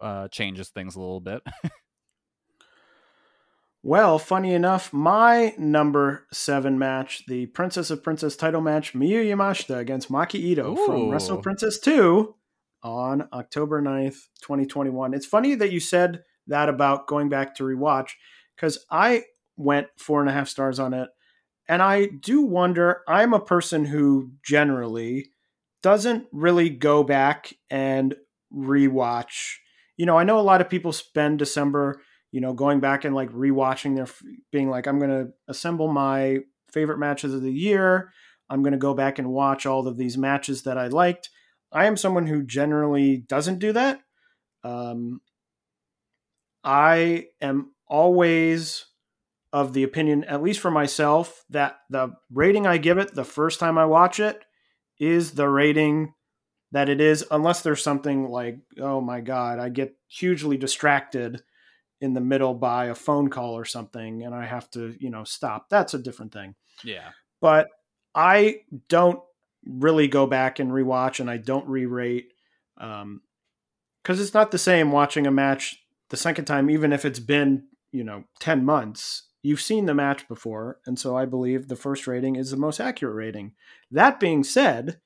uh, 0.00 0.28
changes 0.28 0.68
things 0.68 0.96
a 0.96 1.00
little 1.00 1.20
bit. 1.20 1.42
well, 3.82 4.18
funny 4.18 4.54
enough, 4.54 4.92
my 4.92 5.54
number 5.58 6.26
seven 6.32 6.78
match, 6.78 7.24
the 7.26 7.46
Princess 7.46 7.90
of 7.90 8.02
Princess 8.02 8.36
title 8.36 8.60
match, 8.60 8.94
Miyu 8.94 9.24
Yamashita 9.24 9.78
against 9.78 10.10
Maki 10.10 10.36
Ito 10.36 10.72
Ooh. 10.72 10.86
from 10.86 11.10
Wrestle 11.10 11.38
Princess 11.38 11.78
2 11.80 12.34
on 12.82 13.28
October 13.32 13.82
9th, 13.82 14.28
2021. 14.42 15.14
It's 15.14 15.26
funny 15.26 15.54
that 15.54 15.72
you 15.72 15.80
said 15.80 16.22
that 16.46 16.68
about 16.68 17.06
going 17.06 17.28
back 17.28 17.54
to 17.56 17.64
rewatch 17.64 18.10
because 18.54 18.84
I 18.90 19.24
went 19.56 19.88
four 19.96 20.20
and 20.20 20.28
a 20.28 20.32
half 20.32 20.48
stars 20.48 20.78
on 20.78 20.92
it. 20.94 21.08
And 21.68 21.80
I 21.82 22.06
do 22.06 22.42
wonder, 22.42 23.02
I'm 23.08 23.32
a 23.32 23.40
person 23.40 23.84
who 23.86 24.32
generally 24.44 25.30
doesn't 25.82 26.26
really 26.32 26.70
go 26.70 27.02
back 27.02 27.54
and 27.70 28.14
rewatch. 28.52 29.56
You 29.96 30.06
know, 30.06 30.18
I 30.18 30.24
know 30.24 30.38
a 30.38 30.42
lot 30.42 30.60
of 30.60 30.68
people 30.68 30.92
spend 30.92 31.38
December, 31.38 32.00
you 32.32 32.40
know, 32.40 32.52
going 32.52 32.80
back 32.80 33.04
and 33.04 33.14
like 33.14 33.30
rewatching 33.30 33.96
their, 33.96 34.06
being 34.52 34.68
like, 34.68 34.86
I'm 34.86 34.98
going 34.98 35.10
to 35.10 35.32
assemble 35.48 35.92
my 35.92 36.38
favorite 36.72 36.98
matches 36.98 37.32
of 37.32 37.42
the 37.42 37.52
year. 37.52 38.12
I'm 38.50 38.62
going 38.62 38.72
to 38.72 38.78
go 38.78 38.94
back 38.94 39.18
and 39.18 39.30
watch 39.30 39.64
all 39.64 39.86
of 39.86 39.96
these 39.96 40.18
matches 40.18 40.64
that 40.64 40.76
I 40.76 40.88
liked. 40.88 41.30
I 41.72 41.86
am 41.86 41.96
someone 41.96 42.26
who 42.26 42.42
generally 42.42 43.16
doesn't 43.16 43.58
do 43.58 43.72
that. 43.72 44.00
Um, 44.62 45.20
I 46.62 47.26
am 47.40 47.72
always 47.86 48.86
of 49.54 49.72
the 49.72 49.84
opinion, 49.84 50.24
at 50.24 50.42
least 50.42 50.58
for 50.58 50.70
myself, 50.72 51.44
that 51.48 51.76
the 51.88 52.12
rating 52.28 52.66
I 52.66 52.76
give 52.76 52.98
it 52.98 53.14
the 53.14 53.24
first 53.24 53.60
time 53.60 53.78
I 53.78 53.84
watch 53.84 54.18
it 54.18 54.44
is 54.98 55.30
the 55.30 55.48
rating 55.48 56.12
that 56.72 56.88
it 56.88 57.00
is, 57.00 57.24
unless 57.30 57.62
there's 57.62 57.80
something 57.80 58.28
like, 58.28 58.58
oh 58.80 59.00
my 59.00 59.20
God, 59.20 59.60
I 59.60 59.68
get 59.68 59.94
hugely 60.08 60.56
distracted 60.56 61.44
in 62.00 62.14
the 62.14 62.20
middle 62.20 62.52
by 62.52 62.86
a 62.86 62.96
phone 62.96 63.30
call 63.30 63.56
or 63.56 63.64
something 63.64 64.24
and 64.24 64.34
I 64.34 64.44
have 64.44 64.68
to, 64.72 64.96
you 64.98 65.08
know, 65.08 65.22
stop. 65.22 65.68
That's 65.68 65.94
a 65.94 66.00
different 66.00 66.32
thing. 66.32 66.56
Yeah. 66.82 67.10
But 67.40 67.68
I 68.12 68.62
don't 68.88 69.20
really 69.64 70.08
go 70.08 70.26
back 70.26 70.58
and 70.58 70.72
rewatch 70.72 71.20
and 71.20 71.30
I 71.30 71.36
don't 71.36 71.68
re-rate 71.68 72.32
um 72.76 73.22
cuz 74.02 74.20
it's 74.20 74.34
not 74.34 74.50
the 74.50 74.58
same 74.58 74.90
watching 74.90 75.28
a 75.28 75.30
match 75.30 75.80
the 76.10 76.16
second 76.16 76.46
time 76.46 76.68
even 76.68 76.92
if 76.92 77.04
it's 77.04 77.20
been, 77.20 77.68
you 77.92 78.02
know, 78.02 78.24
10 78.40 78.64
months. 78.64 79.28
You've 79.44 79.60
seen 79.60 79.84
the 79.84 79.94
match 79.94 80.26
before 80.26 80.80
and 80.86 80.98
so 80.98 81.16
I 81.16 81.26
believe 81.26 81.68
the 81.68 81.76
first 81.76 82.06
rating 82.06 82.36
is 82.36 82.50
the 82.50 82.56
most 82.56 82.80
accurate 82.80 83.14
rating. 83.14 83.52
That 83.90 84.18
being 84.18 84.42
said, 84.42 85.00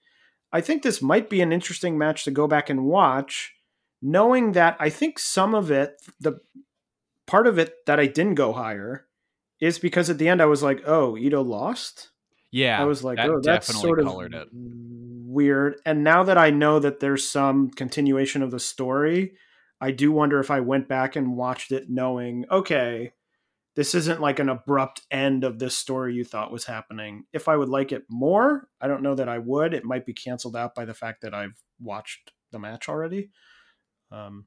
I 0.52 0.60
think 0.60 0.82
this 0.82 1.02
might 1.02 1.28
be 1.28 1.40
an 1.40 1.52
interesting 1.52 1.98
match 1.98 2.24
to 2.24 2.30
go 2.30 2.46
back 2.46 2.70
and 2.70 2.84
watch 2.84 3.54
knowing 4.00 4.52
that 4.52 4.76
I 4.78 4.90
think 4.90 5.18
some 5.18 5.54
of 5.54 5.70
it 5.72 6.00
the 6.20 6.40
part 7.26 7.46
of 7.48 7.58
it 7.58 7.74
that 7.86 7.98
I 7.98 8.06
didn't 8.06 8.36
go 8.36 8.52
higher 8.52 9.06
is 9.60 9.78
because 9.78 10.08
at 10.08 10.18
the 10.18 10.28
end 10.28 10.40
I 10.40 10.46
was 10.46 10.62
like, 10.62 10.82
"Oh, 10.86 11.16
Ito 11.16 11.42
lost." 11.42 12.10
Yeah, 12.52 12.80
I 12.80 12.84
was 12.84 13.02
like, 13.02 13.16
that 13.16 13.28
"Oh, 13.28 13.40
that's 13.42 13.66
sort 13.74 13.98
of 14.00 14.06
it. 14.32 14.48
weird." 14.52 15.80
And 15.84 16.04
now 16.04 16.22
that 16.22 16.38
I 16.38 16.50
know 16.50 16.78
that 16.78 17.00
there's 17.00 17.28
some 17.28 17.70
continuation 17.70 18.42
of 18.42 18.52
the 18.52 18.60
story, 18.60 19.34
I 19.80 19.90
do 19.90 20.12
wonder 20.12 20.40
if 20.40 20.50
I 20.50 20.60
went 20.60 20.88
back 20.88 21.16
and 21.16 21.36
watched 21.36 21.72
it 21.72 21.90
knowing, 21.90 22.44
okay, 22.50 23.12
this 23.78 23.94
isn't 23.94 24.20
like 24.20 24.40
an 24.40 24.48
abrupt 24.48 25.02
end 25.08 25.44
of 25.44 25.60
this 25.60 25.78
story 25.78 26.12
you 26.12 26.24
thought 26.24 26.50
was 26.50 26.64
happening. 26.64 27.22
If 27.32 27.46
I 27.46 27.54
would 27.54 27.68
like 27.68 27.92
it 27.92 28.02
more, 28.10 28.66
I 28.80 28.88
don't 28.88 29.04
know 29.04 29.14
that 29.14 29.28
I 29.28 29.38
would. 29.38 29.72
It 29.72 29.84
might 29.84 30.04
be 30.04 30.12
canceled 30.12 30.56
out 30.56 30.74
by 30.74 30.84
the 30.84 30.94
fact 30.94 31.22
that 31.22 31.32
I've 31.32 31.62
watched 31.80 32.32
the 32.50 32.58
match 32.58 32.88
already. 32.88 33.30
Um, 34.10 34.46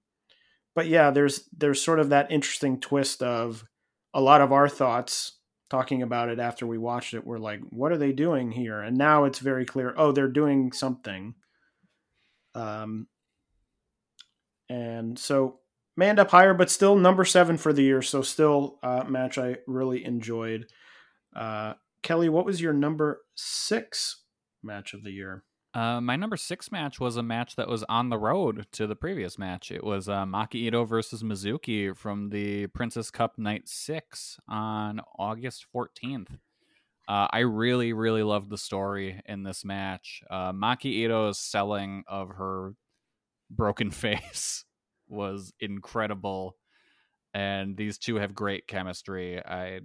but 0.75 0.87
yeah, 0.87 1.11
there's 1.11 1.47
there's 1.57 1.81
sort 1.81 2.01
of 2.01 2.09
that 2.09 2.29
interesting 2.29 2.81
twist 2.81 3.23
of 3.23 3.63
a 4.13 4.19
lot 4.19 4.41
of 4.41 4.51
our 4.51 4.67
thoughts 4.67 5.37
talking 5.69 6.01
about 6.01 6.27
it 6.27 6.37
after 6.37 6.67
we 6.67 6.77
watched 6.77 7.13
it. 7.13 7.25
We're 7.25 7.37
like, 7.37 7.61
what 7.69 7.93
are 7.93 7.97
they 7.97 8.11
doing 8.11 8.51
here? 8.51 8.81
And 8.81 8.97
now 8.97 9.23
it's 9.23 9.39
very 9.39 9.65
clear. 9.65 9.93
Oh, 9.95 10.11
they're 10.11 10.27
doing 10.27 10.73
something. 10.73 11.35
Um, 12.53 13.07
and 14.67 15.17
so 15.17 15.61
may 15.95 16.09
end 16.09 16.19
up 16.19 16.31
higher, 16.31 16.53
but 16.53 16.69
still 16.69 16.95
number 16.95 17.25
seven 17.25 17.57
for 17.57 17.73
the 17.73 17.83
year. 17.83 18.01
So 18.01 18.21
still 18.21 18.79
a 18.83 19.05
match 19.05 19.37
I 19.37 19.57
really 19.67 20.05
enjoyed. 20.05 20.67
Uh, 21.35 21.73
Kelly, 22.03 22.29
what 22.29 22.45
was 22.45 22.61
your 22.61 22.73
number 22.73 23.21
six 23.35 24.23
match 24.63 24.93
of 24.93 25.03
the 25.03 25.11
year? 25.11 25.43
Uh, 25.73 26.01
my 26.01 26.17
number 26.17 26.35
six 26.35 26.71
match 26.71 26.99
was 26.99 27.15
a 27.15 27.23
match 27.23 27.55
that 27.55 27.67
was 27.67 27.83
on 27.87 28.09
the 28.09 28.17
road 28.17 28.65
to 28.73 28.87
the 28.87 28.95
previous 28.95 29.39
match. 29.39 29.71
It 29.71 29.83
was 29.83 30.09
uh, 30.09 30.25
Maki 30.25 30.55
Ito 30.55 30.83
versus 30.83 31.23
Mizuki 31.23 31.95
from 31.95 32.29
the 32.29 32.67
Princess 32.67 33.09
Cup 33.09 33.37
Night 33.37 33.69
Six 33.69 34.37
on 34.49 34.99
August 35.17 35.65
14th. 35.73 36.39
Uh, 37.07 37.27
I 37.31 37.39
really, 37.39 37.93
really 37.93 38.23
loved 38.23 38.49
the 38.49 38.57
story 38.57 39.21
in 39.25 39.43
this 39.43 39.63
match. 39.63 40.23
Uh, 40.29 40.51
Maki 40.51 41.05
Ito's 41.05 41.39
selling 41.39 42.03
of 42.05 42.29
her 42.29 42.73
broken 43.49 43.91
face 43.91 44.65
was 45.11 45.53
incredible, 45.59 46.55
and 47.33 47.77
these 47.77 47.97
two 47.97 48.15
have 48.15 48.33
great 48.33 48.67
chemistry. 48.67 49.43
I 49.43 49.81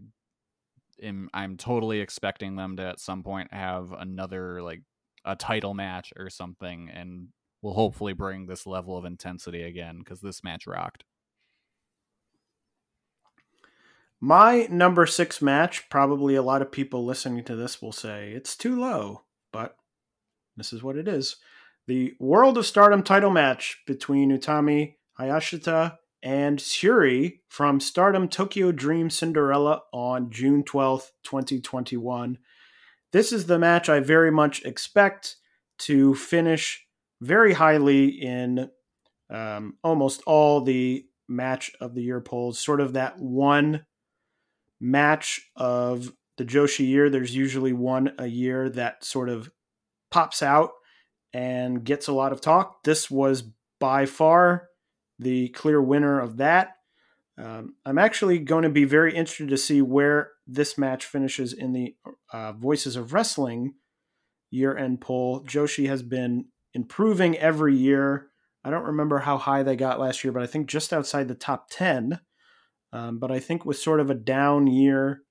am, 1.03 1.28
I'm 1.35 1.57
totally 1.57 2.01
expecting 2.01 2.57
them 2.57 2.77
to 2.77 2.85
at 2.85 3.01
some 3.01 3.23
point 3.23 3.53
have 3.53 3.93
another 3.93 4.62
like 4.62 4.82
a 5.24 5.36
title 5.36 5.74
match 5.74 6.12
or 6.16 6.31
something 6.31 6.89
and 6.89 7.28
will 7.61 7.74
hopefully 7.74 8.12
bring 8.12 8.47
this 8.47 8.66
level 8.66 8.97
of 8.97 9.05
intensity 9.05 9.62
again 9.62 9.98
because 9.98 10.20
this 10.20 10.44
match 10.44 10.66
rocked. 10.66 11.05
My 14.20 14.66
number 14.70 15.05
six 15.05 15.43
match, 15.43 15.90
probably 15.90 16.36
a 16.36 16.43
lot 16.43 16.62
of 16.62 16.73
people 16.73 17.05
listening 17.05 17.44
to 17.44 17.57
this 17.57 17.82
will 17.82 17.93
say 17.93 18.32
it's 18.32 18.57
too 18.57 18.78
low, 18.78 19.23
but 19.53 19.77
this 20.57 20.73
is 20.73 20.82
what 20.82 20.97
it 20.97 21.07
is. 21.07 21.36
The 21.86 22.15
World 22.19 22.57
of 22.57 22.66
Stardom 22.66 23.03
title 23.03 23.31
match 23.31 23.82
between 23.86 24.31
Utami 24.31 24.94
Hayashishita 25.18 25.97
and 26.22 26.59
Syuri 26.59 27.40
from 27.48 27.80
Stardom 27.80 28.28
Tokyo 28.28 28.72
Dream 28.72 29.10
Cinderella 29.10 29.82
on 29.93 30.30
June 30.30 30.64
12th, 30.64 31.10
2021. 31.24 32.38
This 33.12 33.32
is 33.32 33.47
the 33.47 33.59
match 33.59 33.88
I 33.88 34.01
very 34.01 34.30
much 34.30 34.64
expect 34.64 35.36
to 35.78 36.14
finish 36.14 36.86
very 37.20 37.55
highly 37.55 38.09
in 38.09 38.70
um, 39.30 39.74
almost 39.82 40.22
all 40.26 40.60
the 40.60 41.06
match 41.28 41.72
of 41.80 41.94
the 41.94 42.02
year 42.02 42.20
polls. 42.20 42.59
Sort 42.59 42.80
of 42.80 42.93
that 42.94 43.18
one 43.18 43.86
match 44.80 45.40
of 45.56 46.12
the 46.36 46.44
Joshi 46.44 46.86
year. 46.86 47.09
There's 47.09 47.34
usually 47.34 47.72
one 47.72 48.12
a 48.18 48.26
year 48.26 48.68
that 48.70 49.05
sort 49.05 49.28
of 49.28 49.51
pops 50.10 50.43
out 50.43 50.70
and 51.32 51.84
gets 51.84 52.09
a 52.09 52.12
lot 52.12 52.32
of 52.32 52.40
talk. 52.40 52.82
This 52.84 53.10
was 53.10 53.44
by 53.80 54.06
far 54.06 54.68
the 55.18 55.48
clear 55.48 55.80
winner 55.80 56.20
of 56.20 56.36
that. 56.38 56.76
Um, 57.38 57.74
I'm 57.84 57.98
actually 57.98 58.38
going 58.38 58.62
to 58.62 58.70
be 58.70 58.84
very 58.84 59.14
interested 59.14 59.48
to 59.48 59.59
see 59.59 59.82
where 59.82 60.32
this 60.47 60.78
match 60.78 61.05
finishes 61.05 61.52
in 61.52 61.72
the 61.72 61.94
uh, 62.32 62.52
Voices 62.52 62.97
of 62.97 63.12
Wrestling 63.12 63.74
year 64.51 64.76
end 64.76 65.01
poll. 65.01 65.44
Joshi 65.44 65.88
has 65.88 66.02
been 66.02 66.47
improving 66.72 67.36
every 67.36 67.76
year. 67.76 68.28
I 68.64 68.70
don't 68.70 68.84
remember 68.84 69.18
how 69.18 69.38
high 69.38 69.62
they 69.62 69.76
got 69.76 70.01
last 70.01 70.24
year, 70.24 70.32
but 70.32 70.43
I 70.43 70.47
think 70.47 70.68
just 70.68 70.93
outside 70.93 71.28
the 71.28 71.34
top 71.34 71.68
10. 71.70 72.20
Um, 72.93 73.18
but 73.18 73.30
I 73.30 73.38
think 73.38 73.64
with 73.64 73.78
sort 73.78 74.01
of 74.01 74.10
a 74.10 74.14
down 74.14 74.66
year 74.66 75.22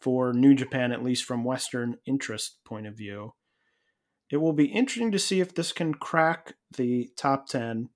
for 0.00 0.32
New 0.32 0.54
Japan, 0.54 0.92
at 0.92 1.02
least 1.02 1.24
from 1.24 1.44
Western 1.44 1.96
interest 2.06 2.58
point 2.64 2.86
of 2.86 2.96
view, 2.96 3.34
it 4.30 4.38
will 4.38 4.52
be 4.52 4.66
interesting 4.66 5.12
to 5.12 5.18
see 5.18 5.40
if 5.40 5.54
this 5.54 5.72
can 5.72 5.94
crack 5.94 6.54
the 6.76 7.10
top 7.16 7.48
10 7.48 7.88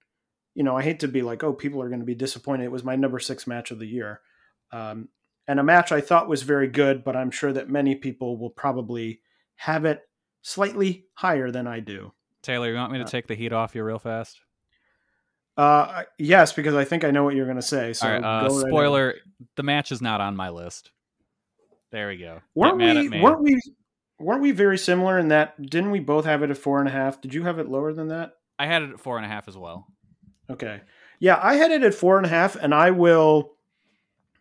you 0.56 0.62
know, 0.62 0.74
I 0.74 0.82
hate 0.82 1.00
to 1.00 1.08
be 1.08 1.20
like, 1.20 1.44
oh, 1.44 1.52
people 1.52 1.82
are 1.82 1.88
going 1.88 2.00
to 2.00 2.06
be 2.06 2.14
disappointed. 2.14 2.64
It 2.64 2.72
was 2.72 2.82
my 2.82 2.96
number 2.96 3.18
six 3.18 3.46
match 3.46 3.70
of 3.70 3.78
the 3.78 3.86
year. 3.86 4.22
Um, 4.72 5.10
and 5.46 5.60
a 5.60 5.62
match 5.62 5.92
I 5.92 6.00
thought 6.00 6.30
was 6.30 6.42
very 6.42 6.66
good, 6.66 7.04
but 7.04 7.14
I'm 7.14 7.30
sure 7.30 7.52
that 7.52 7.68
many 7.68 7.94
people 7.94 8.38
will 8.38 8.50
probably 8.50 9.20
have 9.56 9.84
it 9.84 10.00
slightly 10.40 11.08
higher 11.12 11.50
than 11.50 11.66
I 11.66 11.80
do. 11.80 12.14
Taylor, 12.42 12.70
you 12.70 12.76
want 12.76 12.90
me 12.90 12.98
to 12.98 13.04
uh, 13.04 13.06
take 13.06 13.26
the 13.26 13.34
heat 13.34 13.52
off 13.52 13.74
you 13.74 13.84
real 13.84 13.98
fast? 13.98 14.40
Uh, 15.58 16.04
yes, 16.18 16.54
because 16.54 16.74
I 16.74 16.84
think 16.84 17.04
I 17.04 17.10
know 17.10 17.22
what 17.22 17.34
you're 17.34 17.44
going 17.44 17.56
to 17.56 17.62
say. 17.62 17.92
So, 17.92 18.08
right, 18.08 18.24
uh, 18.24 18.48
spoiler: 18.48 19.14
the 19.56 19.62
match 19.62 19.92
is 19.92 20.00
not 20.00 20.22
on 20.22 20.36
my 20.36 20.48
list. 20.48 20.90
There 21.92 22.08
we 22.08 22.16
go. 22.16 22.40
Weren't 22.54 22.78
we? 22.78 23.20
Weren't 23.20 23.42
we? 23.42 23.60
Weren't 24.18 24.42
we 24.42 24.52
very 24.52 24.78
similar 24.78 25.18
in 25.18 25.28
that? 25.28 25.60
Didn't 25.60 25.90
we 25.90 26.00
both 26.00 26.24
have 26.24 26.42
it 26.42 26.50
at 26.50 26.56
four 26.56 26.80
and 26.80 26.88
a 26.88 26.92
half? 26.92 27.20
Did 27.20 27.34
you 27.34 27.44
have 27.44 27.58
it 27.58 27.68
lower 27.68 27.92
than 27.92 28.08
that? 28.08 28.32
I 28.58 28.66
had 28.66 28.82
it 28.82 28.90
at 28.90 29.00
four 29.00 29.16
and 29.16 29.26
a 29.26 29.28
half 29.28 29.48
as 29.48 29.56
well. 29.56 29.86
Okay. 30.50 30.80
Yeah, 31.18 31.38
I 31.42 31.54
had 31.54 31.70
it 31.70 31.82
at 31.82 31.94
four 31.94 32.16
and 32.16 32.26
a 32.26 32.30
half, 32.30 32.56
and 32.56 32.74
I 32.74 32.90
will 32.90 33.54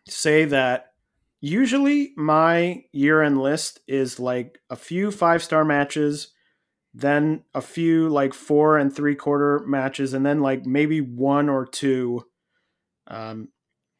say 0.08 0.44
that 0.44 0.92
usually 1.40 2.12
my 2.16 2.84
year 2.92 3.22
end 3.22 3.40
list 3.40 3.80
is 3.86 4.20
like 4.20 4.58
a 4.70 4.76
few 4.76 5.10
five 5.10 5.42
star 5.42 5.64
matches, 5.64 6.28
then 6.94 7.44
a 7.54 7.60
few 7.60 8.08
like 8.08 8.34
four 8.34 8.78
and 8.78 8.94
three 8.94 9.14
quarter 9.14 9.64
matches, 9.66 10.14
and 10.14 10.24
then 10.24 10.40
like 10.40 10.66
maybe 10.66 11.00
one 11.00 11.48
or 11.48 11.66
two 11.66 12.26
um, 13.08 13.48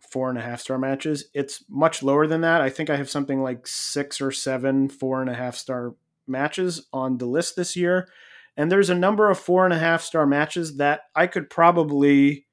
four 0.01 0.29
and 0.29 0.39
a 0.39 0.43
half 0.43 0.61
star 0.61 0.79
matches. 0.79 1.29
It's 1.35 1.65
much 1.69 2.03
lower 2.03 2.27
than 2.27 2.43
that. 2.43 2.61
I 2.61 2.71
think 2.71 2.91
I 2.91 2.97
have 2.97 3.11
something 3.11 3.43
like 3.43 3.67
six 3.67 4.21
or 4.21 4.31
seven 4.31 4.89
four 4.89 5.21
and 5.21 5.31
a 5.31 5.35
half 5.35 5.57
star 5.57 5.95
matches 6.27 6.87
on 6.93 7.19
the 7.19 7.27
list 7.27 7.57
this 7.57 7.77
year. 7.77 8.09
And 8.57 8.73
there's 8.73 8.91
a 8.91 8.95
number 8.95 9.31
of 9.31 9.39
four 9.39 9.65
and 9.65 9.75
a 9.75 9.79
half 9.79 10.03
star 10.03 10.27
matches 10.27 10.79
that 10.79 11.03
I 11.15 11.27
could 11.27 11.51
probably 11.51 12.47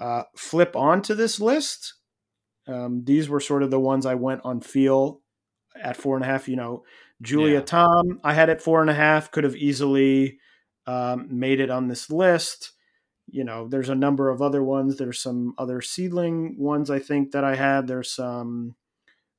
uh, 0.00 0.24
flip 0.36 0.74
onto 0.74 1.14
this 1.14 1.40
list. 1.40 1.94
Um, 2.66 3.04
these 3.04 3.28
were 3.28 3.40
sort 3.40 3.62
of 3.62 3.70
the 3.70 3.80
ones 3.80 4.06
I 4.06 4.14
went 4.14 4.42
on 4.44 4.60
feel 4.60 5.20
at 5.80 5.96
four 5.96 6.16
and 6.16 6.24
a 6.24 6.28
half. 6.28 6.48
You 6.48 6.56
know, 6.56 6.84
Giulia 7.22 7.54
yeah. 7.54 7.60
Tam, 7.60 8.20
I 8.24 8.34
had 8.34 8.50
at 8.50 8.62
four 8.62 8.80
and 8.80 8.90
a 8.90 8.94
half, 8.94 9.30
could 9.30 9.44
have 9.44 9.56
easily 9.56 10.38
um, 10.86 11.28
made 11.30 11.60
it 11.60 11.70
on 11.70 11.88
this 11.88 12.10
list. 12.10 12.72
You 13.26 13.44
know, 13.44 13.68
there's 13.68 13.90
a 13.90 13.94
number 13.94 14.30
of 14.30 14.40
other 14.40 14.62
ones. 14.62 14.96
There's 14.96 15.20
some 15.20 15.54
other 15.58 15.80
Seadlinnng 15.80 16.58
ones 16.58 16.90
I 16.90 16.98
think 16.98 17.32
that 17.32 17.44
I 17.44 17.56
had. 17.56 17.86
There's 17.86 18.10
some, 18.10 18.74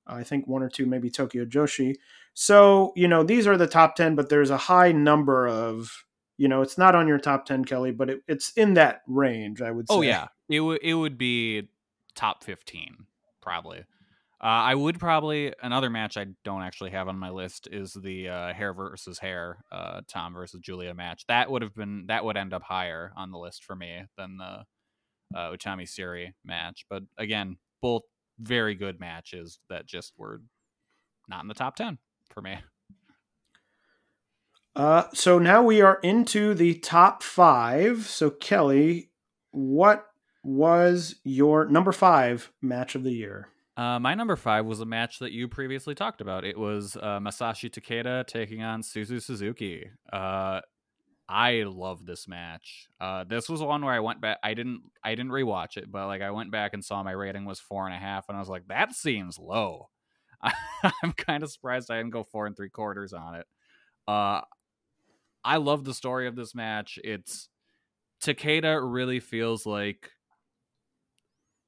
I 0.09 0.23
think 0.23 0.47
one 0.47 0.63
or 0.63 0.69
two, 0.69 0.85
maybe 0.85 1.09
Tokyo 1.09 1.45
Joshi. 1.45 1.95
So, 2.33 2.93
you 2.95 3.07
know, 3.07 3.23
these 3.23 3.47
are 3.47 3.57
the 3.57 3.67
top 3.67 3.95
10, 3.95 4.15
but 4.15 4.29
there's 4.29 4.49
a 4.49 4.57
high 4.57 4.91
number 4.91 5.47
of, 5.47 6.05
you 6.37 6.47
know, 6.47 6.61
it's 6.61 6.77
not 6.77 6.95
on 6.95 7.07
your 7.07 7.19
top 7.19 7.45
10, 7.45 7.65
Kelly, 7.65 7.91
but 7.91 8.09
it, 8.09 8.21
it's 8.27 8.51
in 8.53 8.75
that 8.75 9.01
range, 9.07 9.61
I 9.61 9.71
would 9.71 9.85
oh, 9.89 10.01
say. 10.01 10.07
Oh, 10.07 10.09
yeah. 10.09 10.27
It, 10.47 10.57
w- 10.57 10.79
it 10.81 10.93
would 10.93 11.17
be 11.17 11.69
top 12.15 12.43
15, 12.43 12.95
probably. 13.41 13.83
Uh, 14.41 14.71
I 14.71 14.75
would 14.75 14.99
probably 14.99 15.53
another 15.61 15.89
match 15.89 16.15
I 16.15 16.27
don't 16.45 16.61
actually 16.61 16.91
have 16.91 17.09
on 17.09 17.17
my 17.17 17.29
list 17.29 17.67
is 17.69 17.91
the 17.91 18.29
uh, 18.29 18.53
hair 18.53 18.73
versus 18.73 19.19
hair, 19.19 19.57
uh, 19.69 19.99
Tam 20.07 20.33
versus 20.33 20.61
Giulia 20.61 20.93
match. 20.93 21.25
That 21.27 21.51
would 21.51 21.61
have 21.61 21.75
been 21.75 22.05
that 22.07 22.23
would 22.23 22.37
end 22.37 22.53
up 22.53 22.63
higher 22.63 23.11
on 23.17 23.31
the 23.31 23.37
list 23.37 23.65
for 23.65 23.75
me 23.75 24.05
than 24.17 24.37
the 24.37 24.63
uh, 25.35 25.51
Utami 25.51 25.83
Syuri 25.83 26.31
match. 26.45 26.85
But 26.89 27.03
again, 27.17 27.57
both 27.81 28.03
very 28.39 28.75
good 28.75 28.99
matches 28.99 29.59
that 29.69 29.85
just 29.85 30.13
were 30.17 30.41
not 31.27 31.41
in 31.41 31.47
the 31.47 31.53
top 31.53 31.75
10 31.75 31.97
for 32.33 32.41
me. 32.41 32.57
Uh, 34.75 35.03
so 35.13 35.39
now 35.39 35.61
we 35.61 35.81
are 35.81 35.99
into 36.03 36.53
the 36.53 36.75
top 36.75 37.21
five. 37.21 38.05
So, 38.07 38.29
Kelly, 38.29 39.09
what 39.51 40.05
was 40.43 41.15
your 41.23 41.67
number 41.67 41.91
five 41.91 42.51
match 42.61 42.95
of 42.95 43.03
the 43.03 43.11
year? 43.11 43.49
Uh, 43.75 43.99
my 43.99 44.13
number 44.13 44.35
five 44.35 44.65
was 44.65 44.81
a 44.81 44.85
match 44.85 45.19
that 45.19 45.31
you 45.31 45.47
previously 45.47 45.95
talked 45.95 46.21
about. 46.21 46.43
It 46.43 46.57
was 46.57 46.97
uh, 46.97 47.19
Masashi 47.19 47.69
Takeda 47.69 48.27
taking 48.27 48.61
on 48.61 48.81
Suzu 48.81 49.21
Suzuki. 49.21 49.89
Uh, 50.11 50.61
I 51.31 51.63
love 51.67 52.07
this 52.07 52.27
match. 52.27 52.87
Uh, 52.99 53.23
this 53.23 53.47
was 53.47 53.61
one 53.61 53.85
where 53.85 53.93
I 53.93 53.99
went 53.99 54.19
back. 54.19 54.39
I 54.43 54.55
didn't. 54.55 54.81
I 55.03 55.11
didn't 55.11 55.31
rewatch 55.31 55.77
it, 55.77 55.91
but 55.91 56.07
like 56.07 56.23
I 56.23 56.31
went 56.31 56.51
back 56.51 56.73
and 56.73 56.83
saw 56.83 57.03
my 57.03 57.11
rating 57.11 57.45
was 57.45 57.59
four 57.59 57.85
and 57.85 57.95
a 57.95 57.99
half, 57.99 58.27
and 58.27 58.35
I 58.35 58.39
was 58.39 58.49
like, 58.49 58.67
that 58.67 58.95
seems 58.95 59.37
low. 59.37 59.89
I'm 60.41 61.13
kind 61.13 61.43
of 61.43 61.51
surprised 61.51 61.91
I 61.91 61.97
didn't 61.97 62.13
go 62.13 62.23
four 62.23 62.47
and 62.47 62.57
three 62.57 62.69
quarters 62.69 63.13
on 63.13 63.35
it. 63.35 63.45
Uh, 64.07 64.41
I 65.43 65.57
love 65.57 65.85
the 65.85 65.93
story 65.93 66.27
of 66.27 66.35
this 66.35 66.55
match. 66.55 66.97
It's 67.03 67.47
Takeda 68.23 68.79
really 68.81 69.19
feels 69.19 69.67
like 69.67 70.09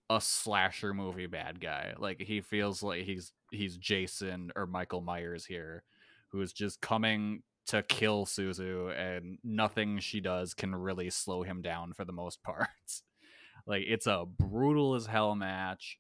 a 0.10 0.20
slasher 0.20 0.94
movie 0.94 1.28
bad 1.28 1.62
guy. 1.62 1.94
Like 2.00 2.20
he 2.20 2.42
feels 2.42 2.82
like 2.82 3.04
he's 3.04 3.32
he's 3.52 3.78
Jason 3.78 4.52
or 4.56 4.66
Michael 4.66 5.02
Myers 5.02 5.46
here, 5.46 5.84
who 6.30 6.42
is 6.42 6.52
just 6.52 6.82
coming 6.82 7.44
to 7.68 7.84
kill 7.84 8.26
Suzu, 8.26 8.96
and 8.98 9.38
nothing 9.44 10.00
she 10.00 10.20
does 10.20 10.54
can 10.54 10.76
really 10.76 11.10
slow 11.10 11.44
him 11.44 11.62
down 11.62 11.94
for 11.94 12.06
the 12.06 12.14
most 12.14 12.44
parts. 12.44 13.04
like 13.66 13.84
it's 13.88 14.08
a 14.08 14.26
brutal 14.26 14.96
as 14.96 15.06
hell 15.06 15.36
match. 15.36 15.98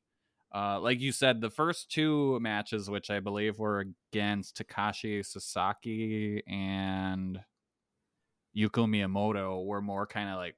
Uh, 0.53 0.79
like 0.81 0.99
you 0.99 1.13
said, 1.13 1.39
the 1.39 1.49
first 1.49 1.89
two 1.89 2.37
matches, 2.41 2.89
which 2.89 3.09
I 3.09 3.21
believe 3.21 3.57
were 3.57 3.85
against 4.11 4.57
Takashi 4.57 5.25
Sasaki 5.25 6.43
and 6.45 7.39
Yuko 8.55 8.85
Miyamoto, 8.85 9.65
were 9.65 9.81
more 9.81 10.05
kind 10.05 10.29
of 10.29 10.35
like 10.35 10.57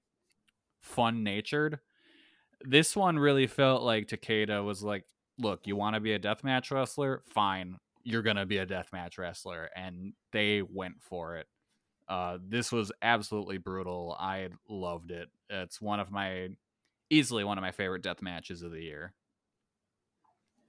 fun 0.82 1.24
natured. 1.24 1.80
This 2.62 2.96
one 2.96 3.20
really 3.20 3.46
felt 3.46 3.84
like 3.84 4.08
Takeda 4.08 4.66
was 4.66 4.82
like, 4.84 5.04
"Look, 5.38 5.68
you 5.68 5.76
want 5.76 5.96
to 5.96 6.00
be 6.00 6.14
a 6.14 6.20
deathmatch 6.20 6.72
wrestler? 6.72 7.22
Fine, 7.28 7.78
you're 8.04 8.22
gonna 8.22 8.46
be 8.46 8.58
a 8.58 8.66
deathmatch 8.66 9.18
wrestler," 9.18 9.70
and 9.76 10.14
they 10.32 10.62
went 10.62 11.02
for 11.02 11.38
it. 11.38 11.48
Uh, 12.08 12.38
this 12.42 12.72
was 12.72 12.92
absolutely 13.02 13.58
brutal. 13.58 14.16
I 14.20 14.50
loved 14.70 15.12
it. 15.12 15.30
It's 15.50 15.82
one 15.82 16.00
of 16.00 16.12
my 16.12 16.50
easily 17.10 17.44
one 17.44 17.58
of 17.58 17.62
my 17.62 17.72
favorite 17.72 18.04
death 18.04 18.22
matches 18.22 18.62
of 18.62 18.72
the 18.72 18.82
year. 18.82 19.14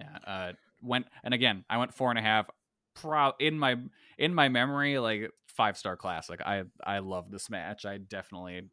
Yeah, 0.01 0.19
uh, 0.27 0.53
went 0.83 1.07
and 1.23 1.35
again, 1.35 1.65
I 1.69 1.79
went 1.79 1.95
four 1.95 2.11
and 2.11 2.19
a 2.19 2.23
half. 2.23 2.49
Pro 2.95 3.33
in 3.41 3.59
my 3.59 3.77
in 4.19 4.35
my 4.35 4.49
memory, 4.49 4.99
like 4.99 5.31
five 5.49 5.77
star 5.77 5.97
classic. 5.97 6.41
I 6.41 6.65
I 6.85 7.01
love 7.01 7.31
this 7.31 7.51
match. 7.51 7.85
I 7.85 7.99
definitely 7.99 8.71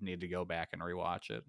need 0.00 0.20
to 0.22 0.28
go 0.28 0.44
back 0.44 0.70
and 0.72 0.80
rewatch 0.80 1.30
it. 1.30 1.44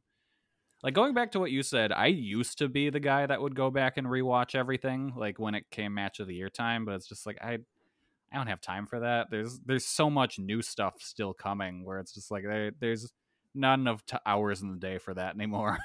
Like 0.81 0.93
going 0.93 1.13
back 1.13 1.33
to 1.33 1.39
what 1.39 1.51
you 1.51 1.61
said, 1.61 1.91
I 1.91 2.07
used 2.07 2.57
to 2.59 2.69
be 2.69 2.89
the 2.89 3.01
guy 3.01 3.25
that 3.25 3.41
would 3.41 3.55
go 3.55 3.69
back 3.69 3.97
and 3.97 4.07
rewatch 4.07 4.55
everything, 4.55 5.13
like 5.17 5.37
when 5.37 5.53
it 5.53 5.69
came 5.71 5.93
match 5.93 6.19
of 6.19 6.27
the 6.27 6.35
year 6.35 6.49
time. 6.49 6.85
But 6.85 6.95
it's 6.95 7.07
just 7.07 7.25
like 7.25 7.37
I, 7.43 7.57
I 8.31 8.37
don't 8.37 8.47
have 8.47 8.61
time 8.61 8.85
for 8.85 9.01
that. 9.01 9.27
There's 9.29 9.59
there's 9.65 9.85
so 9.85 10.09
much 10.09 10.39
new 10.39 10.61
stuff 10.61 10.95
still 10.99 11.33
coming 11.33 11.83
where 11.83 11.99
it's 11.99 12.13
just 12.13 12.31
like 12.31 12.43
there, 12.43 12.71
there's 12.79 13.11
not 13.53 13.79
enough 13.79 14.05
t- 14.05 14.17
hours 14.25 14.61
in 14.61 14.71
the 14.71 14.77
day 14.77 14.99
for 14.99 15.13
that 15.13 15.35
anymore. 15.35 15.79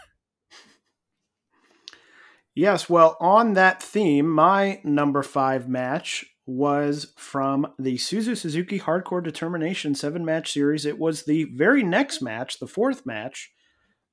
yes, 2.55 2.89
well, 2.89 3.17
on 3.21 3.55
that 3.55 3.83
theme, 3.83 4.31
my 4.31 4.81
number 4.85 5.25
five 5.25 5.69
match 5.69 6.25
was 6.47 7.13
from 7.17 7.67
the 7.81 7.97
Suzu 7.97 8.37
Suzuki 8.37 8.79
Hardcore 8.79 9.25
Determination 9.25 9.97
seven 9.97 10.25
match 10.25 10.53
series. 10.53 10.87
It 10.87 11.01
was 11.01 11.25
the 11.25 11.45
very 11.53 11.83
next 11.83 12.23
match, 12.23 12.61
the 12.61 12.69
fourth 12.69 13.05
match 13.05 13.51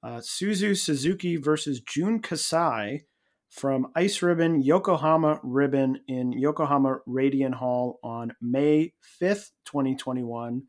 uh, 0.04 0.18
Suzu 0.20 0.78
Suzuki 0.78 1.36
versus 1.36 1.80
Jun 1.82 2.20
Kasai 2.20 3.04
from 3.50 3.88
Ice 3.96 4.22
Ribbon 4.22 4.62
Yokohama 4.62 5.40
Ribbon 5.44 6.00
in 6.08 6.32
Yokohama 6.32 7.00
Radiant 7.06 7.56
Hall 7.56 8.00
on 8.04 8.34
May 8.42 8.94
5th, 9.22 9.52
2021. 9.66 10.64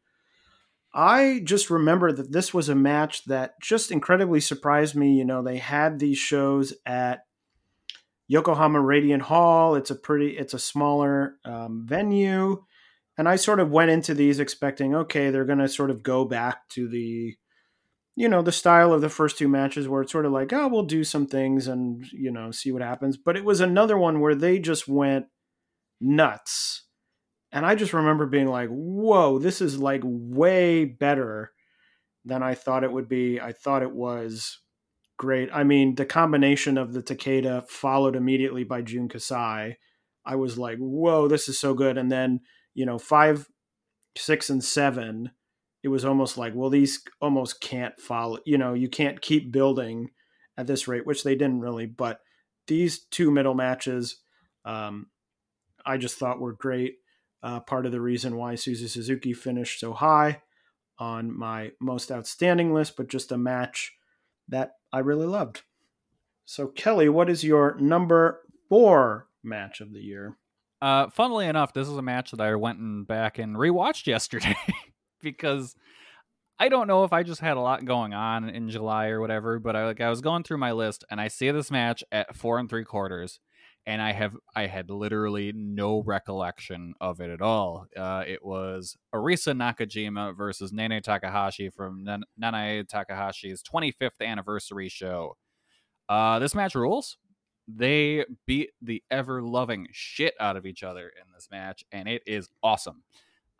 I 0.94 1.40
just 1.44 1.70
remember 1.70 2.12
that 2.12 2.32
this 2.32 2.52
was 2.52 2.68
a 2.68 2.74
match 2.74 3.24
that 3.24 3.54
just 3.62 3.90
incredibly 3.90 4.40
surprised 4.40 4.94
me. 4.94 5.14
You 5.14 5.24
know, 5.24 5.42
they 5.42 5.56
had 5.56 5.98
these 5.98 6.18
shows 6.18 6.74
at 6.84 7.20
Yokohama 8.28 8.80
Radiant 8.80 9.22
Hall. 9.22 9.74
It's 9.76 9.90
a 9.90 9.94
pretty, 9.94 10.36
it's 10.36 10.54
a 10.54 10.58
smaller 10.58 11.36
um, 11.44 11.86
venue. 11.88 12.64
And 13.16 13.28
I 13.28 13.36
sort 13.36 13.60
of 13.60 13.70
went 13.70 13.90
into 13.90 14.12
these 14.12 14.40
expecting, 14.40 14.94
okay, 14.94 15.30
they're 15.30 15.44
going 15.44 15.58
to 15.58 15.68
sort 15.68 15.90
of 15.90 16.02
go 16.02 16.24
back 16.24 16.68
to 16.70 16.88
the 16.88 17.36
you 18.14 18.28
know 18.28 18.42
the 18.42 18.52
style 18.52 18.92
of 18.92 19.00
the 19.00 19.08
first 19.08 19.38
two 19.38 19.48
matches 19.48 19.88
where 19.88 20.02
it's 20.02 20.12
sort 20.12 20.26
of 20.26 20.32
like 20.32 20.52
oh 20.52 20.68
we'll 20.68 20.84
do 20.84 21.04
some 21.04 21.26
things 21.26 21.66
and 21.66 22.04
you 22.12 22.30
know 22.30 22.50
see 22.50 22.72
what 22.72 22.82
happens. 22.82 23.16
But 23.16 23.36
it 23.36 23.44
was 23.44 23.60
another 23.60 23.96
one 23.96 24.20
where 24.20 24.34
they 24.34 24.58
just 24.58 24.86
went 24.88 25.26
nuts. 26.00 26.84
And 27.52 27.66
i 27.66 27.74
just 27.74 27.92
remember 27.92 28.26
being 28.26 28.48
like 28.48 28.68
whoa 28.70 29.38
this 29.38 29.60
is 29.60 29.78
like 29.78 30.02
way 30.04 30.84
better 30.84 31.52
than 32.24 32.42
i 32.42 32.54
thought 32.54 32.84
it 32.84 32.92
would 32.92 33.08
be. 33.08 33.40
I 33.40 33.52
thought 33.52 33.82
it 33.82 33.92
was 33.92 34.58
great. 35.18 35.50
I 35.52 35.64
mean 35.64 35.94
the 35.94 36.06
combination 36.06 36.78
of 36.78 36.92
the 36.92 37.02
takeda 37.02 37.68
followed 37.68 38.16
immediately 38.16 38.64
by 38.64 38.82
jun 38.82 39.08
kasai 39.08 39.78
i 40.24 40.36
was 40.36 40.58
like 40.58 40.78
whoa 40.78 41.28
this 41.28 41.48
is 41.48 41.58
so 41.58 41.74
good. 41.74 41.96
And 41.96 42.10
then 42.10 42.40
you 42.74 42.84
know 42.86 42.98
five 42.98 43.48
six 44.16 44.50
and 44.50 44.62
seven 44.62 45.30
it 45.82 45.88
was 45.88 46.04
almost 46.04 46.38
like, 46.38 46.54
well, 46.54 46.70
these 46.70 47.02
almost 47.20 47.60
can't 47.60 47.98
follow, 48.00 48.38
you 48.44 48.56
know, 48.56 48.74
you 48.74 48.88
can't 48.88 49.20
keep 49.20 49.50
building 49.50 50.10
at 50.56 50.66
this 50.66 50.86
rate, 50.86 51.06
which 51.06 51.24
they 51.24 51.34
didn't 51.34 51.60
really. 51.60 51.86
But 51.86 52.20
these 52.66 53.00
two 53.00 53.30
middle 53.30 53.54
matches, 53.54 54.18
um, 54.64 55.06
I 55.84 55.96
just 55.96 56.18
thought 56.18 56.40
were 56.40 56.52
great. 56.52 56.96
Uh, 57.42 57.58
part 57.58 57.86
of 57.86 57.92
the 57.92 58.00
reason 58.00 58.36
why 58.36 58.54
Suzu 58.54 58.88
Suzuki 58.88 59.32
finished 59.32 59.80
so 59.80 59.92
high 59.92 60.42
on 60.98 61.36
my 61.36 61.72
most 61.80 62.12
outstanding 62.12 62.72
list, 62.72 62.96
but 62.96 63.08
just 63.08 63.32
a 63.32 63.38
match 63.38 63.92
that 64.48 64.74
I 64.92 65.00
really 65.00 65.26
loved. 65.26 65.62
So, 66.44 66.68
Kelly, 66.68 67.08
what 67.08 67.28
is 67.28 67.42
your 67.42 67.76
number 67.80 68.42
four 68.68 69.26
match 69.42 69.80
of 69.80 69.92
the 69.92 70.00
year? 70.00 70.36
Uh, 70.80 71.08
funnily 71.10 71.46
enough, 71.46 71.72
this 71.72 71.88
is 71.88 71.96
a 71.96 72.02
match 72.02 72.30
that 72.30 72.40
I 72.40 72.54
went 72.54 72.78
and 72.78 73.06
back 73.06 73.38
and 73.38 73.56
rewatched 73.56 74.06
yesterday. 74.06 74.54
because 75.22 75.74
I 76.58 76.68
don't 76.68 76.86
know 76.86 77.04
if 77.04 77.12
I 77.12 77.22
just 77.22 77.40
had 77.40 77.56
a 77.56 77.60
lot 77.60 77.84
going 77.84 78.14
on 78.14 78.48
in 78.48 78.68
July 78.68 79.08
or 79.08 79.20
whatever, 79.20 79.58
but 79.58 79.74
I 79.74 79.86
like 79.86 80.00
I 80.00 80.10
was 80.10 80.20
going 80.20 80.42
through 80.44 80.58
my 80.58 80.72
list 80.72 81.04
and 81.10 81.20
I 81.20 81.28
see 81.28 81.50
this 81.50 81.70
match 81.70 82.04
at 82.12 82.36
four 82.36 82.58
and 82.58 82.68
three 82.68 82.84
quarters, 82.84 83.40
and 83.86 84.00
I 84.00 84.12
have 84.12 84.36
I 84.54 84.66
had 84.66 84.90
literally 84.90 85.52
no 85.52 86.02
recollection 86.02 86.94
of 87.00 87.20
it 87.20 87.30
at 87.30 87.42
all. 87.42 87.86
Uh, 87.96 88.22
it 88.26 88.44
was 88.44 88.96
Arisa 89.14 89.56
Nakajima 89.56 90.36
versus 90.36 90.72
Nanae 90.72 91.02
Takahashi 91.02 91.68
from 91.68 92.04
Nanae 92.04 92.86
Takahashi's 92.86 93.62
25th 93.62 94.20
anniversary 94.20 94.88
show. 94.88 95.36
Uh, 96.08 96.38
this 96.38 96.54
match 96.54 96.74
rules. 96.74 97.16
They 97.66 98.24
beat 98.46 98.70
the 98.82 99.02
ever 99.10 99.40
loving 99.42 99.86
shit 99.92 100.34
out 100.38 100.56
of 100.56 100.66
each 100.66 100.82
other 100.82 101.08
in 101.08 101.32
this 101.34 101.48
match, 101.50 101.84
and 101.90 102.08
it 102.08 102.22
is 102.26 102.48
awesome. 102.62 103.02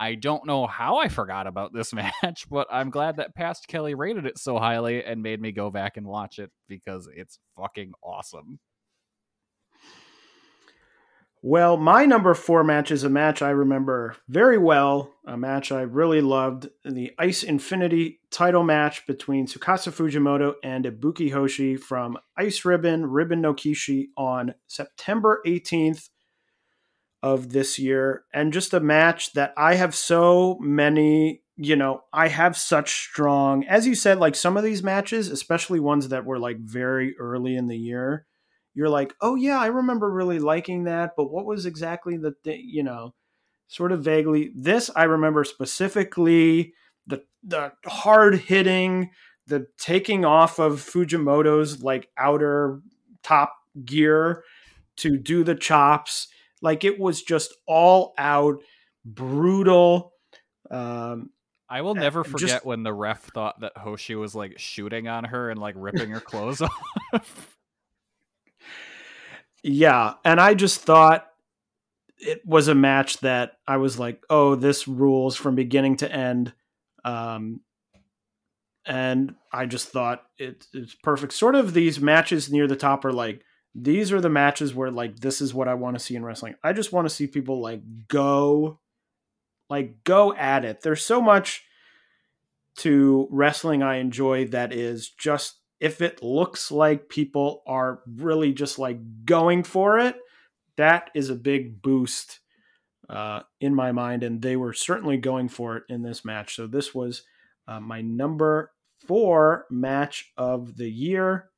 I 0.03 0.17
don't 0.17 0.45
know 0.45 0.67
how 0.67 0.97
I 0.97 1.07
forgot 1.07 1.47
about 1.47 1.73
this 1.73 1.93
match, 2.23 2.49
but 2.51 2.67
I'm 2.73 2.91
glad 2.91 3.19
that 3.19 3.37
Past 3.37 3.69
Kelly 3.69 3.95
rated 3.95 4.27
it 4.27 4.37
so 4.37 4.59
highly 4.59 5.05
and 5.05 5.23
made 5.23 5.41
me 5.41 5.53
go 5.53 5.71
back 5.71 5.97
and 5.97 6.05
watch 6.05 6.41
it 6.41 6.51
because 6.67 7.09
it's 7.15 7.39
fucking 7.57 7.93
awesome. 8.03 8.59
Well, 11.45 11.77
my 11.77 12.05
number 12.05 12.35
four 12.35 12.65
match 12.65 12.91
is 12.91 13.05
a 13.05 13.09
match 13.09 13.43
I 13.43 13.51
remember 13.51 14.17
very 14.29 14.59
well, 14.59 15.13
a 15.25 15.37
match 15.37 15.71
I 15.71 15.83
really 15.83 16.21
loved 16.21 16.69
the 16.85 17.13
Ice 17.19 17.45
Infinity 17.45 18.21
title 18.31 18.65
match 18.65 19.07
between 19.07 19.47
Tsukasa 19.47 19.93
Fujimoto 19.93 20.55
and 20.65 20.85
Ibuki 20.85 21.33
Hoshi 21.33 21.77
from 21.77 22.17
Ice 22.37 22.65
Ribbon, 22.65 23.07
Ribbon 23.07 23.41
no 23.41 23.55
Kishi 23.55 24.07
on 24.17 24.55
September 24.67 25.43
18th, 25.47 26.11
of 27.23 27.53
this 27.53 27.79
year 27.79 28.25
and 28.35 28.53
just 28.53 28.75
a 28.75 28.81
match 28.81 29.33
that 29.35 29.53
I 29.57 29.75
have 29.75 29.95
so 29.95 30.59
many, 30.61 31.43
you 31.57 31.77
know, 31.77 32.03
I 32.13 32.29
have 32.29 32.57
such 32.57 32.91
strong, 33.05 33.65
as 33.65 33.87
you 33.87 33.95
said, 33.95 34.19
like 34.19 34.35
some 34.35 34.57
of 34.57 34.65
these 34.65 34.83
matches, 34.83 35.29
especially 35.29 35.81
ones 35.81 36.09
that 36.09 36.25
were 36.25 36.39
like 36.39 36.59
very 36.59 37.17
early 37.19 37.55
in 37.57 37.69
the 37.69 37.77
year, 37.79 38.27
you're 38.75 38.89
like, 38.89 39.15
oh 39.21 39.37
yeah, 39.37 39.59
I 39.59 39.67
remember 39.67 40.11
really 40.11 40.39
liking 40.39 40.85
that, 40.85 41.13
but 41.17 41.31
what 41.31 41.47
was 41.47 41.67
exactly 41.67 42.17
the, 42.17 42.35
th- 42.45 42.65
you 42.65 42.83
know, 42.83 43.15
sort 43.73 43.91
of 43.91 44.05
vaguely. 44.05 44.53
This 44.55 44.91
I 44.95 45.05
remember 45.05 45.45
specifically 45.45 46.75
the 47.07 47.23
the 47.43 47.73
hard 47.87 48.37
hitting, 48.37 49.11
the 49.47 49.67
taking 49.79 50.25
off 50.25 50.59
of 50.59 50.81
Fujimoto's 50.81 51.83
like 51.83 52.09
outer 52.19 52.81
top 53.23 53.55
gear 53.85 54.45
to 54.97 55.17
do 55.17 55.43
the 55.43 55.55
chops. 55.55 56.29
Like 56.63 56.85
it 56.85 56.99
was 56.99 57.23
just 57.23 57.53
all 57.67 58.15
out 58.17 58.63
brutal. 59.05 60.15
Um, 60.71 61.31
I 61.69 61.83
will 61.83 61.95
never 61.95 62.25
forget 62.25 62.49
just- 62.49 62.65
when 62.65 62.83
the 62.83 62.93
ref 62.95 63.25
thought 63.25 63.61
that 63.61 63.77
Hoshi 63.77 64.15
was 64.15 64.35
like 64.35 64.59
shooting 64.59 65.09
on 65.09 65.25
her 65.25 65.51
and 65.51 65.61
like 65.61 65.75
ripping 65.77 66.11
her 66.11 66.21
clothes 66.21 66.63
off. 67.13 67.57
yeah, 69.63 70.15
and 70.25 70.41
I 70.41 70.55
just 70.55 70.81
thought 70.81 71.29
it 72.19 72.47
was 72.47 72.69
a 72.69 72.75
match 72.75 73.19
that 73.19 73.59
I 73.67 73.77
was 73.79 73.99
like, 73.99 74.23
"Oh, 74.31 74.55
this 74.55 74.87
rules 74.89 75.37
from 75.37 75.55
beginning 75.55 75.97
to 75.99 76.11
end." 76.13 76.53
Um, 77.05 77.61
and 78.85 79.35
I 79.53 79.67
just 79.67 79.89
thought 79.89 80.25
it, 80.39 80.67
it's 80.73 80.95
perfect. 80.95 81.33
Sort 81.33 81.55
of 81.55 81.73
these 81.75 82.01
matches 82.01 82.51
near 82.51 82.67
the 82.67 82.77
top 82.77 83.05
are 83.05 83.13
like 83.13 83.43
these 83.75 84.13
are 84.13 84.21
the 84.21 84.29
matches 84.29 84.75
where 84.75 84.91
like 84.91 85.21
this 85.21 85.41
is 85.41 85.55
what 85.55 85.69
I 85.69 85.75
want 85.75 85.97
to 85.97 86.05
see 86.05 86.15
in 86.15 86.25
wrestling. 86.25 86.55
I 86.63 86.73
just 86.73 86.93
want 86.93 87.09
to 87.09 87.15
see 87.15 87.27
people 87.27 87.61
like 87.61 87.83
go 88.09 88.81
like 89.71 90.05
go 90.05 90.35
at 90.35 90.65
it. 90.65 90.83
There's 90.83 91.05
so 91.05 91.21
much 91.21 91.65
to 92.79 93.29
wrestling 93.31 93.83
I 93.83 93.97
enjoy 93.97 94.47
that 94.49 94.73
is 94.73 95.11
just 95.11 95.59
if 95.81 96.01
it 96.01 96.23
looks 96.23 96.71
like 96.71 97.09
people 97.09 97.63
are 97.67 98.03
really 98.07 98.53
just 98.53 98.79
like 98.79 99.25
going 99.25 99.65
for 99.65 99.99
it, 99.99 100.17
that 100.77 101.11
is 101.15 101.29
a 101.29 101.35
big 101.35 101.83
boost 101.83 102.41
uh, 103.11 103.41
in 103.61 103.75
my 103.75 103.93
mind, 103.93 104.23
and 104.23 104.41
they 104.41 104.57
were 104.57 104.73
certainly 104.73 105.17
going 105.17 105.49
for 105.49 105.77
it 105.77 105.85
in 105.89 106.03
this 106.03 106.25
match. 106.25 106.55
So 106.55 106.67
this 106.67 106.95
was 106.95 107.25
uh, 107.67 107.81
my 107.81 108.01
number 108.01 108.73
four 109.07 109.67
match 109.71 110.33
of 110.37 110.77
the 110.77 110.91
year. 110.91 111.51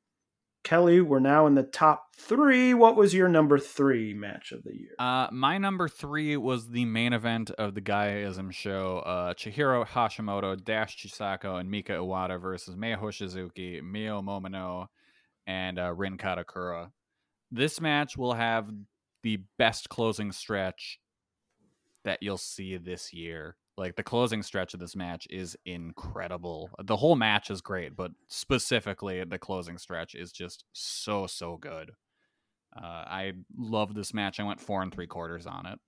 Kelly, 0.65 0.99
we're 0.99 1.19
now 1.19 1.45
in 1.45 1.53
the 1.53 1.63
top 1.63 2.15
three. 2.17 2.73
What 2.73 2.95
was 2.95 3.13
your 3.13 3.29
number 3.29 3.59
three 3.59 4.15
match 4.15 4.51
of 4.51 4.63
the 4.63 4.75
year? 4.75 4.95
Uh, 4.97 5.27
my 5.31 5.59
number 5.59 5.87
three 5.87 6.35
was 6.37 6.71
the 6.71 6.85
main 6.85 7.13
event 7.13 7.51
of 7.51 7.75
the 7.75 7.81
Gaeaism 7.81 8.51
show. 8.51 8.97
Uh, 9.05 9.35
Chihiro 9.35 9.85
Hashimoto, 9.85 10.61
Dash 10.61 10.97
Chisako, 10.97 11.59
and 11.59 11.69
Mika 11.69 11.93
Iwata 11.93 12.41
versus 12.41 12.75
Mei 12.75 12.95
Hoshizuki, 12.95 13.83
Mio 13.83 14.23
Momono, 14.23 14.87
and 15.45 15.77
uh, 15.77 15.93
Rin 15.93 16.17
Kadokura. 16.17 16.89
This 17.51 17.79
match 17.79 18.17
will 18.17 18.33
have 18.33 18.67
the 19.21 19.41
best 19.59 19.87
closing 19.89 20.31
stretch 20.31 20.99
that 22.05 22.23
you'll 22.23 22.37
see 22.39 22.75
this 22.77 23.13
year. 23.13 23.55
Like 23.77 23.95
the 23.95 24.03
closing 24.03 24.41
stretch 24.41 24.73
of 24.73 24.79
this 24.79 24.95
match 24.95 25.27
is 25.29 25.57
incredible. 25.65 26.69
The 26.81 26.95
whole 26.95 27.15
match 27.15 27.49
is 27.49 27.61
great, 27.61 27.95
but 27.95 28.11
specifically 28.27 29.23
the 29.25 29.37
closing 29.37 29.77
stretch 29.77 30.15
is 30.15 30.31
just 30.31 30.63
so 30.71 31.27
so 31.27 31.57
good. 31.57 31.91
Uh, 32.75 33.03
I 33.07 33.33
love 33.57 33.93
this 33.93 34.13
match. 34.13 34.39
I 34.39 34.43
went 34.43 34.61
four 34.61 34.81
and 34.81 34.93
three 34.93 35.07
quarters 35.07 35.45
on 35.45 35.65
it. 35.65 35.79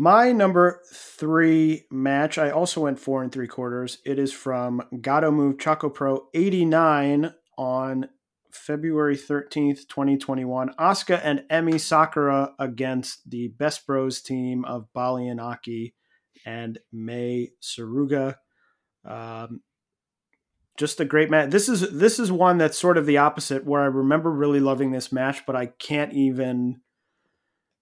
My 0.00 0.30
number 0.30 0.80
three 0.94 1.86
match, 1.90 2.38
I 2.38 2.50
also 2.50 2.82
went 2.82 3.00
four 3.00 3.22
and 3.22 3.32
three 3.32 3.48
quarters. 3.48 3.98
It 4.04 4.18
is 4.18 4.32
from 4.32 4.80
Gatoh 4.92 5.34
Move 5.34 5.58
Choco 5.58 5.90
Pro 5.90 6.28
89 6.34 7.34
on 7.56 8.08
February 8.52 9.16
13th, 9.16 9.88
2021. 9.88 10.74
Asuka 10.78 11.20
and 11.22 11.44
Emi 11.50 11.80
Sakura 11.80 12.54
against 12.58 13.28
the 13.28 13.48
Best 13.48 13.86
Bros 13.86 14.20
team 14.20 14.64
of 14.64 14.88
Baliyan 14.94 15.38
Akki 15.38 15.92
and 16.44 16.78
Mei 16.92 17.52
Suruga. 17.62 18.36
Um, 19.04 19.60
just 20.76 21.00
a 21.00 21.04
great 21.04 21.28
match. 21.28 21.50
This 21.50 21.68
is 21.68 21.90
this 21.90 22.18
is 22.18 22.30
one 22.30 22.58
that's 22.58 22.78
sort 22.78 22.96
of 22.96 23.04
the 23.04 23.18
opposite, 23.18 23.64
where 23.64 23.82
I 23.82 23.86
remember 23.86 24.30
really 24.30 24.60
loving 24.60 24.92
this 24.92 25.10
match, 25.10 25.44
but 25.44 25.56
I 25.56 25.66
can't 25.66 26.12
even 26.12 26.80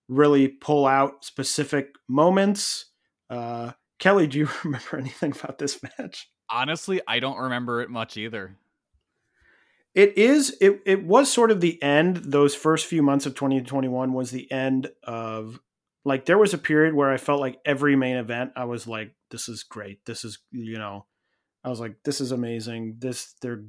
really 0.09 0.49
pull 0.49 0.87
out 0.87 1.25
specific 1.25 1.95
moments. 2.09 2.87
Uh, 3.29 3.73
Kelly, 3.99 4.27
do 4.27 4.39
you 4.39 4.49
remember 4.65 4.97
anything 4.99 5.33
about 5.33 5.59
this 5.59 5.81
match? 5.99 6.31
Honestly, 6.49 7.01
I 7.07 7.21
don't 7.21 7.39
remember 7.39 7.83
it 7.83 7.91
much 7.91 8.17
either. 8.17 8.57
It 9.97 10.19
is 10.19 10.55
it 10.61 10.83
it 10.85 11.07
was 11.07 11.33
sort 11.33 11.51
of 11.51 11.63
the 11.63 11.83
end 11.83 12.19
those 12.19 12.55
first 12.55 12.85
few 12.85 13.03
months 13.03 13.25
of 13.25 13.35
2021 13.35 14.13
was 14.13 14.31
the 14.31 14.49
end 14.53 14.91
of 15.03 15.59
like 16.05 16.27
there 16.27 16.37
was 16.37 16.53
a 16.53 16.59
period 16.59 16.93
where 16.93 17.11
I 17.11 17.17
felt 17.17 17.41
like 17.41 17.59
every 17.65 17.97
main 17.97 18.19
event 18.19 18.53
I 18.57 18.67
was 18.67 18.87
like 18.87 19.15
this 19.31 19.49
is 19.49 19.63
great. 19.63 20.05
This 20.05 20.23
is 20.23 20.39
you 20.53 20.77
know 20.77 21.07
I 21.65 21.71
was 21.71 21.81
like 21.81 21.97
this 22.05 22.21
is 22.21 22.31
amazing. 22.31 22.97
This 22.99 23.35
they're 23.41 23.65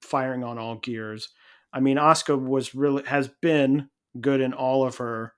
firing 0.00 0.42
on 0.42 0.56
all 0.56 0.76
gears. 0.76 1.28
I 1.74 1.80
mean 1.80 1.98
Asuka 1.98 2.40
was 2.40 2.74
really 2.74 3.02
has 3.04 3.28
been 3.42 3.90
good 4.18 4.40
in 4.40 4.54
all 4.54 4.86
of 4.86 4.96
her 4.96 5.34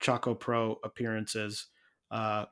Choco 0.00 0.34
Pro 0.34 0.80
appearances. 0.84 1.68
Uh 2.10 2.44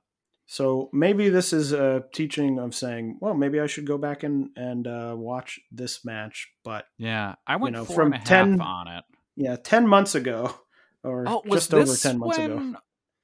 so 0.53 0.91
maybe 0.93 1.29
this 1.29 1.53
is 1.53 1.73
a 1.73 2.03
teaching 2.13 2.59
of 2.59 2.75
saying, 2.75 3.19
well, 3.21 3.35
maybe 3.35 3.61
I 3.61 3.67
should 3.69 3.87
go 3.87 3.97
back 3.99 4.25
and 4.25 4.51
and 4.57 4.85
uh, 4.87 5.15
watch 5.17 5.61
this 5.71 6.05
match. 6.05 6.49
But 6.65 6.87
Yeah, 6.99 7.37
I 7.47 7.55
went 7.55 7.75
know, 7.77 7.85
from 7.85 8.07
and 8.13 8.15
a 8.15 8.19
half 8.19 8.27
10 8.27 8.61
on 8.61 8.89
it. 8.89 9.05
yeah, 9.37 9.55
ten 9.57 9.87
months 9.87 10.17
ago, 10.17 10.53
or 11.05 11.25
Oh, 11.29 11.43
just 11.53 11.73
over 11.73 11.95
ten 11.95 12.19
months 12.19 12.39
ago. 12.39 12.75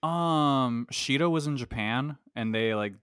Um, 0.08 0.86
Shida 0.92 1.28
was 1.28 1.48
in 1.48 1.56
Japan, 1.56 2.16
and 2.36 2.54
they 2.54 2.74
like, 2.76 2.94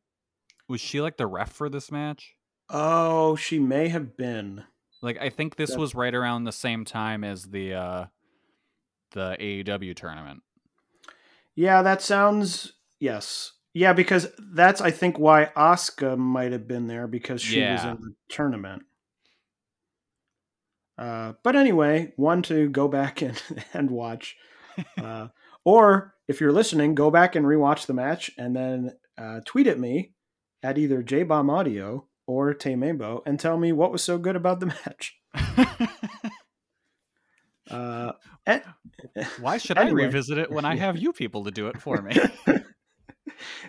was 0.69 0.79
she 0.79 1.01
like 1.01 1.17
the 1.17 1.27
ref 1.27 1.51
for 1.51 1.67
this 1.69 1.91
match? 1.91 2.33
Oh, 2.69 3.35
she 3.35 3.59
may 3.59 3.89
have 3.89 4.15
been. 4.15 4.63
Like, 5.01 5.17
I 5.19 5.29
think 5.29 5.57
this 5.57 5.71
That- 5.71 5.79
was 5.79 5.93
right 5.95 6.15
around 6.15 6.45
the 6.45 6.53
same 6.53 6.85
time 6.85 7.25
as 7.25 7.43
the 7.43 7.73
uh 7.73 8.05
the 9.11 9.35
AEW 9.39 9.93
tournament. 9.95 10.43
Yeah, 11.55 11.81
that 11.81 12.01
sounds 12.01 12.71
yes. 13.01 13.51
Yeah, 13.73 13.93
because 13.93 14.27
that's 14.53 14.81
I 14.81 14.91
think 14.91 15.17
why 15.17 15.49
Asuka 15.57 16.17
might 16.17 16.51
have 16.51 16.67
been 16.67 16.87
there 16.87 17.07
because 17.07 17.41
she 17.41 17.59
was 17.73 17.83
in 17.83 18.01
the 18.01 18.13
tournament. 18.29 18.83
Uh, 20.97 21.33
but 21.43 21.55
anyway, 21.55 22.13
one 22.15 22.43
to 22.43 22.69
go 22.69 22.87
back 22.87 23.21
and 23.23 23.41
and 23.73 23.89
watch, 23.89 24.35
uh, 25.01 25.27
or 25.65 26.13
if 26.27 26.39
you're 26.39 26.51
listening, 26.51 26.93
go 26.95 27.09
back 27.09 27.35
and 27.35 27.45
rewatch 27.45 27.87
the 27.87 27.93
match 27.93 28.29
and 28.37 28.55
then 28.55 28.91
uh, 29.17 29.39
tweet 29.45 29.67
at 29.67 29.79
me 29.79 30.13
at 30.61 30.77
either 30.77 31.01
J 31.01 31.23
Bomb 31.23 31.49
Audio 31.49 32.07
or 32.27 32.53
Taymebo 32.53 33.21
and 33.25 33.39
tell 33.39 33.57
me 33.57 33.71
what 33.71 33.91
was 33.91 34.03
so 34.03 34.17
good 34.17 34.35
about 34.35 34.59
the 34.59 34.65
match. 34.85 35.17
Uh, 37.69 38.11
and- 38.45 38.61
Why 39.39 39.57
should 39.57 39.77
I 39.77 39.89
revisit 39.89 40.37
it 40.37 40.51
when 40.51 40.63
I 40.65 40.75
have 40.75 40.97
you 40.97 41.11
people 41.11 41.45
to 41.45 41.51
do 41.51 41.67
it 41.67 41.81
for 41.81 42.01
me? 42.01 42.15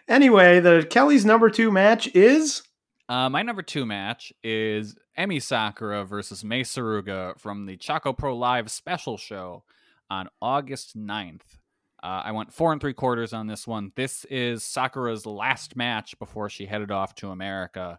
Anyway, 0.09 0.61
the 0.61 0.87
Kelly's 0.89 1.25
number 1.25 1.51
two 1.51 1.71
match 1.71 2.09
is 2.15 2.63
Uh, 3.09 3.29
my 3.29 3.43
number 3.43 3.63
two 3.63 3.85
match 3.85 4.33
is 4.43 4.97
Emi 5.19 5.41
Sakura 5.43 6.05
versus 6.05 6.43
Mei 6.45 6.63
Suruga 6.63 7.39
from 7.39 7.67
the 7.67 7.77
Choco 7.77 8.13
Pro 8.13 8.37
Live 8.37 8.71
special 8.71 9.17
show 9.17 9.65
on 10.11 10.29
August 10.41 10.97
9th. 10.97 11.43
Uh, 12.03 12.23
I 12.25 12.33
went 12.33 12.53
four 12.53 12.73
and 12.73 12.81
three 12.81 12.93
quarters 12.95 13.33
on 13.33 13.47
this 13.47 13.67
one. 13.67 13.93
This 13.95 14.25
is 14.27 14.63
Sakura's 14.63 15.25
last 15.27 15.77
match 15.77 16.19
before 16.19 16.49
she 16.49 16.67
headed 16.67 16.91
off 16.91 17.15
to 17.17 17.31
America. 17.31 17.99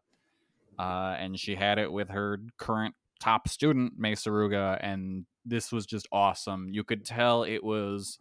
Uh, 0.77 1.15
and 1.17 1.39
she 1.39 1.55
had 1.55 1.79
it 1.79 1.91
with 1.91 2.09
her 2.09 2.39
current 2.57 2.95
top 3.19 3.47
student, 3.47 3.93
Mei 3.97 4.11
Suruga, 4.13 4.77
and 4.81 5.25
this 5.45 5.71
was 5.71 5.85
just 5.85 6.07
awesome. 6.11 6.67
You 6.69 6.83
could 6.83 7.05
tell 7.05 7.43
it 7.43 7.63
was 7.63 8.19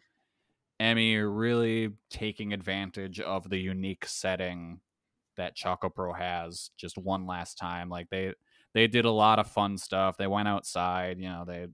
Emi 0.80 1.22
really 1.24 1.90
taking 2.10 2.52
advantage 2.52 3.20
of 3.20 3.48
the 3.48 3.58
unique 3.58 4.06
setting 4.06 4.80
that 5.36 5.54
Choco 5.54 5.88
Pro 5.88 6.12
has 6.12 6.70
just 6.76 6.98
one 6.98 7.26
last 7.26 7.56
time. 7.56 7.88
Like 7.88 8.08
they 8.10 8.34
they 8.72 8.86
did 8.86 9.04
a 9.04 9.10
lot 9.10 9.38
of 9.38 9.46
fun 9.48 9.78
stuff. 9.78 10.16
They 10.16 10.26
went 10.26 10.48
outside, 10.48 11.18
you 11.18 11.28
know, 11.28 11.44
they 11.46 11.68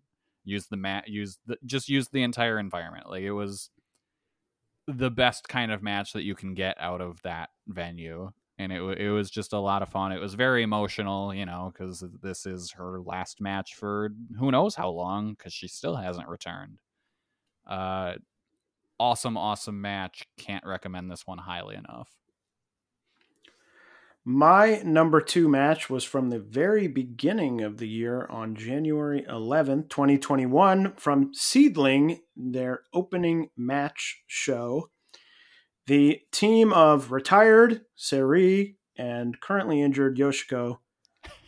used 0.45 0.71
the 0.71 0.77
mat 0.77 1.09
used 1.09 1.39
the, 1.47 1.57
just 1.67 1.89
used 1.89 2.13
the 2.13 2.23
entire 2.23 2.59
environment. 2.59 3.09
Like 3.09 3.23
it 3.23 3.33
was 3.33 3.71
the 4.87 5.11
best 5.11 5.49
kind 5.49 5.73
of 5.73 5.83
match 5.83 6.13
that 6.13 6.25
you 6.25 6.35
can 6.35 6.55
get 6.55 6.77
out 6.81 7.01
of 7.01 7.21
that 7.23 7.51
venue. 7.69 8.31
And 8.59 8.73
it 8.73 8.83
it 9.01 9.11
was 9.11 9.31
just 9.31 9.55
a 9.55 9.59
lot 9.59 9.83
of 9.83 9.89
fun. 9.89 10.13
It 10.13 10.21
was 10.21 10.35
very 10.35 10.63
emotional, 10.63 11.35
you 11.35 11.47
know, 11.47 11.73
because 11.73 12.05
this 12.23 12.45
is 12.45 12.73
her 12.73 13.01
last 13.01 13.41
match 13.41 13.75
for 13.75 14.11
who 14.39 14.51
knows 14.51 14.75
how 14.75 14.91
long, 14.91 15.31
because 15.31 15.55
she 15.55 15.69
still 15.69 15.97
hasn't 15.97 16.29
returned. 16.29 16.79
Uh, 17.67 18.15
awesome, 19.01 19.37
awesome 19.37 19.81
match. 19.81 20.29
Can't 20.37 20.65
recommend 20.65 21.11
this 21.11 21.27
one 21.27 21.39
highly 21.39 21.75
enough. 21.75 22.11
My 24.23 24.83
number 24.85 25.23
two 25.23 25.49
match 25.49 25.89
was 25.89 26.05
from 26.05 26.29
the 26.29 26.39
very 26.39 26.87
beginning 26.87 27.63
of 27.63 27.79
the 27.79 27.89
year 27.89 28.27
on 28.27 28.55
January 28.55 29.25
11th, 29.27 29.89
2021, 29.89 30.93
from 30.97 31.33
Seadlinnng, 31.33 32.21
their 32.37 32.83
opening 32.93 33.49
match 33.57 34.23
show. 34.27 34.91
The 35.87 36.21
team 36.31 36.71
of 36.75 37.11
retired 37.11 37.81
Syuri 37.99 38.77
and 38.97 39.41
currently 39.41 39.81
injured 39.81 40.19
Yoshiko 40.19 40.79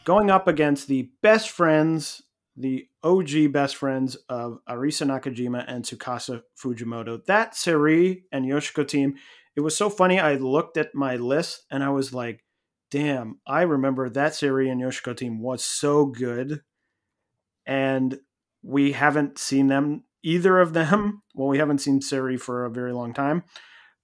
going 0.05 0.31
up 0.31 0.49
against 0.49 0.89
the 0.89 1.11
best 1.23 1.51
friends, 1.51 2.23
the 2.57 2.87
OG 3.03 3.53
best 3.53 3.77
friends 3.77 4.16
of 4.29 4.59
Arisa 4.69 5.07
Nakajima 5.07 5.65
and 5.66 5.85
Tsukasa 5.85 6.43
Fujimoto. 6.57 7.24
That 7.24 7.55
Syuri 7.55 8.24
and 8.31 8.45
Yoshiko 8.45 8.87
team, 8.87 9.15
it 9.57 9.61
was 9.61 9.77
so 9.77 9.89
funny. 9.89 10.20
I 10.20 10.35
looked 10.35 10.77
at 10.77 10.95
my 10.95 11.16
list 11.16 11.65
and 11.70 11.83
I 11.83 11.91
was 11.91 12.12
like, 12.12 12.45
damn, 12.91 13.41
I 13.47 13.62
remember 13.62 14.11
that 14.11 14.33
Syuri 14.33 14.70
and 14.70 14.81
Yoshiko 14.81 15.16
team 15.16 15.41
was 15.41 15.65
so 15.65 16.07
good. 16.07 16.61
And 17.65 18.19
we 18.62 18.93
haven't 18.93 19.39
seen 19.39 19.69
them, 19.69 20.05
either 20.23 20.61
of 20.61 20.73
them. 20.73 21.23
Well, 21.35 21.49
we 21.49 21.57
haven't 21.57 21.79
seen 21.79 22.01
Syuri 22.01 22.39
for 22.39 22.66
a 22.66 22.70
very 22.70 22.93
long 22.93 23.15
time. 23.15 23.45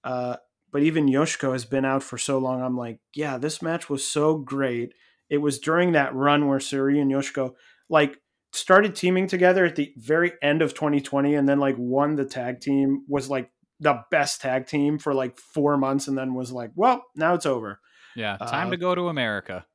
Uh, 0.03 0.37
but 0.71 0.81
even 0.81 1.05
Yoshiko 1.05 1.51
has 1.51 1.63
been 1.63 1.85
out 1.85 2.01
for 2.01 2.17
so 2.17 2.39
long. 2.39 2.63
I'm 2.63 2.75
like, 2.75 2.99
yeah, 3.13 3.37
this 3.37 3.61
match 3.61 3.87
was 3.87 4.03
so 4.05 4.35
great. 4.35 4.93
It 5.29 5.37
was 5.37 5.59
during 5.59 5.91
that 5.91 6.15
run 6.15 6.47
where 6.47 6.57
Syuri 6.57 6.99
and 6.99 7.11
Yoshiko 7.11 7.53
like 7.87 8.19
started 8.51 8.95
teaming 8.95 9.27
together 9.27 9.65
at 9.65 9.75
the 9.75 9.93
very 9.97 10.33
end 10.41 10.61
of 10.61 10.73
2020 10.73 11.35
and 11.35 11.47
then 11.47 11.59
like 11.59 11.75
won 11.77 12.15
the 12.15 12.25
tag 12.25 12.59
team 12.61 13.03
was 13.07 13.29
like 13.29 13.51
the 13.79 14.01
best 14.11 14.41
tag 14.41 14.67
team 14.67 14.97
for 14.97 15.13
like 15.13 15.37
four 15.37 15.77
months 15.77 16.07
and 16.07 16.17
then 16.17 16.33
was 16.33 16.51
like, 16.51 16.71
well, 16.75 17.05
now 17.15 17.33
it's 17.33 17.45
over. 17.45 17.79
Yeah, 18.15 18.37
time 18.37 18.67
uh, 18.67 18.71
to 18.71 18.77
go 18.77 18.95
to 18.95 19.07
America. 19.07 19.65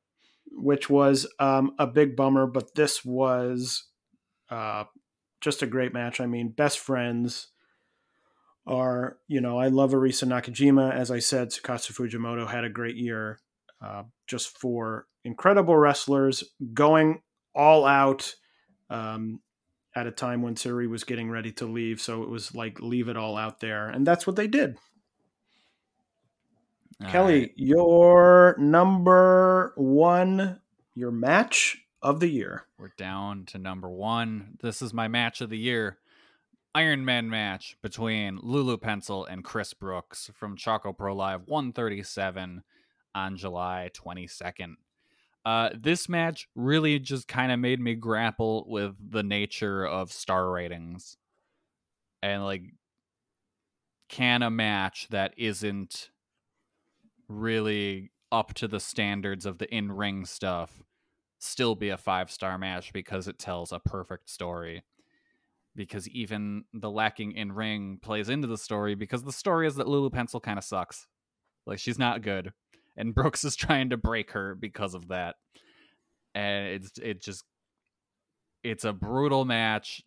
Which 0.51 0.89
was 0.89 1.27
um, 1.39 1.73
a 1.79 1.87
big 1.87 2.15
bummer, 2.15 2.45
but 2.45 2.75
this 2.75 3.03
was 3.03 3.85
uh, 4.49 4.85
just 5.41 5.63
a 5.63 5.67
great 5.67 5.93
match. 5.93 6.21
I 6.21 6.27
mean, 6.27 6.49
best 6.49 6.79
friends 6.79 7.47
are, 8.67 9.17
you 9.27 9.41
know, 9.41 9.57
I 9.57 9.67
love 9.67 9.91
Arisa 9.91 10.27
Nakajima. 10.27 10.93
As 10.93 11.11
I 11.11 11.19
said, 11.19 11.49
Tsukasa 11.49 11.91
Fujimoto 11.91 12.47
had 12.47 12.63
a 12.63 12.69
great 12.69 12.95
year. 12.95 13.39
Uh, 13.83 14.03
just 14.27 14.57
for 14.57 15.07
incredible 15.23 15.75
wrestlers 15.75 16.43
going 16.73 17.21
all 17.53 17.85
out 17.85 18.33
um, 18.89 19.39
at 19.95 20.07
a 20.07 20.11
time 20.11 20.41
when 20.41 20.55
Syuri 20.55 20.89
was 20.89 21.03
getting 21.03 21.29
ready 21.29 21.51
to 21.53 21.65
leave. 21.65 22.01
So 22.01 22.23
it 22.23 22.29
was 22.29 22.53
like, 22.53 22.79
leave 22.81 23.07
it 23.07 23.17
all 23.17 23.37
out 23.37 23.59
there. 23.59 23.89
And 23.89 24.05
that's 24.05 24.27
what 24.27 24.35
they 24.35 24.47
did. 24.47 24.77
All 27.03 27.09
Kelly, 27.09 27.39
right. 27.39 27.53
your 27.55 28.55
number 28.57 29.73
one, 29.75 30.59
your 30.93 31.11
match 31.11 31.77
of 32.01 32.19
the 32.19 32.27
year. 32.27 32.63
We're 32.77 32.93
down 32.97 33.45
to 33.47 33.57
number 33.57 33.89
one. 33.89 34.57
This 34.61 34.81
is 34.81 34.93
my 34.93 35.07
match 35.07 35.41
of 35.41 35.49
the 35.49 35.57
year. 35.57 35.97
Iron 36.73 37.05
Man 37.05 37.29
match 37.29 37.77
between 37.81 38.37
Lulu 38.43 38.77
Pencil 38.77 39.25
and 39.25 39.45
Chris 39.45 39.73
Brooks 39.73 40.29
from 40.33 40.57
Choco 40.57 40.91
Pro 40.91 41.15
Live 41.15 41.47
137 41.47 42.63
on 43.13 43.37
July 43.37 43.89
22nd. 43.93 44.75
Uh, 45.45 45.69
this 45.79 46.09
match 46.09 46.47
really 46.55 46.99
just 46.99 47.27
kind 47.27 47.51
of 47.51 47.59
made 47.59 47.79
me 47.79 47.93
grapple 47.93 48.65
with 48.67 48.95
the 49.11 49.21
nature 49.21 49.85
of 49.85 50.11
star 50.11 50.49
ratings. 50.49 51.17
And 52.23 52.43
like, 52.43 52.63
can 54.09 54.41
a 54.41 54.49
match 54.49 55.07
that 55.09 55.33
isn't 55.37 56.09
really 57.27 58.11
up 58.31 58.53
to 58.55 58.67
the 58.67 58.79
standards 58.79 59.45
of 59.45 59.59
the 59.59 59.73
in 59.73 59.91
ring 59.91 60.25
stuff 60.25 60.81
still 61.39 61.75
be 61.75 61.89
a 61.89 61.97
five 61.97 62.31
star 62.31 62.57
match 62.57 62.91
because 62.91 63.27
it 63.27 63.37
tells 63.37 63.71
a 63.71 63.79
perfect 63.79 64.29
story? 64.29 64.83
because 65.75 66.07
even 66.09 66.63
the 66.73 66.89
lacking 66.89 67.33
in 67.33 67.51
ring 67.51 67.99
plays 68.01 68.29
into 68.29 68.47
the 68.47 68.57
story 68.57 68.95
because 68.95 69.23
the 69.23 69.31
story 69.31 69.67
is 69.67 69.75
that 69.75 69.87
Lulu 69.87 70.09
Pencil 70.09 70.39
kind 70.39 70.57
of 70.57 70.63
sucks. 70.63 71.07
Like 71.65 71.79
she's 71.79 71.99
not 71.99 72.21
good. 72.21 72.53
And 72.97 73.15
Brooks 73.15 73.43
is 73.43 73.55
trying 73.55 73.89
to 73.89 73.97
break 73.97 74.31
her 74.31 74.55
because 74.55 74.93
of 74.93 75.09
that. 75.09 75.35
And 76.33 76.67
it's 76.67 76.97
it 76.97 77.21
just 77.21 77.43
it's 78.63 78.83
a 78.83 78.93
brutal 78.93 79.45
match. 79.45 80.01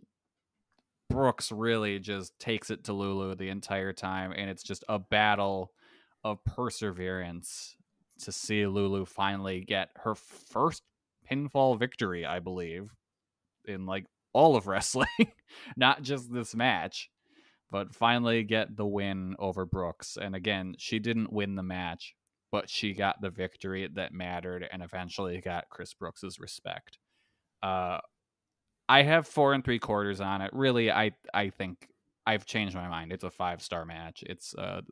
Brooks 1.09 1.51
really 1.51 1.99
just 1.99 2.39
takes 2.39 2.71
it 2.71 2.85
to 2.85 2.93
Lulu 2.93 3.35
the 3.35 3.49
entire 3.49 3.95
time 3.95 4.33
and 4.37 4.51
it's 4.51 4.63
just 4.63 4.85
a 4.91 4.99
battle 4.99 5.73
of 6.23 6.45
perseverance 6.45 7.77
to 8.21 8.33
see 8.33 8.67
Lulu 8.67 9.05
finally 9.05 9.61
get 9.61 9.91
her 9.97 10.15
first 10.15 10.83
pinfall 11.31 11.79
victory, 11.79 12.27
I 12.27 12.41
believe, 12.41 12.91
in 13.65 13.87
like 13.87 14.07
all 14.33 14.57
of 14.57 14.67
wrestling, 14.67 15.33
not 15.77 16.03
just 16.03 16.33
this 16.33 16.55
match, 16.55 17.11
but 17.71 17.95
finally 17.95 18.43
get 18.43 18.77
the 18.77 18.87
win 18.87 19.37
over 19.39 19.65
Brooks. 19.65 20.19
And 20.21 20.35
again, 20.35 20.75
she 20.79 20.99
didn't 20.99 21.33
win 21.33 21.55
the 21.55 21.63
match, 21.63 22.15
but 22.51 22.71
she 22.71 22.95
got 22.95 23.21
the 23.21 23.31
victory 23.31 23.89
that 23.95 24.13
mattered 24.13 24.67
and 24.71 24.83
eventually 24.83 25.41
got 25.41 25.69
Chris 25.69 25.95
Brooks's 25.95 26.39
respect. 26.39 26.99
Uh, 27.63 27.99
I 28.89 29.03
have 29.03 29.27
four 29.27 29.53
and 29.53 29.65
three 29.65 29.79
quarters 29.79 30.21
on 30.21 30.41
it. 30.41 30.51
Really, 30.53 30.91
I 30.91 31.13
I 31.35 31.51
think 31.51 31.89
I've 32.27 32.47
changed 32.47 32.75
my 32.75 32.89
mind. 32.89 33.13
It's 33.13 33.25
a 33.25 33.31
five 33.31 33.63
star 33.63 33.85
match. 33.85 34.23
It's 34.27 34.55
a 34.55 34.83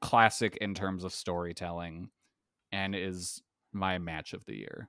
classic 0.00 0.58
in 0.60 0.74
terms 0.74 1.04
of 1.04 1.12
storytelling, 1.12 2.10
and 2.72 2.94
is 2.94 3.42
my 3.72 3.98
match 3.98 4.32
of 4.32 4.44
the 4.46 4.56
year. 4.56 4.88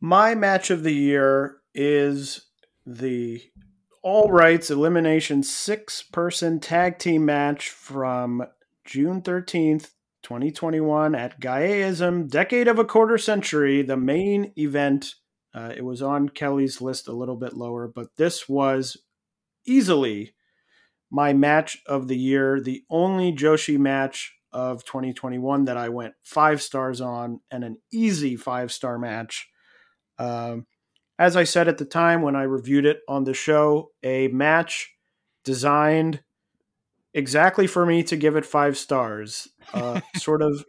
My 0.00 0.34
match 0.34 0.70
of 0.70 0.82
the 0.82 0.92
year 0.92 1.58
is 1.74 2.46
the 2.84 3.42
All 4.02 4.30
Rights 4.30 4.70
Elimination 4.70 5.42
six 5.42 6.02
person 6.02 6.60
tag 6.60 6.98
team 6.98 7.24
match 7.24 7.70
from 7.70 8.46
June 8.86 9.20
13th, 9.20 9.90
2021 10.22 11.14
at 11.14 11.40
Gaeaism 11.40 12.28
Decade 12.28 12.68
of 12.68 12.78
a 12.78 12.84
Quarter 12.84 13.18
Century, 13.18 13.82
the 13.82 13.96
main 13.96 14.52
event. 14.56 15.14
Uh, 15.52 15.72
it 15.76 15.84
was 15.84 16.00
on 16.00 16.28
Kelly's 16.28 16.80
list 16.80 17.08
a 17.08 17.12
little 17.12 17.36
bit 17.36 17.54
lower, 17.54 17.88
but 17.88 18.08
this 18.16 18.48
was 18.48 18.96
easily 19.66 20.34
my 21.10 21.32
match 21.32 21.78
of 21.86 22.08
the 22.08 22.16
year, 22.16 22.60
the 22.60 22.82
only 22.88 23.32
Joshi 23.32 23.78
match 23.78 24.34
of 24.52 24.84
2021 24.84 25.64
that 25.64 25.76
I 25.76 25.88
went 25.88 26.14
five 26.22 26.62
stars 26.62 27.00
on, 27.00 27.40
and 27.50 27.64
an 27.64 27.78
easy 27.92 28.36
five 28.36 28.72
star 28.72 28.98
match. 28.98 29.48
Um, 30.18 30.66
as 31.18 31.36
I 31.36 31.44
said 31.44 31.68
at 31.68 31.78
the 31.78 31.84
time 31.84 32.22
when 32.22 32.36
I 32.36 32.42
reviewed 32.42 32.86
it 32.86 33.00
on 33.08 33.24
the 33.24 33.34
show, 33.34 33.90
a 34.02 34.28
match 34.28 34.94
designed 35.44 36.22
exactly 37.16 37.66
for 37.66 37.84
me 37.86 38.02
to 38.04 38.16
give 38.16 38.36
it 38.36 38.46
five 38.46 38.76
stars. 38.76 39.48
Uh, 39.72 40.00
sort 40.16 40.42
of 40.42 40.64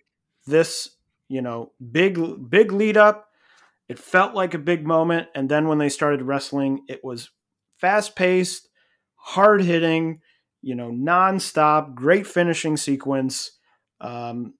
this, 0.47 0.89
you 1.27 1.41
know, 1.41 1.73
big 1.91 2.19
big 2.49 2.71
lead 2.71 2.97
up. 2.97 3.27
It 3.87 3.99
felt 3.99 4.33
like 4.33 4.53
a 4.53 4.59
big 4.59 4.85
moment, 4.85 5.27
and 5.35 5.47
then 5.47 5.67
when 5.67 5.77
they 5.77 5.89
started 5.89 6.23
wrestling, 6.23 6.83
it 6.89 7.03
was 7.03 7.29
fast 7.77 8.15
paced, 8.15 8.67
hard 9.15 9.61
hitting, 9.61 10.21
you 10.61 10.75
know, 10.75 10.89
nonstop, 10.89 11.93
great 11.93 12.25
finishing 12.25 12.75
sequence. 12.75 13.51
Um, 14.01 14.55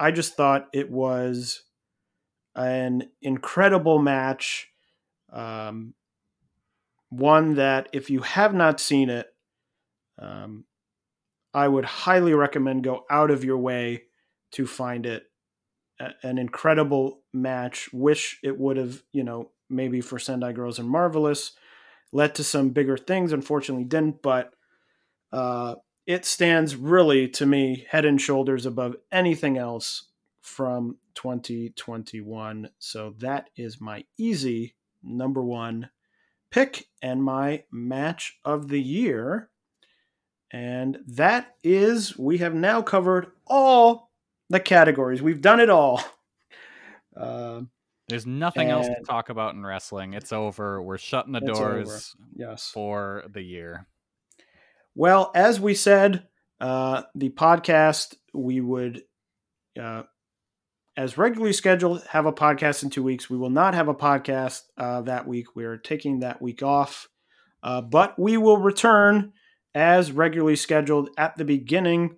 I 0.00 0.10
just 0.10 0.36
thought 0.36 0.68
it 0.72 0.90
was 0.90 1.62
an 2.56 3.08
incredible 3.20 4.00
match. 4.00 4.68
Um, 5.32 5.94
one 7.10 7.54
that, 7.54 7.88
if 7.92 8.10
you 8.10 8.20
have 8.20 8.54
not 8.54 8.80
seen 8.80 9.10
it, 9.10 9.26
um, 10.18 10.64
I 11.54 11.68
would 11.68 11.84
highly 11.84 12.34
recommend 12.34 12.84
go 12.84 13.04
out 13.10 13.30
of 13.30 13.44
your 13.44 13.58
way 13.58 14.04
to 14.52 14.66
find 14.66 15.06
it. 15.06 15.24
A- 16.00 16.14
an 16.22 16.38
incredible 16.38 17.22
match. 17.32 17.92
Wish 17.92 18.38
it 18.42 18.58
would 18.58 18.76
have, 18.76 19.02
you 19.12 19.24
know, 19.24 19.50
maybe 19.68 20.00
for 20.00 20.18
Sendai 20.18 20.52
Girls 20.52 20.78
and 20.78 20.88
Marvelous, 20.88 21.52
led 22.12 22.34
to 22.36 22.44
some 22.44 22.70
bigger 22.70 22.96
things. 22.96 23.32
Unfortunately, 23.32 23.84
didn't. 23.84 24.22
But 24.22 24.54
uh, 25.32 25.76
it 26.06 26.24
stands 26.24 26.76
really 26.76 27.28
to 27.28 27.46
me 27.46 27.86
head 27.88 28.04
and 28.04 28.20
shoulders 28.20 28.66
above 28.66 28.96
anything 29.10 29.56
else 29.56 30.08
from 30.40 30.96
2021. 31.14 32.70
So 32.78 33.14
that 33.18 33.50
is 33.56 33.80
my 33.80 34.04
easy 34.18 34.74
number 35.02 35.42
one 35.42 35.90
pick 36.50 36.86
and 37.00 37.22
my 37.22 37.64
match 37.70 38.38
of 38.44 38.68
the 38.68 38.80
year. 38.80 39.48
And 40.52 40.98
that 41.08 41.54
is, 41.64 42.18
we 42.18 42.38
have 42.38 42.54
now 42.54 42.82
covered 42.82 43.28
all 43.46 44.10
the 44.50 44.60
categories. 44.60 45.22
We've 45.22 45.40
done 45.40 45.60
it 45.60 45.70
all. 45.70 46.02
Uh, 47.14 47.60
There's 48.08 48.24
nothing 48.24 48.70
else 48.70 48.86
to 48.86 49.02
talk 49.06 49.28
about 49.28 49.54
in 49.54 49.62
wrestling. 49.62 50.14
It's 50.14 50.32
over. 50.32 50.80
We're 50.80 50.96
shutting 50.96 51.34
the 51.34 51.40
doors 51.40 52.16
yes. 52.34 52.70
for 52.72 53.24
the 53.30 53.42
year. 53.42 53.86
Well, 54.94 55.30
as 55.34 55.60
we 55.60 55.74
said, 55.74 56.26
uh, 56.58 57.02
the 57.14 57.28
podcast, 57.28 58.14
we 58.32 58.62
would 58.62 59.02
uh, 59.78 60.04
as 60.96 61.16
regularly 61.16 61.52
scheduled, 61.52 62.04
have 62.08 62.26
a 62.26 62.32
podcast 62.32 62.82
in 62.82 62.90
two 62.90 63.02
weeks. 63.02 63.30
We 63.30 63.38
will 63.38 63.50
not 63.50 63.74
have 63.74 63.88
a 63.88 63.94
podcast 63.94 64.62
uh, 64.76 65.02
that 65.02 65.26
week. 65.26 65.56
We 65.56 65.64
are 65.64 65.78
taking 65.78 66.20
that 66.20 66.42
week 66.42 66.62
off, 66.62 67.08
uh, 67.62 67.80
but 67.80 68.18
we 68.18 68.36
will 68.36 68.58
return 68.58 69.32
as 69.74 70.12
regularly 70.12 70.56
scheduled 70.56 71.10
at 71.16 71.36
the 71.36 71.44
beginning 71.44 72.16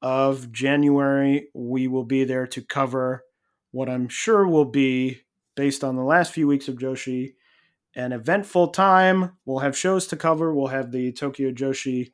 of 0.00 0.52
January. 0.52 1.48
We 1.54 1.88
will 1.88 2.04
be 2.04 2.24
there 2.24 2.46
to 2.48 2.62
cover 2.62 3.24
what 3.70 3.88
I'm 3.88 4.08
sure 4.08 4.46
will 4.46 4.64
be, 4.64 5.22
based 5.54 5.84
on 5.84 5.96
the 5.96 6.02
last 6.02 6.32
few 6.32 6.46
weeks 6.46 6.68
of 6.68 6.76
Joshi, 6.76 7.34
an 7.94 8.12
eventful 8.12 8.68
time. 8.68 9.32
We'll 9.44 9.58
have 9.58 9.76
shows 9.76 10.06
to 10.08 10.16
cover. 10.16 10.54
We'll 10.54 10.68
have 10.68 10.92
the 10.92 11.12
Tokyo 11.12 11.50
Joshi 11.50 12.12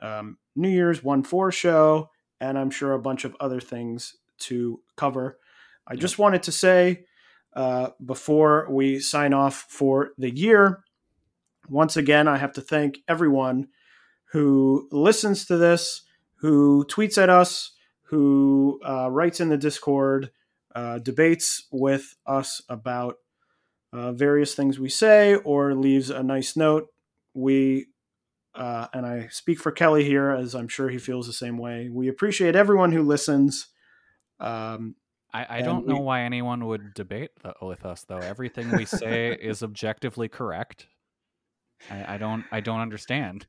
um, 0.00 0.38
New 0.56 0.68
Year's 0.68 1.02
1 1.02 1.22
4 1.22 1.52
show, 1.52 2.10
and 2.40 2.58
I'm 2.58 2.70
sure 2.70 2.92
a 2.92 2.98
bunch 2.98 3.24
of 3.24 3.36
other 3.40 3.60
things 3.60 4.16
to 4.40 4.80
cover. 4.96 5.38
I 5.86 5.96
just 5.96 6.18
wanted 6.18 6.42
to 6.44 6.52
say 6.52 7.04
uh, 7.54 7.90
before 8.04 8.66
we 8.70 8.98
sign 8.98 9.32
off 9.32 9.66
for 9.68 10.10
the 10.18 10.34
year, 10.34 10.82
once 11.68 11.96
again, 11.96 12.28
I 12.28 12.38
have 12.38 12.52
to 12.54 12.60
thank 12.60 12.98
everyone 13.08 13.68
who 14.32 14.88
listens 14.90 15.44
to 15.46 15.56
this, 15.56 16.02
who 16.36 16.84
tweets 16.86 17.20
at 17.22 17.28
us, 17.30 17.72
who 18.04 18.80
uh, 18.86 19.10
writes 19.10 19.40
in 19.40 19.48
the 19.48 19.58
Discord, 19.58 20.30
uh, 20.74 20.98
debates 20.98 21.66
with 21.70 22.14
us 22.26 22.62
about 22.68 23.16
uh, 23.92 24.12
various 24.12 24.54
things 24.54 24.78
we 24.78 24.88
say, 24.88 25.34
or 25.34 25.74
leaves 25.74 26.08
a 26.08 26.22
nice 26.22 26.56
note. 26.56 26.88
We, 27.34 27.88
uh, 28.54 28.86
and 28.94 29.04
I 29.04 29.28
speak 29.30 29.60
for 29.60 29.70
Kelly 29.70 30.04
here, 30.04 30.30
as 30.30 30.54
I'm 30.54 30.68
sure 30.68 30.88
he 30.88 30.98
feels 30.98 31.26
the 31.26 31.32
same 31.34 31.58
way. 31.58 31.90
We 31.90 32.08
appreciate 32.08 32.56
everyone 32.56 32.92
who 32.92 33.02
listens. 33.02 33.68
Um, 34.40 34.94
I, 35.34 35.58
I 35.58 35.62
don't 35.62 35.86
we- 35.86 35.92
know 35.92 36.00
why 36.00 36.22
anyone 36.22 36.66
would 36.66 36.94
debate 36.94 37.30
th- 37.42 37.54
with 37.60 37.84
us 37.84 38.04
though. 38.04 38.18
Everything 38.18 38.70
we 38.70 38.86
say 38.86 39.32
is 39.40 39.62
objectively 39.62 40.28
correct. 40.28 40.86
I, 41.90 42.14
I 42.14 42.18
don't 42.18 42.44
I 42.52 42.60
don't 42.60 42.80
understand. 42.80 43.46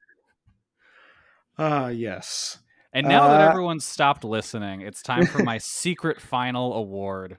Ah, 1.58 1.88
yes. 1.90 2.60
And 2.92 3.08
now 3.08 3.28
that 3.28 3.42
Uh, 3.42 3.50
everyone's 3.50 3.86
stopped 3.86 4.24
listening, 4.24 4.82
it's 4.82 5.02
time 5.02 5.26
for 5.26 5.44
my 5.44 5.58
secret 5.60 6.22
final 6.22 6.74
award. 6.74 7.38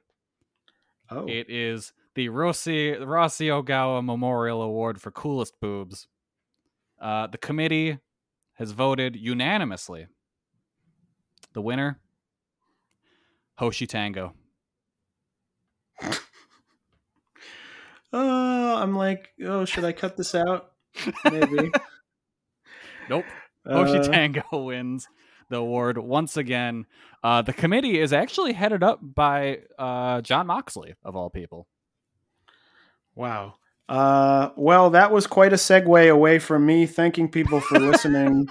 Oh, 1.11 1.27
It 1.29 1.49
is 1.51 1.93
the 2.15 2.29
Rossy 2.29 2.93
Rossy 2.99 3.49
Ogawa 3.49 4.05
Memorial 4.05 4.63
Award 4.63 5.01
for 5.01 5.11
coolest 5.11 5.59
boobs. 5.61 6.09
Uh, 7.01 7.27
the 7.27 7.39
committee 7.39 7.99
has 8.55 8.71
voted 8.73 9.17
unanimously. 9.17 10.07
The 11.53 11.61
winner, 11.63 12.01
Hoshi 13.59 13.87
Tango. 13.87 14.33
oh, 18.13 18.77
I'm 18.77 18.97
like, 18.97 19.31
oh, 19.45 19.65
should 19.65 19.85
I 19.85 19.93
cut 19.93 20.17
this 20.17 20.35
out? 20.35 20.73
Maybe. 21.25 21.71
Nope. 23.11 23.27
Hoshi 23.67 23.99
Uh, 23.99 24.03
Tango 24.05 24.43
wins 24.65 25.09
the 25.49 25.57
award 25.57 25.99
once 25.99 26.37
again. 26.37 26.87
Uh, 27.23 27.43
the 27.43 27.53
committee 27.53 27.99
is 28.01 28.13
actually 28.13 28.53
headed 28.53 28.83
up 28.83 28.99
by 29.03 29.61
uh, 29.79 30.21
Jon 30.21 30.47
Moxley, 30.47 30.95
of 31.05 31.17
all 31.17 31.31
people. 31.31 31.67
Wow. 33.15 33.55
Uh, 33.89 34.51
well, 34.57 34.91
that 34.91 35.13
was 35.13 35.27
quite 35.27 35.53
a 35.53 35.57
segue 35.57 36.11
away 36.11 36.39
from 36.39 36.65
me 36.67 36.87
thanking 36.87 37.29
people 37.31 37.61
for 37.61 37.79
listening. 37.91 38.49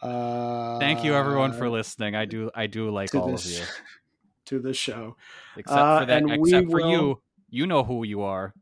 Uh, 0.00 0.78
Thank 0.80 1.04
you, 1.04 1.14
everyone, 1.14 1.52
for 1.52 1.68
listening. 1.70 2.16
I 2.16 2.24
do, 2.24 2.50
I 2.54 2.66
do 2.66 2.90
like 2.90 3.14
all 3.14 3.32
of 3.34 3.44
you, 3.46 3.62
to 4.46 4.58
the 4.58 4.74
show. 4.74 5.16
except 5.56 5.78
uh, 5.78 6.00
for 6.00 6.06
that. 6.06 6.22
and 6.22 6.32
Except 6.32 6.66
for 6.70 6.78
will- 6.78 6.90
you, 6.90 7.22
you 7.50 7.66
know 7.66 7.84
who 7.84 8.02
you 8.04 8.22
are. 8.22 8.52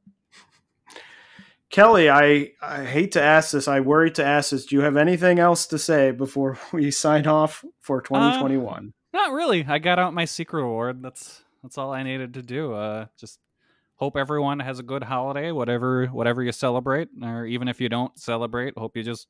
Kelly, 1.71 2.11
I, 2.11 2.51
I 2.61 2.85
hate 2.85 3.13
to 3.13 3.23
ask 3.23 3.53
this. 3.53 3.69
I 3.69 3.79
worry 3.79 4.11
to 4.13 4.25
ask 4.25 4.51
this. 4.51 4.67
Do 4.67 4.75
you 4.75 4.83
have 4.83 4.97
anything 4.97 5.39
else 5.39 5.67
to 5.69 5.79
say 5.79 6.11
before 6.11 6.59
we 6.73 6.91
sign 6.91 7.27
off 7.27 7.65
for 7.81 8.03
2021? 8.03 8.93
Not 9.13 9.33
really. 9.33 9.65
I 9.67 9.79
got 9.79 9.99
out 9.99 10.13
my 10.13 10.25
secret 10.25 10.63
award. 10.63 11.03
That's 11.03 11.43
that's 11.63 11.79
all 11.79 11.93
I 11.93 12.03
needed 12.03 12.35
to 12.35 12.43
do. 12.43 12.75
Uh, 12.75 13.07
just 13.19 13.39
hope 13.97 14.17
everyone 14.17 14.61
has 14.61 14.79
a 14.79 14.83
good 14.83 15.05
holiday, 15.05 15.53
whatever 15.53 16.07
whatever 16.07 16.43
you 16.43 16.53
celebrate, 16.53 17.09
or 17.23 17.47
even 17.47 17.69
if 17.69 17.81
you 17.81 17.89
don't 17.89 18.19
celebrate, 18.19 18.77
hope 18.77 18.97
you 18.97 19.03
just 19.03 19.29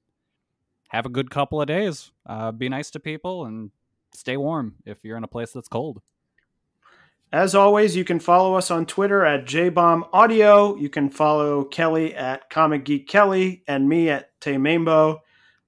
have 0.89 1.07
a 1.07 1.11
good 1.11 1.31
couple 1.31 1.61
of 1.61 1.67
days. 1.67 2.11
Uh, 2.27 2.53
be 2.53 2.69
nice 2.69 2.91
to 2.91 3.01
people 3.01 3.45
and 3.45 3.71
stay 4.15 4.37
warm 4.37 4.77
if 4.87 5.05
you're 5.05 5.17
in 5.17 5.25
a 5.25 5.29
place 5.29 5.53
that's 5.53 5.69
cold. 5.69 6.01
As 7.33 7.55
always, 7.55 7.95
you 7.95 8.05
can 8.05 8.19
follow 8.19 8.55
us 8.55 8.73
on 8.73 8.87
Twitter 8.87 9.25
at 9.25 9.45
JBomb 9.45 10.09
Audio. 10.13 10.75
You 10.75 10.89
can 10.89 11.09
follow 11.09 11.63
Kelly 11.63 12.13
at 12.13 12.51
Comic 12.51 12.85
Geek 12.85 13.07
Kelly 13.07 13.63
and 13.69 13.89
me 13.89 14.09
at 14.09 14.31
Tay 14.41 14.59
Mambo. 14.59 15.21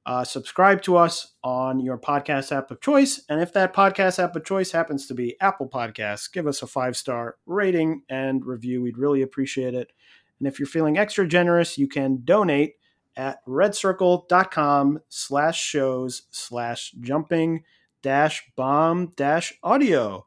Uh, 0.05 0.25
subscribe 0.25 0.83
to 0.83 0.97
us 0.97 1.35
on 1.45 1.79
your 1.79 1.97
podcast 1.99 2.51
app 2.51 2.73
of 2.73 2.81
choice. 2.81 3.23
And 3.29 3.41
if 3.41 3.53
that 3.53 3.73
podcast 3.73 4.21
app 4.21 4.35
of 4.35 4.45
choice 4.45 4.73
happens 4.73 5.07
to 5.07 5.15
be 5.15 5.41
Apple 5.41 5.69
Podcasts, 5.69 6.33
give 6.33 6.49
us 6.49 6.63
a 6.63 6.67
five 6.67 6.97
star 6.97 7.37
rating 7.47 8.03
and 8.09 8.45
review. 8.45 8.83
We'd 8.83 8.99
really 8.99 9.23
appreciate 9.23 9.75
it. 9.75 9.93
And 10.41 10.49
if 10.49 10.59
you're 10.59 10.67
feeling 10.67 10.99
extra 10.99 11.29
generous, 11.29 11.79
you 11.79 11.87
can 11.87 12.23
donate 12.25 12.73
at 13.15 13.39
redcircle.com 13.47 14.99
slash 15.09 15.63
shows 15.63 16.23
slash 16.33 16.91
jumping 16.99 17.63
dash 18.03 18.43
bomb 18.57 19.13
dash 19.15 19.53
audio. 19.63 20.27